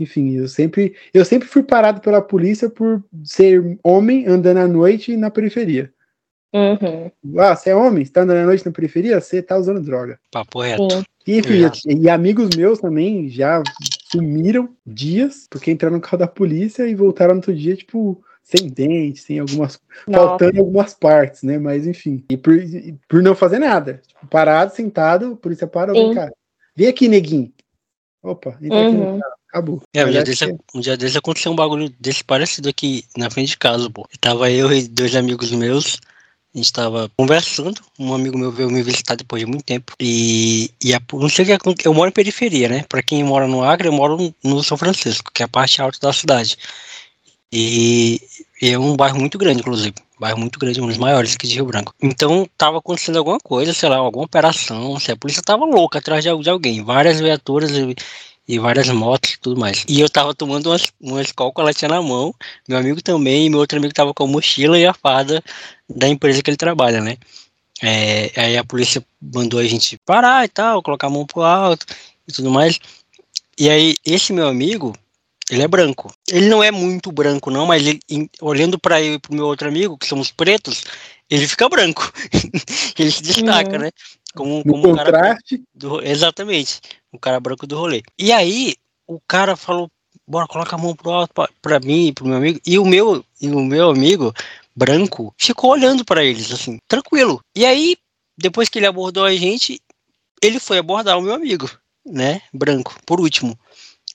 [0.00, 5.16] Enfim, eu sempre, eu sempre fui parado pela polícia por ser homem andando à noite
[5.16, 5.92] na periferia.
[6.52, 7.10] Uhum.
[7.38, 8.04] Ah, você é homem?
[8.04, 9.20] Você tá andando à noite na periferia?
[9.20, 10.18] Você tá usando droga.
[10.32, 10.88] Papo reto.
[10.90, 11.04] Sim.
[11.26, 11.70] E, enfim, Já.
[11.86, 13.62] e amigos meus também já
[14.10, 18.68] sumiram dias porque entraram no carro da polícia e voltaram no outro dia, tipo, sem
[18.68, 19.80] dente, sem algumas.
[20.06, 20.28] Nossa.
[20.28, 21.58] faltando algumas partes, né?
[21.58, 22.22] Mas enfim.
[22.30, 24.02] E por, e por não fazer nada.
[24.06, 26.14] Tipo, parado, sentado, a polícia para, vem Sim.
[26.14, 26.30] cá.
[26.76, 27.50] Vem aqui, neguinho.
[28.22, 29.20] Opa, entra aqui no Uhum.
[29.20, 29.34] carro.
[29.48, 29.82] Acabou.
[29.94, 33.30] É, um dia, desse, que- um dia desse aconteceu um bagulho desse parecido aqui na
[33.30, 34.06] frente de casa, pô.
[34.20, 36.00] Tava eu e dois amigos meus,
[36.52, 39.92] a gente tava conversando, um amigo meu veio me visitar depois de muito tempo.
[40.00, 42.84] E, e a- não sei o que aconteceu, eu moro em periferia, né?
[42.88, 45.80] Pra quem mora no Acre, eu moro no- no São Francisco, que é a parte
[45.80, 46.56] alta da cidade.
[47.52, 48.20] E,
[48.60, 49.94] e é um bairro muito grande, inclusive.
[50.18, 51.94] Bairro muito grande, um dos maiores aqui de Rio Branco.
[52.02, 56.24] Então tava acontecendo alguma coisa, sei lá, alguma operação, se a polícia tava louca atrás
[56.24, 56.82] de, de alguém.
[56.82, 57.94] Várias viaturas e,
[58.46, 59.84] e várias motos e tudo mais.
[59.88, 61.32] E eu tava tomando umas, umas
[61.76, 62.34] tinha na mão,
[62.68, 65.42] meu amigo também, e meu outro amigo tava com a mochila e a farda
[65.88, 67.16] da empresa que ele trabalha, né?
[67.82, 71.86] É, aí a polícia mandou a gente parar e tal, colocar a mão pro alto
[72.26, 72.78] e tudo mais.
[73.58, 74.94] E aí, esse meu amigo,
[75.50, 76.12] ele é branco.
[76.30, 79.46] Ele não é muito branco, não, mas ele, em- olhando para eu e pro meu
[79.46, 80.84] outro amigo, que somos pretos,
[81.28, 82.10] ele fica branco.
[82.98, 83.78] ele se destaca, Uhum.
[83.78, 83.90] né?
[84.34, 85.38] Como, como um cara
[85.74, 86.80] do exatamente,
[87.12, 88.02] o cara branco do rolê.
[88.18, 88.74] E aí,
[89.06, 89.88] o cara falou,
[90.26, 91.32] bora, coloca a mão pro alto
[91.62, 92.58] pra mim e pro meu amigo.
[92.66, 94.32] E o meu, e o meu amigo
[94.74, 97.40] branco ficou olhando pra eles, assim, tranquilo.
[97.54, 97.96] E aí,
[98.36, 99.80] depois que ele abordou a gente,
[100.42, 101.70] ele foi abordar o meu amigo,
[102.04, 103.56] né, branco, por último.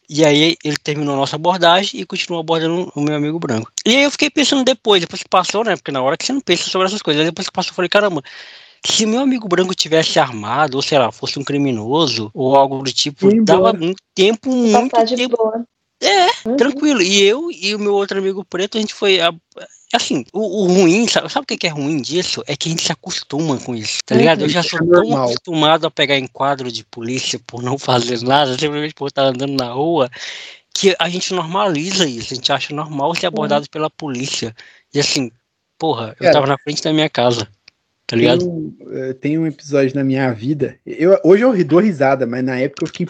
[0.10, 3.72] E aí ele terminou a nossa abordagem e continuou abordando o meu amigo branco.
[3.86, 5.76] E aí eu fiquei pensando depois, depois que passou, né?
[5.76, 7.90] Porque na hora que você não pensa sobre essas coisas, depois que passou, eu falei,
[7.90, 8.24] caramba,
[8.86, 12.92] se meu amigo branco tivesse armado, ou sei lá, fosse um criminoso, ou algo do
[12.92, 15.64] tipo, dava muito tempo, muito tempo boa.
[16.02, 16.56] É, Uhum.
[16.58, 17.02] tranquilo.
[17.02, 19.20] E eu e o meu outro amigo preto, a gente foi.
[19.20, 19.34] a-
[19.94, 22.44] assim, o, o ruim, sabe, sabe o que que é ruim disso?
[22.48, 24.42] É que a gente se acostuma com isso, tá ligado?
[24.44, 25.24] Eu já sou É tão normal.
[25.24, 29.72] acostumado a pegar enquadro de polícia por não fazer nada, simplesmente por estar andando na
[29.72, 30.10] rua,
[30.74, 32.34] que a gente normaliza isso.
[32.34, 34.56] A gente acha normal ser abordado pela polícia.
[34.94, 35.32] E assim,
[35.78, 37.46] porra, eu Cara, tava na frente da minha casa,
[38.06, 38.46] tá tem ligado?
[38.48, 40.80] um, eh, tem um episódio na minha vida.
[40.86, 43.08] Eu, hoje eu dou risada, mas na época eu fiquei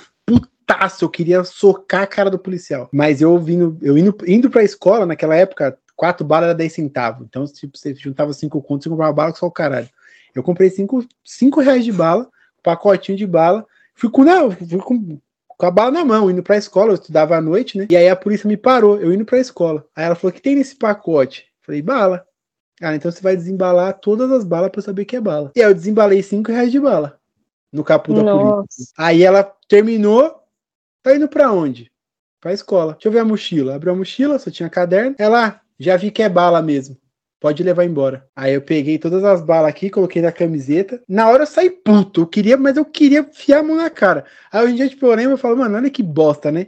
[0.70, 1.04] putaço.
[1.04, 2.90] Eu queria socar a cara do policial.
[2.92, 7.26] Mas eu vindo, eu indo, indo pra escola naquela época, quatro balas era 10 centavos.
[7.28, 9.90] Então, tipo, você juntava cinco contos e comprava bala com só o caralho.
[10.36, 12.30] Eu comprei cinco, cinco reais de bala,
[12.62, 13.66] pacotinho de bala.
[13.96, 16.92] Fui com, não, fui com, com a bala na mão, indo pra escola.
[16.92, 17.88] Eu estudava à noite, né?
[17.90, 19.86] E aí a polícia me parou, eu indo pra escola.
[19.96, 21.48] Aí ela falou: o que tem nesse pacote?
[21.62, 22.26] Falei, bala.
[22.82, 25.52] Ah, então você vai desembalar todas as balas pra eu saber que é bala.
[25.54, 27.20] E aí eu desembalei cinco reais de bala
[27.72, 28.46] no capô da polícia.
[28.46, 28.94] Nossa.
[28.98, 30.39] Aí ela terminou,
[31.04, 31.92] tá indo pra onde?
[32.42, 32.94] Pra escola.
[32.94, 33.76] Deixa eu ver a mochila.
[33.76, 35.16] Abriu a mochila, só tinha caderno.
[35.20, 36.98] Ela, "Ah, já vi que é bala mesmo.
[37.40, 38.28] Pode levar embora.
[38.36, 41.02] Aí eu peguei todas as balas aqui, coloquei na camiseta.
[41.08, 42.22] Na hora eu saí puto.
[42.22, 44.26] Eu queria, mas eu queria enfiar a mão na cara.
[44.52, 46.68] Aí hoje em dia, tipo, eu lembro e falo, mano, olha que bosta, né?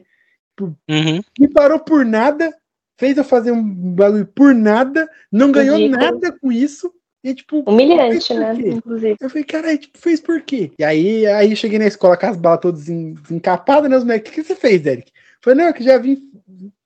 [0.62, 1.22] Uhum.
[1.40, 2.54] Me parou por nada,
[2.98, 6.94] fez eu fazer um bagulho por nada, não ganhou nada com isso.
[7.24, 8.54] E tipo, Humilhante, né?
[8.54, 9.16] Inclusive.
[9.20, 10.72] Eu falei, caralho, tipo, fez por quê?
[10.80, 13.98] E aí, aí cheguei na escola com as balas todas en- encapadas, né?
[13.98, 15.12] Os moleques, o que, que você fez, Eric?
[15.42, 16.32] Falei, não, que já vim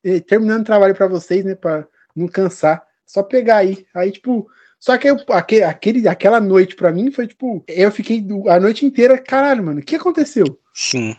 [0.03, 1.55] eh, terminando o trabalho pra vocês, né?
[1.55, 2.83] Pra não cansar.
[3.05, 3.85] Só pegar aí.
[3.93, 4.47] Aí, tipo,
[4.79, 8.85] só que eu, aquele, aquele, aquela noite pra mim foi tipo, eu fiquei a noite
[8.85, 10.59] inteira, caralho, mano, o que aconteceu?
[10.75, 11.15] Sim.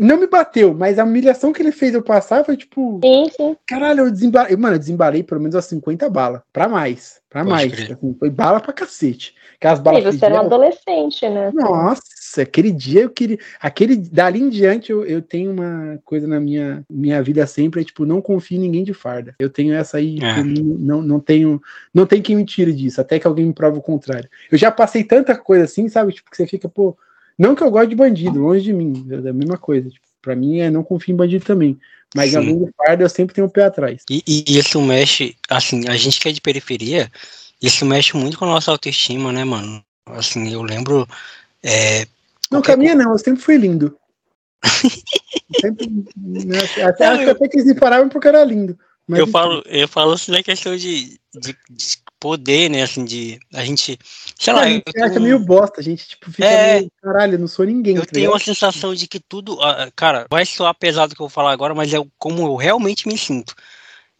[0.00, 3.56] Não me bateu, mas a humilhação que ele fez eu passar foi tipo, Sim, sim.
[3.66, 7.50] caralho, eu desembalei, mano, eu desembalei pelo menos umas 50 balas, pra mais, pra Pode
[7.50, 7.90] mais.
[7.90, 9.34] assim, foi bala pra cacete.
[9.56, 11.52] Aquelas E balas você era um adolescente, né?
[11.52, 13.38] nossa, aquele dia eu queria.
[13.60, 17.84] Aquele, dali em diante, eu, eu tenho uma coisa na minha, minha vida sempre, é
[17.84, 19.34] tipo, não confio em ninguém de farda.
[19.38, 20.42] Eu tenho essa aí, É.
[20.42, 21.60] mim, não, não tenho.
[21.92, 24.30] Não tem quem me tire disso, até que alguém me prova o contrário.
[24.50, 26.12] Eu já passei tanta coisa assim, sabe?
[26.12, 26.96] Tipo, que você fica, pô.
[27.38, 29.06] Não que eu goste de bandido, longe de mim.
[29.10, 29.88] É a mesma coisa.
[29.88, 31.78] Tipo, pra mim é não confio em bandido também.
[32.14, 32.64] Mas Sim.
[32.64, 34.02] de farda eu sempre tenho o pé atrás.
[34.10, 37.10] E, e isso mexe, assim, a gente que é de periferia,
[37.62, 39.82] isso mexe muito com a nossa autoestima, né, mano?
[40.06, 41.06] Assim, eu lembro.
[41.62, 42.00] É,
[42.50, 43.96] Não, qualquer caminha não, eu sempre fui lindo.
[45.60, 45.86] sempre,
[46.16, 48.78] né, até, Não, acho que eu- até que eles me paravam porque era lindo.
[49.06, 52.82] Mas eu falo, eu falo assim na questão de, de, de poder, né?
[52.82, 53.98] Assim, de a gente.
[54.38, 56.78] Sei lá, a eu, gente eu acha meio bosta, a gente tipo, fica É.
[56.80, 57.96] meio, caralho, não sou ninguém.
[57.96, 58.44] Eu tá tenho uma ligado?
[58.46, 59.60] sensação de que tudo.
[59.62, 62.56] ah, Cara, vai soar pesado o que eu vou falar agora, mas é como eu
[62.56, 63.54] realmente me sinto.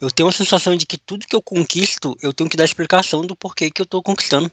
[0.01, 3.23] Eu tenho uma sensação de que tudo que eu conquisto, eu tenho que dar explicação
[3.23, 4.51] do porquê que eu tô conquistando.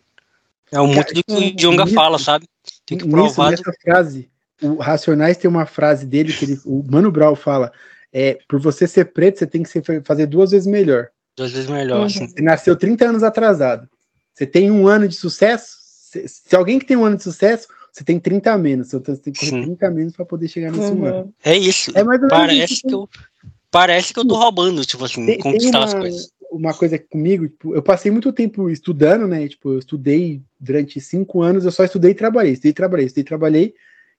[0.72, 2.48] É o muito do que o Djonga fala, sabe?
[2.85, 3.51] Tem que provar.
[3.51, 4.30] nessa frase,
[4.61, 7.72] o Racionais tem uma frase dele que ele, o Mano Brown fala:
[8.11, 11.09] é, por você ser preto, você tem que ser- fazer duas vezes melhor.
[11.35, 12.05] Duas vezes melhor, Uhum.
[12.05, 12.27] assim.
[12.27, 13.88] Você nasceu 30 anos atrasado.
[14.33, 15.75] Você tem um ano de sucesso.
[15.81, 18.88] Se, se alguém que tem um ano de sucesso, você tem 30 a menos.
[18.89, 19.64] Você tem que correr Sim.
[19.64, 21.17] 30 a menos para poder chegar nesse um ano.
[21.25, 21.33] Uhum.
[21.43, 21.91] É isso.
[21.97, 22.88] É mais ou menos Parece isso.
[22.88, 23.09] que eu.
[23.72, 26.31] Parece que eu tô roubando, tipo assim, Tem- tem conquistar as uma- coisas.
[26.49, 29.45] uma coisa comigo, tipo, eu passei muito tempo estudando, né?
[29.49, 33.22] Tipo, eu estudei durante cinco anos, eu só estudei e trabalhei, estudei e trabalhei, estudei
[33.22, 33.73] e trabalhei.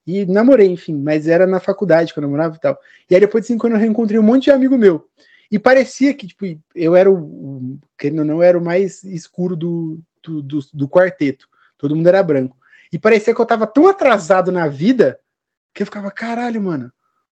[0.05, 2.77] E namorei, enfim, mas era na faculdade que eu namorava e tal.
[3.09, 5.03] E aí depois de cinco anos eu reencontrei um monte de amigo meu.
[5.51, 6.45] E parecia que, tipo,
[6.75, 11.47] eu era o, querendo ou não, era o mais escuro do, do, do, do quarteto.
[11.77, 12.57] Todo mundo era branco.
[12.91, 15.19] E parecia que eu tava tão atrasado na vida
[15.73, 16.91] que eu ficava, caralho, mano.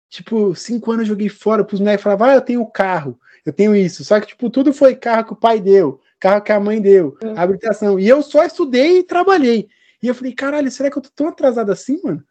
[0.10, 3.76] Tipo, cinco anos eu joguei fora pros moleques falavam, ah, eu tenho carro, eu tenho
[3.76, 4.06] isso.
[4.06, 7.18] Só que, tipo, tudo foi carro que o pai deu, carro que a mãe deu,
[7.24, 7.34] Hum.
[7.36, 8.00] habilitação.
[8.00, 9.68] E eu só estudei e trabalhei.
[10.02, 12.24] E eu falei, caralho, será que eu tô tão atrasado assim, mano?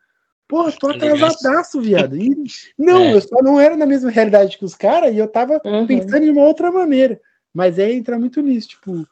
[0.49, 2.17] Porra, tô atrasadaço, viado.
[2.17, 2.31] E,
[2.79, 3.15] não, É.
[3.15, 5.87] eu só não era na mesma realidade que os caras e eu tava Uhum.
[5.87, 7.21] pensando de uma outra maneira.
[7.53, 9.07] Mas é entrar muito nisso, tipo,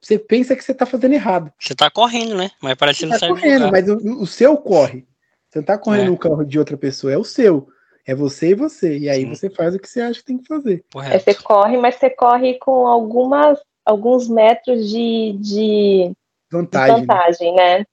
[0.00, 1.52] você pensa que você tá fazendo errado.
[1.60, 2.50] Você tá correndo, né?
[2.60, 5.06] Mas parece que Você não tá correndo, mas o, o seu corre.
[5.48, 6.10] Você não tá correndo É.
[6.10, 7.68] no carro de outra pessoa, é o seu.
[8.06, 8.98] É você e você.
[8.98, 9.28] E aí Sim.
[9.28, 10.84] você faz o que você acha que tem que fazer.
[10.92, 11.22] Correto.
[11.22, 16.16] você corre, mas você corre com algumas, alguns metros de, de, de
[16.50, 16.94] Vantagem.
[16.94, 17.00] né?
[17.06, 17.84] vantagem, né?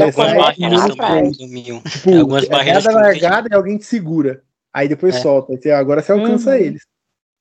[0.00, 1.30] Algumas é começa barreiras também.
[1.32, 4.42] Tipo, Algumas é barreiras cada que largada e alguém te segura.
[4.72, 5.20] Aí depois É.
[5.20, 5.54] solta.
[5.56, 6.56] Você- agora você alcança Uhum.
[6.56, 6.86] eles.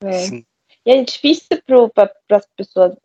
[0.04, 0.12] É.
[0.14, 0.46] Sim.
[0.86, 1.46] E é difícil
[1.94, 2.96] para as pessoas.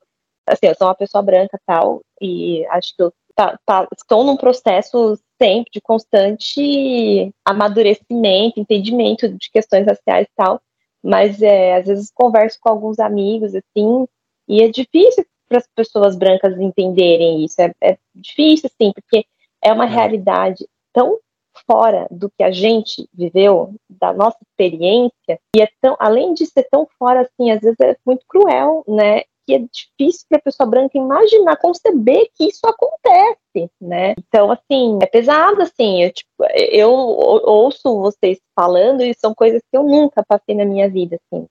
[0.47, 4.37] Assim, eu sou uma pessoa branca tal, e acho que eu tá, tá, estou num
[4.37, 10.61] processo sempre de constante amadurecimento, entendimento de questões raciais e tal.
[11.03, 14.07] Mas é, às vezes converso com alguns amigos, assim,
[14.49, 17.61] e é difícil para as pessoas brancas entenderem isso.
[17.61, 19.27] É, é difícil, assim, porque
[19.67, 19.89] é uma É.
[19.89, 21.19] realidade tão
[21.67, 26.67] fora do que a gente viveu, da nossa experiência, e é tão, além de ser
[26.71, 29.23] tão fora assim, às vezes é muito cruel, né?
[29.47, 34.15] Que é difícil para a pessoa branca imaginar, conceber que isso acontece, né?
[34.19, 36.03] Então, assim, é pesado, assim.
[36.03, 40.65] Eu, tipo, eu ou- ouço vocês falando e são coisas que eu nunca passei na
[40.65, 41.47] minha vida, assim,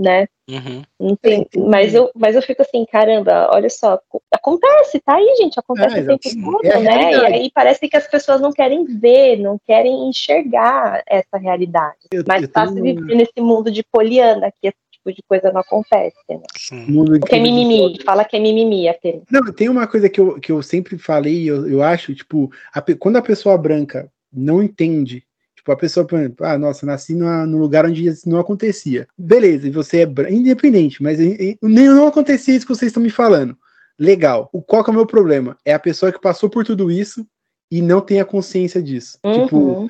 [0.00, 0.26] né?
[0.48, 0.82] Uhum.
[0.98, 4.00] Não tem, mas, eu, mas eu fico assim, caramba, olha só,
[4.32, 7.12] acontece, tá aí, gente, acontece É, o tempo todo, É né?
[7.12, 11.98] E aí parece que as pessoas não querem ver, não querem enxergar essa realidade.
[12.10, 15.52] Eu, Mais eu fácil tenho viver nesse mundo de poliana, que esse tipo de coisa
[15.52, 16.40] não acontece, né?
[16.88, 19.22] Mundo Porque é de- mimimi, fala que é mimimi apenas.
[19.30, 22.82] Não, tem uma coisa que eu, que eu sempre falei, eu, eu acho, tipo, a
[22.98, 25.24] quando a pessoa branca não entende,
[25.60, 29.06] tipo, a pessoa, por exemplo, ah, nossa, nasci numa, num lugar onde isso não acontecia.
[29.16, 31.58] Beleza, e você é independente, mas nem
[31.88, 33.56] não acontecia isso que vocês estão me falando.
[33.98, 34.48] Legal.
[34.52, 35.56] O, qual que é o meu problema?
[35.64, 37.26] É a pessoa que passou por tudo isso
[37.70, 39.18] e não tem a consciência disso.
[39.34, 39.88] Tipo,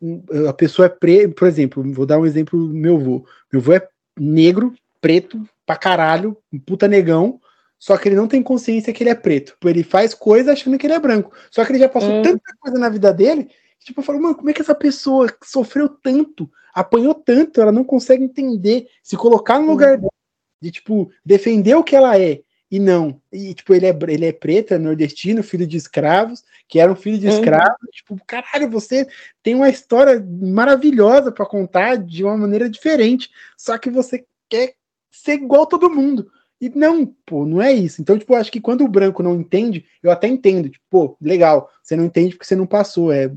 [0.00, 0.22] Uhum.
[0.48, 3.24] a pessoa é preta, por exemplo, vou dar um exemplo do meu avô.
[3.52, 3.88] Meu avô é
[4.20, 7.40] negro, preto, pra caralho, um puta negão,
[7.78, 9.56] só que ele não tem consciência que ele é preto.
[9.64, 11.32] Ele faz coisa achando que ele é branco.
[11.50, 12.22] Só que ele já passou Hum.
[12.22, 13.48] tanta coisa na vida dele,
[13.84, 17.72] tipo, eu falo, mano, como é que essa pessoa que sofreu tanto, apanhou tanto, ela
[17.72, 20.12] não consegue entender, se colocar no lugar dela,
[20.60, 23.20] de, tipo, defender o que ela é, e não.
[23.32, 26.96] E, tipo, ele é, ele é preto, é nordestino, filho de escravos, que era um
[26.96, 27.32] filho de Uhum.
[27.32, 27.76] escravo.
[27.92, 29.06] Tipo, caralho, você
[29.42, 33.30] tem uma história maravilhosa pra contar de uma maneira diferente.
[33.56, 34.74] Só que você quer
[35.10, 36.30] ser igual todo mundo.
[36.60, 38.02] E não, pô, não é isso.
[38.02, 40.68] Então, tipo, eu acho que quando o branco não entende, eu até entendo.
[40.68, 43.12] Tipo, pô, legal, você não entende porque você não passou.
[43.12, 43.30] É,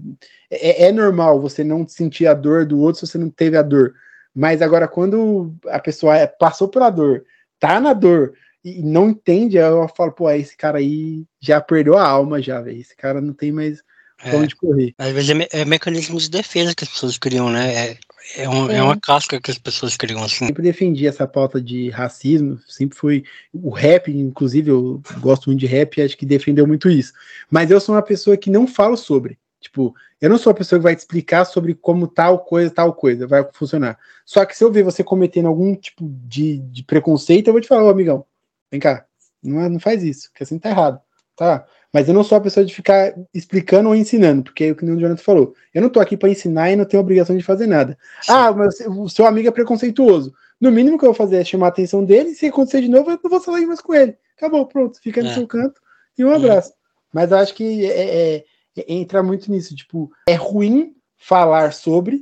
[0.50, 3.62] é, é normal você não sentir a dor do outro se você não teve a
[3.62, 3.94] dor.
[4.34, 7.24] Mas agora, quando a pessoa é- passou pela dor,
[7.60, 8.34] tá na dor
[8.64, 12.80] e não entende, eu falo, pô, esse cara aí já perdeu a alma já, velho.
[12.80, 13.84] Esse cara não tem mais
[14.24, 14.36] É.
[14.36, 14.94] onde correr.
[14.98, 17.74] Às vezes é, me- é mecanismo de defesa que as pessoas criam, né?
[17.92, 17.98] É,
[18.36, 20.48] é, um- é uma casca que as pessoas criam, assim.
[20.48, 25.66] Sempre defendi essa pauta de racismo, sempre foi o rap, inclusive eu gosto muito de
[25.66, 27.14] rap, e acho que defendeu muito isso.
[27.50, 29.38] Mas eu sou uma pessoa que não falo sobre.
[29.60, 32.94] Tipo, eu não sou a pessoa que vai te explicar sobre como tal coisa, tal
[32.94, 33.98] coisa vai funcionar.
[34.26, 37.68] Só que se eu ver você cometendo algum tipo de, de preconceito, eu vou te
[37.68, 38.26] falar, ô amigão,
[38.72, 39.06] vem cá,
[39.44, 41.00] não, é- não faz isso, que assim tá errado,
[41.36, 41.66] tá?
[41.94, 44.86] Mas eu não sou a pessoa de ficar explicando ou ensinando, porque é o que
[44.86, 45.54] o Jonathan falou.
[45.74, 47.98] Eu não tô aqui para ensinar e não tenho obrigação de fazer nada.
[48.30, 50.34] Ah, mas o seu amigo é preconceituoso.
[50.60, 52.88] No mínimo que eu vou fazer é chamar a atenção dele, e se acontecer de
[52.88, 54.16] novo, eu não vou sair mais com ele.
[54.38, 55.34] Acabou, pronto, fica no É.
[55.34, 55.82] seu canto
[56.18, 56.72] e um abraço.
[57.14, 58.46] Mas eu acho que é, é-
[58.78, 62.22] é- entra muito nisso, tipo, é ruim falar sobre,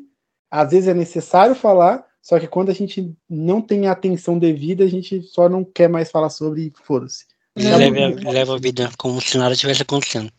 [0.50, 4.84] às vezes é necessário falar, só que quando a gente não tem a atenção devida,
[4.84, 7.26] a gente só não quer mais falar sobre e foda-se.
[7.64, 10.32] Tá leva, leva a vida como se nada tivesse acontecendo.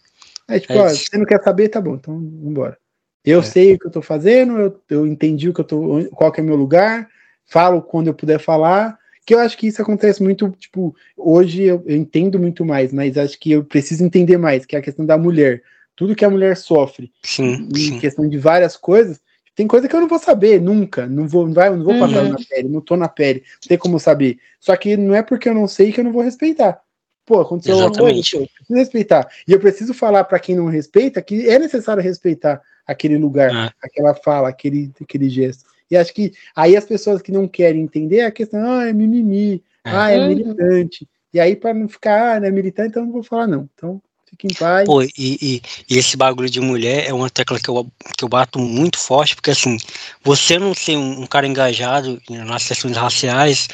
[0.49, 2.77] É tipo, É ó, você não quer saber, tá bom, então vambora.
[3.25, 3.43] Eu É.
[3.43, 6.41] sei o que eu tô fazendo, eu, eu entendi o que eu tô, qual que
[6.41, 7.09] é meu lugar,
[7.47, 11.83] falo quando eu puder falar, que eu acho que isso acontece muito, tipo, hoje eu,
[11.87, 15.05] eu entendo muito mais, mas acho que eu preciso entender mais, que é a questão
[15.05, 15.63] da mulher.
[15.95, 17.99] Tudo que a mulher sofre, Sim, em sim.
[17.99, 19.21] questão de várias coisas,
[19.55, 22.23] tem coisa que eu não vou saber nunca, não vou, não vai, não vou passar
[22.23, 22.31] Uhum.
[22.31, 24.39] na pele, não tô na pele, não tem como saber.
[24.59, 26.81] Só que não é porque eu não sei que eu não vou respeitar.
[27.31, 28.37] Pô, aconteceu coisa, Exatamente.
[28.37, 29.29] pô, eu preciso respeitar.
[29.47, 33.73] E eu preciso falar pra quem não respeita que é necessário respeitar aquele lugar, Ah.
[33.81, 35.65] aquela fala, aquele, aquele gesto.
[35.89, 39.63] E acho que aí as pessoas que não querem entender a questão, ah, é mimimi,
[39.85, 39.91] É.
[39.91, 40.27] ah, é Uhum.
[40.27, 41.09] militante.
[41.33, 43.69] E aí, para não ficar, ah, não é militante, então eu não vou falar, não.
[43.77, 44.85] Então, fique em paz.
[44.87, 47.87] Pô, e, e- e esse bagulho de mulher é uma tecla que eu,
[48.19, 49.77] que eu bato muito forte, porque assim,
[50.25, 53.69] você não ser um, um cara engajado nas questões raciais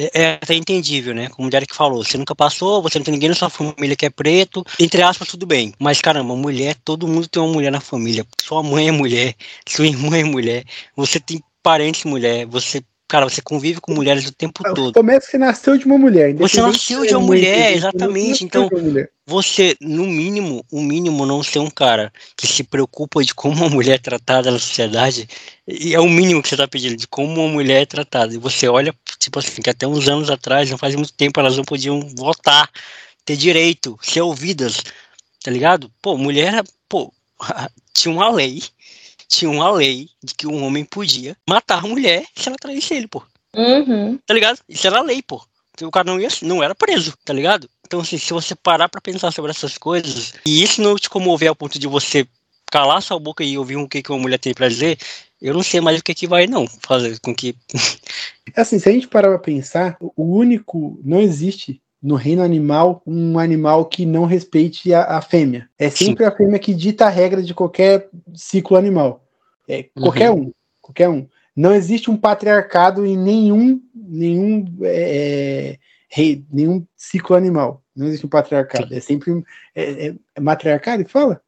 [0.00, 1.28] é, é até entendível, né?
[1.28, 4.06] Como o Derek falou, você nunca passou, você não tem ninguém na sua família que
[4.06, 5.74] é preto, entre aspas, tudo bem.
[5.78, 8.26] Mas caramba, mulher, todo mundo tem uma mulher na família.
[8.42, 9.34] Sua mãe é mulher,
[9.68, 10.64] sua irmã é mulher,
[10.96, 12.82] você tem parentes mulher, você.
[13.10, 14.92] Cara, você convive com mulheres o tempo todo.
[14.94, 16.32] Começa que você nasceu de uma mulher.
[16.34, 19.10] Você nasceu se de é uma mulher, exatamente, nasceu então- mulher.
[19.26, 23.68] você, no mínimo, o mínimo não ser um cara que se preocupa de como uma
[23.68, 25.28] mulher é tratada na sociedade,
[25.66, 28.32] e é o mínimo que você tá pedindo, de como uma mulher é tratada.
[28.32, 31.56] E você olha, tipo assim, que até uns anos atrás, não faz muito tempo, elas
[31.56, 32.70] não podiam votar,
[33.24, 34.84] ter direito, ser ouvidas,
[35.42, 35.90] tá ligado?
[36.00, 37.12] Pô, mulher, pô,
[37.92, 38.62] tinha uma lei,
[39.30, 43.06] tinha uma lei de que um homem podia matar a mulher se ela traísse ele,
[43.06, 43.22] pô
[43.56, 44.18] Uhum.
[44.26, 44.58] tá ligado?
[44.68, 45.42] Isso era lei, pô.
[45.82, 47.68] O cara não, ia, não era preso, tá ligado?
[47.86, 51.48] Então, assim, se você parar pra pensar sobre essas coisas, e isso não te comover
[51.48, 52.26] ao ponto de você
[52.70, 54.98] calar sua boca e ouvir o que, que uma mulher tem pra dizer,
[55.40, 57.56] eu não sei mais o que, que vai, não, fazer com que.
[58.54, 61.00] Assim, se a gente parar pra pensar, o único.
[61.02, 65.68] Não existe no reino animal um animal que não respeite a, a fêmea.
[65.78, 69.24] É sempre a fêmea que dita a regra de qualquer ciclo animal.
[69.68, 70.52] É, qualquer um.
[70.80, 71.28] Qualquer um.
[71.54, 77.82] Não existe um patriarcado em nenhum, nenhum, é, rei, nenhum ciclo animal.
[77.94, 78.94] Não existe um patriarcado.
[78.94, 79.44] É sempre.
[79.74, 81.40] É, é- é matriarcado que fala?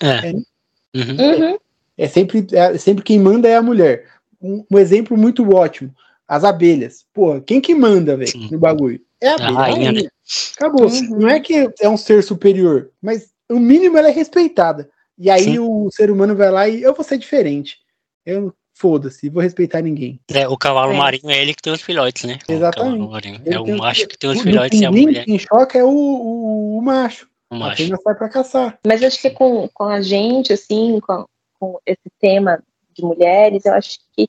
[0.00, 0.28] É.
[0.28, 0.32] É.
[0.32, 1.50] Uhum.
[1.52, 1.58] Uhum.
[1.98, 4.06] É sempre, é sempre quem manda é a mulher.
[4.40, 5.94] Um, um exemplo muito ótimo.
[6.28, 7.06] As abelhas.
[7.12, 8.48] Pô, quem que manda, velho, Sim.
[8.50, 9.00] no bagulho?
[9.26, 9.34] É a.
[9.48, 10.10] A rainha, rainha.
[10.56, 10.86] Acabou.
[10.86, 11.18] Uhum.
[11.20, 14.88] Não é que é um ser superior, mas o mínimo ela é respeitada.
[15.18, 15.58] E aí Sim.
[15.60, 17.78] o ser humano vai lá e eu vou ser diferente.
[18.24, 20.20] Eu foda-se, vou respeitar ninguém.
[20.30, 20.96] É, o cavalo É.
[20.96, 22.38] marinho é ele que tem os filhotes, né?
[22.48, 23.40] O Exatamente.
[23.46, 25.24] Ele É o os macho que tem os O- filhotes e a pinguim, mulher.
[25.24, 27.26] quem choca é o, o, o macho.
[27.50, 27.76] O A macho.
[27.82, 28.78] fêmea sai pra caçar.
[28.86, 31.24] Mas acho que com, com a gente, assim, com,
[31.58, 34.28] com esse tema de mulheres, eu acho que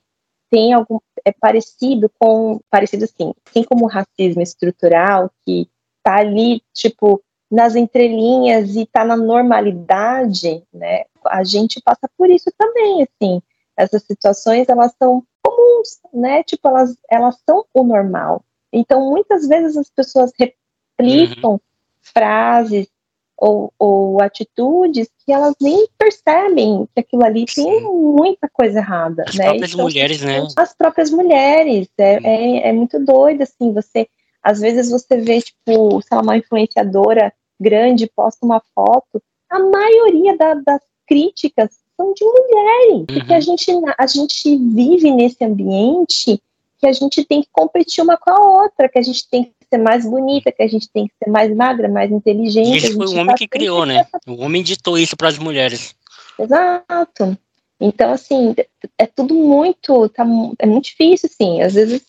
[0.49, 0.99] tem algum.
[1.27, 2.61] É parecido com.
[2.69, 5.67] Parecido assim, assim como o racismo estrutural, que
[6.01, 11.03] tá ali, tipo, nas entrelinhas e tá na normalidade, né?
[11.25, 13.41] A gente passa por isso também, assim.
[13.75, 16.43] Essas situações, elas são comuns, né?
[16.43, 18.41] Tipo, elas, elas são o normal.
[18.71, 21.59] Então, muitas vezes as pessoas replicam
[21.99, 22.87] frases
[23.37, 27.81] ou, ou atitudes que elas nem percebem que aquilo ali tem Sim.
[27.81, 29.43] muita coisa errada, As né?
[29.45, 30.47] próprias Então, mulheres, né?
[30.57, 31.87] as próprias mulheres.
[31.97, 34.07] É, é, é muito doido, assim, você.
[34.41, 40.35] Às vezes você vê, tipo, sei lá, uma influenciadora grande posta uma foto, a maioria
[40.37, 46.41] da- das críticas são de mulheres, porque a gente, a gente vive nesse ambiente
[46.79, 49.51] que a gente tem que competir uma com a outra, que a gente tem que
[49.69, 52.73] ser mais bonita, que a gente tem que ser mais magra, mais inteligente.
[52.73, 54.05] E esse foi o homem tá que criou, né?
[54.27, 55.95] O homem ditou isso para as mulheres.
[56.39, 57.37] Exato.
[57.79, 58.55] Então, assim,
[58.97, 60.25] é tudo muito, tá,
[60.59, 62.03] é muito difícil, assim, às vezes,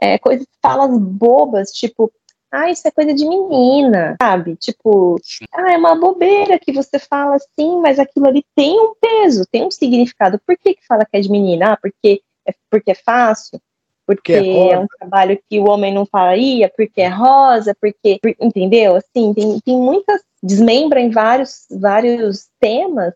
[0.00, 2.12] é, coisas, falas bobas, tipo,
[2.50, 4.54] ah, isso é coisa de menina, sabe?
[4.56, 5.16] Tipo,
[5.52, 9.64] ah, é uma bobeira que você fala assim, mas aquilo ali tem um peso, tem
[9.64, 10.38] um significado.
[10.46, 11.72] Por que que fala que é de menina?
[11.72, 13.60] Ah, porque é, porque é fácil?
[14.06, 18.34] Porque é é, um trabalho que o homem não faria, porque é rosa, porque, por-
[18.40, 18.96] entendeu?
[18.96, 23.14] Assim, tem, tem muitas, desmembra em vários, vários temas,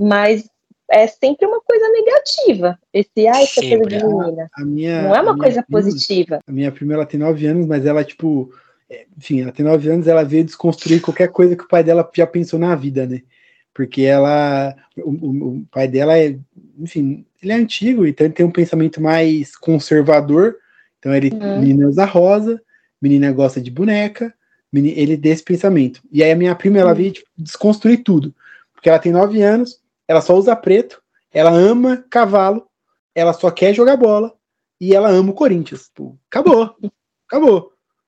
[0.00, 0.48] mas
[0.90, 2.78] é sempre uma coisa negativa.
[2.92, 4.50] Esse, ah, é coisa de menina.
[4.54, 6.38] A minha, Não é a uma coisa prima- positiva.
[6.46, 8.52] A minha prima, ela tem 9 anos, mas ela, tipo,
[8.88, 12.08] é, enfim, ela tem 9 anos, ela veio desconstruir qualquer coisa que o pai dela
[12.14, 13.22] já pensou na vida, né?
[13.72, 16.36] Porque ela, o, o- pai dela é,
[16.78, 20.56] enfim, ele é antigo, então ele tem um pensamento mais conservador.
[20.98, 21.58] Então ele, Uhum.
[21.60, 22.60] menina usa rosa,
[23.00, 24.34] menina gosta de boneca,
[24.72, 26.00] ele desse pensamento.
[26.12, 26.96] E aí a minha prima, ela Uhum.
[26.96, 28.34] veio tipo, desconstruir tudo,
[28.74, 31.00] porque ela tem 9 anos, ela só usa preto,
[31.32, 32.66] ela ama cavalo,
[33.14, 34.32] ela só quer jogar bola
[34.80, 35.90] e ela ama o Corinthians.
[35.94, 36.74] Pô, acabou.
[37.26, 37.72] Acabou.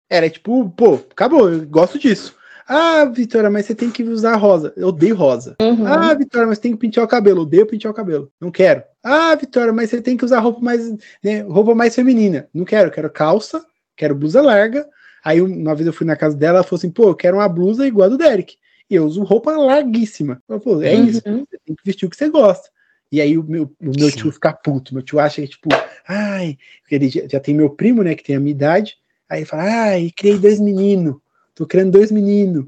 [0.09, 2.37] Era tipo, pô, acabou, eu gosto disso.
[2.69, 4.73] Ah, Vitória, mas você tem que usar rosa.
[4.77, 5.57] Eu odeio rosa.
[5.61, 5.87] Uhum.
[5.87, 7.39] Ah, Vitória, mas tem que pentear o cabelo.
[7.39, 8.31] Eu odeio pentear o cabelo.
[8.41, 8.83] Não quero.
[9.03, 10.91] Ah, Vitória, mas você tem que usar roupa mais,
[11.23, 12.49] né, roupa mais feminina.
[12.53, 12.91] Não quero.
[12.91, 13.65] Quero calça,
[13.97, 14.87] quero blusa larga.
[15.25, 17.49] Aí uma vez eu fui na casa dela, ela falou assim, pô, eu quero uma
[17.49, 18.57] blusa igual a do Derek.
[18.91, 20.41] E eu uso roupa larguíssima.
[20.49, 21.05] Eu falei, é Uhum.
[21.07, 22.69] isso, você tem que vestir o que você gosta.
[23.11, 24.17] E aí o meu, o meu Sim.
[24.17, 24.93] tio fica puto.
[24.93, 25.69] Meu tio acha que, tipo,
[26.09, 28.97] ai, porque ele já, já tem meu primo, né, que tem a minha idade.
[29.29, 31.17] Aí ele fala, ai, criei dois meninos.
[31.57, 32.67] Tô criando dois meninos.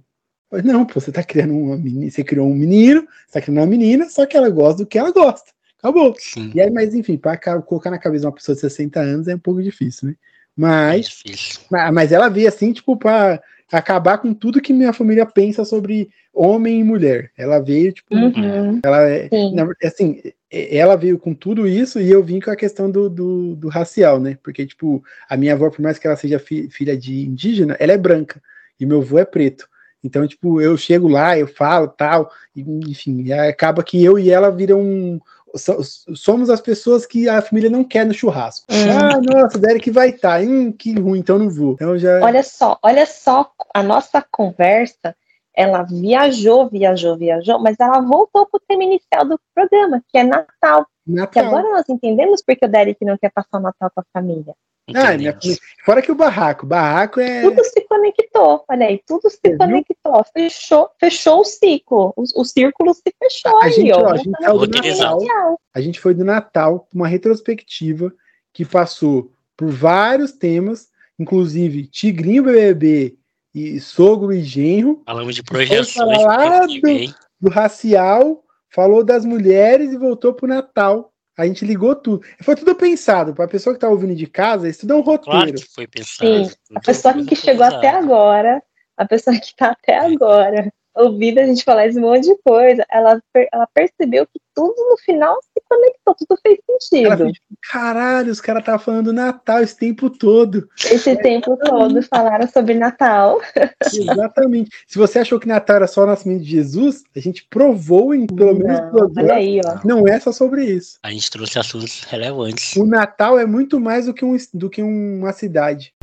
[0.50, 3.58] Mas não, pô, você tá criando uma menina, você criou um menino, você tá criando
[3.58, 5.50] uma menina, só que ela gosta do que ela gosta.
[5.78, 6.16] Acabou.
[6.18, 6.50] Sim.
[6.54, 9.34] E aí, mas enfim, para colocar na cabeça de uma pessoa de 60 anos é
[9.34, 10.14] um pouco difícil, né?
[10.14, 10.16] É
[10.56, 11.60] Mas, difícil.
[11.70, 16.08] ma- mas ela veio assim, tipo, para acabar com tudo que minha família pensa sobre
[16.32, 17.30] homem e mulher.
[17.36, 18.80] Ela veio, tipo, Uhum.
[18.82, 22.90] ela é, na assim, ela veio com tudo isso e eu vim com a questão
[22.90, 24.38] do, do, do racial, né?
[24.42, 27.92] Porque, tipo, a minha avó, por mais que ela seja fi- filha de indígena, ela
[27.92, 28.42] é branca
[28.80, 29.68] e meu avô é preto.
[30.02, 34.30] Então, tipo, eu chego lá, eu falo tal, e, enfim, e acaba que eu e
[34.30, 34.80] ela viram.
[34.80, 35.20] um-
[35.56, 35.82] so-
[36.14, 38.66] Somos as pessoas que a família não quer no churrasco.
[38.70, 38.76] Hum.
[38.90, 40.40] Ah, nossa, Derek vai estar.
[40.42, 41.72] Hum, que ruim, então não vou.
[41.72, 42.20] Então já.
[42.22, 45.16] Olha só, olha só, a nossa conversa,
[45.54, 50.86] ela viajou, viajou, viajou, mas ela voltou pro tema inicial do programa, que é Natal.
[51.04, 51.46] Que Natal.
[51.46, 54.54] agora nós entendemos porque o Derek não quer passar o Natal com a família.
[54.94, 55.36] Ah, minha
[55.84, 56.66] Fora que o barraco.
[56.66, 57.42] Barraco é.
[57.42, 59.58] Tudo se conectou, olha aí, tudo se viu?
[59.58, 64.02] conectou, fechou, fechou o ciclo, o, o círculo se fechou A aí, gente, ó.
[64.02, 65.16] ó, a gente do Roteirizado.
[65.20, 65.60] inicial.
[65.74, 68.12] a gente foi do Natal uma retrospectiva
[68.52, 73.16] que passou por vários temas, inclusive Tigrinho BBB
[73.54, 76.18] e Sogro e Genro, Falamos de projeções.
[76.18, 77.14] porque bem.
[77.40, 81.12] do racial, falou das mulheres e voltou pro Natal.
[81.38, 82.26] A gente ligou tudo.
[82.42, 83.32] Foi tudo pensado.
[83.32, 85.60] Para a pessoa que tá ouvindo de casa, isso tudo é um Claro roteiro.
[85.60, 86.44] que foi pensado.
[86.44, 88.60] Sim, A pessoa que chegou até agora,
[88.96, 90.68] a pessoa que tá até agora
[90.98, 93.20] ouvindo a gente falar esse monte de coisa, ela,
[93.52, 97.24] ela percebeu que tudo no final se conectou, tudo fez Ela sentido.
[97.26, 97.38] fez,
[97.70, 100.68] caralho, os caras estavam falando do Natal esse tempo todo.
[100.84, 103.40] Esse tempo todo falaram sobre Natal.
[103.94, 104.70] Exatamente.
[104.86, 108.26] Se você achou que Natal era só o nascimento de Jesus, a gente provou em
[108.26, 109.78] pelo menos Não, duas olha horas aí, ó.
[109.86, 110.98] não é só sobre isso.
[111.04, 112.74] A gente trouxe assuntos relevantes.
[112.76, 115.94] O Natal é muito mais do que, um, do que uma cidade.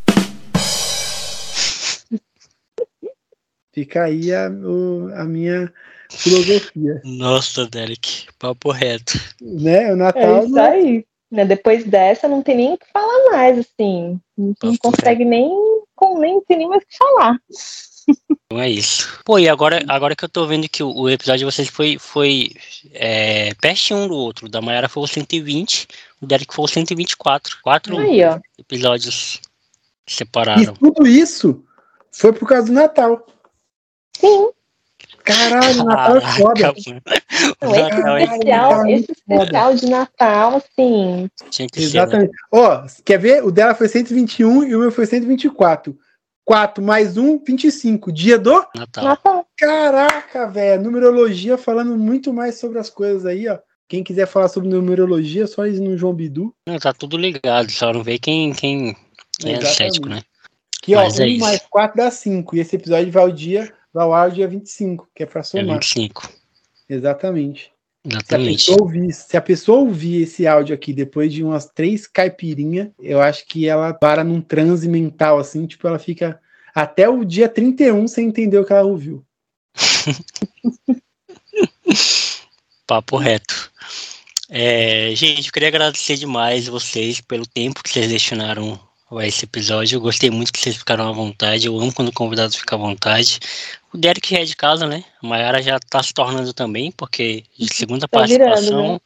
[3.75, 5.71] Fica aí a, o- a minha
[6.09, 7.01] filosofia.
[7.03, 9.19] Nossa, Derek, papo reto.
[9.41, 9.89] Né?
[9.89, 11.05] O É Natal isso é aí.
[11.29, 14.17] Né, Depois dessa, não tem nem o que falar mais, assim.
[14.37, 15.49] Não, não consegue nem,
[15.93, 17.37] com, nem tem nem mais o que falar.
[18.45, 19.19] Então é isso.
[19.25, 21.97] Pô, e agora, agora que eu tô vendo que o, o episódio de vocês foi,
[21.99, 22.51] foi
[22.93, 24.47] é, pertinho um do outro.
[24.47, 25.87] Da Mayara foi o 120,
[26.21, 27.57] o Derek foi o 124.
[27.61, 28.21] Quatro Aí,
[28.57, 29.41] episódios
[30.07, 30.75] E separaram.
[30.75, 31.61] tudo isso
[32.11, 33.25] foi por causa do Natal.
[34.19, 34.49] Sim.
[35.23, 36.53] Caralho, o Natal é foda.
[36.61, 37.01] Caraca, mano.
[37.61, 41.81] O Não, esse Natal é especial, é esse especial de Natal, assim, tinha que ser,
[41.81, 42.03] né?
[42.03, 42.31] Exatamente.
[42.51, 43.43] Ó, quer ver?
[43.43, 45.97] O dela foi 121 e o meu foi 124.
[46.45, 48.11] 4 mais 1, 25.
[48.11, 48.53] Dia do.
[48.75, 49.03] Natal.
[49.03, 49.47] Natal.
[49.57, 50.83] Caraca, velho.
[50.83, 53.57] Numerologia falando muito mais sobre as coisas aí, ó.
[53.87, 56.53] Quem quiser falar sobre numerologia, é só ir no João Bidu.
[56.67, 58.95] Não, tá tudo ligado, só não vê quem, quem
[59.43, 59.75] é Exatamente.
[59.75, 60.21] cético, né?
[60.81, 61.39] Que, ó, Mas é 1 isso.
[61.39, 62.55] mais 4 dá 5.
[62.55, 65.43] E esse episódio vai ao dia, vai ao ar dia 25, que é pra É
[65.43, 65.79] somar.
[65.79, 66.29] 25.
[66.89, 67.71] Exatamente.
[68.03, 68.65] Se a, Exatamente.
[68.65, 73.21] pessoa ouvir, se a pessoa ouvir esse áudio aqui depois de umas três caipirinhas, eu
[73.21, 76.39] acho que ela para num transe mental, assim, tipo, ela fica
[76.75, 79.25] até o dia 31 sem entender o que ela ouviu.
[82.85, 83.71] Papo reto.
[84.49, 88.79] É, gente, eu queria agradecer demais vocês pelo tempo que vocês destinaram
[89.21, 89.97] esse episódio.
[89.97, 91.67] Eu gostei muito que vocês ficaram à vontade.
[91.67, 93.39] Eu amo quando o convidado fica à vontade.
[93.93, 95.03] O Derek já é de casa, né?
[95.23, 98.65] A Mayara já tá se tornando também, porque de segunda Tá participação.
[98.65, 99.01] virando,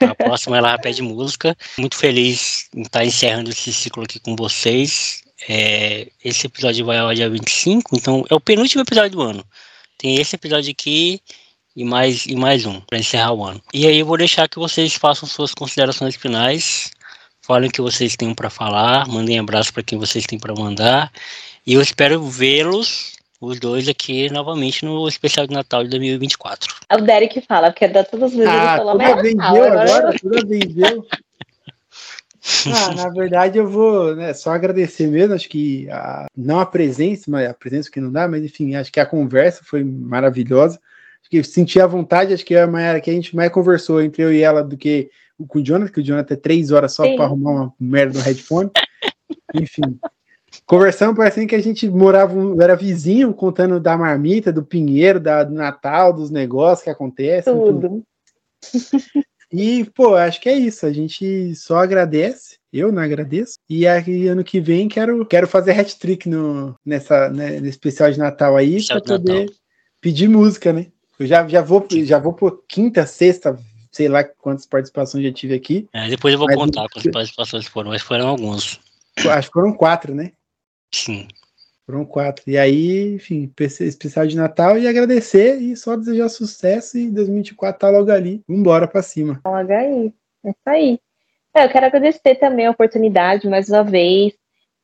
[0.00, 1.56] A próxima ela pede música.
[1.78, 5.22] Muito feliz em estar encerrando esse ciclo aqui com vocês.
[5.48, 9.44] É, esse episódio vai ao dia 25, então é o penúltimo episódio do ano.
[9.98, 11.20] Tem esse episódio aqui
[11.74, 13.60] e mais, e mais um para encerrar o ano.
[13.72, 16.90] E aí eu vou deixar que vocês façam suas considerações finais.
[17.46, 21.12] Falem o que vocês têm para falar, mandem abraço para quem vocês têm para mandar.
[21.64, 26.74] E eu espero vê-los, os dois, aqui novamente no especial de Natal de 2024.
[26.90, 29.20] É o Derek que fala, porque da todas as vezes ele Ah, falou, mas toda
[29.20, 31.06] é vez Natal, eu agora agora, toda vez eu.
[32.72, 37.28] Ah, na verdade eu vou né, só agradecer mesmo, acho que a, não a presença,
[37.28, 40.78] mas a presença que não dá, mas enfim, acho que a conversa foi maravilhosa.
[41.20, 44.00] Acho que eu senti a vontade, acho que a Mayara que a gente mais conversou
[44.00, 45.10] entre eu e ela do que
[45.46, 48.24] com o Jonathan, que o Jonathan é três horas só para arrumar uma merda no
[48.24, 48.70] headphone.
[49.54, 49.98] Enfim.
[50.64, 55.44] Conversamos, parecendo que a gente morava, um- era vizinho, contando da marmita, do pinheiro, da,
[55.44, 57.52] do Natal, dos negócios que acontecem.
[57.52, 57.64] enfim.
[57.64, 58.02] tudo.
[59.52, 60.86] E, pô, acho que é isso.
[60.86, 62.56] A gente só agradece.
[62.72, 63.54] Eu não agradeço.
[63.68, 68.18] E aí, ano que vem, quero, quero fazer hat-trick no, nessa, né, nesse especial de
[68.18, 69.54] Natal aí, de poder Natal.
[70.00, 70.86] pedir música, né?
[71.18, 73.58] Eu já, já, vou, já vou por quinta, sexta,
[73.96, 75.88] sei lá quantas participações já tive aqui.
[75.90, 78.78] É, depois eu vou Mas- contar quantas participações foram, mas foram alguns.
[79.18, 80.32] Acho que foram quatro, né?
[80.94, 81.26] Sim.
[81.86, 82.44] Foram quatro.
[82.46, 87.80] E aí, enfim, PC especial de Natal e agradecer e só desejar sucesso e 2024
[87.80, 88.42] tá logo ali.
[88.46, 89.40] Vambora pra cima.
[89.46, 90.12] Logo aí.
[90.44, 91.00] É isso aí.
[91.54, 94.34] É, eu quero agradecer também a oportunidade, mais uma vez,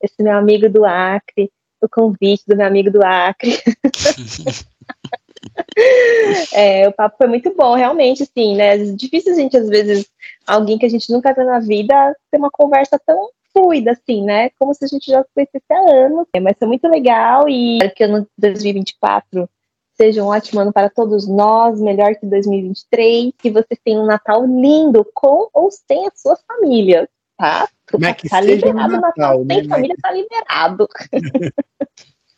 [0.02, 1.50] esse meu amigo do Acre,
[1.82, 3.58] o convite do meu amigo do Acre.
[6.52, 8.76] é, o papo foi muito bom, realmente, sim, né?
[8.76, 10.06] É difícil a gente, às vezes,
[10.46, 14.50] alguém que a gente nunca viu na vida, ter uma conversa tão fluida, assim, né?
[14.58, 16.26] Como se a gente já se conhecesse há anos.
[16.34, 19.48] É, mas foi muito legal e que ano 2024
[19.94, 24.44] seja um ótimo ano para todos nós, melhor que 2023, que vocês tenham um Natal
[24.44, 27.06] lindo com ou sem as suas famílias,
[27.36, 27.68] tá?
[27.90, 29.54] Como é que tá seja liberado o Natal, Natal, né?
[29.54, 30.88] sem Mas- família, tá liberado.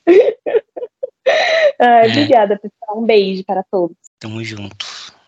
[1.81, 2.99] Ai, Obrigada, pessoal.
[2.99, 3.97] Um beijo para todos.
[4.21, 4.77] Tamo junto.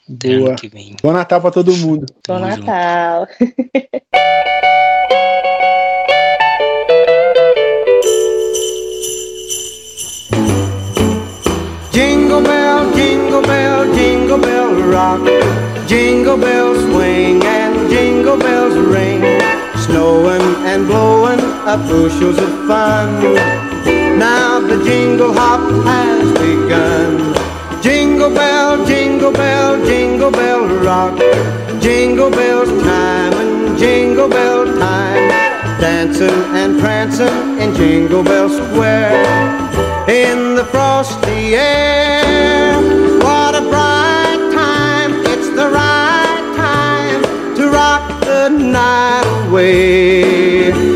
[0.08, 0.50] Até Boa.
[0.50, 0.96] ano que vem.
[1.02, 2.06] Bom Natal pra todo mundo.
[2.26, 2.66] Bom Tamo junto.
[2.66, 3.28] Natal.
[11.92, 15.20] Jingle bell, jingle bell, jingle bell rock.
[15.88, 19.22] Jingle bells swing and jingle bells ring.
[19.86, 23.08] Snowing and blowing up bushels of fun.
[24.18, 27.82] Now the jingle hop has begun.
[27.82, 31.18] Jingle bell, jingle bell, jingle bell rock.
[31.80, 35.28] Jingle bells time and jingle bell time.
[35.80, 39.22] Dancing and prancing in Jingle Bell Square
[40.08, 42.74] in the frosty air.
[43.20, 50.95] What a bright time, it's the right time to rock the night away.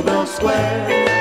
[0.00, 1.19] in Jingle Bell Square.